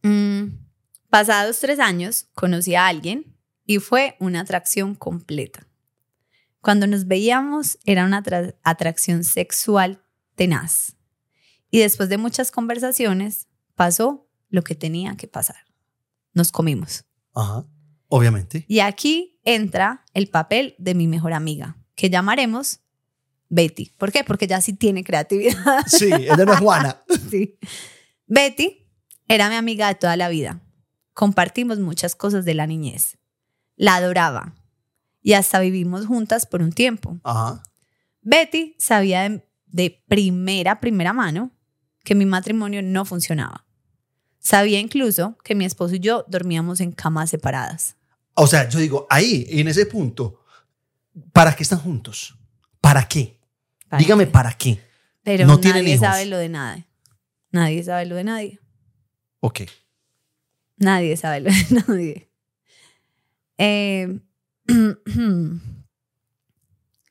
mm, 0.02 0.46
pasados 1.12 1.60
tres 1.60 1.78
años, 1.80 2.26
conocí 2.34 2.74
a 2.74 2.88
alguien 2.88 3.31
y 3.72 3.80
fue 3.80 4.18
una 4.20 4.42
atracción 4.42 4.96
completa. 4.96 5.66
Cuando 6.60 6.88
nos 6.88 7.08
veíamos, 7.08 7.80
era 7.86 8.04
una 8.06 8.22
atra- 8.22 8.56
atracción 8.64 9.24
sexual 9.24 10.04
tenaz. 10.36 10.98
Y 11.70 11.80
después 11.80 12.10
de 12.10 12.18
muchas 12.18 12.52
conversaciones, 12.52 13.48
pasó 13.76 14.30
lo 14.50 14.62
que 14.64 14.76
tenía 14.76 15.16
que 15.16 15.28
pasar. 15.30 15.56
Nos 16.34 16.52
comimos. 16.52 17.06
Ajá. 17.34 17.66
Obviamente. 18.10 18.66
Y 18.68 18.80
aquí 18.82 19.40
entra 19.46 20.04
el 20.14 20.28
papel 20.28 20.76
de 20.78 20.94
mi 20.96 21.08
mejor 21.08 21.32
amiga, 21.32 21.78
que 21.96 22.10
llamaremos 22.10 22.82
Betty. 23.48 23.94
¿Por 23.98 24.12
qué? 24.12 24.26
Porque 24.26 24.48
ya 24.48 24.60
sí 24.60 24.74
tiene 24.74 25.06
creatividad. 25.06 25.56
Sí, 25.88 26.10
ella 26.12 26.36
no 26.46 26.54
es 26.54 26.60
Juana. 26.60 27.02
Sí. 27.30 27.58
Betty 28.28 28.86
era 29.30 29.48
mi 29.50 29.56
amiga 29.56 29.88
de 29.88 29.96
toda 29.96 30.18
la 30.18 30.28
vida. 30.28 30.62
Compartimos 31.14 31.80
muchas 31.80 32.16
cosas 32.16 32.44
de 32.44 32.54
la 32.54 32.68
niñez. 32.68 33.18
La 33.82 33.96
adoraba. 33.96 34.54
Y 35.24 35.34
hasta 35.34 35.60
vivimos 35.60 36.06
juntas 36.06 36.46
por 36.46 36.62
un 36.62 36.72
tiempo. 36.72 37.20
Ajá. 37.24 37.64
Betty 38.22 38.76
sabía 38.78 39.28
de, 39.28 39.44
de 39.66 40.04
primera, 40.08 40.80
primera 40.80 41.14
mano 41.14 41.50
que 42.04 42.14
mi 42.14 42.26
matrimonio 42.26 42.84
no 42.84 43.06
funcionaba. 43.06 43.66
Sabía 44.38 44.80
incluso 44.80 45.36
que 45.44 45.56
mi 45.56 45.66
esposo 45.66 45.96
y 45.96 46.00
yo 46.00 46.26
dormíamos 46.28 46.80
en 46.80 46.92
camas 46.92 47.32
separadas. 47.32 47.96
O 48.36 48.46
sea, 48.46 48.70
yo 48.70 48.78
digo, 48.78 49.08
ahí, 49.10 49.48
en 49.50 49.68
ese 49.68 49.88
punto, 49.88 50.42
¿para 51.34 51.56
qué 51.56 51.64
están 51.64 51.80
juntos? 51.80 52.38
¿Para 52.82 53.08
qué? 53.08 53.40
¿Para 53.90 54.00
Dígame, 54.00 54.26
qué? 54.28 54.32
¿para 54.32 54.54
qué? 54.54 54.80
Pero 55.24 55.48
no 55.48 55.60
tienen 55.60 55.82
nadie 55.86 55.96
hijos. 55.96 56.06
sabe 56.08 56.26
lo 56.28 56.38
de 56.38 56.50
nadie. 56.50 56.86
Nadie 57.50 57.84
sabe 57.84 58.06
lo 58.06 58.16
de 58.16 58.24
nadie. 58.26 58.60
Ok. 59.40 59.62
Nadie 60.78 61.18
sabe 61.18 61.40
lo 61.40 61.50
de 61.50 61.84
nadie. 61.88 62.31
Eh, 63.64 64.20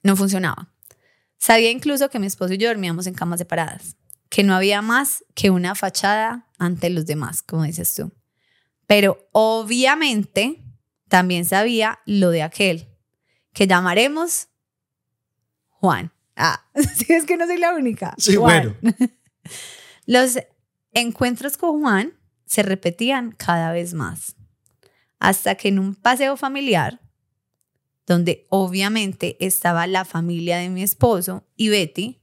no 0.02 0.16
funcionaba. 0.16 0.74
Sabía 1.39 1.70
incluso 1.70 2.10
que 2.10 2.18
mi 2.18 2.27
esposo 2.27 2.55
y 2.55 2.59
yo 2.59 2.66
dormíamos 2.66 3.06
en 3.06 3.14
camas 3.14 3.39
separadas, 3.39 3.94
que 4.28 4.43
no 4.43 4.56
había 4.56 4.82
más 4.82 5.24
que 5.35 5.51
una 5.51 5.77
fachada 5.77 6.48
ante 6.59 6.90
los 6.90 7.06
demás, 7.06 7.43
como 7.43 7.62
dices 7.62 7.94
tú. 7.94 8.10
Pero 8.89 9.28
obviamente 9.31 10.60
también 11.09 11.44
sabía 11.44 12.01
lo 12.05 12.31
de 12.31 12.43
aquel, 12.43 12.89
que 13.52 13.68
llamaremos 13.68 14.48
Juan. 15.68 16.12
Ah, 16.35 16.66
sí, 16.97 17.12
es 17.12 17.27
que 17.27 17.36
no 17.36 17.47
soy 17.47 17.59
la 17.59 17.77
única. 17.77 18.12
Sí, 18.18 18.35
Juan. 18.35 18.77
bueno. 18.81 18.97
Los 20.06 20.36
encuentros 20.94 21.56
con 21.56 21.81
Juan 21.81 22.12
se 22.44 22.64
repetían 22.64 23.31
cada 23.31 23.70
vez 23.70 23.94
más, 23.94 24.35
hasta 25.20 25.55
que 25.55 25.68
en 25.68 25.78
un 25.78 25.94
paseo 25.94 26.36
familiar, 26.36 27.01
donde 28.06 28.47
obviamente 28.48 29.36
estaba 29.38 29.86
la 29.86 30.05
familia 30.05 30.56
de 30.56 30.70
mi 30.70 30.82
esposo 30.82 31.47
y 31.56 31.68
Betty, 31.68 32.20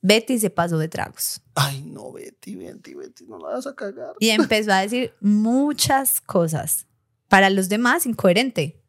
Betty 0.00 0.38
se 0.38 0.48
pasó 0.48 0.78
de 0.78 0.88
tragos 0.88 1.42
Ay, 1.56 1.82
no, 1.82 2.12
Betty, 2.12 2.54
Betty, 2.54 2.94
Betty, 2.94 3.26
no 3.26 3.38
la 3.38 3.48
vas 3.48 3.66
a 3.66 3.74
cagar. 3.74 4.14
y 4.20 4.30
empezó 4.30 4.72
a 4.72 4.80
decir 4.80 5.12
muchas 5.20 6.20
cosas. 6.20 6.86
Para 7.28 7.50
los 7.50 7.68
demás, 7.68 8.06
incoherente, 8.06 8.80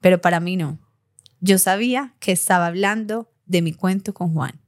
pero 0.00 0.20
para 0.20 0.40
mí 0.40 0.56
no. 0.56 0.80
Yo 1.40 1.58
sabía 1.58 2.16
que 2.18 2.32
estaba 2.32 2.66
hablando 2.66 3.30
de 3.46 3.62
mi 3.62 3.72
cuento 3.72 4.14
con 4.14 4.32
Juan. 4.32 4.60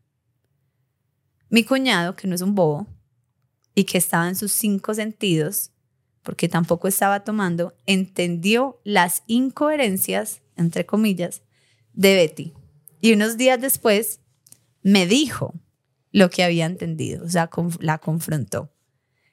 Mi 1.48 1.64
cuñado, 1.64 2.14
que 2.14 2.28
no 2.28 2.34
es 2.34 2.42
un 2.42 2.54
bobo 2.54 2.86
y 3.74 3.84
que 3.84 3.98
estaba 3.98 4.28
en 4.28 4.36
sus 4.36 4.52
cinco 4.52 4.94
sentidos, 4.94 5.72
porque 6.24 6.48
tampoco 6.48 6.88
estaba 6.88 7.22
tomando, 7.22 7.76
entendió 7.86 8.80
las 8.84 9.22
incoherencias, 9.28 10.42
entre 10.56 10.84
comillas, 10.86 11.42
de 11.92 12.16
Betty. 12.16 12.54
Y 13.00 13.12
unos 13.12 13.36
días 13.36 13.60
después 13.60 14.20
me 14.82 15.06
dijo 15.06 15.54
lo 16.10 16.30
que 16.30 16.42
había 16.42 16.66
entendido, 16.66 17.24
o 17.24 17.28
sea, 17.28 17.50
conf- 17.50 17.78
la 17.80 17.98
confrontó. 17.98 18.72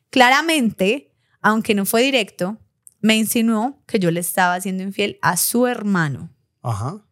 Claramente, 0.10 1.14
aunque 1.42 1.74
no 1.74 1.86
fue 1.86 2.04
directo, 2.04 2.58
me 3.00 3.16
insinuó 3.18 3.82
que 3.88 3.98
yo 4.00 4.12
le 4.12 4.20
estaba 4.20 4.56
haciendo 4.56 4.84
infiel 4.84 5.18
a 5.22 5.38
su 5.38 5.66
hermano. 5.68 6.36
Ajá. 6.62 7.08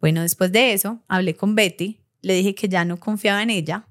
Bueno, 0.00 0.20
después 0.22 0.52
de 0.52 0.72
eso, 0.74 1.02
hablé 1.08 1.34
con 1.34 1.54
Betty, 1.54 2.04
le 2.20 2.34
dije 2.34 2.54
que 2.54 2.68
ya 2.68 2.84
no 2.84 3.00
confiaba 3.00 3.42
en 3.42 3.50
ella 3.50 3.88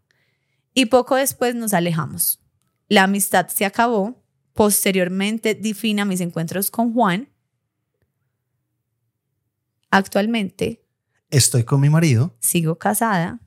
y 0.73 0.85
poco 0.85 1.15
después 1.15 1.55
nos 1.55 1.73
alejamos. 1.73 2.39
La 2.87 3.03
amistad 3.03 3.47
se 3.47 3.65
acabó. 3.65 4.22
Posteriormente 4.53 5.55
di 5.55 5.73
fin 5.73 5.99
a 5.99 6.05
mis 6.05 6.21
encuentros 6.21 6.69
con 6.69 6.93
Juan. 6.93 7.29
Actualmente 9.89 10.83
Estoy 11.29 11.63
con 11.63 11.81
mi 11.81 11.89
marido. 11.89 12.35
sigo 12.39 12.77
casada, 12.77 13.39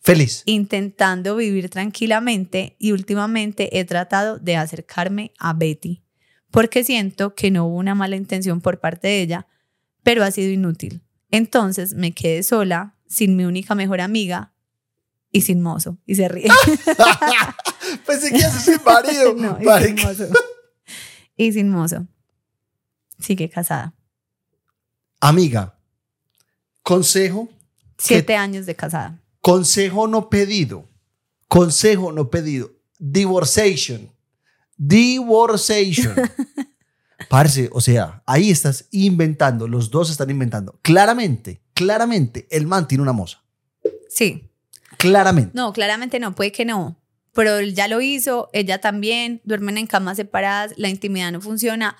Feliz. 0.00 0.42
intentando 0.44 1.36
vivir 1.36 1.70
tranquilamente 1.70 2.76
y 2.78 2.92
últimamente 2.92 3.78
he 3.78 3.84
tratado 3.86 4.38
de 4.38 4.56
acercarme 4.56 5.32
a 5.38 5.54
Betty 5.54 6.02
porque 6.50 6.84
siento 6.84 7.34
que 7.34 7.50
no 7.50 7.66
hubo 7.66 7.76
una 7.76 7.96
mala 7.96 8.14
intención 8.14 8.60
por 8.60 8.78
parte 8.78 9.08
de 9.08 9.22
ella, 9.22 9.48
pero 10.04 10.22
ha 10.22 10.30
sido 10.30 10.52
inútil. 10.52 11.02
Entonces 11.32 11.94
me 11.94 12.12
quedé 12.12 12.44
sola, 12.44 12.94
sin 13.08 13.34
mi 13.34 13.44
única 13.44 13.74
mejor 13.74 14.00
amiga 14.00 14.53
y 15.34 15.40
sin 15.40 15.60
mozo. 15.60 15.98
Y 16.06 16.14
se 16.14 16.28
ríe. 16.28 16.48
Pensé 18.06 18.30
que 18.30 18.44
a 18.44 18.50
ser 18.50 18.80
marido. 18.82 19.34
No, 19.36 19.58
y 19.60 19.84
sin 19.84 19.96
mozo. 19.96 20.28
Y 21.36 21.52
sin 21.52 21.70
mozo. 21.70 22.06
Sigue 23.18 23.50
casada. 23.50 23.94
Amiga, 25.20 25.76
consejo. 26.84 27.48
Siete 27.98 28.36
años 28.36 28.64
de 28.64 28.76
casada. 28.76 29.20
Consejo 29.40 30.06
no 30.06 30.30
pedido. 30.30 30.88
Consejo 31.48 32.12
no 32.12 32.30
pedido. 32.30 32.70
Divorciation. 33.00 34.12
Divorciation. 34.76 36.14
Parce, 37.28 37.68
o 37.72 37.80
sea, 37.80 38.22
ahí 38.24 38.50
estás 38.50 38.86
inventando, 38.92 39.66
los 39.66 39.90
dos 39.90 40.10
están 40.10 40.30
inventando. 40.30 40.78
Claramente, 40.82 41.62
claramente, 41.72 42.46
el 42.50 42.66
man 42.66 42.86
tiene 42.86 43.02
una 43.02 43.12
moza. 43.12 43.42
Sí. 44.08 44.53
Claramente. 45.10 45.50
No, 45.54 45.72
claramente 45.72 46.18
no, 46.18 46.34
puede 46.34 46.52
que 46.52 46.64
no. 46.64 46.96
Pero 47.32 47.58
él 47.58 47.74
ya 47.74 47.88
lo 47.88 48.00
hizo, 48.00 48.48
ella 48.52 48.80
también, 48.80 49.40
duermen 49.44 49.76
en 49.78 49.86
camas 49.86 50.16
separadas, 50.16 50.72
la 50.76 50.88
intimidad 50.88 51.32
no 51.32 51.40
funciona. 51.40 51.96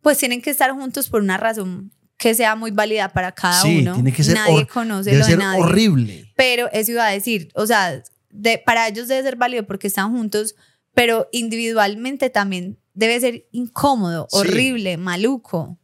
Pues 0.00 0.18
tienen 0.18 0.40
que 0.42 0.50
estar 0.50 0.70
juntos 0.72 1.08
por 1.08 1.20
una 1.22 1.36
razón 1.36 1.92
que 2.16 2.34
sea 2.34 2.56
muy 2.56 2.70
válida 2.70 3.08
para 3.10 3.32
cada 3.32 3.60
sí, 3.60 3.80
uno. 3.80 3.94
tiene 3.94 4.12
que 4.12 4.22
ser, 4.24 4.34
nadie 4.34 4.66
conoce 4.66 5.10
debe 5.10 5.18
lo 5.20 5.24
de 5.26 5.30
ser 5.32 5.38
nadie. 5.38 5.60
horrible. 5.62 6.32
Pero 6.36 6.70
eso 6.72 6.92
iba 6.92 7.06
a 7.06 7.10
decir, 7.10 7.50
o 7.54 7.66
sea, 7.66 8.02
de, 8.30 8.62
para 8.64 8.88
ellos 8.88 9.08
debe 9.08 9.22
ser 9.22 9.36
válido 9.36 9.66
porque 9.66 9.86
están 9.88 10.12
juntos, 10.12 10.54
pero 10.94 11.28
individualmente 11.32 12.30
también 12.30 12.78
debe 12.94 13.18
ser 13.20 13.46
incómodo, 13.52 14.28
Sí. 14.30 14.38
horrible, 14.38 14.96
maluco. 14.96 15.78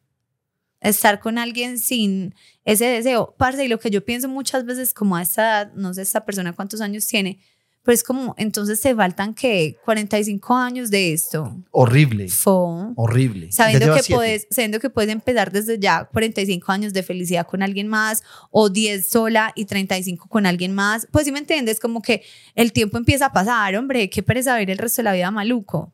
Estar 0.81 1.21
con 1.21 1.39
alguien 1.39 1.79
sin 1.79 2.35
ese 2.65 2.87
deseo. 2.87 3.35
Parce, 3.37 3.65
y 3.65 3.69
lo 3.69 3.79
que 3.79 3.91
yo 3.91 4.05
pienso 4.05 4.29
muchas 4.29 4.65
veces 4.65 4.95
como 4.95 5.17
a 5.17 5.23
esta 5.23 5.43
edad, 5.43 5.73
no 5.75 5.93
sé 5.93 6.03
esta 6.03 6.25
persona 6.25 6.55
cuántos 6.55 6.81
años 6.81 7.07
tiene, 7.07 7.39
pero 7.83 7.95
es 7.95 8.05
como, 8.05 8.35
entonces 8.37 8.79
te 8.81 8.95
faltan 8.95 9.35
que 9.35 9.79
45 9.85 10.55
años 10.55 10.91
de 10.91 11.15
esto. 11.15 11.57
Horrible. 11.71 12.29
Fo. 12.29 12.93
Horrible. 12.95 13.51
Sabiendo 13.53 13.95
que, 13.95 14.03
puedes, 14.15 14.47
sabiendo 14.51 14.81
que 14.81 14.91
puedes 14.91 15.11
empezar 15.11 15.51
desde 15.51 15.79
ya 15.79 16.05
45 16.05 16.73
años 16.73 16.93
de 16.93 17.03
felicidad 17.03 17.47
con 17.47 17.63
alguien 17.63 17.89
más 17.89 18.23
o 18.51 18.69
10 18.69 19.09
sola 19.09 19.53
y 19.55 19.65
35 19.65 20.29
con 20.29 20.45
alguien 20.45 20.75
más. 20.75 21.09
Pues 21.11 21.25
si 21.25 21.33
me 21.33 21.39
entiendes, 21.39 21.81
como 21.81 22.03
que 22.03 22.23
el 22.55 22.73
tiempo 22.73 22.99
empieza 22.99 23.27
a 23.27 23.33
pasar, 23.33 23.75
hombre, 23.77 24.11
qué 24.11 24.23
pereza 24.23 24.55
vivir 24.57 24.71
el 24.71 24.79
resto 24.79 25.01
de 25.01 25.05
la 25.05 25.15
vida 25.15 25.31
maluco. 25.31 25.91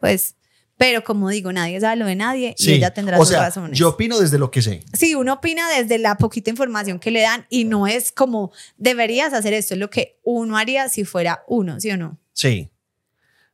Pues, 0.00 0.34
pero 0.82 1.04
como 1.04 1.28
digo, 1.28 1.52
nadie 1.52 1.80
sabe 1.80 1.94
lo 1.94 2.06
de 2.06 2.16
nadie 2.16 2.56
y 2.58 2.72
ella 2.72 2.92
tendrá 2.92 3.16
o 3.16 3.20
sus 3.20 3.28
sea, 3.28 3.38
razones. 3.42 3.78
Yo 3.78 3.90
opino 3.90 4.18
desde 4.18 4.36
lo 4.36 4.50
que 4.50 4.62
sé. 4.62 4.82
Sí, 4.92 5.14
uno 5.14 5.34
opina 5.34 5.70
desde 5.70 5.96
la 5.96 6.16
poquita 6.16 6.50
información 6.50 6.98
que 6.98 7.12
le 7.12 7.20
dan 7.22 7.46
y 7.48 7.62
no 7.62 7.86
es 7.86 8.10
como 8.10 8.50
deberías 8.78 9.32
hacer 9.32 9.52
esto, 9.52 9.74
es 9.74 9.80
lo 9.80 9.90
que 9.90 10.18
uno 10.24 10.56
haría 10.56 10.88
si 10.88 11.04
fuera 11.04 11.44
uno, 11.46 11.78
¿sí 11.78 11.88
o 11.92 11.96
no? 11.96 12.18
Sí. 12.32 12.68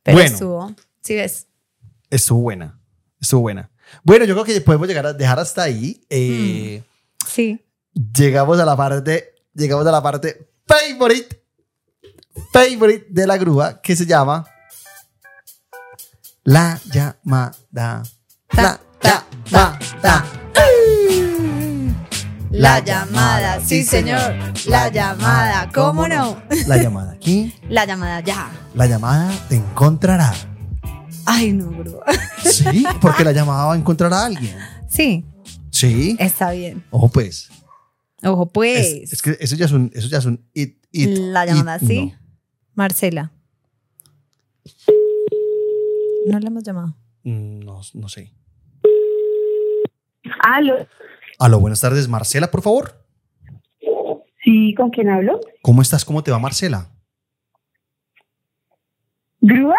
Pero 0.01 0.17
Bueno. 0.17 0.31
estuvo, 0.33 0.75
¿sí 1.03 1.13
ves? 1.13 1.45
Estuvo 2.09 2.41
buena. 2.41 2.79
Estuvo 3.21 3.41
buena. 3.41 3.69
Bueno, 4.01 4.25
yo 4.25 4.33
creo 4.33 4.45
que 4.45 4.59
podemos 4.61 4.87
llegar 4.87 5.05
a 5.05 5.13
dejar 5.13 5.37
hasta 5.37 5.61
ahí. 5.61 6.01
Eh, 6.09 6.81
Sí. 7.27 7.63
Llegamos 7.93 8.59
a 8.59 8.65
la 8.65 8.75
parte, 8.75 9.35
llegamos 9.53 9.85
a 9.85 9.91
la 9.91 10.01
parte 10.01 10.49
favorite, 10.65 11.43
favorite 12.51 13.05
de 13.07 13.27
la 13.27 13.37
grúa 13.37 13.79
que 13.83 13.95
se 13.95 14.07
llama 14.07 14.47
La 16.43 16.79
llamada. 16.91 18.03
La 18.51 18.79
llamada. 19.51 20.25
La 22.51 22.79
llamada, 22.79 23.59
sí 23.63 23.83
señor. 23.83 24.33
La 24.67 24.89
llamada, 24.89 25.69
¿cómo 25.73 26.07
no? 26.07 26.41
La 26.67 26.77
llamada 26.77 27.11
aquí, 27.13 27.53
La 27.69 27.85
llamada 27.85 28.19
ya. 28.21 28.49
la 28.73 28.87
llamada 28.87 29.31
te 29.47 29.55
encontrará. 29.55 30.33
Ay, 31.25 31.51
no, 31.53 31.67
bro. 31.69 32.01
Sí, 32.43 32.83
porque 33.01 33.23
la 33.23 33.31
llamada 33.31 33.65
va 33.65 33.73
a 33.73 33.77
encontrar 33.77 34.11
a 34.13 34.25
alguien. 34.25 34.55
Sí, 34.89 35.23
Sí. 35.69 36.15
está 36.19 36.51
bien. 36.51 36.83
Ojo, 36.89 37.09
pues. 37.09 37.49
Ojo, 38.23 38.43
Es, 38.45 38.51
pues. 38.53 39.13
es 39.13 39.21
que 39.21 39.37
eso 39.39 39.55
ya 39.55 39.65
es 39.65 39.71
un, 39.71 39.91
eso 39.93 40.07
ya 40.07 40.17
es 40.17 40.25
un 40.25 40.43
it, 40.53 40.77
it, 40.91 41.09
la 41.17 41.45
llamada, 41.45 41.77
it, 41.81 41.87
sí. 41.87 42.05
no. 42.07 42.19
Marcela. 42.73 43.31
No 46.25 46.39
le 46.39 46.47
hemos 46.47 46.63
llamado. 46.63 46.95
No, 47.23 47.81
no 47.93 48.09
sé. 48.09 48.33
Aló, 50.41 50.87
Aló, 51.39 51.59
buenas 51.59 51.81
tardes, 51.81 52.07
Marcela, 52.07 52.51
por 52.51 52.61
favor. 52.61 53.03
sí, 54.43 54.73
¿con 54.75 54.89
quién 54.89 55.09
hablo? 55.09 55.39
¿Cómo 55.61 55.81
estás? 55.81 56.05
¿Cómo 56.05 56.23
te 56.23 56.31
va, 56.31 56.39
Marcela? 56.39 56.89
¿Grúa? 59.41 59.77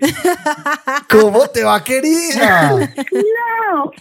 ¿Cómo 1.10 1.46
te 1.48 1.64
va, 1.64 1.82
querida? 1.84 2.70
No, 2.70 2.78
no, 2.78 3.84
no 3.84 3.92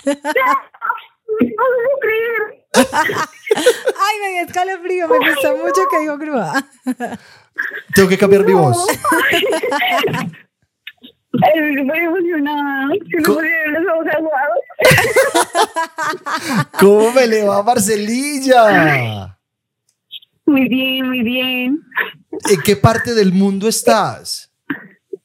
puedo 1.42 2.00
creer. 2.02 2.66
Ay, 2.74 4.20
me 4.22 4.30
dio 4.32 4.42
escalofrío. 4.48 5.08
Me 5.10 5.18
gustó 5.18 5.58
mucho 5.58 5.82
que 5.90 6.00
dijo 6.00 6.18
grúa. 6.18 6.66
Tengo 7.94 8.10
que 8.10 8.18
cambiar 8.18 8.46
mi 8.46 8.54
voz. 8.54 8.88
Estoy 11.34 11.84
muy 11.86 11.98
emocionada. 12.00 12.88
Se 13.10 13.16
me 13.18 13.24
Co- 13.24 13.34
pusieron 13.36 13.84
los 13.84 13.94
ojos 13.94 14.08
aguados. 14.18 14.60
¿Cómo 16.80 17.12
me 17.14 17.28
le 17.28 17.44
va, 17.44 17.64
Marcelilla? 17.64 19.38
Muy 20.46 20.68
bien, 20.68 21.08
muy 21.08 21.24
bien. 21.24 21.80
¿En 22.50 22.62
qué 22.64 22.76
parte 22.76 23.14
del 23.14 23.32
mundo 23.32 23.68
estás? 23.70 24.52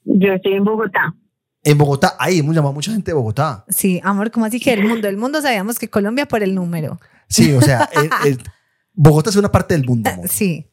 Yo 0.04 0.32
estoy 0.32 0.54
en 0.54 0.64
Bogotá. 0.64 1.14
En 1.64 1.76
Bogotá. 1.78 2.14
Ahí 2.18 2.38
hemos 2.38 2.54
llamado 2.54 2.70
a 2.70 2.74
mucha 2.74 2.92
gente 2.92 3.10
de 3.10 3.14
Bogotá. 3.14 3.64
Sí, 3.68 4.00
amor, 4.04 4.30
¿cómo 4.30 4.46
así 4.46 4.60
que 4.60 4.72
el 4.72 4.84
mundo? 4.84 5.08
El 5.08 5.16
mundo 5.16 5.42
sabíamos 5.42 5.78
que 5.78 5.88
Colombia 5.90 6.26
por 6.26 6.42
el 6.44 6.54
número. 6.54 7.00
Sí, 7.28 7.52
o 7.54 7.60
sea, 7.60 7.88
el- 7.92 8.10
el- 8.32 8.38
Bogotá 8.98 9.30
es 9.30 9.36
una 9.36 9.50
parte 9.50 9.74
del 9.76 9.84
mundo, 9.84 10.08
amor. 10.08 10.28
Sí. 10.28 10.70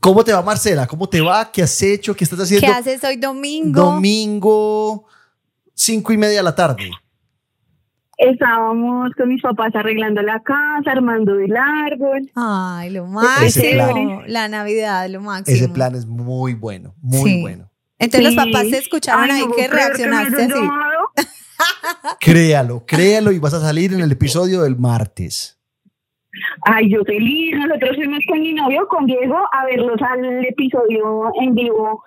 ¿Cómo 0.00 0.24
te 0.24 0.32
va, 0.32 0.42
Marcela? 0.42 0.86
¿Cómo 0.86 1.08
te 1.08 1.20
va? 1.20 1.50
¿Qué 1.52 1.62
has 1.62 1.80
hecho? 1.82 2.14
¿Qué 2.14 2.24
estás 2.24 2.40
haciendo? 2.40 2.66
¿Qué 2.66 2.72
haces 2.72 3.02
hoy 3.04 3.16
domingo? 3.16 3.82
Domingo, 3.82 5.06
cinco 5.74 6.12
y 6.12 6.16
media 6.16 6.38
de 6.38 6.42
la 6.42 6.54
tarde. 6.54 6.90
Estábamos 8.18 9.10
con 9.16 9.28
mis 9.28 9.42
papás 9.42 9.74
arreglando 9.74 10.22
la 10.22 10.42
casa, 10.42 10.90
armando 10.90 11.38
el 11.38 11.54
árbol. 11.54 12.30
Ay, 12.34 12.90
lo 12.90 13.04
Ese 13.42 13.76
máximo. 13.76 14.20
plan. 14.20 14.32
La 14.32 14.48
Navidad, 14.48 15.08
lo 15.10 15.20
máximo. 15.20 15.54
Ese 15.56 15.68
plan 15.68 15.94
es 15.94 16.06
muy 16.06 16.54
bueno, 16.54 16.94
muy 17.00 17.30
Sí. 17.30 17.40
bueno. 17.42 17.70
Entonces 17.98 18.34
los 18.34 18.44
papás 18.44 18.62
te 18.70 18.78
escucharon 18.78 19.24
Ay, 19.24 19.40
ahí 19.42 19.46
no 19.46 19.54
que 19.54 19.68
reaccionaste 19.68 20.42
así. 20.44 20.60
Créalo, 22.20 22.84
créalo 22.84 23.32
y 23.32 23.38
vas 23.38 23.54
a 23.54 23.60
salir 23.60 23.92
en 23.94 24.00
el 24.00 24.12
episodio 24.12 24.62
del 24.62 24.76
martes. 24.76 25.55
Ay, 26.62 26.90
yo 26.90 27.02
feliz. 27.04 27.54
Nosotros 27.56 27.96
fuimos 27.96 28.20
con 28.28 28.40
mi 28.40 28.52
novio, 28.52 28.86
con 28.88 29.06
Diego, 29.06 29.36
a 29.52 29.64
verlos 29.66 30.00
al 30.02 30.44
episodio 30.44 31.30
en 31.40 31.54
vivo 31.54 32.02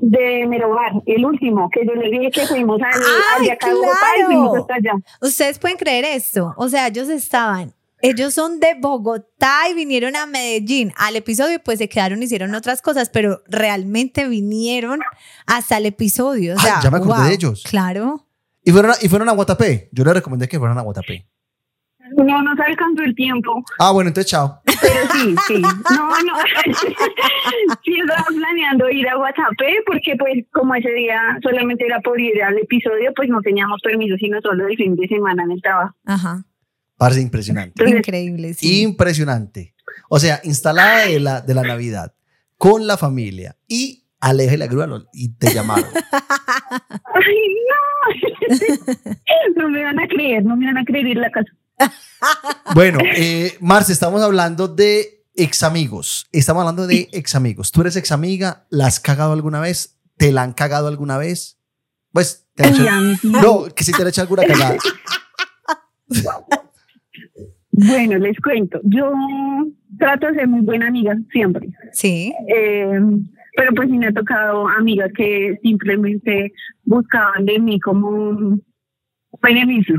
de 0.00 0.46
Merobar, 0.48 0.92
el 1.06 1.24
último, 1.24 1.70
que 1.70 1.86
yo 1.86 1.94
les 1.94 2.10
dije 2.10 2.30
que 2.30 2.46
fuimos 2.46 2.80
al, 2.82 2.92
al 2.92 3.42
de 3.42 3.46
¡Ay, 3.46 3.50
acá 3.50 3.68
de 3.68 3.74
Bogotá 3.74 3.92
y 3.92 4.18
claro! 4.18 4.26
fuimos 4.26 4.58
hasta 4.58 4.74
allá. 4.74 4.92
Ustedes 5.20 5.58
pueden 5.58 5.76
creer 5.76 6.04
esto. 6.04 6.54
O 6.56 6.68
sea, 6.68 6.88
ellos 6.88 7.08
estaban, 7.08 7.72
ellos 8.02 8.34
son 8.34 8.60
de 8.60 8.74
Bogotá 8.78 9.68
y 9.70 9.74
vinieron 9.74 10.16
a 10.16 10.26
Medellín 10.26 10.92
al 10.96 11.16
episodio, 11.16 11.60
pues 11.64 11.78
se 11.78 11.88
quedaron, 11.88 12.22
hicieron 12.22 12.54
otras 12.54 12.82
cosas, 12.82 13.10
pero 13.10 13.42
realmente 13.46 14.28
vinieron 14.28 15.00
hasta 15.46 15.78
el 15.78 15.86
episodio. 15.86 16.54
O 16.54 16.82
ya 16.82 16.90
me 16.90 16.98
acordé 16.98 17.14
wow, 17.14 17.28
de 17.28 17.34
ellos. 17.34 17.64
Claro. 17.68 18.26
Y 18.62 18.72
fueron 18.72 18.90
a, 18.90 18.94
y 19.00 19.08
fueron 19.08 19.28
a 19.28 19.32
Guatapé. 19.32 19.88
Yo 19.92 20.04
les 20.04 20.14
recomendé 20.14 20.48
que 20.48 20.58
fueran 20.58 20.76
a 20.78 20.82
Guatapé. 20.82 21.26
No 22.16 22.42
nos 22.42 22.58
alcanzó 22.60 23.02
el 23.02 23.14
tiempo, 23.14 23.64
Ah, 23.78 23.90
bueno, 23.92 24.08
entonces 24.08 24.30
chao. 24.30 24.60
pero 24.64 25.12
sí, 25.12 25.34
sí. 25.46 25.60
No, 25.60 26.08
no. 26.08 26.34
sí, 27.84 27.98
estaba 28.00 28.24
planeando 28.28 28.90
ir 28.90 29.08
a 29.08 29.16
Guatapé 29.16 29.82
porque, 29.86 30.16
pues, 30.16 30.44
como 30.52 30.74
ese 30.74 30.90
día 30.92 31.38
solamente 31.42 31.84
era 31.86 32.00
por 32.00 32.20
ir 32.20 32.42
al 32.42 32.58
episodio, 32.58 33.12
pues 33.14 33.28
no 33.28 33.40
teníamos 33.40 33.80
permiso, 33.82 34.16
sino 34.18 34.40
solo 34.40 34.68
el 34.68 34.76
fin 34.76 34.94
de 34.96 35.08
semana 35.08 35.44
en 35.44 35.52
el 35.52 35.62
trabajo. 35.62 35.94
Ajá. 36.04 36.44
Parece 36.96 37.20
impresionante. 37.22 37.72
Entonces, 37.76 37.98
Increíble, 37.98 38.54
sí. 38.54 38.82
Impresionante. 38.82 39.74
O 40.08 40.18
sea, 40.18 40.40
instalada 40.44 41.06
de 41.06 41.20
la, 41.20 41.40
de 41.40 41.54
la 41.54 41.62
Navidad 41.62 42.14
con 42.56 42.86
la 42.86 42.96
familia 42.96 43.56
y 43.68 44.04
Aleja 44.20 44.54
y 44.54 44.56
la 44.56 44.66
grúa 44.66 44.88
y 45.12 45.34
te 45.36 45.52
llamaron. 45.52 45.84
Ay, 47.14 47.56
no. 47.68 48.56
no 49.56 49.68
me 49.68 49.84
van 49.84 49.98
a 50.00 50.08
creer, 50.08 50.44
no 50.44 50.56
me 50.56 50.66
van 50.66 50.78
a 50.78 50.84
creer 50.84 51.06
ir 51.06 51.16
la 51.18 51.30
casa. 51.30 51.50
Bueno, 52.74 52.98
eh, 53.16 53.56
Marce, 53.60 53.92
estamos 53.92 54.22
hablando 54.22 54.68
de 54.68 55.24
ex 55.34 55.62
amigos. 55.62 56.26
Estamos 56.32 56.60
hablando 56.62 56.86
de 56.86 57.08
ex 57.12 57.34
amigos. 57.34 57.70
¿Tú 57.72 57.82
eres 57.82 57.96
ex 57.96 58.10
amiga? 58.12 58.66
¿La 58.70 58.86
has 58.86 59.00
cagado 59.00 59.32
alguna 59.32 59.60
vez? 59.60 59.98
¿Te 60.16 60.32
la 60.32 60.42
han 60.42 60.52
cagado 60.52 60.88
alguna 60.88 61.18
vez? 61.18 61.58
Pues, 62.12 62.46
te 62.54 62.64
han 62.64 62.74
hecho- 62.74 63.28
no, 63.28 63.64
que 63.74 63.84
si 63.84 63.92
te 63.92 64.02
han 64.02 64.08
hecho 64.08 64.22
alguna 64.22 64.44
cagada. 64.44 64.76
Bueno, 67.72 68.18
les 68.18 68.38
cuento. 68.40 68.80
Yo 68.84 69.12
trato 69.98 70.28
de 70.28 70.34
ser 70.34 70.48
muy 70.48 70.62
buena 70.62 70.88
amiga 70.88 71.14
siempre. 71.30 71.68
Sí. 71.92 72.32
Eh, 72.48 72.98
pero 73.56 73.72
pues 73.74 73.88
sí 73.90 73.98
me 73.98 74.06
ha 74.08 74.12
tocado 74.12 74.66
amigas 74.68 75.10
que 75.16 75.58
simplemente 75.62 76.52
buscaban 76.84 77.44
de 77.44 77.58
mí 77.58 77.78
como 77.80 78.08
un 78.08 78.64
beneficio. 79.42 79.96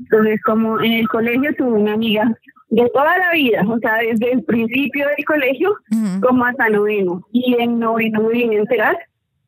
Entonces, 0.00 0.40
como 0.42 0.80
en 0.80 0.92
el 0.94 1.08
colegio 1.08 1.54
tuve 1.56 1.72
una 1.80 1.94
amiga 1.94 2.32
de 2.68 2.88
toda 2.92 3.16
la 3.18 3.30
vida, 3.32 3.62
o 3.68 3.78
sea, 3.78 3.96
desde 3.98 4.32
el 4.32 4.42
principio 4.44 5.06
del 5.16 5.24
colegio 5.24 5.76
como 6.20 6.44
hasta 6.44 6.68
noveno. 6.68 7.22
Y 7.32 7.54
en 7.60 7.78
noveno 7.78 8.22
me 8.22 8.30
vine 8.30 8.56
a 8.56 8.60
enterar 8.60 8.98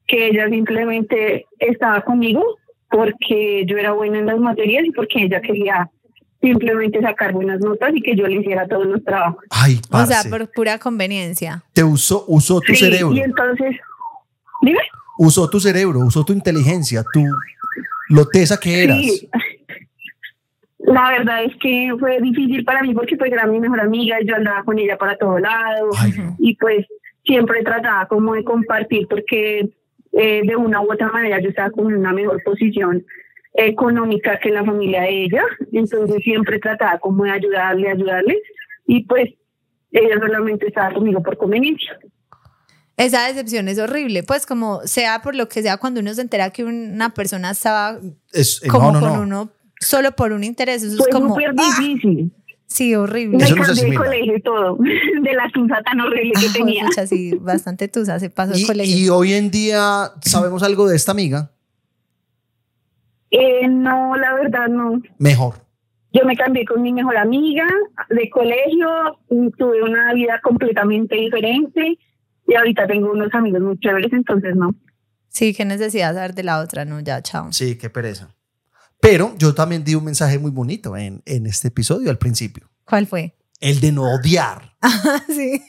que 0.07 0.29
ella 0.29 0.49
simplemente 0.49 1.47
estaba 1.59 2.01
conmigo 2.03 2.45
porque 2.91 3.65
yo 3.67 3.77
era 3.77 3.93
buena 3.93 4.19
en 4.19 4.27
las 4.27 4.39
materias 4.39 4.85
y 4.87 4.91
porque 4.93 5.25
ella 5.25 5.41
quería 5.41 5.91
simplemente 6.41 7.01
sacar 7.03 7.33
buenas 7.33 7.61
notas 7.61 7.91
y 7.95 8.01
que 8.01 8.15
yo 8.17 8.27
le 8.27 8.37
hiciera 8.37 8.67
todos 8.69 8.87
los 8.87 9.03
trabajos. 9.05 9.45
Ay, 9.51 9.81
O 9.89 9.91
parce. 9.91 10.15
sea, 10.15 10.31
por 10.31 10.51
pura 10.53 10.79
conveniencia. 10.79 11.63
Te 11.73 11.83
usó, 11.83 12.25
usó 12.29 12.61
tu 12.61 12.73
Sí, 12.73 12.85
cerebro. 12.85 13.13
Y 13.13 13.21
entonces, 13.21 13.77
dime. 14.63 14.79
Usó 15.19 15.51
tu 15.51 15.59
cerebro, 15.59 15.99
usó 16.01 16.25
tu 16.25 16.33
inteligencia, 16.33 17.05
tu 17.13 17.25
lo 18.11 18.27
tesa 18.29 18.59
que 18.59 18.85
eras. 18.85 18.99
Sí. 18.99 19.29
La 20.93 21.11
verdad 21.11 21.45
es 21.45 21.53
que 21.61 21.93
fue 21.99 22.21
difícil 22.21 22.65
para 22.65 22.83
mí 22.83 22.95
porque 22.95 23.17
pues 23.17 23.31
era 23.33 23.47
mi 23.47 23.61
mejor 23.61 23.81
amiga 23.81 24.17
yo 24.25 24.37
andaba 24.37 24.63
con 24.65 24.79
ella 24.79 24.97
para 24.97 25.17
todo 25.17 25.39
lado 25.39 25.91
Ay, 25.99 26.11
Ujú. 26.13 26.23
no. 26.23 26.37
y 26.39 26.57
pues 26.57 26.87
siempre 27.25 27.63
trataba 27.63 28.07
como 28.09 28.35
de 28.35 28.43
compartir 28.45 29.07
porque 29.09 29.69
eh, 30.13 30.43
de 30.47 30.57
una 30.57 30.81
u 30.81 30.91
otra 30.93 31.09
manera 31.09 31.41
yo 31.41 31.51
estaba 31.51 31.71
como 31.71 31.91
en 31.91 31.97
una 31.99 32.13
mejor 32.13 32.43
posición 32.43 33.05
económica 33.55 34.39
que 34.39 34.51
la 34.51 34.65
familia 34.65 35.03
de 35.03 35.25
ella, 35.25 35.43
entonces 35.73 36.23
siempre 36.23 36.59
trataba 36.59 36.99
como 36.99 37.25
de 37.25 37.31
ayudarle, 37.33 37.91
ayudarle 37.91 38.39
y 38.87 39.05
pues 39.05 39.31
ella 39.91 40.19
solamente 40.21 40.67
estaba 40.69 40.95
conmigo 40.95 41.23
por 41.23 41.37
conveniencia. 41.37 41.99
Esa 42.97 43.27
decepción 43.29 43.69
es 43.69 43.79
horrible, 43.79 44.23
pues 44.23 44.45
como 44.47 44.81
sea 44.85 45.23
por 45.23 45.35
lo 45.37 45.49
que 45.49 45.63
sea, 45.63 45.77
cuando 45.77 46.01
uno 46.01 46.13
se 46.15 46.21
entera 46.23 46.51
que 46.51 46.65
una 46.65 47.11
persona 47.15 47.51
estaba 47.51 47.99
Es- 48.33 48.63
eh, 48.65 48.69
como 48.69 48.93
no, 48.93 49.01
no, 49.01 49.07
con 49.09 49.17
no. 49.17 49.23
uno 49.23 49.51
solo 49.81 50.13
por 50.13 50.33
un 50.33 50.45
interés, 50.45 50.83
eso 50.83 50.97
Fue 50.97 51.09
es 51.09 51.15
como, 51.15 51.29
súper 51.35 51.55
¡ah! 51.59 51.77
difícil. 51.79 52.33
sí, 52.67 52.95
horrible. 52.95 53.39
Me 53.39 53.51
no 53.51 53.57
cambié 53.65 53.85
de 53.91 53.95
colegio 53.95 54.37
y 54.37 54.43
todo, 54.43 54.77
de 55.23 55.33
la 55.35 55.49
tusa 55.53 55.83
tan 55.83 56.01
horrible 56.01 56.33
que 56.41 56.47
Ah, 56.49 56.53
tenía. 56.53 56.85
pucha, 56.87 57.07
sí, 57.07 57.35
bastante 57.41 57.89
tusa, 57.89 58.19
se 58.19 58.31
pasó 58.31 58.55
el 58.55 58.67
colegio. 58.67 58.97
y 58.97 59.09
hoy 59.09 59.33
en 59.35 59.51
día 59.51 60.11
sabemos 60.23 60.63
algo 60.63 60.89
de 60.89 60.97
esta 60.97 61.13
amiga. 61.13 61.51
Eh, 63.31 63.69
no, 63.69 64.17
la 64.17 64.35
verdad 64.35 64.69
no. 64.69 65.03
Mejor. 65.19 65.55
Yo 66.13 66.25
me 66.25 66.35
cambié 66.37 66.65
con 66.65 66.81
mi 66.81 66.93
mejor 66.93 67.19
amiga 67.19 67.67
de 68.09 68.31
colegio, 68.31 68.89
mm, 69.29 69.49
tuve 69.59 69.83
una 69.83 70.15
vida 70.15 70.41
completamente 70.43 71.15
diferente 71.17 71.99
y 72.47 72.55
ahorita 72.55 72.87
tengo 72.87 73.13
unos 73.13 73.33
amigos 73.35 73.61
muy 73.61 73.79
chéveres, 73.79 74.11
entonces 74.15 74.57
no. 74.57 74.75
Sí, 75.29 75.53
qué 75.53 75.67
necesidad 75.67 76.15
saber 76.15 76.35
de 76.35 76.43
la 76.45 76.61
otra, 76.61 76.87
no, 76.87 77.01
ya, 77.01 77.21
chao. 77.23 77.53
Sí, 77.53 77.77
qué 77.77 77.91
pereza. 77.91 78.35
Pero 79.01 79.35
yo 79.39 79.55
también 79.55 79.85
di 79.85 79.95
un 79.95 80.05
mensaje 80.05 80.39
muy 80.39 80.51
bonito 80.51 80.97
en, 80.97 81.23
en 81.25 81.47
este 81.47 81.69
episodio 81.69 82.11
al 82.11 82.19
principio. 82.19 82.69
¿Cuál 82.85 83.07
fue? 83.07 83.35
El 83.61 83.81
de 83.81 83.93
no 83.93 84.03
odiar. 84.03 84.75
sí. 85.29 85.63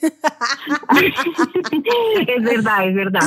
es 2.26 2.42
verdad, 2.44 2.88
es 2.88 2.94
verdad. 2.94 3.20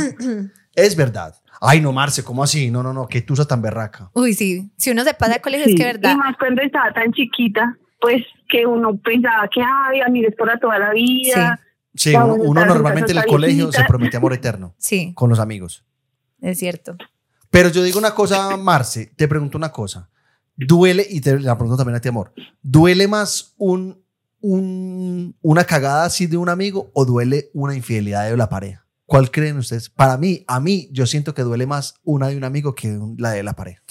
Es 0.75 0.95
verdad. 0.95 1.35
Ay, 1.61 1.79
no, 1.79 1.91
Marce, 1.93 2.23
¿cómo 2.23 2.43
así? 2.43 2.69
No, 2.71 2.83
no, 2.83 2.91
no, 2.93 3.07
que 3.07 3.21
tusa 3.21 3.45
tan 3.45 3.61
berraca. 3.61 4.09
Uy, 4.13 4.33
sí, 4.33 4.69
si 4.77 4.91
uno 4.91 5.03
se 5.03 5.13
pasa 5.13 5.35
al 5.35 5.41
colegio 5.41 5.65
es 5.65 5.71
Sí, 5.71 5.77
que 5.77 5.85
verdad. 5.85 6.13
Y 6.13 6.17
más 6.17 6.35
cuando 6.37 6.61
estaba 6.61 6.91
tan 6.91 7.13
chiquita, 7.13 7.77
pues 8.01 8.23
que 8.49 8.65
uno 8.65 8.97
pensaba 8.97 9.47
que, 9.53 9.61
ay, 9.61 10.01
amigos 10.01 10.33
para 10.37 10.59
toda 10.59 10.77
la 10.79 10.91
vida. 10.91 11.59
Sí, 11.95 12.11
Vamos 12.13 12.39
uno, 12.41 12.65
normalmente 12.65 13.11
en 13.11 13.19
el 13.19 13.25
colegio 13.25 13.71
se 13.71 13.83
promete 13.85 14.17
amor 14.17 14.33
eterno 14.33 14.73
Sí, 14.77 15.13
con 15.13 15.29
los 15.29 15.39
amigos. 15.39 15.85
es 16.41 16.57
cierto. 16.59 16.97
Pero 17.53 17.69
yo 17.69 17.83
digo 17.83 17.99
una 17.99 18.15
cosa, 18.15 18.57
Marce, 18.57 19.13
te 19.15 19.27
pregunto 19.27 19.59
una 19.59 19.71
cosa. 19.71 20.09
Duele, 20.55 21.05
y 21.07 21.21
te 21.21 21.39
la 21.39 21.55
pregunto 21.55 21.77
también 21.77 21.97
a 21.97 22.01
ti, 22.01 22.09
amor, 22.09 22.33
¿duele 22.63 23.07
más 23.07 23.53
un, 23.57 24.03
un, 24.41 25.35
una 25.39 25.63
cagada 25.63 26.05
así 26.05 26.25
de 26.25 26.35
un 26.37 26.49
amigo 26.49 26.89
o 26.95 27.05
duele 27.05 27.51
una 27.53 27.75
infidelidad 27.75 28.27
de 28.27 28.35
la 28.35 28.49
pareja? 28.49 28.87
¿Cuál 29.05 29.29
creen 29.29 29.57
ustedes? 29.57 29.87
Para 29.91 30.17
mí, 30.17 30.43
a 30.47 30.59
mí, 30.59 30.89
yo 30.91 31.05
siento 31.05 31.35
que 31.35 31.43
duele 31.43 31.67
más 31.67 31.93
una 32.03 32.29
de 32.29 32.37
un 32.37 32.43
amigo 32.43 32.73
que 32.73 32.87
un- 32.97 33.17
la 33.19 33.29
de 33.29 33.43
la 33.43 33.53
pareja. 33.53 33.83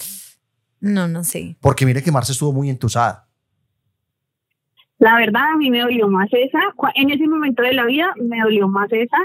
No, 0.81 1.07
no 1.07 1.23
sé. 1.23 1.55
Porque 1.61 1.85
mire 1.85 2.03
que 2.03 2.11
Marce 2.11 2.33
estuvo 2.33 2.51
muy 2.51 2.69
entusada. 2.69 3.29
La 4.97 5.15
verdad, 5.15 5.43
a 5.53 5.57
mí 5.57 5.69
me 5.71 5.79
dolió 5.79 6.09
más 6.09 6.27
esa. 6.33 6.59
En 6.95 7.11
ese 7.11 7.27
momento 7.29 7.61
de 7.63 7.71
la 7.73 7.85
vida 7.85 8.13
me 8.21 8.41
dolió 8.41 8.67
más 8.67 8.91
esa 8.91 9.17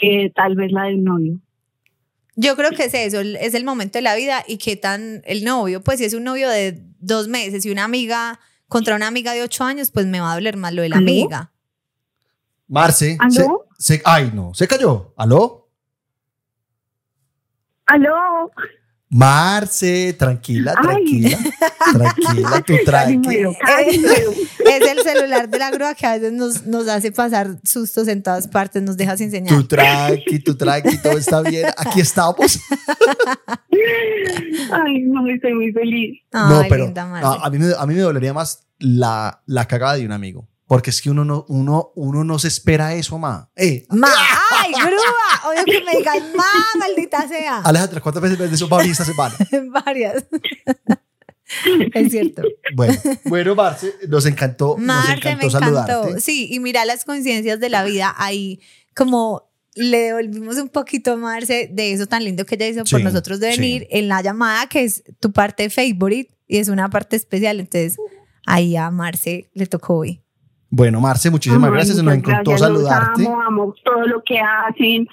que 0.00 0.30
tal 0.36 0.54
vez 0.54 0.70
la 0.70 0.84
del 0.84 1.02
novio. 1.02 1.40
Yo 2.34 2.56
creo 2.56 2.70
que 2.70 2.84
es 2.84 2.94
eso, 2.94 3.20
es 3.20 3.54
el 3.54 3.64
momento 3.64 3.98
de 3.98 4.02
la 4.02 4.14
vida 4.14 4.42
y 4.48 4.56
qué 4.58 4.76
tan 4.76 5.22
el 5.26 5.44
novio, 5.44 5.82
pues 5.82 5.98
si 5.98 6.06
es 6.06 6.14
un 6.14 6.24
novio 6.24 6.48
de 6.48 6.82
dos 6.98 7.28
meses 7.28 7.66
y 7.66 7.70
una 7.70 7.84
amiga 7.84 8.40
contra 8.68 8.96
una 8.96 9.06
amiga 9.06 9.32
de 9.34 9.42
ocho 9.42 9.64
años, 9.64 9.90
pues 9.90 10.06
me 10.06 10.18
va 10.20 10.32
a 10.32 10.34
doler 10.34 10.56
más 10.56 10.72
lo 10.72 10.80
de 10.82 10.88
la 10.88 10.96
¿Aló? 10.96 11.10
amiga. 11.10 11.52
Marce, 12.68 13.18
¿Aló? 13.20 13.66
se, 13.78 13.96
se- 13.98 14.02
ay, 14.06 14.30
no, 14.32 14.54
se 14.54 14.66
cayó. 14.66 15.12
¿Aló? 15.18 15.68
¡Aló! 17.86 18.50
Marce, 19.14 20.14
tranquila, 20.14 20.72
Ay. 20.78 20.82
tranquila, 20.82 21.38
tranquila, 21.92 22.62
tú 22.66 22.74
tranqui. 22.86 23.36
Eh. 23.36 23.46
Es 24.72 24.90
el 24.90 25.02
celular 25.02 25.50
de 25.50 25.58
la 25.58 25.70
grúa 25.70 25.94
que 25.94 26.06
a 26.06 26.14
veces 26.14 26.32
nos, 26.32 26.64
nos 26.64 26.88
hace 26.88 27.12
pasar 27.12 27.58
sustos 27.62 28.08
en 28.08 28.22
todas 28.22 28.48
partes, 28.48 28.82
nos 28.82 28.96
deja 28.96 29.14
sin 29.18 29.28
Tú 29.28 29.36
señal. 29.36 29.68
tranqui, 29.68 30.38
tú 30.38 30.54
tranqui, 30.56 30.96
todo 31.02 31.18
está 31.18 31.42
bien. 31.42 31.66
Aquí 31.76 32.00
estamos. 32.00 32.58
Ay, 34.72 35.02
no, 35.02 35.26
estoy 35.28 35.54
muy 35.54 35.72
feliz. 35.72 36.20
Ay, 36.32 36.48
no, 36.54 36.62
pero 36.68 36.84
linda 36.86 37.06
Marce. 37.06 37.26
no, 37.26 37.32
a, 37.44 37.50
mí 37.50 37.58
me, 37.58 37.66
a 37.78 37.84
mí 37.86 37.94
me 37.94 38.00
dolería 38.00 38.32
más 38.32 38.66
la, 38.78 39.42
la 39.46 39.66
cagada 39.66 39.94
de 39.96 40.06
un 40.06 40.12
amigo. 40.12 40.48
Porque 40.66 40.88
es 40.88 41.02
que 41.02 41.10
uno 41.10 41.22
no, 41.24 41.44
uno, 41.48 41.92
uno 41.96 42.24
no 42.24 42.38
se 42.38 42.48
espera 42.48 42.94
eso, 42.94 43.18
ma. 43.18 43.50
Eh, 43.56 43.84
Ma, 43.90 44.08
¡Ay, 44.08 44.14
grúa! 44.72 45.50
Odio 45.50 45.64
que 45.64 45.84
me 45.84 45.98
digan, 45.98 46.36
ma, 46.36 46.44
maldita 46.78 47.28
sea. 47.28 47.58
Alejandra, 47.64 48.00
¿cuántas 48.00 48.22
veces 48.22 48.38
ves 48.38 48.50
de 48.50 48.56
eso 48.56 48.68
para 48.68 48.84
esta 48.84 49.04
semana? 49.04 49.34
Varias. 49.84 50.24
es 51.94 52.10
cierto. 52.10 52.42
Bueno, 52.74 52.94
bueno, 53.24 53.54
Marce, 53.54 53.94
nos 54.08 54.26
encantó, 54.26 54.76
nos 54.78 54.86
Marce, 54.86 55.12
encantó 55.12 55.46
me 55.46 55.50
saludarte. 55.50 55.92
encantó. 55.92 56.20
Sí, 56.20 56.48
y 56.50 56.60
mira 56.60 56.84
las 56.84 57.04
coincidencias 57.04 57.60
de 57.60 57.68
la 57.68 57.84
vida 57.84 58.14
ahí, 58.16 58.60
como 58.94 59.50
le 59.74 59.98
devolvimos 59.98 60.56
un 60.58 60.68
poquito 60.68 61.12
a 61.12 61.16
Marce 61.16 61.68
de 61.72 61.92
eso 61.92 62.06
tan 62.06 62.24
lindo 62.24 62.44
que 62.44 62.56
ella 62.56 62.68
hizo 62.68 62.84
por 62.84 63.00
nosotros 63.02 63.40
de 63.40 63.52
sí. 63.52 63.60
venir 63.60 63.86
en 63.90 64.08
la 64.08 64.22
llamada, 64.22 64.66
que 64.68 64.84
es 64.84 65.02
tu 65.20 65.32
parte 65.32 65.70
favorite 65.70 66.30
y 66.46 66.58
es 66.58 66.68
una 66.68 66.90
parte 66.90 67.16
especial. 67.16 67.60
Entonces, 67.60 67.96
ahí 68.46 68.76
a 68.76 68.90
Marce 68.90 69.50
le 69.54 69.66
tocó 69.66 69.96
hoy. 69.98 70.21
Bueno, 70.74 71.00
Marce, 71.02 71.30
muchísimas 71.30 71.68
Ay, 71.68 71.74
gracias. 71.74 72.02
Nos 72.02 72.14
encantó 72.14 72.50
gracias, 72.52 72.60
saludarte. 72.60 73.22
Los 73.24 73.28
amo, 73.28 73.42
amo 73.42 73.74
todo 73.84 74.06
lo 74.06 74.22
que 74.24 74.38
hacen. 74.40 75.06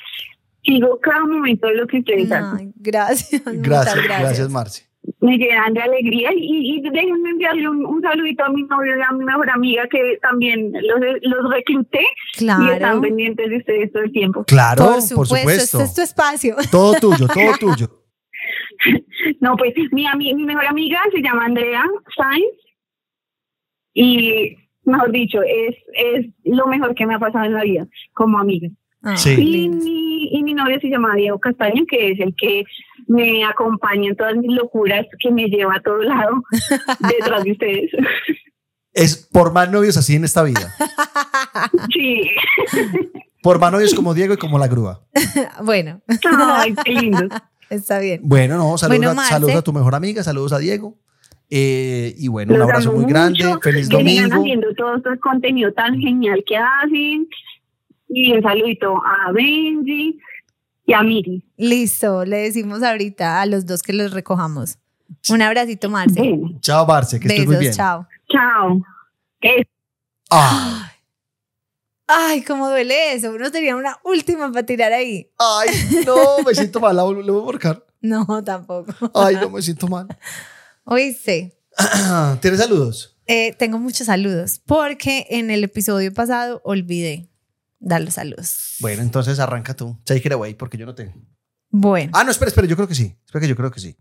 Sigo 0.63 0.97
cada 1.01 1.25
momento 1.25 1.67
de 1.67 1.75
lo 1.75 1.85
que 1.85 1.99
ustedes 1.99 2.31
hacen. 2.31 2.71
Gracias. 2.77 3.41
Gracias, 3.45 4.03
gracias, 4.05 4.49
Marce. 4.49 4.87
Me 5.21 5.37
llenan 5.37 5.73
de 5.73 5.81
alegría 5.81 6.29
y, 6.33 6.77
y 6.77 6.81
déjenme 6.81 7.29
enviarle 7.31 7.67
un, 7.69 7.85
un 7.85 8.01
saludito 8.01 8.43
a 8.45 8.49
mi 8.49 8.63
novio 8.63 8.97
y 8.97 9.01
a 9.01 9.11
mi 9.11 9.25
mejor 9.25 9.49
amiga 9.49 9.83
que 9.89 10.17
también 10.21 10.71
los, 10.71 10.99
los 11.23 11.51
recluté 11.51 11.99
y 12.01 12.43
están 12.43 12.77
Claro. 12.77 13.01
pendientes 13.01 13.49
de 13.49 13.57
ustedes 13.57 13.91
todo 13.91 14.03
el 14.03 14.11
tiempo. 14.13 14.43
Claro, 14.45 14.85
Por 14.85 15.15
por 15.15 15.27
supuesto, 15.27 15.77
este 15.79 15.83
es 15.83 15.93
tu 15.93 16.01
espacio. 16.01 16.55
Todo 16.71 16.93
tuyo, 17.01 17.27
todo 17.27 17.57
tuyo. 17.59 17.87
No, 19.41 19.57
pues 19.57 19.73
mi, 19.91 20.05
ami- 20.05 20.33
mi 20.33 20.45
mejor 20.45 20.65
amiga 20.65 20.99
se 21.13 21.21
llama 21.21 21.43
Andrea 21.45 21.83
Sainz 22.15 22.45
y, 23.93 24.55
mejor 24.89 25.11
dicho, 25.11 25.41
es, 25.41 25.75
es 25.93 26.25
lo 26.43 26.67
mejor 26.67 26.95
que 26.95 27.05
me 27.05 27.15
ha 27.15 27.19
pasado 27.19 27.45
en 27.45 27.53
la 27.53 27.63
vida 27.63 27.87
como 28.13 28.39
amiga. 28.39 28.69
Sí. 29.15 29.35
Y 29.37 29.69
mi, 29.69 30.27
y 30.31 30.43
mi 30.43 30.53
novio 30.53 30.77
se 30.81 30.89
llama 30.89 31.15
Diego 31.15 31.39
Castaño, 31.39 31.85
que 31.89 32.11
es 32.11 32.19
el 32.19 32.35
que 32.35 32.63
me 33.07 33.45
acompaña 33.45 34.09
en 34.09 34.15
todas 34.15 34.35
mis 34.35 34.51
locuras, 34.51 35.05
que 35.19 35.31
me 35.31 35.45
lleva 35.45 35.75
a 35.75 35.81
todo 35.81 35.99
lado 35.99 36.43
detrás 36.99 37.43
de 37.43 37.51
ustedes. 37.51 37.91
Es 38.93 39.15
por 39.31 39.53
más 39.53 39.71
novios 39.71 39.97
así 39.97 40.15
en 40.15 40.25
esta 40.25 40.43
vida. 40.43 40.73
Sí. 41.93 42.29
Por 43.41 43.59
más 43.59 43.71
novios 43.71 43.93
como 43.93 44.13
Diego 44.13 44.33
y 44.33 44.37
como 44.37 44.59
la 44.59 44.67
grúa. 44.67 45.03
bueno, 45.63 46.01
Ay, 46.07 46.73
qué 46.85 46.91
lindo. 46.91 47.27
está 47.69 47.99
bien. 47.99 48.21
Bueno, 48.23 48.57
no, 48.57 48.77
saludos, 48.77 48.99
Bueno, 48.99 49.21
a, 49.21 49.25
saludos 49.25 49.55
a 49.55 49.61
tu 49.61 49.73
mejor 49.73 49.95
amiga, 49.95 50.23
saludos 50.23 50.53
a 50.53 50.59
Diego. 50.59 50.97
Eh, 51.49 52.13
y 52.17 52.27
bueno, 52.27 52.53
un 52.53 52.59
Los 52.59 52.67
abrazo 52.67 52.89
amo 52.89 52.99
muy 52.99 53.11
grande. 53.11 53.43
mucho, 53.43 53.59
Feliz 53.61 53.89
que 53.89 53.97
sigan 53.97 54.29
domingo. 54.29 54.41
haciendo 54.43 54.73
todo 54.75 54.95
este 54.97 55.19
contenido 55.19 55.73
tan 55.73 55.99
genial 55.99 56.43
que 56.45 56.57
hacen. 56.57 57.27
Y 58.07 58.31
un 58.33 58.41
saludito 58.41 58.97
a 58.97 59.31
Benji 59.31 60.19
y 60.85 60.93
a 60.93 61.01
Miri. 61.03 61.43
Listo, 61.57 62.25
le 62.25 62.37
decimos 62.37 62.81
ahorita 62.83 63.41
a 63.41 63.45
los 63.45 63.65
dos 63.65 63.81
que 63.83 63.93
los 63.93 64.11
recojamos. 64.13 64.77
Un 65.29 65.41
abracito, 65.41 65.89
Marce. 65.89 66.19
Bueno, 66.19 66.59
Chao, 66.61 66.85
Marce, 66.85 67.19
que 67.19 67.27
estés 67.27 67.45
muy 67.45 67.55
Besos, 67.55 67.61
bien. 67.61 67.73
chao. 67.73 68.07
chao. 68.31 68.81
Que 69.39 69.67
Ah, 70.31 70.91
Ay, 72.07 72.43
cómo 72.43 72.69
duele 72.69 73.13
eso. 73.13 73.31
Uno 73.31 73.51
tenía 73.51 73.75
una 73.75 73.97
última 74.03 74.51
para 74.51 74.65
tirar 74.65 74.91
ahí. 74.93 75.29
ay, 75.37 75.69
no, 76.05 76.43
me 76.45 76.53
siento 76.55 76.79
mal. 76.79 76.95
La 76.95 77.03
voy 77.03 77.27
a 77.27 77.45
marcar. 77.45 77.85
No, 78.01 78.25
tampoco. 78.45 78.93
Ay, 79.13 79.35
no, 79.35 79.49
me 79.49 79.61
siento 79.61 79.87
mal. 79.87 80.07
Oíste. 80.91 81.55
¿Tienes 82.41 82.59
saludos? 82.59 83.15
Eh, 83.27 83.53
tengo 83.59 83.77
muchos 83.77 84.07
saludos 84.07 84.59
porque 84.65 85.27
en 85.29 85.51
el 85.51 85.63
episodio 85.63 86.11
pasado 86.11 86.61
olvidé 86.65 87.29
dar 87.79 88.01
los 88.01 88.15
saludos. 88.15 88.75
Bueno, 88.79 89.03
entonces 89.03 89.37
arranca 89.39 89.75
tú. 89.75 89.95
Take 90.03 90.23
it 90.25 90.31
away, 90.31 90.55
porque 90.55 90.77
yo 90.79 90.87
no 90.87 90.95
tengo. 90.95 91.13
Bueno, 91.69 92.11
Ah, 92.15 92.23
no, 92.23 92.31
espera, 92.31 92.49
espera, 92.49 92.67
yo 92.67 92.75
creo 92.75 92.87
que 92.87 92.95
sí. 92.95 93.15
Espera 93.23 93.41
que 93.41 93.47
yo 93.47 93.55
creo 93.55 93.69
que 93.69 93.79
sí. 93.79 93.95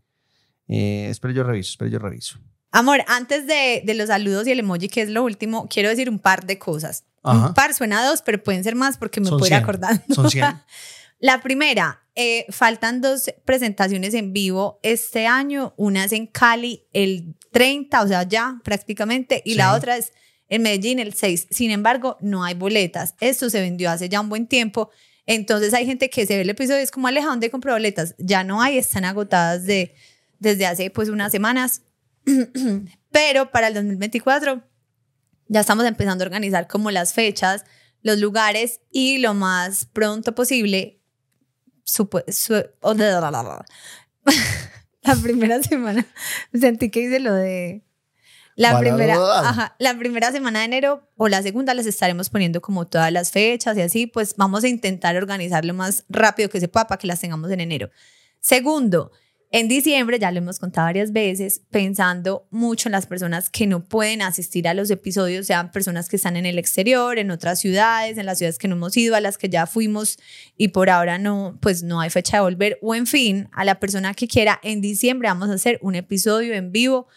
Eh, 0.67 1.09
espera, 1.11 1.35
yo 1.35 1.43
reviso, 1.45 1.73
espera, 1.73 1.91
yo 1.91 1.99
reviso. 1.99 2.39
amor, 2.71 3.05
antes 3.07 3.47
de, 3.47 3.83
de 3.85 3.95
los 3.95 4.07
saludos 4.09 4.47
y 4.47 4.53
el 4.53 4.61
emoji, 4.61 4.89
que 4.89 5.03
es 5.03 5.11
lo 5.11 5.23
último, 5.23 5.69
quiero 5.69 5.91
decir 5.91 6.09
un 6.09 6.19
par 6.19 6.47
de 6.47 6.59
cosas. 6.59 7.05
Ajá. 7.23 7.49
Un 7.49 7.55
par 7.55 7.75
suena 7.75 8.01
a 8.01 8.07
dos, 8.07 8.23
pero 8.23 8.43
pueden 8.43 8.65
ser 8.65 8.75
más 8.77 8.97
porque 8.97 9.21
me 9.21 9.29
Son 9.29 9.39
puedo 9.39 9.49
ir 9.49 9.53
100. 9.59 9.63
acordando. 9.63 10.03
Son 10.15 10.31
100. 10.31 10.45
La 11.21 11.43
primera, 11.43 12.01
eh, 12.21 12.47
faltan 12.49 13.01
dos 13.01 13.33
presentaciones 13.45 14.13
en 14.13 14.33
vivo 14.33 14.81
este 14.83 15.29
año. 15.29 15.73
Una 15.77 16.05
es 16.05 16.11
en 16.11 16.27
Cali 16.27 16.85
el 16.93 17.37
30, 17.53 18.03
o 18.03 18.09
sea, 18.09 18.25
ya 18.25 18.61
prácticamente, 18.65 19.41
y 19.45 19.55
la 19.55 19.73
otra 19.73 19.97
es 19.97 20.13
en 20.49 20.63
Medellín 20.63 20.99
el 20.99 21.15
6. 21.15 21.47
Sin 21.49 21.71
embargo, 21.71 22.17
no 22.21 22.43
hay 22.43 22.55
boletas. 22.55 23.15
Esto 23.21 23.49
se 23.51 23.61
vendió 23.61 23.89
hace 23.89 24.09
ya 24.09 24.21
un 24.21 24.29
buen 24.29 24.49
tiempo. 24.49 24.91
Entonces 25.27 25.73
hay 25.75 25.87
gente 25.87 26.11
que 26.11 26.27
se 26.27 26.35
ve 26.35 26.43
el 26.43 26.51
episodio 26.51 26.81
y 26.81 26.83
es 26.83 26.91
como, 26.91 27.07
Aleja, 27.07 27.29
¿dónde 27.29 27.51
compro 27.51 27.73
boletas? 27.73 28.17
Ya 28.19 28.43
no 28.43 28.61
hay, 28.63 28.79
están 28.79 29.05
agotadas 29.05 29.65
de, 29.65 29.95
desde 30.41 30.67
hace 30.67 30.91
pues 30.91 31.11
unas 31.11 31.31
semanas. 31.31 31.83
Pero 33.13 33.53
para 33.53 33.69
el 33.69 33.75
2024 33.75 34.61
ya 35.47 35.61
estamos 35.61 35.87
empezando 35.87 36.25
a 36.25 36.27
organizar 36.27 36.67
como 36.67 36.91
las 36.91 37.13
fechas, 37.13 37.65
los 38.03 38.19
lugares 38.19 38.81
y 38.91 39.19
lo 39.19 39.35
más 39.35 39.85
pronto 39.85 40.35
posible. 40.35 40.98
Su- 41.89 42.09
la 45.03 45.17
primera 45.17 45.63
semana 45.63 46.07
sentí 46.53 46.91
que 46.91 47.01
hice 47.01 47.21
lo 47.21 47.33
de 47.35 47.83
la 48.57 48.73
primera, 48.81 49.15
ajá, 49.49 49.77
la 49.79 49.97
primera 49.97 50.33
semana 50.33 50.59
de 50.61 50.65
enero 50.65 51.09
o 51.17 51.29
la 51.29 51.43
segunda 51.43 51.75
les 51.75 51.87
estaremos 51.87 52.29
poniendo 52.29 52.61
como 52.61 52.87
todas 52.89 53.13
las 53.13 53.31
fechas 53.31 53.77
y 53.77 53.83
así, 53.83 54.07
pues 54.09 54.35
vamos 54.37 54.65
a 54.65 54.69
intentar 54.69 55.17
organizar 55.17 55.65
lo 55.65 55.75
más 55.75 56.05
rápido 56.09 56.49
que 56.49 56.59
se 56.61 56.67
pueda 56.69 56.89
para 56.89 56.99
que 56.99 57.07
las 57.07 57.21
tengamos 57.21 57.51
en 57.53 57.61
enero. 57.61 57.89
Segundo, 58.41 59.13
en 59.51 59.67
diciembre, 59.69 60.19
ya 60.19 60.31
lo 60.31 60.39
hemos 60.39 60.59
contado 60.59 60.87
varias 60.87 61.13
veces, 61.13 61.63
pensando 61.71 62.47
mucho 62.51 62.89
en 62.89 62.93
las 62.93 63.07
personas 63.07 63.49
que 63.49 63.67
no 63.67 63.85
pueden 63.85 64.21
asistir 64.21 64.69
a 64.69 64.75
los 64.75 64.91
episodios, 64.91 65.47
sean 65.47 65.73
personas 65.73 66.09
que 66.09 66.17
están 66.17 66.37
en 66.37 66.45
el 66.45 66.59
exterior, 66.59 67.19
en 67.19 67.31
otras 67.31 67.61
ciudades, 67.61 68.19
en 68.19 68.27
las 68.27 68.39
ciudades 68.39 68.59
que 68.59 68.69
no 68.69 68.77
hemos 68.77 68.97
ido, 68.97 69.17
a 69.17 69.21
las 69.21 69.39
que 69.39 69.49
ya 69.49 69.67
fuimos 69.67 70.19
y 70.57 70.69
por 70.69 70.91
ahora 70.91 71.19
no, 71.19 71.59
pues 71.63 71.83
no 71.83 72.01
hay 72.01 72.11
fecha 72.11 72.37
de 72.37 72.43
volver, 72.43 72.79
o 72.83 72.95
en 72.95 73.07
fin, 73.07 73.49
a 73.53 73.65
la 73.65 73.81
persona 73.81 74.13
que 74.13 74.29
quiera, 74.29 74.61
en 74.63 74.81
diciembre 74.81 75.29
vamos 75.29 75.49
a 75.49 75.55
hacer 75.55 75.79
un 75.83 75.95
episodio 75.95 76.55
en 76.55 76.71
vivo. 76.71 77.09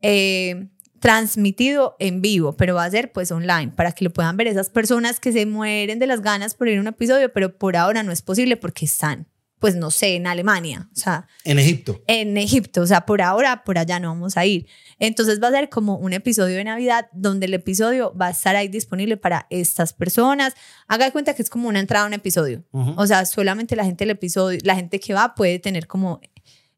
eh, 0.00 0.68
transmitido 1.00 1.96
en 2.00 2.20
vivo, 2.20 2.56
pero 2.56 2.74
va 2.74 2.84
a 2.84 2.90
ser 2.90 3.12
pues 3.12 3.30
online 3.30 3.72
para 3.74 3.92
que 3.92 4.04
lo 4.04 4.12
puedan 4.12 4.36
ver 4.36 4.48
esas 4.48 4.68
personas 4.68 5.20
que 5.20 5.32
se 5.32 5.46
mueren 5.46 5.98
de 5.98 6.06
las 6.06 6.22
ganas 6.22 6.54
por 6.54 6.68
ir 6.68 6.78
a 6.78 6.80
un 6.80 6.88
episodio, 6.88 7.32
pero 7.32 7.56
por 7.56 7.76
ahora 7.76 8.02
no 8.02 8.12
es 8.12 8.22
posible 8.22 8.56
porque 8.56 8.84
están, 8.84 9.28
pues 9.58 9.74
no 9.74 9.90
sé, 9.90 10.14
en 10.14 10.26
Alemania, 10.26 10.88
o 10.92 10.96
sea, 10.96 11.26
En 11.44 11.58
Egipto. 11.58 12.02
en 12.06 12.36
Egipto, 12.36 12.82
o 12.82 12.86
sea, 12.86 13.06
por 13.06 13.22
ahora, 13.22 13.64
por 13.64 13.78
allá 13.78 13.98
no 13.98 14.08
vamos 14.08 14.36
a 14.36 14.46
ir. 14.46 14.66
Entonces 14.98 15.42
va 15.42 15.48
a 15.48 15.52
ser 15.52 15.68
como 15.68 15.96
un 15.96 16.12
episodio 16.12 16.56
de 16.56 16.64
Navidad 16.64 17.08
donde 17.12 17.46
el 17.46 17.54
episodio 17.54 18.14
va 18.14 18.28
a 18.28 18.30
estar 18.30 18.56
ahí 18.56 18.68
disponible 18.68 19.16
para 19.16 19.46
estas 19.50 19.92
personas. 19.92 20.54
Haga 20.86 21.06
de 21.06 21.12
cuenta 21.12 21.34
que 21.34 21.42
es 21.42 21.50
como 21.50 21.68
una 21.68 21.80
entrada 21.80 22.04
a 22.04 22.08
un 22.08 22.14
episodio. 22.14 22.64
O 22.72 23.06
sea, 23.06 23.24
solamente 23.24 23.76
la 23.76 23.84
gente 23.84 24.04
del 24.04 24.10
episodio, 24.10 24.60
la 24.62 24.76
gente 24.76 25.00
que 25.00 25.14
va 25.14 25.34
puede 25.34 25.58
tener 25.58 25.86
como 25.86 26.20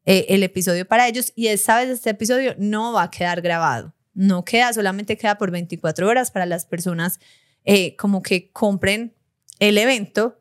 eh, 0.05 0.25
el 0.29 0.41
episodio 0.41 0.87
para 0.87 1.07
ellos 1.07 1.31
y 1.35 1.47
esta 1.47 1.77
vez 1.77 1.89
este 1.89 2.09
episodio 2.09 2.55
no 2.57 2.93
va 2.93 3.03
a 3.03 3.11
quedar 3.11 3.41
grabado. 3.41 3.93
No 4.13 4.43
queda, 4.43 4.73
solamente 4.73 5.17
queda 5.17 5.37
por 5.37 5.51
24 5.51 6.07
horas 6.07 6.31
para 6.31 6.45
las 6.45 6.65
personas 6.65 7.19
eh, 7.63 7.95
como 7.95 8.23
que 8.23 8.51
compren 8.51 9.13
el 9.59 9.77
evento 9.77 10.40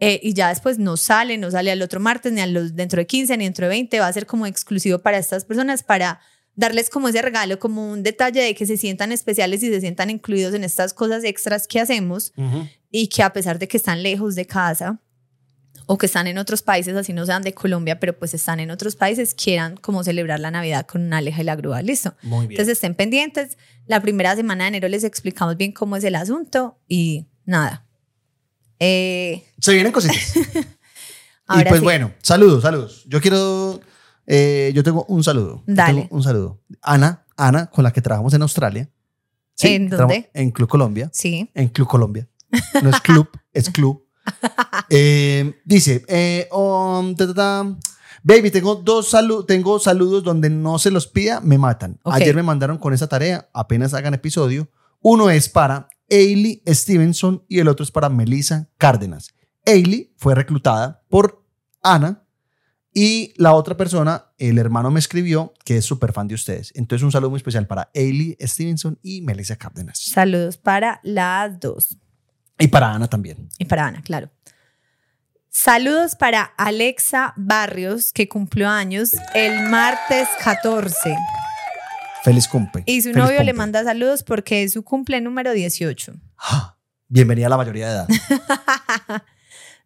eh, 0.00 0.20
y 0.22 0.34
ya 0.34 0.48
después 0.48 0.78
no 0.78 0.96
sale, 0.96 1.38
no 1.38 1.50
sale 1.50 1.70
al 1.70 1.80
otro 1.82 2.00
martes, 2.00 2.32
ni 2.32 2.40
a 2.40 2.46
los 2.46 2.74
dentro 2.74 2.98
de 2.98 3.06
15, 3.06 3.36
ni 3.36 3.44
dentro 3.44 3.66
de 3.66 3.70
20, 3.70 4.00
va 4.00 4.08
a 4.08 4.12
ser 4.12 4.26
como 4.26 4.46
exclusivo 4.46 4.98
para 4.98 5.18
estas 5.18 5.44
personas, 5.44 5.82
para 5.82 6.20
darles 6.56 6.90
como 6.90 7.08
ese 7.08 7.22
regalo, 7.22 7.58
como 7.58 7.90
un 7.90 8.02
detalle 8.02 8.40
de 8.40 8.54
que 8.54 8.66
se 8.66 8.76
sientan 8.76 9.12
especiales 9.12 9.62
y 9.62 9.68
se 9.68 9.80
sientan 9.80 10.10
incluidos 10.10 10.54
en 10.54 10.64
estas 10.64 10.94
cosas 10.94 11.24
extras 11.24 11.66
que 11.66 11.80
hacemos 11.80 12.32
Ujú. 12.36 12.68
y 12.90 13.08
que 13.08 13.22
a 13.22 13.32
pesar 13.32 13.58
de 13.58 13.68
que 13.68 13.76
están 13.76 14.02
lejos 14.02 14.34
de 14.34 14.46
casa 14.46 15.00
o 15.86 15.98
que 15.98 16.06
están 16.06 16.26
en 16.26 16.38
otros 16.38 16.62
países, 16.62 16.96
así 16.96 17.12
no 17.12 17.26
sean 17.26 17.42
de 17.42 17.52
Colombia, 17.52 18.00
pero 18.00 18.18
pues 18.18 18.34
están 18.34 18.60
en 18.60 18.70
otros 18.70 18.96
países, 18.96 19.34
quieran 19.34 19.76
como 19.76 20.02
celebrar 20.02 20.40
la 20.40 20.50
Navidad 20.50 20.86
con 20.86 21.02
una 21.02 21.18
aleja 21.18 21.42
y 21.42 21.44
la 21.44 21.56
grúa, 21.56 21.82
listo. 21.82 22.14
Muy 22.22 22.46
bien. 22.46 22.52
Entonces 22.52 22.78
estén 22.78 22.94
pendientes. 22.94 23.58
La 23.86 24.00
primera 24.00 24.34
semana 24.34 24.64
de 24.64 24.68
enero 24.68 24.88
les 24.88 25.04
explicamos 25.04 25.56
bien 25.56 25.72
cómo 25.72 25.96
es 25.96 26.04
el 26.04 26.14
asunto 26.14 26.78
y 26.88 27.26
nada. 27.44 27.83
Eh, 28.78 29.44
Se 29.58 29.72
vienen 29.72 29.92
cositas. 29.92 30.36
y 30.36 31.64
pues 31.64 31.80
sí. 31.80 31.84
bueno, 31.84 32.12
saludos, 32.22 32.62
saludos. 32.62 33.04
Yo 33.06 33.20
quiero, 33.20 33.80
eh, 34.26 34.72
yo 34.74 34.82
tengo 34.82 35.04
un 35.08 35.22
saludo. 35.22 35.62
Dale. 35.66 36.02
tengo 36.02 36.16
un 36.16 36.22
saludo. 36.22 36.60
Ana, 36.82 37.24
Ana, 37.36 37.66
con 37.66 37.84
la 37.84 37.92
que 37.92 38.02
trabajamos 38.02 38.34
en 38.34 38.42
Australia. 38.42 38.90
¿En 39.60 39.88
trabajamos 39.88 40.16
dónde? 40.16 40.30
En 40.34 40.50
Club 40.50 40.68
Colombia. 40.68 41.10
Sí. 41.12 41.50
En 41.54 41.68
Club 41.68 41.88
Colombia. 41.88 42.28
No 42.82 42.90
es 42.90 43.00
club, 43.00 43.28
es 43.52 43.70
club. 43.70 44.04
Eh, 44.88 45.60
dice, 45.64 46.04
eh, 46.08 46.48
um, 46.52 47.14
ta, 47.14 47.26
ta, 47.26 47.34
ta. 47.34 47.76
baby, 48.22 48.50
tengo 48.50 48.76
dos 48.76 49.10
saludos, 49.10 49.46
tengo 49.46 49.78
saludos 49.78 50.22
donde 50.24 50.50
no 50.50 50.78
se 50.78 50.90
los 50.90 51.06
pida, 51.06 51.40
me 51.40 51.58
matan. 51.58 51.98
Ok. 52.02 52.14
Ayer 52.14 52.34
me 52.34 52.42
mandaron 52.42 52.78
con 52.78 52.94
esa 52.94 53.08
tarea, 53.08 53.48
apenas 53.52 53.94
hagan 53.94 54.14
episodio. 54.14 54.68
Uno 55.00 55.30
es 55.30 55.48
para 55.48 55.88
Ailey 56.10 56.62
Stevenson 56.66 57.44
y 57.48 57.58
el 57.58 57.68
otro 57.68 57.84
es 57.84 57.90
para 57.90 58.08
Melissa 58.08 58.68
Cárdenas. 58.78 59.34
Ailey 59.66 60.12
fue 60.16 60.34
reclutada 60.34 61.02
por 61.08 61.44
Ana 61.82 62.24
y 62.92 63.34
la 63.36 63.54
otra 63.54 63.76
persona, 63.76 64.32
el 64.38 64.58
hermano 64.58 64.90
me 64.90 65.00
escribió 65.00 65.52
que 65.64 65.78
es 65.78 65.84
súper 65.84 66.12
fan 66.12 66.28
de 66.28 66.36
ustedes. 66.36 66.72
Entonces 66.76 67.02
un 67.02 67.10
saludo 67.10 67.30
muy 67.30 67.38
especial 67.38 67.66
para 67.66 67.90
Ailey 67.94 68.36
Stevenson 68.40 68.98
y 69.02 69.20
Melissa 69.22 69.56
Cárdenas. 69.56 69.98
Saludos 69.98 70.56
para 70.56 71.00
las 71.02 71.58
dos. 71.58 71.96
Y 72.58 72.68
para 72.68 72.92
Ana 72.92 73.08
también. 73.08 73.48
Y 73.58 73.64
para 73.64 73.88
Ana, 73.88 74.02
claro. 74.02 74.30
Saludos 75.48 76.14
para 76.16 76.42
Alexa 76.42 77.32
Barrios, 77.36 78.12
que 78.12 78.28
cumplió 78.28 78.68
años 78.68 79.12
el 79.34 79.68
martes 79.70 80.28
14. 80.42 81.16
Feliz 82.24 82.48
cumple. 82.48 82.82
Y 82.86 83.02
su 83.02 83.12
Feliz 83.12 83.22
novio 83.22 83.42
le 83.42 83.52
manda 83.52 83.84
saludos 83.84 84.22
porque 84.22 84.62
es 84.62 84.72
su 84.72 84.82
cumple 84.82 85.20
número 85.20 85.52
18. 85.52 86.14
Ah, 86.38 86.76
Bienvenida 87.08 87.46
a 87.46 87.50
la 87.50 87.56
mayoría 87.58 87.86
de 87.86 87.92
edad. 87.92 88.08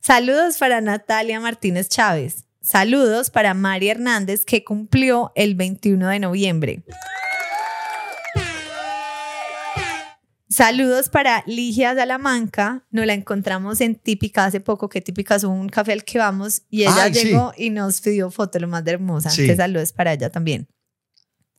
Saludos 0.01 0.57
para 0.57 0.81
Natalia 0.81 1.41
Martínez 1.41 1.89
Chávez. 1.89 2.45
Saludos 2.63 3.31
para 3.31 3.55
María 3.55 3.93
Hernández, 3.93 4.45
que 4.45 4.63
cumplió 4.65 5.33
el 5.35 5.57
21 5.57 6.09
de 6.09 6.19
noviembre. 6.21 6.85
Saludos 10.49 11.09
para 11.09 11.43
Ligia 11.47 11.95
Salamanca. 11.95 12.85
Nos 12.91 13.05
la 13.07 13.15
encontramos 13.15 13.81
en 13.81 13.97
Típica 13.97 14.45
hace 14.45 14.61
poco, 14.61 14.89
que 14.89 15.01
Típica 15.01 15.35
es 15.35 15.45
un 15.45 15.69
café 15.69 15.93
al 15.93 16.05
que 16.05 16.19
vamos 16.19 16.63
y 16.71 16.83
ella 16.83 17.03
Ay, 17.05 17.15
sí. 17.15 17.27
llegó 17.27 17.53
y 17.57 17.71
nos 17.71 18.01
pidió 18.01 18.31
foto, 18.31 18.59
lo 18.59 18.69
más 18.69 18.85
de 18.85 18.93
hermosa. 18.93 19.31
Sí. 19.31 19.43
Entonces, 19.43 19.57
saludos 19.65 19.93
para 19.93 20.13
ella 20.13 20.31
también. 20.31 20.69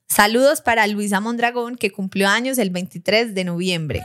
Saludos 0.10 0.62
para 0.62 0.88
Luisa 0.88 1.20
Mondragón, 1.20 1.76
que 1.76 1.92
cumplió 1.92 2.28
años 2.28 2.58
el 2.58 2.72
23 2.72 3.36
de 3.36 3.44
noviembre. 3.44 4.02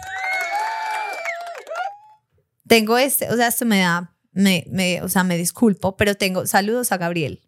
Tengo 2.66 2.98
este, 2.98 3.30
o 3.30 3.36
sea, 3.36 3.48
esto 3.48 3.64
me 3.64 3.80
da, 3.80 4.14
me, 4.32 4.66
me, 4.70 5.02
o 5.02 5.08
sea, 5.08 5.24
me 5.24 5.36
disculpo, 5.36 5.96
pero 5.96 6.14
tengo 6.14 6.46
saludos 6.46 6.92
a 6.92 6.98
Gabriel. 6.98 7.40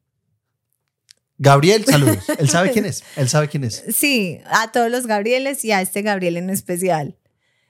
Gabriel, 1.39 1.85
saludos. 1.85 2.24
Él 2.39 2.49
sabe 2.49 2.70
quién 2.73 2.87
es. 2.87 3.05
Él 3.16 3.28
sabe 3.28 3.49
quién 3.49 3.65
es. 3.65 3.85
Sí, 3.91 4.41
a 4.47 4.73
todos 4.73 4.91
los 4.91 5.07
Gabrieles 5.07 5.65
y 5.65 5.73
a 5.73 5.83
este 5.83 6.01
Gabriel 6.03 6.39
en 6.39 6.49
especial. 6.49 7.19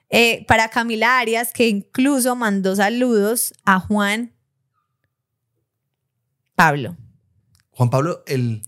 Eh, 0.09 0.45
para 0.47 0.69
Camila 0.69 1.19
Arias, 1.19 1.51
que 1.51 1.67
incluso 1.67 2.35
mandó 2.37 2.77
saludos 2.77 3.53
a 3.65 3.81
Juan 3.81 4.33
Pablo. 6.55 6.95
Juan 7.71 7.89
Pablo, 7.89 8.23
el, 8.25 8.63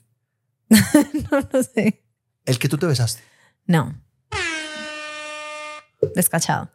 No, 1.32 1.40
no 1.52 1.64
sé. 1.64 2.04
El 2.50 2.58
que 2.58 2.68
tú 2.68 2.78
te 2.78 2.88
besaste. 2.88 3.22
No. 3.68 3.96
Descachado. 6.16 6.72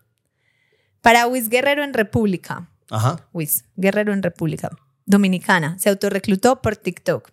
Para 1.01 1.27
Luis 1.27 1.49
Guerrero 1.49 1.83
en 1.83 1.93
República. 1.93 2.71
Ajá. 2.91 3.29
Luis 3.33 3.65
Guerrero 3.75 4.13
en 4.13 4.23
República 4.23 4.71
Dominicana. 5.05 5.77
Se 5.79 5.91
autorreclutó 5.91 6.63
por 6.63 6.77
TikTok. 6.77 7.31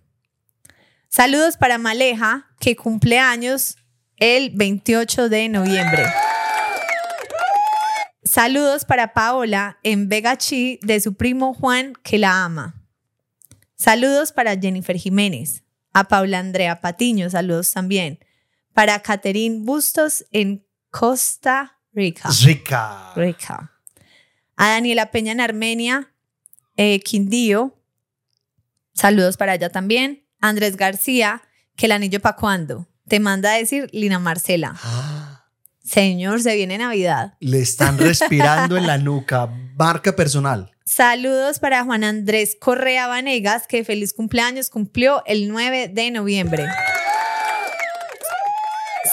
Saludos 1.08 1.56
para 1.58 1.78
Maleja, 1.78 2.48
que 2.60 2.76
cumple 2.76 3.20
años 3.20 3.78
el 4.18 4.50
28 4.56 5.30
de 5.30 5.50
noviembre. 5.50 6.06
Saludos 8.24 8.86
para 8.86 9.14
Paola 9.14 9.78
en 9.84 10.10
Vega 10.10 10.38
Chi 10.38 10.80
de 10.82 11.00
su 11.00 11.14
primo 11.14 11.54
Juan, 11.54 11.94
que 12.02 12.18
la 12.18 12.44
ama. 12.44 12.82
Saludos 13.76 14.32
para 14.32 14.58
Jennifer 14.58 14.96
Jiménez. 14.96 15.64
A 15.94 16.06
Paula 16.06 16.40
Andrea 16.40 16.82
Patiño, 16.82 17.30
saludos 17.30 17.72
también. 17.72 18.20
Para 18.74 19.00
Caterín 19.02 19.66
Bustos 19.66 20.26
en 20.32 20.66
Costa 20.90 21.78
Rica. 21.94 22.30
Rica. 22.44 23.14
Rica. 23.16 23.72
A 24.56 24.70
Daniela 24.70 25.12
Peña 25.12 25.32
en 25.32 25.42
Armenia, 25.42 26.14
eh, 26.78 27.00
Quindío. 27.02 27.78
Saludos 28.94 29.38
para 29.38 29.56
ella 29.56 29.70
también. 29.70 30.26
Andrés 30.40 30.78
García, 30.78 31.42
que 31.76 31.88
el 31.88 31.92
anillo 31.92 32.20
para 32.20 32.36
cuándo. 32.36 32.88
Te 33.08 33.20
manda 33.20 33.52
a 33.52 33.58
decir 33.58 33.90
Lina 33.92 34.20
Marcela. 34.20 34.76
Ah, 34.84 35.46
Señor, 35.84 36.42
se 36.42 36.56
viene 36.56 36.78
Navidad. 36.78 37.36
Le 37.40 37.60
están 37.60 37.98
respirando 37.98 38.78
en 38.78 38.88
la 38.88 38.98
nuca. 38.98 39.48
Marca 39.76 40.16
personal. 40.16 40.72
Saludos 40.86 41.60
para 41.60 41.84
Juan 41.84 42.04
Andrés 42.04 42.58
Correa 42.60 43.08
Vanegas, 43.08 43.68
que 43.68 43.84
feliz 43.84 44.14
cumpleaños 44.14 44.70
cumplió 44.70 45.24
el 45.26 45.48
9 45.48 45.90
de 45.90 46.12
noviembre. 46.12 46.66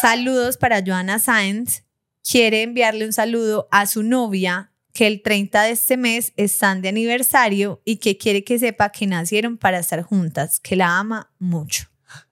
Saludos 0.00 0.56
para 0.56 0.82
Joana 0.84 1.18
Sáenz. 1.18 1.84
Quiere 2.22 2.62
enviarle 2.62 3.06
un 3.06 3.12
saludo 3.12 3.68
a 3.70 3.86
su 3.86 4.02
novia, 4.02 4.72
que 4.92 5.06
el 5.06 5.22
30 5.22 5.62
de 5.62 5.70
este 5.70 5.96
mes 5.96 6.32
están 6.36 6.82
de 6.82 6.88
aniversario 6.90 7.80
y 7.84 7.96
que 7.96 8.18
quiere 8.18 8.44
que 8.44 8.58
sepa 8.58 8.90
que 8.90 9.06
nacieron 9.06 9.56
para 9.56 9.78
estar 9.78 10.02
juntas, 10.02 10.60
que 10.60 10.76
la 10.76 10.98
ama 10.98 11.32
mucho. 11.38 11.86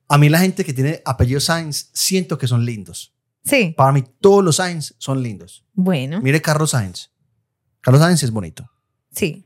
A 0.09 0.19
mí 0.19 0.29
la 0.29 0.39
gente 0.39 0.65
que 0.65 0.73
tiene 0.73 1.03
apellido 1.05 1.41
Sainz, 1.41 1.91
siento 1.93 2.39
que 2.39 2.47
son 2.47 2.65
lindos. 2.65 3.13
Sí, 3.45 3.75
Para 3.77 3.93
mí 3.93 4.03
todos 4.21 4.45
los 4.45 4.57
Sainz 4.57 4.95
son 4.99 5.23
lindos. 5.23 5.65
bueno, 5.73 6.21
Mire 6.21 6.43
Carlos 6.43 6.71
Sainz. 6.73 7.11
Carlos 7.81 8.03
Sainz 8.03 8.23
es 8.23 8.31
bonito. 8.31 8.71
sí. 9.11 9.43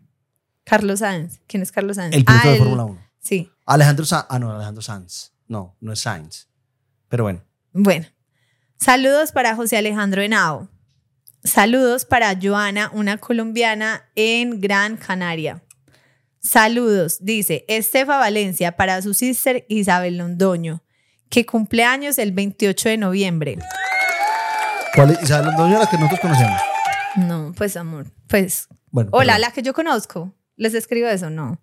Carlos 0.62 1.01
Sáenz. 1.01 1.40
¿Quién 1.48 1.62
es 1.64 1.72
Carlos 1.72 1.97
Sáenz? 1.97 2.14
El 2.14 2.24
piloto 2.24 2.42
Ah, 2.44 2.48
de 2.51 2.52
el- 2.56 2.59
Fórmula 2.60 2.84
1. 2.84 3.01
Sí, 3.18 3.51
Alejandro 3.66 4.05
Sanz. 4.05 4.26
Ah, 4.28 4.38
no, 4.38 4.52
Alejandro 4.52 4.82
Sanz. 4.82 5.32
No, 5.48 5.76
no 5.80 5.92
es 5.92 5.98
Sainz. 6.01 6.48
Pero 7.09 7.24
bueno. 7.24 7.42
Bueno, 7.72 8.06
saludos 8.78 9.32
para 9.32 9.55
José 9.55 9.76
Alejandro 9.76 10.22
Henao. 10.22 10.68
Saludos 11.44 12.05
para 12.05 12.36
Joana, 12.40 12.90
una 12.92 13.16
colombiana 13.16 14.10
en 14.14 14.60
Gran 14.60 14.97
Canaria. 14.97 15.62
Saludos, 16.40 17.18
dice 17.20 17.64
Estefa 17.68 18.18
Valencia 18.18 18.72
para 18.72 19.01
su 19.02 19.14
sister 19.14 19.64
Isabel 19.68 20.18
Londoño, 20.18 20.82
que 21.28 21.47
cumple 21.47 21.84
años 21.84 22.18
el 22.18 22.32
28 22.32 22.88
de 22.88 22.97
noviembre. 22.97 23.59
¿Cuál 24.94 25.12
es? 25.12 25.22
Isabel 25.22 25.47
Londoño, 25.47 25.78
la 25.78 25.86
que 25.86 25.97
nosotros 25.97 26.20
conocemos. 26.20 26.60
No, 27.16 27.52
pues 27.56 27.76
amor, 27.76 28.06
pues. 28.26 28.68
Bueno. 28.90 29.10
Hola, 29.12 29.34
perdón. 29.34 29.40
la 29.40 29.52
que 29.52 29.62
yo 29.62 29.72
conozco. 29.72 30.34
¿Les 30.56 30.74
escribo 30.74 31.09
eso? 31.09 31.30
No. 31.30 31.60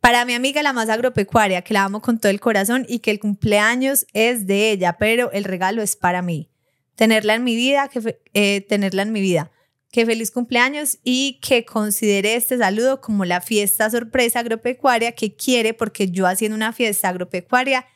Para 0.00 0.24
mi 0.24 0.34
amiga 0.34 0.62
la 0.62 0.72
más 0.72 0.88
agropecuaria, 0.88 1.62
que 1.62 1.74
la 1.74 1.84
amo 1.84 2.00
con 2.00 2.18
todo 2.18 2.30
el 2.30 2.40
corazón 2.40 2.86
y 2.88 3.00
que 3.00 3.10
el 3.10 3.18
cumpleaños 3.18 4.06
es 4.12 4.46
de 4.46 4.70
ella, 4.70 4.96
pero 4.98 5.32
el 5.32 5.44
regalo 5.44 5.82
es 5.82 5.96
para 5.96 6.22
mí. 6.22 6.50
Tenerla 6.94 7.34
en 7.34 7.44
mi 7.44 7.56
vida, 7.56 7.88
que 7.88 8.18
eh, 8.34 8.60
tenerla 8.62 9.02
en 9.02 9.12
mi 9.12 9.20
vida. 9.20 9.50
Que 9.90 10.06
feliz 10.06 10.30
cumpleaños 10.30 10.98
y 11.02 11.38
que 11.40 11.64
considere 11.64 12.34
este 12.34 12.58
saludo 12.58 13.00
como 13.00 13.24
la 13.24 13.40
fiesta 13.40 13.90
sorpresa 13.90 14.40
agropecuaria 14.40 15.12
que 15.12 15.34
quiere, 15.34 15.74
porque 15.74 16.10
yo 16.10 16.26
haciendo 16.26 16.56
una 16.56 16.72
fiesta 16.72 17.08
agropecuaria, 17.08 17.86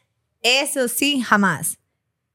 eso 0.42 0.88
sí, 0.88 1.20
jamás. 1.20 1.78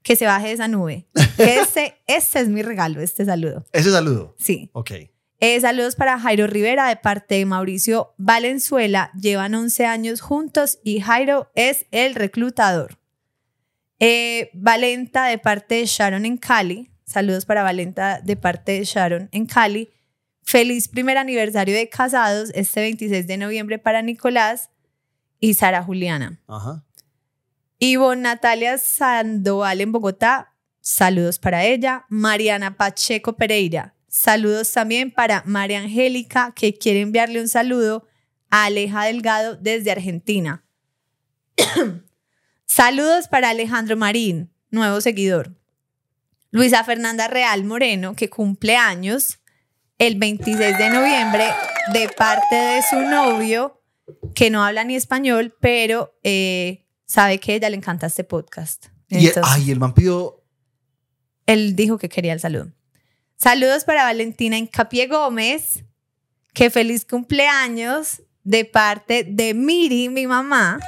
Que 0.04 0.16
se 0.16 0.26
baje 0.26 0.48
de 0.48 0.54
esa 0.54 0.68
nube. 0.68 1.08
Este, 1.38 2.02
este 2.08 2.40
es 2.40 2.48
mi 2.48 2.62
regalo, 2.62 3.02
este 3.02 3.26
saludo. 3.26 3.66
Ese 3.74 3.92
saludo. 3.92 4.36
Sí. 4.40 4.70
Ok. 4.72 4.92
Eh, 5.40 5.60
saludos 5.60 5.96
para 5.96 6.20
Jairo 6.20 6.48
Rivera 6.48 6.88
de 6.88 6.96
parte 6.96 7.36
de 7.36 7.46
Mauricio 7.46 8.14
Valenzuela. 8.18 9.12
Llevan 9.20 9.54
11 9.54 9.86
años 9.86 10.22
juntos 10.22 10.80
y 10.84 11.02
Jairo 11.02 11.52
es 11.56 11.86
el 11.92 12.16
reclutador. 12.16 12.98
Eh, 14.00 14.50
Valenta 14.54 15.26
de 15.26 15.38
parte 15.38 15.76
de 15.76 15.86
Sharon 15.86 16.26
en 16.26 16.38
Cali. 16.38 16.90
Saludos 17.06 17.46
para 17.46 17.64
Valenta 17.64 18.22
de 18.22 18.36
parte 18.36 18.74
de 18.74 18.86
Sharon 18.86 19.30
en 19.32 19.46
Cali. 19.46 19.90
Feliz 20.42 20.88
primer 20.88 21.18
aniversario 21.18 21.76
de 21.76 21.90
casados 21.90 22.52
este 22.54 22.82
26 22.82 23.28
de 23.28 23.38
noviembre 23.38 23.80
para 23.80 24.02
Nicolás 24.02 24.70
y 25.40 25.56
Sara 25.56 25.84
Juliana. 25.84 26.40
Ajá. 26.48 26.84
Ivonne 27.80 28.22
Natalia 28.22 28.78
Sandoval 28.78 29.82
en 29.82 29.92
Bogotá, 29.92 30.54
saludos 30.82 31.40
para 31.40 31.66
ella. 31.66 32.06
Mariana 32.10 32.78
Pacheco 32.78 33.34
Pereira, 33.34 33.95
saludos 34.16 34.72
también 34.72 35.12
para 35.12 35.44
María 35.46 35.80
Angélica, 35.80 36.54
que 36.56 36.74
quiere 36.78 37.02
enviarle 37.02 37.42
un 37.42 37.50
saludo 37.50 38.08
a 38.50 38.66
Aleja 38.66 39.04
Delgado 39.04 39.58
desde 39.58 39.92
Argentina. 39.92 40.64
saludos 42.66 43.28
para 43.28 43.50
Alejandro 43.50 43.98
Marín, 43.98 44.54
nuevo 44.72 45.02
seguidor. 45.02 45.54
Luisa 46.52 46.86
Fernanda 46.86 47.28
Real 47.28 47.66
Moreno, 47.66 48.16
que 48.16 48.30
cumple 48.30 48.78
años 48.78 49.40
el 49.98 50.18
26 50.18 50.78
de 50.78 50.90
noviembre 50.90 51.46
de 51.92 52.08
parte 52.08 52.56
de 52.56 52.82
su 52.90 53.02
novio, 53.02 53.82
que 54.34 54.50
no 54.50 54.64
habla 54.64 54.86
ni 54.86 54.96
español, 54.96 55.54
pero 55.60 56.18
eh, 56.24 56.86
sabe 57.06 57.40
que 57.40 57.52
a 57.52 57.56
ella 57.56 57.70
le 57.70 57.76
encanta 57.76 58.08
este 58.08 58.24
podcast. 58.24 58.86
Y, 59.10 59.28
Entonces, 59.28 59.44
ay, 59.46 59.72
el 59.72 59.80
man 59.80 59.94
pidió. 59.94 60.42
él 61.46 61.76
dijo 61.76 61.98
que 61.98 62.08
quería 62.08 62.32
el 62.32 62.40
saludo. 62.40 62.75
Saludos 63.38 63.84
para 63.84 64.04
Valentina 64.04 64.58
Incapié 64.58 65.08
Gómez, 65.08 65.84
que 66.54 66.70
feliz 66.70 67.06
cumpleaños 67.06 68.22
de 68.44 68.66
parte 68.66 69.24
de 69.28 69.54
Miri, 69.54 70.10
mi 70.10 70.26
mamá, 70.28 70.80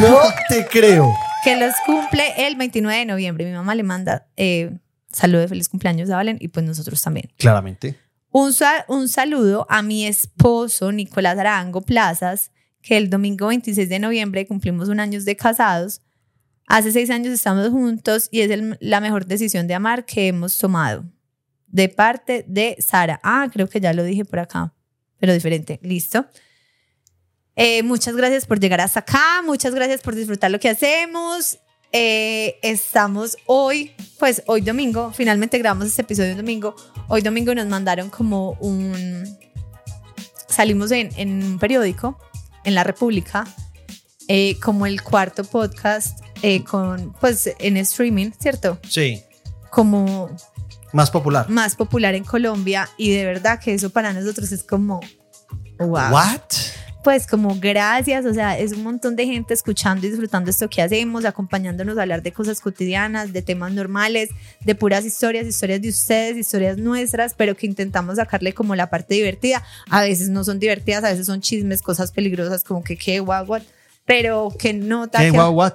No 0.00 0.18
te 0.48 0.66
creo. 0.66 1.12
que 1.44 1.56
los 1.56 1.74
cumple 1.86 2.32
el 2.46 2.56
29 2.56 2.98
de 2.98 3.04
noviembre. 3.06 3.44
Mi 3.44 3.52
mamá 3.52 3.74
le 3.74 3.82
manda 3.82 4.26
eh, 4.36 4.76
saludo 5.12 5.40
de 5.40 5.48
feliz 5.48 5.68
cumpleaños 5.68 6.10
a 6.10 6.16
Valen 6.16 6.36
y 6.40 6.48
pues 6.48 6.64
nosotros 6.64 7.00
también. 7.02 7.30
Claramente. 7.36 7.98
Un, 8.30 8.52
un 8.88 9.08
saludo 9.08 9.66
a 9.70 9.82
mi 9.82 10.06
esposo 10.06 10.92
Nicolás 10.92 11.38
Arango 11.38 11.80
Plazas, 11.80 12.50
que 12.82 12.96
el 12.96 13.08
domingo 13.10 13.48
26 13.48 13.88
de 13.88 13.98
noviembre 13.98 14.46
cumplimos 14.46 14.88
un 14.88 15.00
año 15.00 15.20
de 15.22 15.36
casados. 15.36 16.02
Hace 16.66 16.92
seis 16.92 17.08
años 17.10 17.32
estamos 17.32 17.68
juntos 17.70 18.28
y 18.30 18.42
es 18.42 18.50
el- 18.50 18.76
la 18.80 19.00
mejor 19.00 19.26
decisión 19.26 19.66
de 19.66 19.74
amar 19.74 20.04
que 20.04 20.28
hemos 20.28 20.58
tomado. 20.58 21.04
De 21.68 21.88
parte 21.88 22.44
de 22.48 22.76
Sara. 22.80 23.20
Ah, 23.22 23.48
creo 23.52 23.68
que 23.68 23.80
ya 23.80 23.92
lo 23.92 24.02
dije 24.02 24.24
por 24.24 24.40
acá, 24.40 24.74
pero 25.18 25.32
diferente. 25.32 25.78
Listo. 25.82 26.26
Eh, 27.56 27.82
muchas 27.82 28.16
gracias 28.16 28.46
por 28.46 28.60
llegar 28.60 28.80
hasta 28.80 29.00
acá. 29.00 29.42
Muchas 29.44 29.74
gracias 29.74 30.00
por 30.00 30.14
disfrutar 30.14 30.50
lo 30.50 30.60
que 30.60 30.68
hacemos. 30.68 31.58
Eh, 31.90 32.58
estamos 32.62 33.36
hoy, 33.46 33.92
pues 34.18 34.42
hoy 34.46 34.60
domingo, 34.60 35.10
finalmente 35.12 35.58
grabamos 35.58 35.86
este 35.86 36.02
episodio 36.02 36.32
un 36.32 36.36
domingo. 36.36 36.76
Hoy 37.08 37.22
domingo 37.22 37.54
nos 37.54 37.66
mandaron 37.66 38.10
como 38.10 38.52
un... 38.60 39.24
Salimos 40.48 40.90
en, 40.90 41.10
en 41.16 41.42
un 41.42 41.58
periódico, 41.58 42.18
en 42.64 42.74
La 42.74 42.84
República, 42.84 43.46
eh, 44.28 44.58
como 44.60 44.86
el 44.86 45.02
cuarto 45.02 45.44
podcast 45.44 46.20
eh, 46.42 46.62
con, 46.62 47.14
pues 47.20 47.50
en 47.58 47.76
streaming, 47.78 48.32
¿cierto? 48.38 48.78
Sí. 48.88 49.22
Como 49.70 50.30
Más 50.92 51.10
popular. 51.10 51.48
más 51.48 51.74
popular 51.74 52.14
en 52.14 52.24
Colombia 52.24 52.88
y 52.96 53.10
de 53.10 53.24
verdad 53.24 53.60
que 53.60 53.74
eso 53.74 53.90
para 53.90 54.12
nosotros 54.12 54.52
es 54.52 54.62
como... 54.62 55.00
Wow. 55.78 56.12
What? 56.12 56.40
Pues 57.04 57.26
como 57.26 57.56
gracias, 57.60 58.26
o 58.26 58.34
sea, 58.34 58.58
es 58.58 58.72
un 58.72 58.82
montón 58.82 59.14
de 59.14 59.24
gente 59.24 59.54
escuchando 59.54 60.04
y 60.04 60.10
disfrutando 60.10 60.50
esto 60.50 60.68
que 60.68 60.82
hacemos, 60.82 61.24
acompañándonos 61.24 61.96
a 61.96 62.02
hablar 62.02 62.22
de 62.22 62.32
cosas 62.32 62.60
cotidianas, 62.60 63.32
de 63.32 63.40
temas 63.40 63.72
normales, 63.72 64.30
de 64.60 64.74
puras 64.74 65.04
historias, 65.04 65.46
historias 65.46 65.80
de 65.80 65.88
ustedes, 65.90 66.36
historias 66.36 66.76
nuestras, 66.76 67.34
pero 67.34 67.56
que 67.56 67.66
intentamos 67.66 68.16
sacarle 68.16 68.52
como 68.52 68.74
la 68.74 68.90
parte 68.90 69.14
divertida. 69.14 69.62
A 69.88 70.02
veces 70.02 70.28
no 70.28 70.42
son 70.42 70.58
divertidas, 70.58 71.04
a 71.04 71.10
veces 71.10 71.26
son 71.26 71.40
chismes, 71.40 71.82
cosas 71.82 72.10
peligrosas 72.10 72.64
como 72.64 72.82
que 72.82 72.96
qué 72.96 73.20
guau, 73.20 73.46
guau, 73.46 73.62
pero 74.08 74.48
que 74.58 74.72
nota 74.72 75.18
¿Qué? 75.18 75.30
que, 75.30 75.38
Wow, 75.38 75.50
what? 75.50 75.74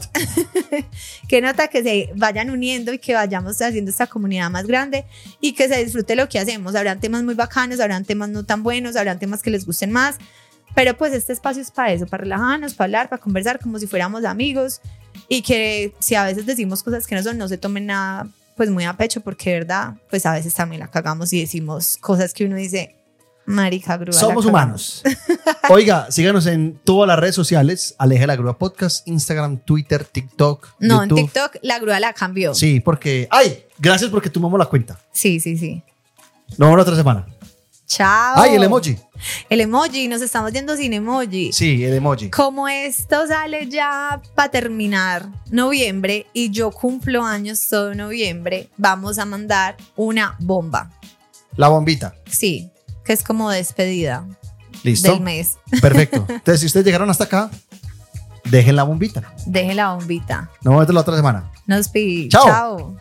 que 1.30 1.40
nota 1.40 1.68
que 1.68 1.84
se 1.84 2.10
vayan 2.16 2.50
uniendo 2.50 2.92
y 2.92 2.98
que 2.98 3.14
vayamos 3.14 3.62
haciendo 3.62 3.92
esta 3.92 4.08
comunidad 4.08 4.50
más 4.50 4.66
grande 4.66 5.06
y 5.40 5.54
que 5.54 5.68
se 5.68 5.84
disfrute 5.84 6.16
lo 6.16 6.28
que 6.28 6.40
hacemos. 6.40 6.74
Habrán 6.74 7.00
temas 7.00 7.22
muy 7.22 7.36
bacanos, 7.36 7.80
habrán 7.80 8.06
temas 8.06 8.30
no 8.30 8.44
tan 8.44 8.64
buenos, 8.64 8.96
habrán 8.96 9.20
temas 9.20 9.44
que 9.44 9.52
les 9.52 9.68
gusten 9.68 9.92
más, 9.92 10.18
pero 10.74 10.98
pues 10.98 11.14
este 11.14 11.32
espacio 11.32 11.62
es 11.62 11.70
para 11.70 11.94
eso, 11.94 12.08
para 12.08 12.24
relajarnos, 12.24 12.74
para 12.74 12.86
hablar, 12.86 13.10
para 13.10 13.22
conversar 13.22 13.60
como 13.60 13.78
si 13.78 13.86
fuéramos 13.86 14.26
amigos 14.26 14.82
y 15.30 15.44
que 15.44 15.94
si 16.00 16.16
a 16.16 16.24
veces 16.24 16.48
decimos 16.48 16.82
cosas 16.82 17.06
que 17.06 17.14
no 17.14 17.22
son, 17.22 17.38
no 17.38 17.48
se 17.48 17.60
tomen 17.60 17.86
nada 17.86 18.28
pues 18.58 18.72
muy 18.72 18.84
a 18.86 18.98
pecho 18.98 19.22
porque 19.22 19.54
verdad, 19.54 19.94
pues 20.10 20.26
a 20.26 20.34
veces 20.34 20.56
también 20.56 20.80
la 20.80 20.88
cagamos 20.88 21.32
y 21.34 21.42
decimos 21.42 21.98
cosas 21.98 22.34
que 22.34 22.46
uno 22.46 22.56
dice, 22.56 22.96
marica 23.46 23.98
grúa. 23.98 24.14
Somos 24.14 24.46
cagamos". 24.46 25.04
humanos. 25.04 25.04
Oiga, 25.70 26.08
síganos 26.12 26.46
en 26.46 26.80
todas 26.84 27.08
las 27.08 27.20
redes 27.20 27.36
sociales. 27.36 27.96
Aleja 27.98 28.28
la 28.28 28.36
grúa 28.36 28.58
podcast, 28.58 29.08
Instagram, 29.08 29.58
Twitter, 29.60 30.04
TikTok. 30.06 30.68
No, 30.80 31.04
YouTube. 31.04 31.18
en 31.20 31.26
TikTok 31.26 31.58
la 31.62 31.80
grúa 31.80 32.00
la 32.00 32.14
cambió. 32.14 32.54
Sí, 32.54 32.74
Sí, 32.74 32.80
porque. 32.80 33.28
¡Ay! 33.32 33.66
Gracias 33.80 34.10
porque 34.10 34.30
tomamos 34.30 34.58
la 34.58 34.66
cuenta. 34.66 35.00
sí, 35.12 35.40
sí. 35.40 35.58
sí. 35.58 35.84
Nos 36.52 36.60
vemos 36.68 36.78
la 36.78 36.84
otra 36.84 36.96
semana. 36.96 37.26
Chao. 37.86 38.36
Ay, 38.38 38.56
el 38.56 38.64
emoji. 38.64 38.98
El 39.50 39.62
emoji, 39.62 40.08
nos 40.08 40.22
estamos 40.22 40.52
yendo 40.52 40.76
sin 40.76 40.94
emoji. 40.94 41.52
Sí, 41.52 41.84
el 41.84 41.94
emoji. 41.94 42.30
Como 42.30 42.68
esto 42.68 43.28
sale 43.28 43.68
ya 43.68 44.22
para 44.36 44.50
terminar 44.50 45.28
noviembre 45.52 46.26
y 46.34 46.50
yo 46.50 46.72
cumplo 46.72 47.24
años 47.26 47.68
todo 47.68 47.94
noviembre, 47.94 48.70
vamos 48.78 49.20
a 49.20 49.26
mandar 49.26 49.78
una 49.96 50.36
bomba. 50.40 50.92
La 51.56 51.68
bombita. 51.68 52.16
Sí, 52.28 52.72
que 53.06 53.14
es 53.14 53.24
como 53.24 53.50
despedida 53.50 54.26
¿Listo? 54.84 55.12
del 55.12 55.22
mes. 55.22 55.58
Perfecto. 55.82 56.26
Entonces, 56.28 56.60
si 56.60 56.66
ustedes 56.66 56.86
llegaron 56.86 57.10
hasta 57.10 57.26
acá, 57.26 57.50
dejen 58.46 58.76
la 58.76 58.84
bombita. 58.84 59.34
Deje 59.46 59.74
la 59.74 59.94
bombita. 59.94 60.50
Nos 60.64 60.74
vemos 60.74 60.94
la 60.94 61.02
otra 61.02 61.16
semana. 61.16 61.52
Nos 61.66 61.88
pi. 61.90 62.28
Chao. 62.30 62.46
Chao. 62.46 62.96